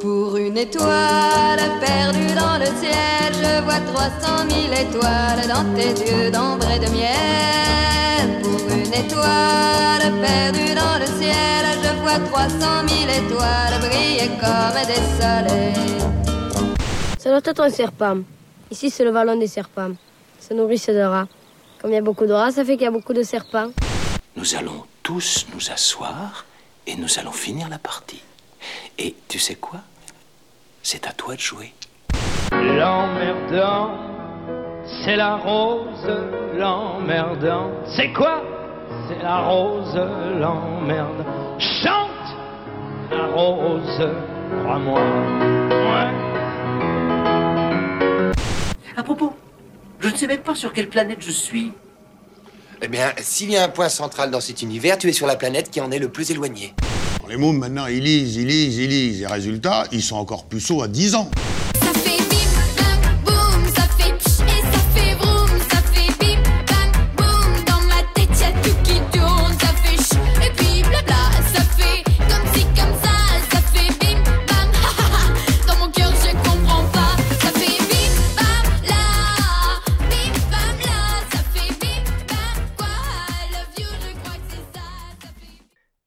Pour 0.00 0.36
une 0.36 0.56
étoile 0.56 1.60
perdue 1.80 2.34
dans 2.34 2.58
le 2.58 2.66
ciel, 2.80 3.34
je 3.34 3.62
vois 3.64 3.80
300 3.80 4.48
000 4.48 4.72
étoiles 4.72 5.46
dans 5.46 5.74
tes 5.74 5.90
yeux 5.90 6.30
d'ambre 6.30 6.70
et 6.70 6.78
de 6.78 6.90
miel. 6.90 8.40
Pour 8.42 8.60
une 8.72 8.94
étoile 8.94 10.12
perdue 10.22 10.74
dans 10.74 10.98
le 10.98 11.06
ciel, 11.20 11.66
je 11.82 12.00
vois 12.00 12.18
300 12.30 12.88
000 12.88 13.26
étoiles 13.26 13.78
briller 13.80 14.30
comme 14.40 14.86
des 14.86 15.02
soleils. 15.20 16.17
Ça 17.18 17.30
doit 17.30 17.40
être 17.44 17.60
un 17.60 17.70
serpent. 17.70 18.18
Ici, 18.70 18.90
c'est 18.90 19.04
le 19.04 19.10
vallon 19.10 19.36
des 19.36 19.48
serpents. 19.48 19.90
Ça 20.38 20.54
nourrit 20.54 20.80
de 20.86 21.00
rats. 21.00 21.26
Comme 21.82 21.90
il 21.90 21.94
y 21.94 21.98
a 21.98 22.02
beaucoup 22.02 22.26
de 22.26 22.32
rats, 22.32 22.52
ça 22.52 22.64
fait 22.64 22.74
qu'il 22.74 22.84
y 22.84 22.86
a 22.86 22.92
beaucoup 22.92 23.12
de 23.12 23.24
serpents. 23.24 23.70
Nous 24.36 24.54
allons 24.54 24.84
tous 25.02 25.46
nous 25.52 25.70
asseoir 25.72 26.44
et 26.86 26.94
nous 26.94 27.18
allons 27.18 27.32
finir 27.32 27.68
la 27.68 27.78
partie. 27.78 28.22
Et 28.98 29.16
tu 29.26 29.40
sais 29.40 29.56
quoi? 29.56 29.80
C'est 30.82 31.08
à 31.08 31.12
toi 31.12 31.34
de 31.34 31.40
jouer. 31.40 31.72
L'emmerdant 32.52 33.90
C'est 35.04 35.16
la 35.16 35.36
rose 35.36 36.08
l'emmerdant. 36.54 37.70
C'est 37.96 38.12
quoi? 38.12 38.42
C'est 39.08 39.22
la 39.22 39.38
rose 39.40 39.96
l'emmerde. 40.38 41.24
Chante 41.58 42.10
la 43.10 43.26
rose, 43.26 44.08
crois-moi. 44.62 45.00
Ouais. 45.70 46.27
À 48.98 49.04
propos, 49.04 49.32
je 50.00 50.08
ne 50.08 50.16
sais 50.16 50.26
même 50.26 50.40
pas 50.40 50.56
sur 50.56 50.72
quelle 50.72 50.88
planète 50.88 51.18
je 51.20 51.30
suis. 51.30 51.70
Eh 52.82 52.88
bien, 52.88 53.12
s'il 53.20 53.48
y 53.48 53.56
a 53.56 53.62
un 53.62 53.68
point 53.68 53.88
central 53.88 54.32
dans 54.32 54.40
cet 54.40 54.60
univers, 54.60 54.98
tu 54.98 55.08
es 55.08 55.12
sur 55.12 55.28
la 55.28 55.36
planète 55.36 55.70
qui 55.70 55.80
en 55.80 55.92
est 55.92 56.00
le 56.00 56.08
plus 56.08 56.32
éloigné. 56.32 56.74
Les 57.28 57.36
mômes, 57.36 57.58
maintenant, 57.58 57.86
ils 57.86 58.02
lisent, 58.02 58.34
ils 58.34 58.48
lisent, 58.48 58.76
ils 58.76 58.88
lisent. 58.88 59.22
Et 59.22 59.26
résultat, 59.28 59.84
ils 59.92 60.02
sont 60.02 60.16
encore 60.16 60.46
plus 60.46 60.58
sots 60.58 60.82
à 60.82 60.88
10 60.88 61.14
ans. 61.14 61.30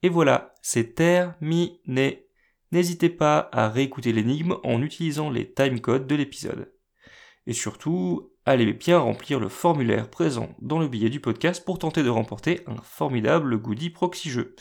Et 0.03 0.10
voilà, 0.10 0.53
c'est 0.61 0.95
terminé. 0.95 2.28
N'hésitez 2.72 3.10
pas 3.10 3.49
à 3.52 3.69
réécouter 3.69 4.14
l'énigme 4.14 4.56
en 4.64 4.82
utilisant 4.82 5.30
les 5.30 5.52
timecodes 5.52 6.07
de 6.07 6.15
l'épisode. 6.15 6.73
Et 7.45 7.53
surtout, 7.53 8.32
allez 8.45 8.73
bien 8.73 8.98
remplir 8.98 9.40
le 9.40 9.49
formulaire 9.49 10.10
présent 10.10 10.56
dans 10.60 10.80
le 10.80 10.88
billet 10.88 11.10
du 11.10 11.19
podcast 11.19 11.64
pour 11.65 11.80
tenter 11.80 12.03
de 12.03 12.10
remporter 12.10 12.61
un 12.68 12.78
formidable 12.82 13.57
goodie 13.57 13.90
proxy 13.90 14.30
jeu. 14.30 14.56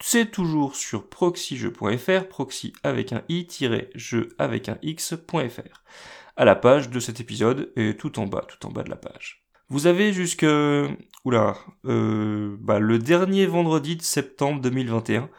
C'est 0.00 0.30
toujours 0.30 0.74
sur 0.74 1.08
proxyjeu.fr, 1.08 2.28
proxy 2.28 2.72
avec 2.82 3.12
un 3.12 3.22
i-jeu 3.28 4.34
avec 4.38 4.68
un 4.68 4.78
x.fr, 4.82 5.84
à 6.36 6.44
la 6.44 6.56
page 6.56 6.90
de 6.90 6.98
cet 7.00 7.20
épisode 7.20 7.72
et 7.76 7.96
tout 7.96 8.18
en 8.18 8.26
bas, 8.26 8.44
tout 8.48 8.66
en 8.66 8.70
bas 8.70 8.82
de 8.82 8.90
la 8.90 8.96
page. 8.96 9.43
Vous 9.70 9.86
avez 9.86 10.12
jusque, 10.12 10.46
oula, 11.24 11.56
euh, 11.86 12.56
bah, 12.60 12.78
le 12.78 12.98
dernier 12.98 13.46
vendredi 13.46 13.96
de 13.96 14.02
septembre 14.02 14.60
2021 14.60 15.30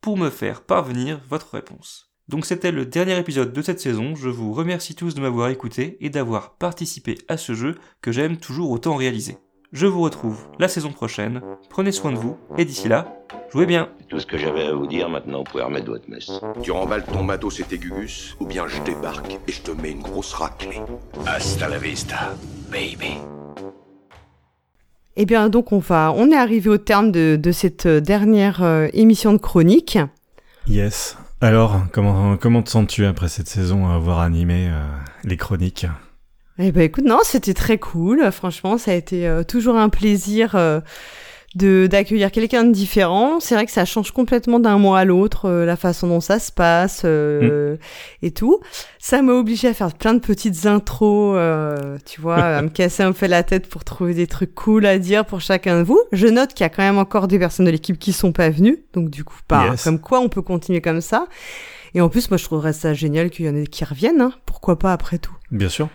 pour 0.00 0.16
me 0.16 0.30
faire 0.30 0.62
parvenir 0.62 1.20
votre 1.28 1.54
réponse. 1.54 2.10
Donc 2.28 2.46
c'était 2.46 2.72
le 2.72 2.86
dernier 2.86 3.18
épisode 3.18 3.52
de 3.52 3.62
cette 3.62 3.80
saison, 3.80 4.14
je 4.14 4.30
vous 4.30 4.54
remercie 4.54 4.94
tous 4.94 5.14
de 5.14 5.20
m'avoir 5.20 5.50
écouté 5.50 5.98
et 6.00 6.08
d'avoir 6.08 6.54
participé 6.56 7.18
à 7.28 7.36
ce 7.36 7.52
jeu 7.52 7.74
que 8.00 8.10
j'aime 8.10 8.38
toujours 8.38 8.70
autant 8.70 8.96
réaliser. 8.96 9.36
Je 9.72 9.86
vous 9.86 10.00
retrouve 10.00 10.46
la 10.58 10.68
saison 10.68 10.90
prochaine, 10.90 11.42
prenez 11.68 11.92
soin 11.92 12.12
de 12.12 12.16
vous, 12.16 12.38
et 12.56 12.64
d'ici 12.64 12.88
là, 12.88 13.18
jouez 13.52 13.66
bien 13.66 13.90
Tout 14.08 14.20
ce 14.20 14.26
que 14.26 14.38
j'avais 14.38 14.64
à 14.64 14.72
vous 14.72 14.86
dire, 14.86 15.10
maintenant 15.10 15.38
vous 15.38 15.44
pouvez 15.44 15.64
remettre 15.64 15.90
votre 15.90 16.08
messe. 16.08 16.30
Tu 16.62 16.70
remballes 16.70 17.04
ton 17.04 17.22
matos 17.22 17.60
et 17.60 17.64
tes 17.64 17.78
gugus, 17.78 18.34
ou 18.40 18.46
bien 18.46 18.66
je 18.66 18.80
débarque 18.82 19.38
et 19.46 19.52
je 19.52 19.60
te 19.60 19.72
mets 19.72 19.90
une 19.90 20.02
grosse 20.02 20.32
raclée. 20.32 20.80
Hasta 21.26 21.68
la 21.68 21.78
vista, 21.78 22.34
baby. 22.70 23.18
Eh 25.16 25.26
bien, 25.26 25.48
donc, 25.48 25.70
on 25.72 25.78
va, 25.78 26.12
on 26.16 26.30
est 26.30 26.36
arrivé 26.36 26.68
au 26.68 26.78
terme 26.78 27.12
de, 27.12 27.36
de 27.40 27.52
cette 27.52 27.86
dernière 27.86 28.62
euh, 28.62 28.88
émission 28.92 29.32
de 29.32 29.38
chronique. 29.38 29.98
Yes. 30.66 31.16
Alors, 31.40 31.82
comment, 31.92 32.36
comment 32.36 32.62
te 32.62 32.70
sens-tu 32.70 33.04
après 33.04 33.28
cette 33.28 33.48
saison 33.48 33.88
à 33.88 33.94
avoir 33.94 34.20
animé 34.20 34.68
euh, 34.68 34.82
les 35.24 35.36
chroniques? 35.36 35.86
Eh 36.58 36.72
ben, 36.72 36.82
écoute, 36.82 37.04
non, 37.04 37.18
c'était 37.22 37.54
très 37.54 37.78
cool. 37.78 38.30
Franchement, 38.32 38.78
ça 38.78 38.92
a 38.92 38.94
été 38.94 39.26
euh, 39.26 39.42
toujours 39.42 39.76
un 39.76 39.88
plaisir 39.88 40.54
euh, 40.54 40.80
de 41.54 41.86
d'accueillir 41.90 42.30
quelqu'un 42.30 42.64
de 42.64 42.72
différent. 42.72 43.38
C'est 43.40 43.54
vrai 43.54 43.66
que 43.66 43.72
ça 43.72 43.84
change 43.84 44.10
complètement 44.10 44.58
d'un 44.60 44.78
mois 44.78 44.98
à 45.00 45.04
l'autre 45.04 45.46
euh, 45.48 45.64
la 45.64 45.76
façon 45.76 46.08
dont 46.08 46.20
ça 46.20 46.38
se 46.38 46.50
passe 46.50 47.02
euh, 47.04 47.76
et 48.22 48.30
tout. 48.32 48.60
Ça 48.98 49.22
m'a 49.22 49.32
obligé 49.32 49.68
à 49.68 49.74
faire 49.74 49.92
plein 49.92 50.14
de 50.14 50.18
petites 50.20 50.66
intros, 50.66 51.34
euh, 51.38 51.96
tu 52.06 52.20
vois, 52.20 52.36
à 52.42 52.62
me 52.62 52.68
casser 52.70 53.02
un 53.02 53.12
peu 53.12 53.26
la 53.26 53.42
tête 53.42 53.68
pour 53.68 53.84
trouver 53.84 54.14
des 54.14 54.26
trucs 54.26 54.54
cool 54.54 54.86
à 54.86 54.98
dire 54.98 55.24
pour 55.24 55.40
chacun 55.40 55.78
de 55.78 55.84
vous. 55.84 56.00
Je 56.12 56.26
note 56.26 56.54
qu'il 56.54 56.64
y 56.64 56.66
a 56.66 56.70
quand 56.70 56.82
même 56.82 56.98
encore 56.98 57.28
des 57.28 57.38
personnes 57.38 57.66
de 57.66 57.70
l'équipe 57.70 57.98
qui 57.98 58.12
sont 58.12 58.32
pas 58.32 58.50
venues, 58.50 58.84
donc 58.92 59.10
du 59.10 59.22
coup, 59.24 59.38
pas 59.46 59.68
Yes. 59.68 59.84
comme 59.84 59.98
quoi 60.00 60.20
on 60.20 60.28
peut 60.28 60.42
continuer 60.42 60.80
comme 60.80 61.00
ça. 61.00 61.26
Et 61.94 62.00
en 62.00 62.08
plus, 62.08 62.28
moi, 62.30 62.38
je 62.38 62.44
trouverais 62.44 62.72
ça 62.72 62.92
génial 62.94 63.30
qu'il 63.30 63.46
y 63.46 63.48
en 63.48 63.54
ait 63.54 63.66
qui 63.66 63.84
reviennent. 63.84 64.20
Hein. 64.20 64.32
Pourquoi 64.46 64.78
pas 64.78 64.92
après 64.92 65.18
tout 65.18 65.34
Bien 65.52 65.68
sûr. 65.68 65.88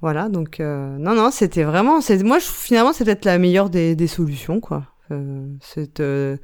voilà, 0.00 0.28
donc 0.28 0.58
euh, 0.58 0.96
non, 0.98 1.14
non, 1.14 1.30
c'était 1.30 1.62
vraiment, 1.62 2.00
c'est, 2.00 2.20
moi, 2.24 2.40
je, 2.40 2.46
finalement, 2.46 2.92
c'est 2.92 3.04
peut-être 3.04 3.24
la 3.24 3.38
meilleure 3.38 3.70
des, 3.70 3.94
des 3.94 4.06
solutions, 4.08 4.58
quoi. 4.60 4.82
Euh, 5.10 5.46
cette, 5.60 6.00
euh, 6.00 6.36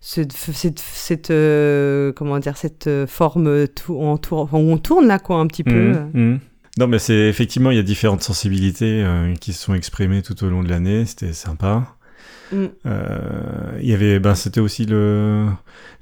cette, 0.00 0.32
cette, 0.32 0.78
cette, 0.78 1.30
euh, 1.30 2.12
comment 2.12 2.38
dire, 2.38 2.56
cette 2.56 2.88
forme 3.06 3.66
tout, 3.68 3.98
en 3.98 4.18
tour, 4.18 4.40
enfin, 4.40 4.58
où 4.58 4.70
on 4.70 4.78
tourne 4.78 5.06
là, 5.06 5.18
quoi, 5.18 5.36
un 5.38 5.46
petit 5.46 5.64
peu. 5.64 5.92
Mhm, 5.92 6.10
mhm. 6.14 6.40
Non, 6.78 6.86
mais 6.86 6.98
c'est 6.98 7.28
effectivement, 7.28 7.70
il 7.70 7.76
y 7.76 7.80
a 7.80 7.82
différentes 7.82 8.22
sensibilités 8.22 9.02
euh, 9.04 9.34
qui 9.34 9.52
se 9.52 9.62
sont 9.62 9.74
exprimées 9.74 10.22
tout 10.22 10.42
au 10.44 10.48
long 10.48 10.62
de 10.62 10.68
l'année. 10.70 11.04
C'était 11.04 11.32
sympa. 11.34 11.86
Mm. 12.50 12.64
Euh, 12.86 13.78
Il 13.80 13.88
y 13.88 13.94
avait, 13.94 14.18
ben, 14.18 14.34
c'était 14.34 14.60
aussi 14.60 14.84
le 14.86 15.46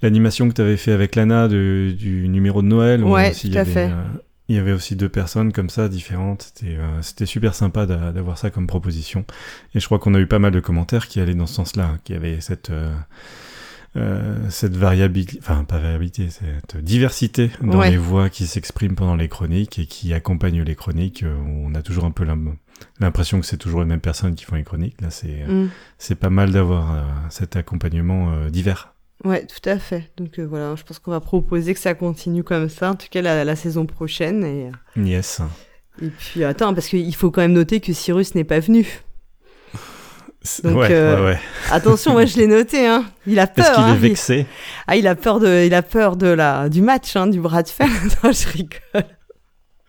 l'animation 0.03 0.49
que 0.49 0.55
tu 0.55 0.61
avais 0.63 0.77
fait 0.77 0.93
avec 0.93 1.15
Lana 1.17 1.47
de- 1.49 1.95
du 1.97 2.29
numéro 2.29 2.63
de 2.63 2.67
Noël. 2.69 3.05
Ouais, 3.05 3.33
tout 3.33 3.49
à 3.55 3.61
avait, 3.61 3.71
fait. 3.71 3.89
euh, 3.91 4.03
il 4.51 4.57
y 4.57 4.59
avait 4.59 4.73
aussi 4.73 4.97
deux 4.97 5.09
personnes 5.09 5.53
comme 5.53 5.71
ça 5.71 5.89
différentes. 5.89 6.53
C'était 6.55 6.77
euh, 6.77 7.01
c'était 7.03 7.27
super 7.27 7.55
sympa 7.55 7.87
d'a- 7.87 8.13
d'avoir 8.13 8.37
ça 8.37 8.51
comme 8.51 8.67
proposition. 8.67 9.25
Et 9.75 9.81
je 9.81 9.87
crois 9.87 9.99
qu'on 9.99 10.15
a 10.15 10.19
eu 10.21 10.27
pas 10.27 10.39
mal 10.39 10.53
de 10.53 10.61
commentaires 10.61 11.09
qui 11.09 11.21
allaient 11.21 11.35
dans 11.35 11.47
ce 11.47 11.55
sens-là, 11.55 11.97
qui 12.05 12.13
avaient 12.15 12.41
cette 12.41 12.71
euh, 12.71 12.93
euh, 13.97 14.37
cette 14.51 14.77
variabilité, 14.77 15.39
enfin 15.41 15.65
pas 15.65 15.79
variabilité, 15.79 16.29
cette 16.31 16.77
diversité 16.77 17.51
dans 17.61 17.79
Ouais. 17.79 17.91
les 17.91 17.97
voix 17.97 18.29
qui 18.31 18.47
s'expriment 18.47 18.95
pendant 18.95 19.17
les 19.17 19.29
chroniques 19.29 19.79
et 19.81 19.87
qui 19.87 20.15
accompagnent 20.15 20.63
les 20.63 20.77
chroniques. 20.77 21.25
on 21.47 21.75
a 21.75 21.83
toujours 21.83 22.05
un 22.05 22.13
peu 22.13 22.25
l'im- 22.25 22.57
l'impression 23.01 23.41
que 23.41 23.47
c'est 23.47 23.57
toujours 23.57 23.81
les 23.81 23.87
mêmes 23.87 24.01
personnes 24.01 24.35
qui 24.37 24.45
font 24.45 24.55
les 24.57 24.63
chroniques. 24.65 25.01
Là, 25.01 25.11
c'est 25.11 25.45
Mm. 25.47 25.69
c'est 25.99 26.15
pas 26.15 26.31
mal 26.31 26.53
d'avoir 26.53 27.05
cet 27.31 27.57
accompagnement 27.57 28.47
divers. 28.49 28.95
Ouais, 29.25 29.47
tout 29.47 29.69
à 29.69 29.79
fait. 29.79 30.11
Donc 30.17 30.39
euh, 30.39 30.45
voilà, 30.47 30.75
je 30.77 30.83
pense 30.83 30.99
qu'on 30.99 31.11
va 31.11 31.21
proposer 31.21 31.75
que 31.75 31.81
ça 31.81 31.95
continue 31.95 32.43
comme 32.43 32.69
ça, 32.69 32.91
en 32.91 32.95
tout 32.95 33.07
cas 33.11 33.21
la, 33.23 33.45
la 33.45 33.57
saison 33.57 33.85
prochaine. 33.87 34.45
Et, 34.45 34.69
euh, 34.69 35.03
Yes. 35.05 35.41
et 36.03 36.09
puis 36.09 36.43
attends, 36.45 36.73
parce 36.75 36.89
qu'il 36.89 37.15
faut 37.15 37.31
quand 37.31 37.43
même 37.43 37.53
noter 37.53 37.81
que 37.81 37.93
Cyrus 37.93 38.35
n'est 38.35 38.45
pas 38.45 38.61
venu. 38.61 38.87
Donc, 40.65 40.79
ouais, 40.79 40.89
euh, 40.91 41.17
ouais, 41.17 41.25
ouais. 41.33 41.41
Attention, 41.71 42.13
moi 42.13 42.25
je 42.25 42.39
l'ai 42.39 42.47
noté, 42.47 42.87
hein. 42.87 43.05
Il 43.27 43.39
a 43.39 43.47
peur. 43.47 43.67
Est-ce 43.67 43.75
qu'il 43.75 43.85
hein. 43.85 43.95
est 43.95 43.99
vexé 43.99 44.47
Ah, 44.87 44.97
il 44.97 45.07
a 45.07 45.15
peur 45.15 45.39
de, 45.39 45.67
il 45.67 45.75
a 45.75 45.83
peur 45.83 46.17
de 46.17 46.29
la, 46.29 46.71
du 46.71 46.81
match, 46.81 47.15
hein, 47.15 47.27
du 47.27 47.41
bras 47.41 47.63
de 47.63 47.69
fer. 47.69 47.89
non, 48.25 48.33
je 48.33 48.49
rigole. 48.49 49.05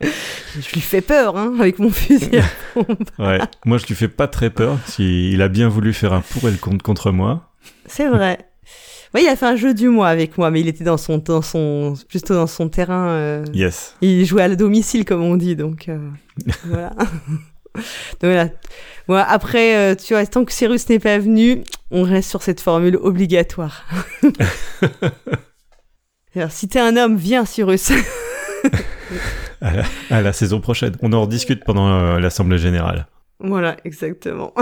Je 0.02 0.74
lui 0.74 0.82
fais 0.82 1.00
peur, 1.00 1.38
hein, 1.38 1.54
avec 1.60 1.80
mon 1.80 1.90
fusil 1.90 2.40
à 2.40 2.44
pompe. 2.74 3.10
Ouais. 3.20 3.40
Moi, 3.66 3.78
je 3.78 3.86
lui 3.86 3.96
fais 3.96 4.08
pas 4.10 4.28
très 4.28 4.50
peur. 4.50 4.78
Si 4.88 5.32
il 5.32 5.42
a 5.42 5.48
bien 5.48 5.70
voulu 5.70 5.94
faire 5.94 6.12
un 6.12 6.22
pour 6.22 6.50
et 6.50 6.52
le 6.52 6.58
contre 6.58 6.84
contre 6.84 7.12
moi. 7.12 7.54
C'est 7.86 8.10
vrai. 8.10 8.40
Oui, 9.14 9.22
il 9.24 9.28
a 9.28 9.36
fait 9.36 9.46
un 9.46 9.56
jeu 9.58 9.74
du 9.74 9.90
mois 9.90 10.08
avec 10.08 10.38
moi, 10.38 10.50
mais 10.52 10.62
il 10.62 10.68
était 10.70 10.84
dans 10.86 10.98
son, 10.98 11.18
dans 11.18 11.42
son, 11.42 11.96
plutôt 12.08 12.34
dans 12.34 12.48
son 12.48 12.70
terrain. 12.70 13.10
euh, 13.10 13.46
Yes. 13.54 13.96
Il 14.02 14.26
jouait 14.26 14.44
à 14.44 14.48
le 14.48 14.56
domicile, 14.56 15.04
comme 15.06 15.22
on 15.22 15.36
dit, 15.36 15.56
donc 15.58 15.90
euh, 15.90 15.98
voilà. 16.66 16.92
donc 16.96 18.22
voilà. 18.22 18.48
Bon, 19.08 19.16
après, 19.16 19.76
euh, 19.76 19.96
tu 19.96 20.14
vois, 20.14 20.26
tant 20.26 20.46
que 20.46 20.54
Cyrus 20.54 20.88
n'est 20.88 21.00
pas 21.00 21.18
venu, 21.20 21.64
on 21.90 22.04
reste 22.04 22.30
sur 22.30 22.42
cette 22.42 22.62
formule 22.62 22.96
obligatoire. 23.02 23.84
Alors, 26.36 26.52
si 26.52 26.70
t'es 26.70 26.80
un 26.80 26.96
homme, 26.96 27.18
viens, 27.18 27.46
Cyrus. 27.46 27.92
À 29.64 29.74
la, 29.76 29.84
à 30.10 30.22
la 30.22 30.34
saison 30.34 30.60
prochaine. 30.60 30.96
On 31.04 31.14
en 31.14 31.22
rediscute 31.22 31.64
pendant 31.64 32.18
l'assemblée 32.18 32.58
générale. 32.58 33.06
voilà, 33.40 33.78
exactement. 33.86 34.54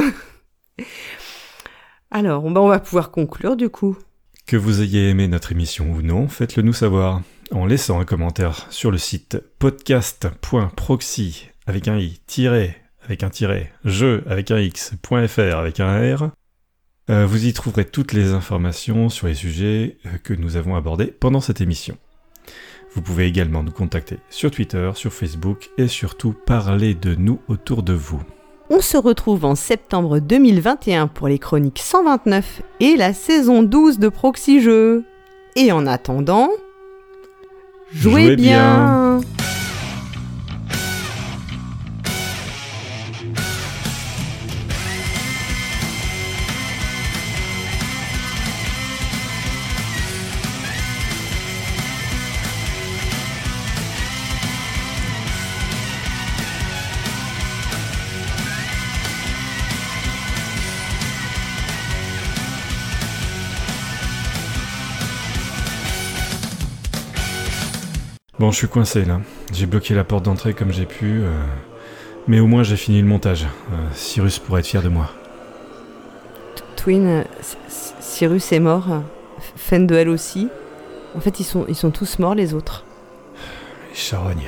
Alors, 2.12 2.42
bah, 2.50 2.60
on 2.60 2.68
va 2.68 2.80
pouvoir 2.80 3.10
conclure 3.12 3.56
du 3.56 3.70
coup. 3.70 3.96
Que 4.50 4.58
vous 4.58 4.82
ayez 4.82 5.10
aimé 5.10 5.28
notre 5.28 5.52
émission 5.52 5.92
ou 5.92 6.02
non, 6.02 6.28
faites-le 6.28 6.64
nous 6.64 6.74
savoir 6.74 7.22
en 7.52 7.68
laissant 7.68 8.00
un 8.00 8.04
commentaire 8.04 8.66
sur 8.72 8.90
le 8.90 8.98
site 8.98 9.38
podcast.proxy 9.60 11.50
avec 11.68 11.88
un 11.88 12.00
i 12.00 12.20
tiré 12.26 12.76
avec 13.06 13.22
un 13.22 13.30
tiret 13.30 13.72
jeu 13.86 14.24
avec 14.26 14.50
un 14.50 14.58
x.fr 14.58 15.56
avec 15.56 15.80
un 15.80 16.16
r. 16.16 16.32
Euh, 17.12 17.28
vous 17.28 17.46
y 17.46 17.54
trouverez 17.54 17.86
toutes 17.86 18.14
les 18.14 18.32
informations 18.32 19.10
sur 19.10 19.28
les 19.28 19.36
sujets 19.36 19.98
euh, 20.08 20.18
que 20.24 20.34
nous 20.34 20.56
avons 20.56 20.76
abordés 20.76 21.06
pendant 21.06 21.42
cette 21.42 21.62
émission. 21.62 22.00
Vous 22.96 23.04
pouvez 23.04 23.28
également 23.28 23.62
nous 23.62 23.72
contacter 23.72 24.18
sur 24.32 24.50
Twitter, 24.50 24.90
sur 24.96 25.14
Facebook 25.14 25.70
et 25.78 25.88
surtout 25.88 26.34
parler 26.34 26.96
de 26.96 27.14
nous 27.14 27.40
autour 27.50 27.84
de 27.84 27.94
vous. 27.94 28.24
On 28.72 28.82
se 28.82 28.98
retrouve 28.98 29.46
en 29.46 29.56
septembre 29.56 30.20
2021 30.20 31.08
pour 31.08 31.28
les 31.28 31.40
chroniques 31.40 31.80
129 31.80 32.62
et 32.80 32.98
la 32.98 33.14
saison 33.14 33.64
12 33.64 33.98
de 33.98 34.10
Proxy 34.10 34.62
Jeux. 34.62 35.06
Et 35.56 35.72
en 35.72 35.88
attendant, 35.88 36.50
jouez, 37.92 38.26
Jouez 38.26 38.36
bien. 38.36 39.18
bien. 39.18 39.39
Bon, 68.40 68.52
je 68.52 68.58
suis 68.58 68.68
coincé 68.68 69.04
là. 69.06 69.20
J'ai 69.54 69.66
bloqué 69.66 69.94
la 69.94 70.04
porte 70.04 70.24
d'entrée 70.24 70.54
comme 70.54 70.72
j'ai 70.72 70.86
pu. 70.86 71.22
euh, 71.22 71.32
Mais 72.28 72.40
au 72.40 72.48
moins 72.48 72.64
j'ai 72.64 72.78
fini 72.78 73.02
le 73.02 73.08
montage. 73.08 73.44
Euh, 73.74 73.76
Cyrus 73.94 74.40
pourrait 74.40 74.62
être 74.62 74.68
fier 74.68 74.82
de 74.82 74.90
moi. 74.90 75.10
Twin, 76.78 77.06
euh, 77.08 77.24
Cyrus 78.00 78.52
est 78.54 78.60
mort. 78.62 78.88
F- 78.88 79.02
Fendel 79.58 80.08
aussi. 80.10 80.48
En 81.16 81.20
fait, 81.20 81.40
ils 81.40 81.44
sont, 81.44 81.66
ils 81.68 81.76
sont 81.76 81.90
tous 81.92 82.20
morts, 82.20 82.36
les 82.36 82.54
autres. 82.54 82.86
Les 83.90 83.96
charognes. 83.96 84.48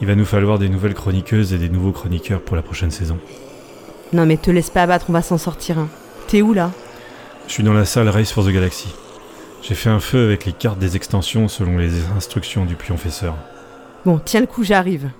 Il 0.00 0.06
va 0.06 0.14
nous 0.14 0.24
falloir 0.24 0.58
des 0.58 0.68
nouvelles 0.68 0.94
chroniqueuses 0.94 1.52
et 1.52 1.58
des 1.58 1.68
nouveaux 1.68 1.92
chroniqueurs 1.92 2.40
pour 2.40 2.56
la 2.56 2.62
prochaine 2.62 2.90
saison. 2.90 3.18
Non, 4.12 4.24
mais 4.24 4.36
te 4.36 4.50
laisse 4.50 4.70
pas 4.70 4.82
abattre, 4.82 5.06
on 5.08 5.12
va 5.12 5.22
s'en 5.22 5.38
sortir. 5.38 5.78
hein. 5.78 5.88
T'es 6.28 6.42
où 6.42 6.52
là? 6.54 6.70
Je 7.48 7.52
suis 7.52 7.62
dans 7.62 7.72
la 7.72 7.84
salle 7.84 8.08
Race 8.08 8.30
for 8.32 8.44
the 8.44 8.50
Galaxy. 8.50 8.88
J'ai 9.62 9.76
fait 9.76 9.90
un 9.90 10.00
feu 10.00 10.24
avec 10.24 10.44
les 10.44 10.52
cartes 10.52 10.80
des 10.80 10.96
extensions 10.96 11.46
selon 11.46 11.78
les 11.78 12.06
instructions 12.16 12.64
du 12.64 12.74
pionfesseur. 12.74 13.36
Bon, 14.04 14.18
tiens 14.18 14.40
le 14.40 14.46
coup, 14.46 14.64
j'arrive. 14.64 15.10